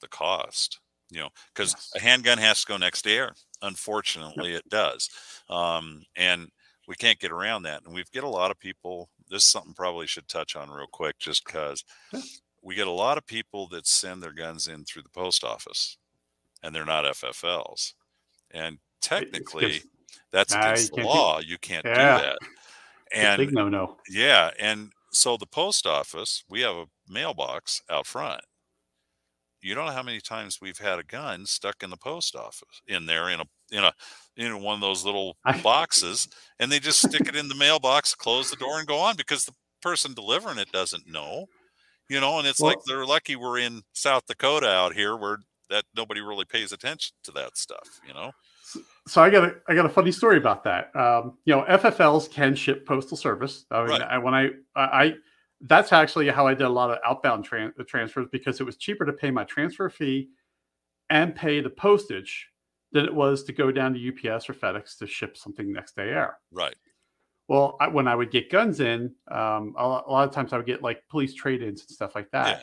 the 0.00 0.08
cost. 0.08 0.80
You 1.10 1.20
know, 1.20 1.30
because 1.54 1.72
Yes. 1.72 1.92
a 1.96 2.00
handgun 2.00 2.36
has 2.38 2.60
to 2.60 2.66
go 2.66 2.76
next 2.76 3.02
to 3.02 3.10
air. 3.10 3.34
Unfortunately, 3.62 4.54
it 4.54 4.68
does, 4.68 5.08
um, 5.48 6.04
and 6.16 6.50
we 6.86 6.94
can't 6.96 7.18
get 7.18 7.32
around 7.32 7.62
that. 7.62 7.82
And 7.84 7.94
we've 7.94 8.10
get 8.10 8.24
a 8.24 8.28
lot 8.28 8.50
of 8.50 8.58
people. 8.58 9.08
This 9.28 9.44
is 9.44 9.50
something 9.50 9.72
probably 9.74 10.06
should 10.06 10.28
touch 10.28 10.54
on 10.56 10.70
real 10.70 10.86
quick, 10.86 11.18
just 11.18 11.44
because 11.46 11.82
we 12.62 12.74
get 12.74 12.86
a 12.88 12.90
lot 12.90 13.16
of 13.18 13.26
people 13.26 13.68
that 13.68 13.86
send 13.86 14.22
their 14.22 14.32
guns 14.32 14.68
in 14.68 14.84
through 14.84 15.02
the 15.02 15.08
post 15.10 15.44
office, 15.44 15.96
and 16.62 16.74
they're 16.74 16.84
not 16.84 17.04
FFLs. 17.06 17.94
And 18.50 18.78
technically, 19.00 19.82
that's 20.30 20.52
Nah, 20.52 20.60
against 20.72 20.90
the 20.92 21.02
do- 21.02 21.06
law. 21.06 21.38
You 21.40 21.56
can't 21.58 21.86
Yeah. 21.86 22.18
do 22.18 22.24
that. 22.24 22.38
And 23.12 23.52
no 23.52 23.68
no 23.70 23.96
yeah, 24.10 24.50
and 24.58 24.92
so 25.12 25.38
the 25.38 25.46
post 25.46 25.86
office, 25.86 26.44
we 26.50 26.60
have 26.60 26.76
a 26.76 26.86
mailbox 27.08 27.80
out 27.88 28.06
front. 28.06 28.42
You 29.60 29.74
don't 29.74 29.86
know 29.86 29.92
how 29.92 30.02
many 30.02 30.20
times 30.20 30.60
we've 30.60 30.78
had 30.78 30.98
a 30.98 31.02
gun 31.02 31.44
stuck 31.46 31.82
in 31.82 31.90
the 31.90 31.96
post 31.96 32.36
office 32.36 32.82
in 32.86 33.06
there 33.06 33.28
in 33.30 33.40
a 33.40 33.44
in 33.70 33.84
a 33.84 33.92
in 34.36 34.62
one 34.62 34.74
of 34.74 34.80
those 34.80 35.04
little 35.04 35.36
boxes, 35.62 36.28
and 36.60 36.70
they 36.70 36.78
just 36.78 37.00
stick 37.00 37.28
it 37.28 37.36
in 37.36 37.48
the 37.48 37.54
mailbox, 37.54 38.14
close 38.14 38.50
the 38.50 38.56
door, 38.56 38.78
and 38.78 38.86
go 38.86 38.98
on 38.98 39.16
because 39.16 39.44
the 39.44 39.52
person 39.82 40.14
delivering 40.14 40.58
it 40.58 40.70
doesn't 40.72 41.06
know, 41.10 41.46
you 42.08 42.20
know. 42.20 42.38
And 42.38 42.46
it's 42.46 42.60
like 42.60 42.78
they're 42.86 43.04
lucky 43.06 43.36
we're 43.36 43.58
in 43.58 43.82
South 43.92 44.26
Dakota 44.26 44.68
out 44.68 44.94
here 44.94 45.16
where 45.16 45.38
that 45.70 45.84
nobody 45.94 46.20
really 46.20 46.44
pays 46.44 46.72
attention 46.72 47.14
to 47.24 47.32
that 47.32 47.56
stuff, 47.58 48.00
you 48.06 48.14
know. 48.14 48.30
so 49.06 49.22
i 49.22 49.30
got 49.30 49.44
a 49.44 49.54
i 49.68 49.74
got 49.74 49.86
a 49.86 49.88
funny 49.88 50.12
story 50.12 50.36
about 50.36 50.62
that 50.64 50.94
um, 50.94 51.38
you 51.46 51.54
know 51.54 51.62
ffls 51.62 52.30
can 52.30 52.54
ship 52.54 52.86
postal 52.86 53.16
service 53.16 53.64
i 53.70 53.80
mean 53.80 53.88
Right. 53.88 54.02
I, 54.02 54.18
when 54.18 54.34
I, 54.34 54.50
I 54.76 54.82
i 55.04 55.14
that's 55.62 55.92
actually 55.92 56.28
how 56.28 56.46
i 56.46 56.54
did 56.54 56.66
a 56.66 56.68
lot 56.68 56.90
of 56.90 56.98
outbound 57.04 57.48
tran- 57.48 57.72
transfers 57.86 58.28
because 58.30 58.60
it 58.60 58.64
was 58.64 58.76
cheaper 58.76 59.04
to 59.04 59.12
pay 59.12 59.30
my 59.30 59.44
transfer 59.44 59.90
fee 59.90 60.28
and 61.10 61.34
pay 61.34 61.60
the 61.60 61.70
postage 61.70 62.48
than 62.92 63.04
it 63.04 63.14
was 63.14 63.42
to 63.44 63.52
go 63.52 63.70
down 63.72 63.92
to 63.92 64.30
ups 64.30 64.48
or 64.48 64.54
fedex 64.54 64.96
to 64.98 65.06
ship 65.06 65.36
something 65.36 65.72
next 65.72 65.96
day 65.96 66.10
air 66.10 66.38
Right. 66.52 66.76
well 67.48 67.76
I, 67.80 67.88
when 67.88 68.06
i 68.06 68.14
would 68.14 68.30
get 68.30 68.50
guns 68.50 68.80
in 68.80 69.14
um, 69.30 69.74
a, 69.76 69.86
lot, 69.86 70.04
a 70.06 70.10
lot 70.12 70.28
of 70.28 70.34
times 70.34 70.52
i 70.52 70.56
would 70.56 70.66
get 70.66 70.82
like 70.82 71.02
police 71.08 71.34
trade-ins 71.34 71.80
and 71.80 71.90
stuff 71.90 72.14
like 72.14 72.30
that 72.30 72.46
Yeah. 72.58 72.62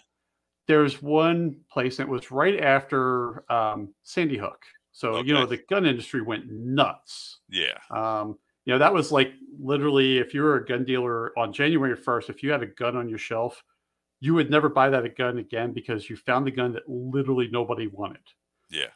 there's 0.68 1.02
one 1.02 1.58
place 1.70 1.98
that 1.98 2.08
was 2.08 2.32
right 2.32 2.60
after 2.62 3.44
um, 3.52 3.94
sandy 4.04 4.38
hook 4.38 4.64
so 4.94 5.22
you 5.22 5.34
know 5.34 5.46
the 5.46 5.58
gun 5.70 5.86
industry 5.86 6.22
went 6.22 6.50
nuts 6.50 7.40
Yeah. 7.50 7.78
um, 7.92 8.38
you 8.66 8.74
know, 8.74 8.80
that 8.80 8.94
was 8.94 9.12
like 9.12 9.34
literally 9.60 10.18
if 10.18 10.34
you 10.34 10.42
were 10.42 10.58
a 10.58 10.66
gun 10.66 10.84
dealer 10.84 11.38
on 11.38 11.54
January 11.54 11.96
1st, 11.96 12.30
if 12.30 12.44
you 12.44 12.52
had 12.52 12.64
a 12.64 12.68
gun 12.68 12.98
on 12.98 13.08
your 13.08 13.20
shelf, 13.20 13.64
you 14.20 14.34
would 14.34 14.50
never 14.50 14.70
buy 14.70 14.90
that 14.90 15.16
gun 15.16 15.38
again 15.38 15.72
because 15.72 16.10
you 16.10 16.16
found 16.16 16.48
the 16.48 16.52
gun 16.52 16.74
that 16.74 16.90
literally 16.90 17.48
nobody 17.52 17.88
wanted. 17.88 18.24
Yeah. 18.70 18.88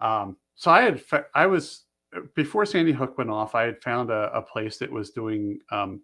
Um, 0.00 0.36
so 0.54 0.70
I 0.70 0.82
had, 0.82 1.02
I 1.34 1.46
was, 1.46 1.84
before 2.34 2.64
Sandy 2.64 2.92
Hook 2.92 3.18
went 3.18 3.30
off, 3.30 3.54
I 3.54 3.64
had 3.64 3.82
found 3.82 4.10
a, 4.10 4.30
a 4.32 4.42
place 4.42 4.78
that 4.78 4.90
was 4.90 5.10
doing, 5.10 5.58
um, 5.72 6.00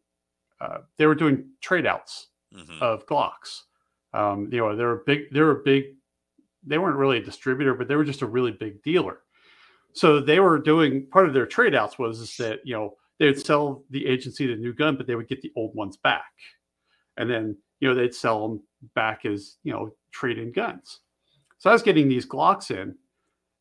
uh, 0.61 0.79
they 0.99 1.07
were 1.07 1.15
doing 1.15 1.47
trade 1.61 1.87
outs 1.87 2.29
hmm 2.53 2.81
of 2.81 3.05
Glocks. 3.07 3.63
Um, 4.13 4.49
you 4.53 4.59
know, 4.59 4.77
they 4.77 4.85
were 4.85 5.03
big, 5.07 5.33
they 5.33 5.41
were 5.41 5.57
big, 5.57 5.85
they 6.65 6.79
weren't 6.79 6.97
really 6.97 7.19
a 7.19 7.23
distributor, 7.23 7.75
but 7.75 7.89
they 7.89 7.97
were 7.97 8.05
just 8.05 8.23
a 8.23 8.27
really 8.27 8.53
big 8.53 8.81
dealer. 8.83 9.21
So 9.93 10.21
they 10.21 10.39
were 10.39 10.59
doing 10.59 11.07
part 11.07 11.27
of 11.27 11.35
their 11.35 11.47
trade 11.47 11.75
outs 11.75 11.99
was 11.99 12.37
that, 12.37 12.61
you 12.65 12.75
know, 12.75 12.97
they 13.19 13.27
would 13.27 13.45
sell 13.45 13.85
the 13.91 14.07
agency 14.07 14.47
the 14.47 14.57
new 14.57 14.73
gun, 14.73 14.97
but 14.97 15.07
they 15.07 15.15
would 15.15 15.29
get 15.29 15.43
the 15.43 15.53
old 15.57 15.75
ones 15.75 15.97
back. 15.97 16.33
And 17.17 17.31
then, 17.31 17.57
you 17.81 17.89
know, 17.89 17.95
they'd 17.95 18.15
sell 18.15 18.49
them 18.49 18.63
back 18.95 19.25
as, 19.25 19.57
you 19.63 19.73
know, 19.73 19.95
trade 20.13 20.39
in 20.39 20.53
guns. 20.53 21.01
So 21.59 21.71
I 21.71 21.73
was 21.73 21.83
getting 21.83 22.09
these 22.09 22.27
Glocks 22.27 22.71
in 22.71 22.97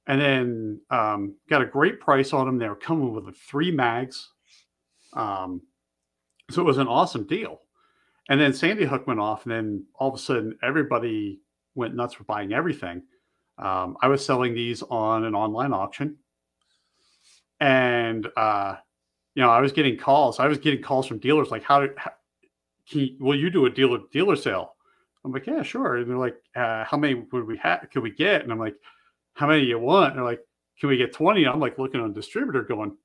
and 0.07 0.19
then 0.19 0.81
um, 0.89 1.35
got 1.49 1.61
a 1.61 1.65
great 1.65 1.99
price 1.99 2.33
on 2.33 2.45
them. 2.45 2.57
They 2.57 2.67
were 2.67 2.75
coming 2.75 3.13
with 3.13 3.35
three 3.37 3.71
mags. 3.71 4.29
Um, 5.13 5.61
so 6.49 6.61
it 6.61 6.65
was 6.65 6.77
an 6.77 6.87
awesome 6.87 7.25
deal. 7.25 7.61
And 8.29 8.39
then 8.39 8.53
Sandy 8.53 8.85
Hook 8.85 9.05
went 9.05 9.19
off, 9.19 9.45
and 9.45 9.51
then 9.51 9.85
all 9.95 10.09
of 10.09 10.15
a 10.15 10.17
sudden, 10.17 10.57
everybody 10.63 11.41
went 11.75 11.95
nuts 11.95 12.13
for 12.13 12.23
buying 12.23 12.53
everything. 12.53 13.03
Um, 13.57 13.97
I 14.01 14.07
was 14.07 14.25
selling 14.25 14.53
these 14.53 14.81
on 14.83 15.25
an 15.25 15.35
online 15.35 15.73
auction, 15.73 16.17
and 17.59 18.27
uh, 18.37 18.75
you 19.35 19.41
know, 19.41 19.49
I 19.49 19.61
was 19.61 19.71
getting 19.71 19.97
calls. 19.97 20.39
I 20.39 20.47
was 20.47 20.57
getting 20.57 20.81
calls 20.81 21.07
from 21.07 21.17
dealers 21.19 21.49
like, 21.51 21.63
"How, 21.63 21.87
how 21.97 22.11
can 22.89 22.99
you, 23.01 23.15
will 23.19 23.37
you 23.37 23.49
do 23.49 23.65
a 23.65 23.69
dealer 23.69 23.99
dealer 24.11 24.35
sale?" 24.35 24.75
I'm 25.25 25.31
like, 25.31 25.47
"Yeah, 25.47 25.63
sure." 25.63 25.97
And 25.97 26.09
they're 26.09 26.17
like, 26.17 26.37
uh, 26.55 26.83
"How 26.85 26.97
many 26.97 27.15
would 27.15 27.47
we 27.47 27.57
have? 27.57 27.87
Could 27.91 28.03
we 28.03 28.11
get?" 28.11 28.43
And 28.43 28.51
I'm 28.51 28.59
like, 28.59 28.75
"How 29.33 29.47
many 29.47 29.63
you 29.63 29.79
want?" 29.79 30.11
And 30.11 30.17
they're 30.17 30.25
like, 30.25 30.41
"Can 30.79 30.89
we 30.89 30.97
get 30.97 31.13
20?" 31.13 31.45
I'm 31.47 31.59
like 31.59 31.79
looking 31.79 32.01
on 32.01 32.13
distributor, 32.13 32.63
going, 32.63 32.95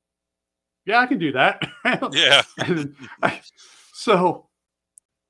"Yeah, 0.84 0.98
I 0.98 1.06
can 1.06 1.18
do 1.18 1.32
that." 1.32 1.62
Yeah. 2.12 2.42
I, 3.22 3.40
so 3.94 4.48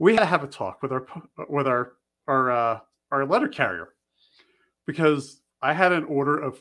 we 0.01 0.15
had 0.15 0.21
to 0.21 0.27
have 0.27 0.43
a 0.43 0.49
talk 0.49 0.83
with 0.83 0.93
our 0.93 1.07
with 1.49 1.69
our 1.69 1.93
our 2.27 2.51
uh, 2.51 2.81
our 3.13 3.25
letter 3.25 3.49
carrier 3.49 3.91
because 4.87 5.41
I 5.63 5.75
had 5.75 5.93
an 5.93 6.05
order 6.05 6.39
of 6.39 6.59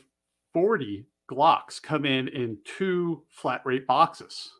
forty 0.52 1.06
Glocks 1.30 1.80
come 1.82 2.04
in 2.04 2.28
in 2.28 2.58
two 2.64 3.22
flat 3.28 3.62
rate 3.64 3.86
boxes, 3.86 4.50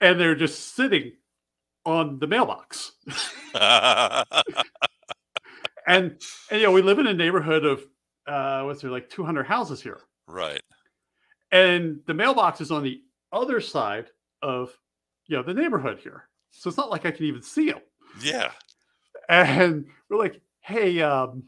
and 0.00 0.18
they're 0.18 0.34
just 0.34 0.74
sitting 0.74 1.12
on 1.84 2.18
the 2.18 2.26
mailbox. 2.26 2.92
And 5.88 6.20
and 6.50 6.60
you 6.60 6.66
know 6.66 6.72
we 6.72 6.82
live 6.82 6.98
in 6.98 7.06
a 7.06 7.14
neighborhood 7.14 7.64
of 7.64 7.82
uh, 8.26 8.62
what's 8.64 8.82
there 8.82 8.90
like 8.90 9.08
two 9.08 9.24
hundred 9.24 9.46
houses 9.46 9.80
here, 9.80 10.00
right. 10.26 10.60
and 11.50 12.00
the 12.06 12.12
mailbox 12.12 12.60
is 12.60 12.70
on 12.70 12.82
the 12.82 13.00
other 13.32 13.58
side 13.62 14.08
of 14.42 14.70
you 15.28 15.36
know 15.36 15.42
the 15.42 15.54
neighborhood 15.54 15.98
here, 15.98 16.28
so 16.50 16.68
it's 16.68 16.76
not 16.76 16.90
like 16.90 17.06
I 17.06 17.10
can 17.10 17.24
even 17.24 17.40
see 17.40 17.70
them. 17.70 17.80
Yeah. 18.20 18.50
And 19.30 19.86
we're 20.10 20.18
like, 20.18 20.42
hey, 20.60 21.00
um, 21.00 21.44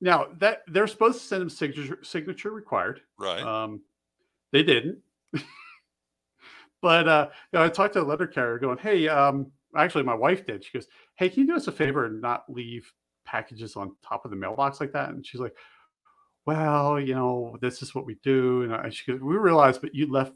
now 0.00 0.26
that 0.38 0.62
they're 0.68 0.86
supposed 0.86 1.20
to 1.20 1.26
send 1.26 1.42
them 1.42 1.50
signature 1.50 1.98
signature 2.02 2.50
required. 2.50 3.00
Right. 3.18 3.42
Um, 3.42 3.82
they 4.52 4.62
didn't. 4.62 4.98
but 6.82 7.08
uh, 7.08 7.28
you 7.52 7.58
know, 7.58 7.64
I 7.64 7.68
talked 7.68 7.94
to 7.94 8.00
the 8.00 8.06
letter 8.06 8.26
carrier 8.26 8.58
going, 8.58 8.78
hey, 8.78 9.08
um, 9.08 9.50
actually, 9.76 10.04
my 10.04 10.14
wife 10.14 10.46
did. 10.46 10.64
She 10.64 10.72
goes, 10.72 10.86
hey, 11.16 11.28
can 11.28 11.42
you 11.42 11.46
do 11.48 11.56
us 11.56 11.68
a 11.68 11.72
favor 11.72 12.06
and 12.06 12.20
not 12.20 12.44
leave 12.48 12.92
packages 13.24 13.76
on 13.76 13.96
top 14.06 14.24
of 14.24 14.30
the 14.30 14.36
mailbox 14.36 14.80
like 14.80 14.92
that? 14.92 15.10
And 15.10 15.26
she's 15.26 15.40
like, 15.40 15.54
well, 16.46 17.00
you 17.00 17.14
know, 17.14 17.56
this 17.60 17.82
is 17.82 17.94
what 17.94 18.06
we 18.06 18.16
do. 18.22 18.62
And 18.62 18.74
I, 18.74 18.88
she 18.90 19.10
goes, 19.10 19.20
we 19.20 19.36
realized, 19.36 19.80
but 19.80 19.94
you 19.94 20.10
left 20.10 20.32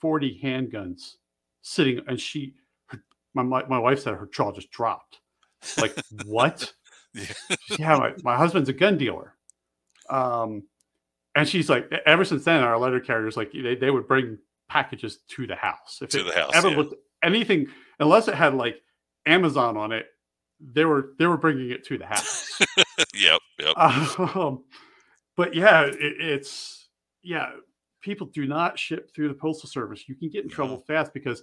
40 0.00 0.40
handguns 0.42 1.14
sitting. 1.62 2.00
And 2.06 2.20
she, 2.20 2.54
her, 2.86 3.02
my, 3.34 3.42
my, 3.42 3.64
my 3.66 3.78
wife 3.78 4.00
said 4.00 4.14
her 4.14 4.28
jaw 4.32 4.52
just 4.52 4.70
dropped. 4.70 5.20
Like, 5.78 5.96
what? 6.26 6.72
Yeah. 7.16 7.56
yeah, 7.78 7.96
my, 7.96 8.12
my 8.22 8.36
husband's 8.36 8.68
a 8.68 8.72
gun 8.72 8.98
dealer. 8.98 9.34
Um, 10.10 10.64
and 11.34 11.48
she's 11.48 11.68
like, 11.68 11.90
ever 12.06 12.24
since 12.24 12.44
then, 12.44 12.62
our 12.62 12.78
letter 12.78 13.00
carriers 13.00 13.36
like 13.36 13.52
they, 13.52 13.74
they 13.74 13.90
would 13.90 14.06
bring 14.06 14.38
packages 14.68 15.18
to 15.28 15.46
the 15.46 15.56
house. 15.56 16.00
If 16.02 16.10
To 16.10 16.20
it 16.20 16.24
the 16.24 16.40
house, 16.40 16.50
ever 16.54 16.70
yeah. 16.70 16.76
looked 16.76 16.94
anything, 17.22 17.66
unless 18.00 18.28
it 18.28 18.34
had 18.34 18.54
like 18.54 18.80
Amazon 19.26 19.76
on 19.76 19.92
it, 19.92 20.06
they 20.60 20.84
were 20.84 21.10
they 21.18 21.26
were 21.26 21.36
bringing 21.36 21.70
it 21.70 21.84
to 21.86 21.98
the 21.98 22.06
house. 22.06 22.58
yep. 23.14 23.40
Yep. 23.58 23.76
um, 24.36 24.64
but 25.36 25.54
yeah, 25.54 25.82
it, 25.82 25.96
it's 25.98 26.88
yeah, 27.22 27.50
people 28.00 28.28
do 28.28 28.46
not 28.46 28.78
ship 28.78 29.10
through 29.14 29.28
the 29.28 29.34
postal 29.34 29.68
service. 29.68 30.08
You 30.08 30.14
can 30.14 30.30
get 30.30 30.44
in 30.44 30.50
trouble 30.50 30.78
fast 30.86 31.12
because 31.12 31.42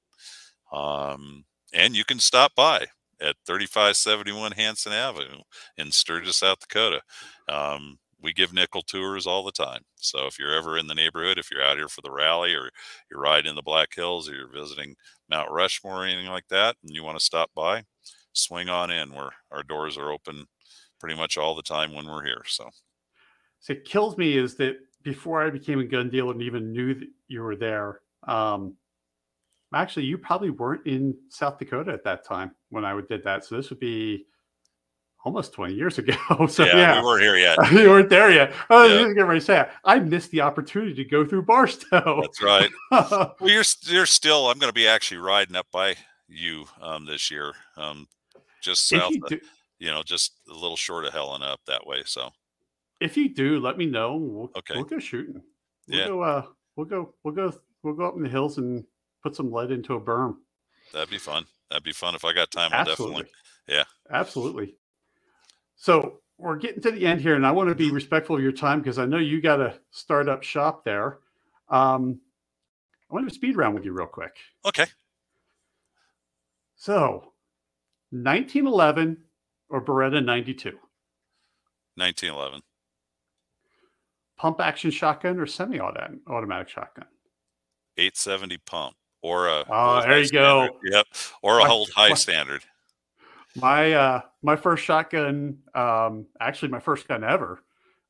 Um, 0.71 1.45
and 1.73 1.95
you 1.95 2.05
can 2.05 2.19
stop 2.19 2.53
by 2.55 2.87
at 3.21 3.35
3571 3.45 4.53
Hanson 4.53 4.93
Avenue 4.93 5.41
in 5.77 5.91
Sturgis, 5.91 6.37
South 6.37 6.59
Dakota. 6.59 7.01
Um, 7.49 7.99
we 8.21 8.33
give 8.33 8.53
nickel 8.53 8.83
tours 8.83 9.25
all 9.25 9.43
the 9.43 9.51
time. 9.51 9.81
So 9.95 10.27
if 10.27 10.37
you're 10.37 10.55
ever 10.55 10.77
in 10.77 10.87
the 10.87 10.95
neighborhood, 10.95 11.39
if 11.39 11.49
you're 11.51 11.63
out 11.63 11.77
here 11.77 11.87
for 11.87 12.01
the 12.01 12.11
rally 12.11 12.53
or 12.53 12.69
you're 13.09 13.19
riding 13.21 13.49
in 13.49 13.55
the 13.55 13.63
Black 13.63 13.89
Hills 13.95 14.29
or 14.29 14.35
you're 14.35 14.51
visiting 14.51 14.95
Mount 15.29 15.49
Rushmore 15.51 16.03
or 16.03 16.05
anything 16.05 16.29
like 16.29 16.47
that, 16.49 16.75
and 16.83 16.93
you 16.93 17.03
want 17.03 17.17
to 17.17 17.25
stop 17.25 17.49
by, 17.55 17.83
swing 18.33 18.69
on 18.69 18.91
in. 18.91 19.13
Where 19.13 19.31
our 19.51 19.63
doors 19.63 19.97
are 19.97 20.11
open 20.11 20.45
pretty 21.01 21.15
much 21.17 21.37
all 21.37 21.55
the 21.55 21.61
time 21.63 21.93
when 21.93 22.05
we're 22.07 22.23
here. 22.23 22.43
So 22.45 22.69
So 23.59 23.73
it 23.73 23.83
kills 23.85 24.17
me 24.17 24.37
is 24.37 24.55
that 24.55 24.77
before 25.03 25.43
I 25.45 25.49
became 25.49 25.79
a 25.79 25.83
gun 25.85 26.09
dealer 26.09 26.31
and 26.31 26.41
even 26.43 26.71
knew 26.71 26.93
that 26.93 27.07
you 27.27 27.41
were 27.41 27.55
there, 27.55 27.99
um, 28.27 28.75
actually 29.73 30.05
you 30.05 30.17
probably 30.17 30.51
weren't 30.51 30.85
in 30.85 31.15
South 31.29 31.57
Dakota 31.57 31.91
at 31.91 32.03
that 32.03 32.23
time 32.23 32.51
when 32.69 32.85
I 32.85 32.99
did 33.01 33.23
that. 33.23 33.43
So 33.45 33.55
this 33.57 33.69
would 33.71 33.79
be 33.79 34.25
almost 35.25 35.53
20 35.53 35.73
years 35.73 35.97
ago. 35.99 36.15
so 36.47 36.65
yeah, 36.65 36.75
yeah, 36.77 36.99
we 36.99 37.05
weren't 37.05 37.21
here 37.23 37.37
yet. 37.37 37.57
you 37.71 37.89
weren't 37.89 38.09
there 38.09 38.31
yet. 38.31 38.53
I 38.69 38.83
was 38.83 38.91
Yeah. 38.91 38.97
getting 39.07 39.23
ready 39.25 39.39
to 39.39 39.45
say 39.45 39.69
I 39.83 39.99
missed 39.99 40.29
the 40.31 40.41
opportunity 40.41 40.93
to 40.95 41.05
go 41.05 41.25
through 41.25 41.43
Bar-Sto. 41.43 42.21
That's 42.21 42.41
right. 42.43 42.69
Well, 42.91 43.35
you're 43.41 43.63
you're 43.83 44.05
still. 44.05 44.49
I'm 44.49 44.59
going 44.59 44.69
to 44.69 44.73
be 44.73 44.87
actually 44.87 45.17
riding 45.17 45.55
up 45.55 45.67
by 45.71 45.95
you 46.27 46.65
um, 46.81 47.05
this 47.05 47.29
year, 47.31 47.53
um, 47.77 48.07
just 48.61 48.87
south. 48.87 49.13
of- 49.23 49.29
do, 49.29 49.39
you 49.81 49.89
know, 49.89 50.03
just 50.03 50.33
a 50.47 50.53
little 50.53 50.75
short 50.77 51.05
of 51.05 51.11
Helen 51.13 51.41
up 51.41 51.59
that 51.65 51.87
way. 51.87 52.03
So 52.05 52.29
if 52.99 53.17
you 53.17 53.33
do, 53.33 53.59
let 53.59 53.79
me 53.79 53.87
know. 53.87 54.15
We'll, 54.15 54.51
Okay. 54.57 54.75
we'll 54.75 54.83
go 54.83 54.99
shooting. 54.99 55.41
We'll 55.87 55.97
Yeah. 55.99 56.07
go. 56.07 56.21
Uh, 56.21 56.45
we'll 56.75 56.85
go. 56.85 57.15
We'll 57.23 57.33
go. 57.33 57.51
We'll 57.81 57.95
go 57.95 58.05
up 58.05 58.15
in 58.15 58.21
the 58.21 58.29
hills 58.29 58.59
and 58.59 58.85
put 59.23 59.35
some 59.35 59.51
lead 59.51 59.71
into 59.71 59.95
a 59.95 59.99
berm. 59.99 60.37
that'd 60.93 61.09
be 61.09 61.17
fun. 61.17 61.45
That'd 61.71 61.83
be 61.83 61.93
fun 61.93 62.13
if 62.13 62.23
I 62.23 62.31
got 62.33 62.51
time. 62.51 62.69
I'll 62.73 62.85
definitely. 62.85 63.25
yeah. 63.67 63.85
Absolutely. 64.11 64.75
So 65.77 66.19
we're 66.37 66.57
getting 66.57 66.81
to 66.83 66.91
the 66.91 67.05
end 67.07 67.21
here, 67.21 67.33
and 67.35 67.45
I 67.47 67.51
want 67.51 67.69
to 67.69 67.75
be 67.75 67.89
respectful 67.89 68.35
of 68.35 68.43
your 68.43 68.51
time 68.51 68.81
because 68.81 68.99
I 68.99 69.05
know 69.05 69.17
you 69.17 69.41
got 69.41 69.55
to 69.57 69.79
start 69.89 70.29
up 70.29 70.43
shop 70.43 70.83
there. 70.85 71.19
Um, 71.69 72.19
I 73.09 73.15
want 73.15 73.27
to 73.27 73.33
speed 73.33 73.55
round 73.55 73.73
with 73.73 73.83
you 73.85 73.93
real 73.93 74.05
quick. 74.05 74.35
Okay. 74.65 74.85
So, 76.75 77.33
1911 78.11 79.23
or 79.71 79.81
Beretta 79.81 80.23
92, 80.23 80.69
1911. 81.95 82.61
pump 84.37 84.59
action 84.59 84.91
shotgun 84.91 85.39
or 85.39 85.45
semi-automatic 85.45 86.69
shotgun. 86.69 87.05
870 87.97 88.57
pump 88.65 88.95
or 89.21 89.47
a. 89.47 89.63
Oh, 89.69 90.01
there 90.01 90.19
you 90.21 90.29
go. 90.29 90.69
Yep. 90.83 91.05
Or 91.41 91.59
a 91.59 91.65
hold 91.65 91.89
high 91.95 92.13
standard. 92.13 92.63
My 93.55 93.91
uh, 93.93 94.21
my 94.41 94.55
first 94.55 94.83
shotgun, 94.85 95.57
um, 95.75 96.25
actually 96.39 96.69
my 96.69 96.79
first 96.79 97.07
gun 97.07 97.23
ever, 97.23 97.61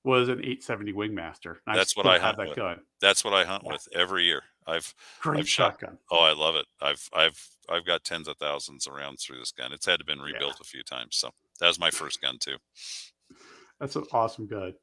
was 0.04 0.30
an 0.30 0.40
870 0.40 0.94
Wingmaster. 0.94 1.58
That's 1.66 1.98
what 1.98 2.06
I 2.06 2.14
have 2.14 2.22
hunt 2.22 2.38
that 2.38 2.48
with. 2.50 2.56
gun. 2.58 2.80
That's 3.02 3.26
what 3.26 3.34
I 3.34 3.44
hunt 3.44 3.64
Yeah. 3.66 3.74
with 3.74 3.88
every 3.94 4.26
year. 4.26 4.44
I've 4.68 4.94
Great 5.20 5.40
I've 5.40 5.50
shot- 5.50 5.80
shotgun. 5.80 5.98
oh 6.12 6.20
I 6.20 6.34
love 6.34 6.56
it. 6.56 6.68
I've 6.80 7.10
I've 7.12 7.44
I've 7.68 7.86
got 7.86 8.04
tens 8.04 8.28
of 8.28 8.38
thousands 8.38 8.86
of 8.86 8.94
rounds 8.94 9.24
through 9.26 9.40
this 9.40 9.52
gun. 9.52 9.74
It's 9.74 9.88
had 9.88 9.98
to 10.00 10.06
been 10.06 10.20
rebuilt 10.22 10.60
a 10.62 10.64
few 10.64 10.84
times. 10.84 11.16
So 11.18 11.32
that 11.62 11.68
was 11.68 11.80
my 11.80 11.92
first 11.92 12.22
gun 12.22 12.38
too. 12.40 12.58
That's 13.80 13.96
an 13.96 14.04
awesome 14.12 14.48
gun. 14.48 14.74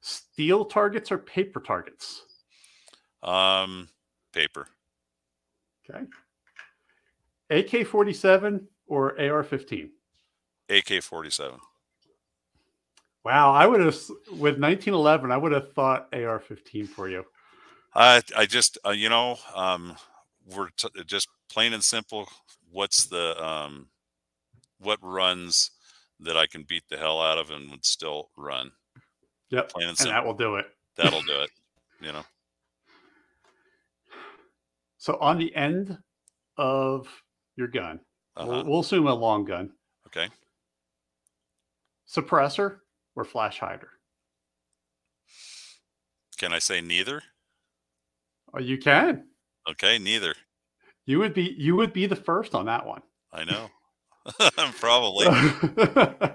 Steel 0.00 0.66
targets 0.66 1.10
or 1.10 1.18
paper 1.18 1.60
targets? 1.60 2.22
Um, 3.22 3.88
paper. 4.32 4.68
Okay. 5.88 6.04
AK 7.50 7.86
47 7.86 8.68
or 8.86 9.18
AR 9.20 9.42
15? 9.42 9.90
AK 10.68 11.02
47. 11.02 11.58
Wow, 13.24 13.52
I 13.52 13.66
would 13.66 13.80
have, 13.80 13.96
with 14.30 14.60
1911, 14.60 15.32
I 15.32 15.36
would 15.36 15.52
have 15.52 15.72
thought 15.72 16.08
AR 16.12 16.38
15 16.38 16.86
for 16.86 17.08
you. 17.08 17.24
I 17.96 18.20
I 18.36 18.44
just 18.44 18.76
uh, 18.86 18.90
you 18.90 19.08
know 19.08 19.38
um 19.54 19.96
we're 20.54 20.68
t- 20.76 20.88
just 21.06 21.28
plain 21.48 21.72
and 21.72 21.82
simple. 21.82 22.28
What's 22.70 23.06
the 23.06 23.42
um 23.42 23.88
what 24.78 24.98
runs 25.00 25.70
that 26.20 26.36
I 26.36 26.46
can 26.46 26.62
beat 26.64 26.84
the 26.88 26.96
hell 26.96 27.20
out 27.20 27.38
of 27.38 27.50
and 27.50 27.70
would 27.70 27.84
still 27.84 28.30
run? 28.36 28.70
Yep. 29.50 29.70
Plain 29.70 29.88
and 29.88 30.00
And 30.00 30.10
that 30.10 30.24
will 30.24 30.34
do 30.34 30.56
it. 30.56 30.66
That'll 30.96 31.22
do 31.22 31.40
it. 31.42 31.50
You 32.00 32.12
know. 32.12 32.24
So 34.98 35.16
on 35.18 35.38
the 35.38 35.54
end 35.56 35.96
of 36.58 37.06
your 37.56 37.68
gun, 37.68 38.00
Uh-huh. 38.36 38.46
we'll, 38.48 38.64
we'll 38.64 38.80
assume 38.80 39.06
a 39.06 39.14
long 39.14 39.44
gun, 39.46 39.72
Okay. 40.06 40.28
suppressor 42.06 42.78
or 43.14 43.24
flash 43.24 43.58
hider? 43.60 43.88
Can 46.36 46.52
I 46.52 46.58
say 46.58 46.80
neither? 46.82 47.22
Oh, 48.52 48.60
you 48.60 48.76
can. 48.78 49.28
Okay, 49.70 49.98
neither. 49.98 50.34
You 51.06 51.18
would 51.20 51.32
be 51.34 51.54
you 51.58 51.76
would 51.76 51.92
be 51.94 52.04
the 52.06 52.16
first 52.16 52.54
on 52.54 52.66
that 52.66 52.84
one. 52.84 53.00
I 53.32 53.44
know. 53.44 53.70
Probably. 54.80 55.26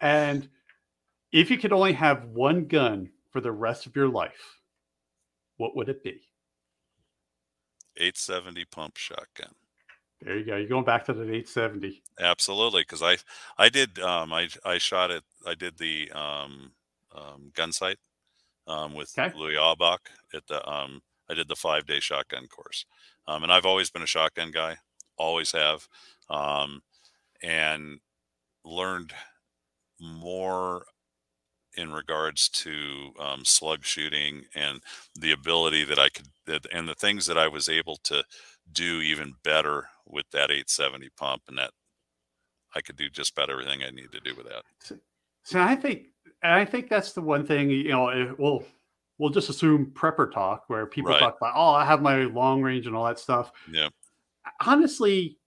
and 0.00 0.48
if 1.32 1.50
you 1.50 1.58
could 1.58 1.72
only 1.72 1.92
have 1.92 2.24
one 2.26 2.66
gun 2.66 3.10
for 3.30 3.40
the 3.40 3.52
rest 3.52 3.86
of 3.86 3.96
your 3.96 4.08
life, 4.08 4.60
what 5.56 5.76
would 5.76 5.88
it 5.88 6.02
be? 6.02 6.20
870 7.96 8.64
pump 8.66 8.96
shotgun. 8.96 9.52
There 10.22 10.36
you 10.36 10.44
go. 10.44 10.56
You're 10.56 10.68
going 10.68 10.84
back 10.84 11.04
to 11.06 11.12
the 11.12 11.22
870. 11.22 12.02
Absolutely, 12.18 12.82
because 12.82 13.02
I 13.02 13.18
I 13.56 13.68
did 13.68 13.98
um 14.00 14.32
I 14.32 14.48
I 14.64 14.78
shot 14.78 15.10
it. 15.10 15.24
I 15.46 15.54
did 15.54 15.78
the 15.78 16.10
um, 16.12 16.72
um 17.14 17.50
Gunsite 17.54 17.96
um 18.66 18.94
with 18.94 19.12
Okay. 19.16 19.36
Louis 19.36 19.54
Awerbuck 19.54 19.98
at 20.34 20.46
the 20.48 20.68
um 20.68 21.02
I 21.30 21.34
did 21.34 21.48
the 21.48 21.56
five 21.56 21.86
day 21.86 22.00
shotgun 22.00 22.46
course. 22.48 22.84
Um, 23.26 23.42
and 23.42 23.52
I've 23.52 23.66
always 23.66 23.90
been 23.90 24.02
a 24.02 24.06
shotgun 24.06 24.50
guy, 24.50 24.78
always 25.18 25.52
have, 25.52 25.86
um, 26.30 26.82
and 27.42 28.00
learned 28.64 29.12
more 30.00 30.84
in 31.76 31.92
regards 31.92 32.48
to 32.48 33.12
um, 33.20 33.44
slug 33.44 33.84
shooting 33.84 34.44
and 34.54 34.82
the 35.14 35.32
ability 35.32 35.84
that 35.84 35.98
I 35.98 36.08
could 36.08 36.26
that, 36.46 36.66
and 36.72 36.88
the 36.88 36.94
things 36.94 37.26
that 37.26 37.38
I 37.38 37.46
was 37.48 37.68
able 37.68 37.96
to 38.04 38.24
do 38.72 39.00
even 39.00 39.34
better 39.44 39.88
with 40.06 40.26
that 40.32 40.50
870 40.50 41.08
pump 41.16 41.42
and 41.48 41.58
that 41.58 41.70
I 42.74 42.80
could 42.80 42.96
do 42.96 43.08
just 43.08 43.32
about 43.32 43.50
everything 43.50 43.82
I 43.82 43.90
need 43.90 44.12
to 44.12 44.20
do 44.20 44.34
with 44.34 44.46
that. 44.46 44.62
So 45.44 45.60
I 45.60 45.74
think 45.74 46.08
I 46.42 46.64
think 46.64 46.88
that's 46.88 47.12
the 47.12 47.22
one 47.22 47.46
thing 47.46 47.70
you 47.70 47.90
know. 47.90 48.34
We'll 48.38 48.64
we'll 49.18 49.30
just 49.30 49.48
assume 49.48 49.92
prepper 49.94 50.30
talk 50.32 50.64
where 50.68 50.86
people 50.86 51.10
Right. 51.12 51.20
talk 51.20 51.36
about 51.38 51.54
oh 51.56 51.70
I 51.70 51.84
have 51.84 52.02
my 52.02 52.24
long 52.24 52.62
range 52.62 52.86
and 52.86 52.94
all 52.94 53.04
that 53.06 53.18
stuff. 53.18 53.52
Yeah. 53.70 53.88
Honestly, 54.64 55.37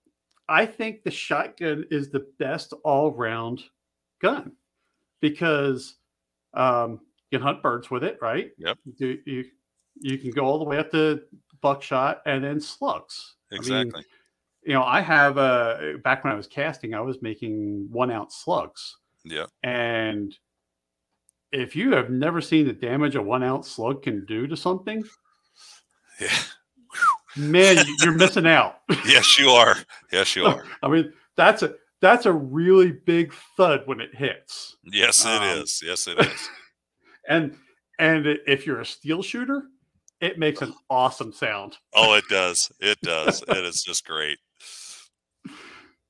I 0.52 0.66
think 0.66 1.02
the 1.02 1.10
shotgun 1.10 1.86
is 1.90 2.10
the 2.10 2.26
best 2.38 2.74
all 2.84 3.10
round 3.12 3.62
gun 4.20 4.52
because 5.20 5.96
um, 6.52 7.00
you 7.30 7.38
can 7.38 7.42
hunt 7.46 7.62
birds 7.62 7.90
with 7.90 8.04
it, 8.04 8.18
right? 8.20 8.50
Yep. 8.58 8.78
Do 8.98 9.18
you 9.24 9.44
you 10.00 10.18
can 10.18 10.30
go 10.30 10.44
all 10.44 10.58
the 10.58 10.64
way 10.64 10.78
up 10.78 10.90
to 10.90 11.22
buckshot 11.60 12.20
and 12.26 12.44
then 12.44 12.60
slugs. 12.60 13.36
I 13.50 13.54
mean, 13.54 13.60
Exactly. 13.60 14.04
you 14.62 14.72
know, 14.74 14.82
I 14.82 15.00
have 15.00 15.38
uh 15.38 15.98
back 16.04 16.22
when 16.24 16.32
I 16.32 16.36
was 16.36 16.46
casting, 16.46 16.94
I 16.94 17.00
was 17.00 17.22
making 17.22 17.88
one 17.90 18.10
ounce 18.10 18.36
slugs. 18.36 18.96
yeah. 19.24 19.46
And 19.62 20.36
if 21.52 21.76
you 21.76 21.92
have 21.92 22.10
never 22.10 22.40
seen 22.40 22.66
the 22.66 22.72
damage 22.72 23.14
a 23.16 23.22
one 23.22 23.42
ounce 23.42 23.70
slug 23.70 24.02
can 24.02 24.24
do 24.26 24.46
to 24.46 24.56
something, 24.56 25.04
Yeah. 26.20 26.28
Man, 27.36 27.76
you- 27.86 27.96
you're 28.02 28.14
missing 28.14 28.46
out. 28.46 28.78
Yes, 29.06 29.38
you 29.38 29.48
are. 29.50 29.76
Yes, 30.12 30.34
you 30.36 30.44
are. 30.46 30.64
I 30.82 30.88
mean, 30.88 31.12
that's 31.36 31.62
a 31.62 31.74
that's 32.00 32.26
a 32.26 32.32
really 32.32 32.92
big 32.92 33.32
thud 33.56 33.82
when 33.86 34.00
it 34.00 34.14
hits. 34.14 34.76
Yes, 34.84 35.24
it 35.26 35.42
is. 35.42 35.80
Um, 35.82 35.88
Yes, 35.88 36.06
it 36.08 36.18
is. 36.18 36.48
And 37.28 37.56
and 38.00 38.26
if 38.48 38.66
you're 38.66 38.80
a 38.80 38.84
steel 38.86 39.22
shooter, 39.22 39.62
it 40.20 40.38
makes 40.38 40.60
an 40.60 40.74
awesome 40.90 41.32
sound. 41.32 41.76
Oh, 41.94 42.14
it 42.14 42.24
does. 42.28 42.70
It 42.80 43.00
does. 43.00 43.42
It 43.46 43.64
is 43.64 43.82
just 43.84 44.04
great. 44.04 44.38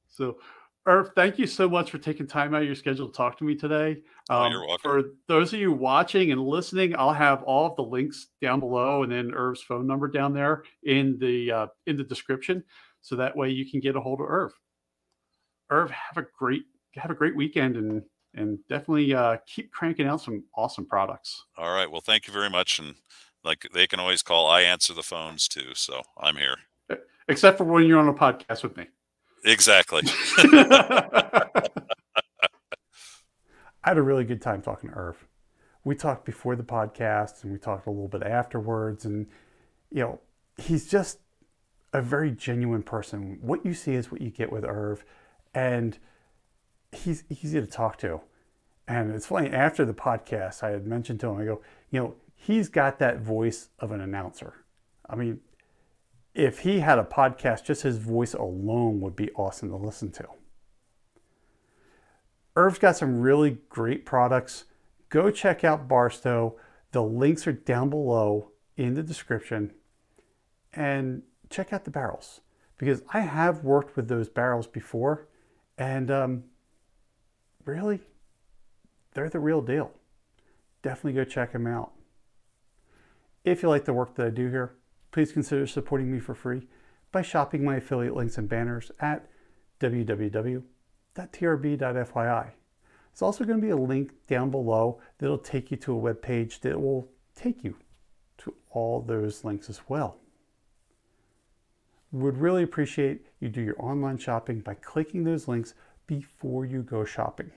So, 0.08 0.38
Irv, 0.84 1.10
thank 1.14 1.38
you 1.38 1.46
so 1.46 1.68
much 1.68 1.92
for 1.92 1.98
taking 1.98 2.26
time 2.26 2.54
out 2.54 2.62
of 2.62 2.66
your 2.66 2.74
schedule 2.74 3.06
to 3.06 3.12
talk 3.12 3.38
to 3.38 3.44
me 3.44 3.54
today. 3.54 4.02
Oh, 4.28 4.42
Um, 4.42 4.52
you're 4.52 4.66
welcome. 4.66 4.90
For 4.90 5.02
those 5.28 5.52
of 5.52 5.60
you 5.60 5.70
watching 5.70 6.32
and 6.32 6.44
listening, 6.44 6.96
I'll 6.96 7.12
have 7.12 7.44
all 7.44 7.66
of 7.66 7.76
the 7.76 7.84
links 7.84 8.28
down 8.40 8.58
below, 8.58 9.04
and 9.04 9.12
then 9.12 9.32
Irv's 9.32 9.62
phone 9.62 9.86
number 9.86 10.08
down 10.08 10.32
there 10.32 10.64
in 10.82 11.18
the 11.18 11.52
uh, 11.52 11.66
in 11.86 11.96
the 11.96 12.02
description, 12.02 12.64
so 13.00 13.14
that 13.16 13.36
way 13.36 13.50
you 13.50 13.70
can 13.70 13.78
get 13.78 13.94
a 13.94 14.00
hold 14.00 14.20
of 14.20 14.26
Irv. 14.28 14.52
Irv, 15.70 15.90
have 15.90 16.16
a 16.16 16.26
great 16.36 16.64
have 16.94 17.10
a 17.10 17.14
great 17.14 17.36
weekend, 17.36 17.76
and 17.76 18.02
and 18.34 18.58
definitely 18.68 19.14
uh, 19.14 19.36
keep 19.46 19.70
cranking 19.70 20.06
out 20.06 20.20
some 20.20 20.42
awesome 20.56 20.86
products. 20.86 21.44
All 21.56 21.72
right. 21.72 21.90
Well, 21.90 22.00
thank 22.00 22.26
you 22.26 22.32
very 22.32 22.50
much. 22.50 22.80
And 22.80 22.96
like 23.44 23.68
they 23.72 23.86
can 23.86 24.00
always 24.00 24.22
call. 24.22 24.48
I 24.48 24.62
answer 24.62 24.94
the 24.94 25.02
phones 25.02 25.46
too. 25.46 25.74
So 25.74 26.02
I'm 26.18 26.36
here. 26.36 26.56
Except 27.28 27.58
for 27.58 27.64
when 27.64 27.84
you're 27.84 28.00
on 28.00 28.08
a 28.08 28.14
podcast 28.14 28.64
with 28.64 28.76
me. 28.76 28.88
Exactly. 29.44 30.02
I 33.84 33.88
had 33.88 33.98
a 33.98 34.02
really 34.02 34.24
good 34.24 34.40
time 34.40 34.62
talking 34.62 34.90
to 34.90 34.96
Irv. 34.96 35.26
We 35.84 35.96
talked 35.96 36.24
before 36.24 36.54
the 36.54 36.62
podcast 36.62 37.42
and 37.42 37.52
we 37.52 37.58
talked 37.58 37.86
a 37.86 37.90
little 37.90 38.08
bit 38.08 38.22
afterwards. 38.22 39.04
And, 39.04 39.26
you 39.90 40.00
know, 40.00 40.20
he's 40.56 40.88
just 40.88 41.18
a 41.92 42.00
very 42.00 42.30
genuine 42.30 42.82
person. 42.82 43.38
What 43.40 43.66
you 43.66 43.74
see 43.74 43.94
is 43.94 44.12
what 44.12 44.20
you 44.20 44.30
get 44.30 44.52
with 44.52 44.64
Irv. 44.64 45.04
And 45.52 45.98
he's 46.92 47.24
easy 47.28 47.60
to 47.60 47.66
talk 47.66 47.98
to. 47.98 48.20
And 48.86 49.12
it's 49.12 49.26
funny, 49.26 49.50
after 49.50 49.84
the 49.84 49.94
podcast, 49.94 50.62
I 50.62 50.70
had 50.70 50.86
mentioned 50.86 51.20
to 51.20 51.28
him, 51.28 51.40
I 51.40 51.44
go, 51.44 51.62
you 51.90 52.00
know, 52.00 52.14
he's 52.34 52.68
got 52.68 52.98
that 52.98 53.20
voice 53.20 53.68
of 53.78 53.90
an 53.92 54.00
announcer. 54.00 54.54
I 55.08 55.16
mean, 55.16 55.40
if 56.34 56.60
he 56.60 56.80
had 56.80 56.98
a 56.98 57.04
podcast, 57.04 57.64
just 57.64 57.82
his 57.82 57.98
voice 57.98 58.34
alone 58.34 59.00
would 59.00 59.16
be 59.16 59.30
awesome 59.32 59.68
to 59.70 59.76
listen 59.76 60.10
to. 60.12 60.26
Irv's 62.56 62.78
got 62.78 62.96
some 62.96 63.20
really 63.20 63.58
great 63.68 64.04
products. 64.04 64.64
Go 65.08 65.30
check 65.30 65.64
out 65.64 65.88
Bar-Sto. 65.88 66.58
The 66.92 67.02
links 67.02 67.46
are 67.46 67.52
down 67.52 67.90
below 67.90 68.50
in 68.76 68.94
the 68.94 69.02
description. 69.02 69.72
And 70.74 71.22
check 71.50 71.72
out 71.72 71.84
the 71.84 71.90
barrels 71.90 72.40
because 72.78 73.02
I 73.12 73.20
have 73.20 73.62
worked 73.62 73.94
with 73.94 74.08
those 74.08 74.28
barrels 74.28 74.66
before 74.66 75.28
and 75.76 76.10
um, 76.10 76.44
really, 77.64 78.00
they're 79.14 79.28
the 79.28 79.38
real 79.38 79.60
deal. 79.60 79.92
Definitely 80.82 81.12
go 81.12 81.24
check 81.24 81.52
them 81.52 81.66
out. 81.66 81.92
If 83.44 83.62
you 83.62 83.68
like 83.68 83.84
the 83.84 83.92
work 83.92 84.14
that 84.14 84.26
I 84.26 84.30
do 84.30 84.48
here, 84.48 84.74
please 85.12 85.30
consider 85.30 85.66
supporting 85.66 86.10
me 86.10 86.18
for 86.18 86.34
free 86.34 86.66
by 87.12 87.22
shopping 87.22 87.64
my 87.64 87.76
affiliate 87.76 88.16
links 88.16 88.38
and 88.38 88.48
banners 88.48 88.90
at 88.98 89.28
www 89.78 90.62
trb.fyi. 91.14 92.50
It's 93.12 93.22
also 93.22 93.44
going 93.44 93.60
to 93.60 93.66
be 93.66 93.70
a 93.70 93.76
link 93.76 94.12
down 94.26 94.50
below 94.50 95.00
that'll 95.18 95.38
take 95.38 95.70
you 95.70 95.76
to 95.78 95.92
a 95.92 95.96
web 95.96 96.22
page 96.22 96.60
that 96.60 96.80
will 96.80 97.08
take 97.34 97.62
you 97.62 97.76
to 98.38 98.54
all 98.70 99.02
those 99.02 99.44
links 99.44 99.68
as 99.68 99.82
well. 99.88 100.16
Would 102.10 102.38
really 102.38 102.62
appreciate 102.62 103.26
you 103.40 103.48
do 103.48 103.60
your 103.60 103.80
online 103.82 104.18
shopping 104.18 104.60
by 104.60 104.74
clicking 104.74 105.24
those 105.24 105.48
links 105.48 105.74
before 106.06 106.64
you 106.64 106.82
go 106.82 107.04
shopping. 107.04 107.50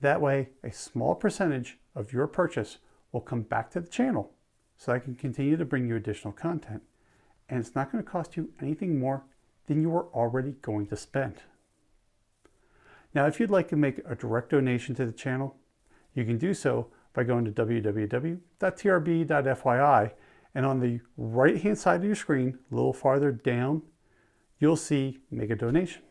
That 0.00 0.20
way, 0.20 0.50
a 0.62 0.72
small 0.72 1.14
percentage 1.14 1.78
of 1.94 2.12
your 2.12 2.26
purchase 2.26 2.78
will 3.12 3.20
come 3.20 3.42
back 3.42 3.70
to 3.70 3.80
the 3.80 3.88
channel 3.88 4.33
so 4.76 4.92
I 4.92 4.98
can 4.98 5.14
continue 5.14 5.56
to 5.56 5.64
bring 5.64 5.88
you 5.88 5.96
additional 5.96 6.32
content. 6.32 6.82
And 7.48 7.60
it's 7.60 7.74
not 7.74 7.90
going 7.92 8.02
to 8.02 8.10
cost 8.10 8.36
you 8.36 8.50
anything 8.60 8.98
more 8.98 9.24
than 9.66 9.80
you 9.82 9.94
are 9.94 10.06
already 10.14 10.52
going 10.62 10.86
to 10.88 10.96
spend. 10.96 11.36
Now, 13.14 13.26
if 13.26 13.38
you'd 13.38 13.50
like 13.50 13.68
to 13.68 13.76
make 13.76 14.00
a 14.08 14.14
direct 14.14 14.50
donation 14.50 14.94
to 14.96 15.06
the 15.06 15.12
channel, 15.12 15.56
you 16.14 16.24
can 16.24 16.38
do 16.38 16.52
so 16.54 16.88
by 17.12 17.24
going 17.24 17.44
to 17.44 17.52
www.trb.fyi 17.52 18.40
and 20.54 20.64
on 20.64 20.80
the 20.80 21.00
right 21.16 21.60
hand 21.60 21.78
side 21.78 21.96
of 21.96 22.04
your 22.04 22.14
screen, 22.14 22.58
a 22.70 22.74
little 22.74 22.92
farther 22.92 23.32
down, 23.32 23.82
you'll 24.58 24.76
see 24.76 25.18
make 25.30 25.50
a 25.50 25.56
donation. 25.56 26.02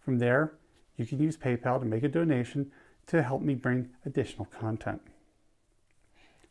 From 0.00 0.18
there, 0.18 0.54
you 0.96 1.06
can 1.06 1.20
use 1.20 1.36
PayPal 1.36 1.80
to 1.80 1.86
make 1.86 2.02
a 2.02 2.08
donation 2.08 2.70
to 3.06 3.22
help 3.22 3.42
me 3.42 3.54
bring 3.54 3.90
additional 4.06 4.46
content. 4.46 5.02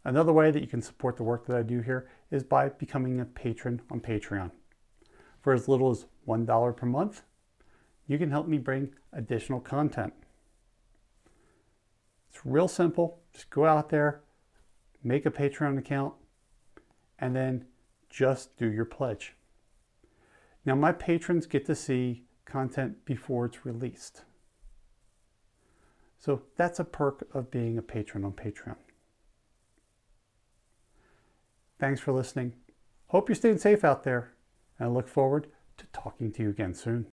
Another 0.10 0.34
way 0.34 0.49
that 0.49 0.61
you 0.61 0.68
can 0.68 0.81
support 0.81 1.18
the 1.18 1.23
work 1.23 1.45
that 1.45 1.56
I 1.56 1.61
do 1.61 1.81
here 1.81 2.10
is 2.31 2.44
by 2.44 2.69
becoming 2.69 3.19
a 3.19 3.26
patron 3.26 3.80
on 3.91 3.99
Patreon. 3.99 4.49
For 5.40 5.53
as 5.53 5.68
little 5.68 5.91
as 5.91 6.07
$1 6.27 6.76
per 6.76 6.86
month, 6.88 7.22
you 8.07 8.18
can 8.18 8.31
help 8.31 8.48
me 8.48 8.57
bring 8.57 8.90
additional 9.14 9.60
content. 9.60 10.11
It's 12.27 12.44
real 12.44 12.68
simple. 12.68 13.19
Just 13.34 13.52
go 13.52 13.65
out 13.65 13.90
there, 13.90 14.23
make 15.03 15.27
a 15.27 15.31
Patreon 15.31 15.77
account, 15.77 16.15
and 17.19 17.36
then 17.36 17.65
just 18.10 18.57
do 18.57 18.65
your 18.65 18.86
pledge. 18.86 19.36
Now, 20.65 20.73
my 20.73 20.91
patrons 20.91 21.45
get 21.45 21.68
to 21.68 21.76
see 21.76 22.23
content 22.45 23.06
before 23.06 23.45
it's 23.45 23.64
released. 23.64 24.23
So 26.18 26.41
that's 26.56 26.80
a 26.80 26.84
perk 26.84 27.27
of 27.31 27.52
being 27.52 27.77
a 27.77 27.84
patron 27.84 28.26
on 28.26 28.31
Patreon. 28.31 28.77
Thanks 31.80 32.01
for 32.01 32.11
listening. 32.11 32.53
Hope 33.07 33.30
you're 33.30 33.35
staying 33.35 33.57
safe 33.60 33.84
out 33.84 34.03
there, 34.03 34.34
and 34.77 34.89
I 34.89 34.91
look 34.91 35.07
forward 35.07 35.47
to 35.77 35.85
talking 35.93 36.31
to 36.34 36.43
you 36.43 36.49
again 36.49 36.73
soon. 36.73 37.07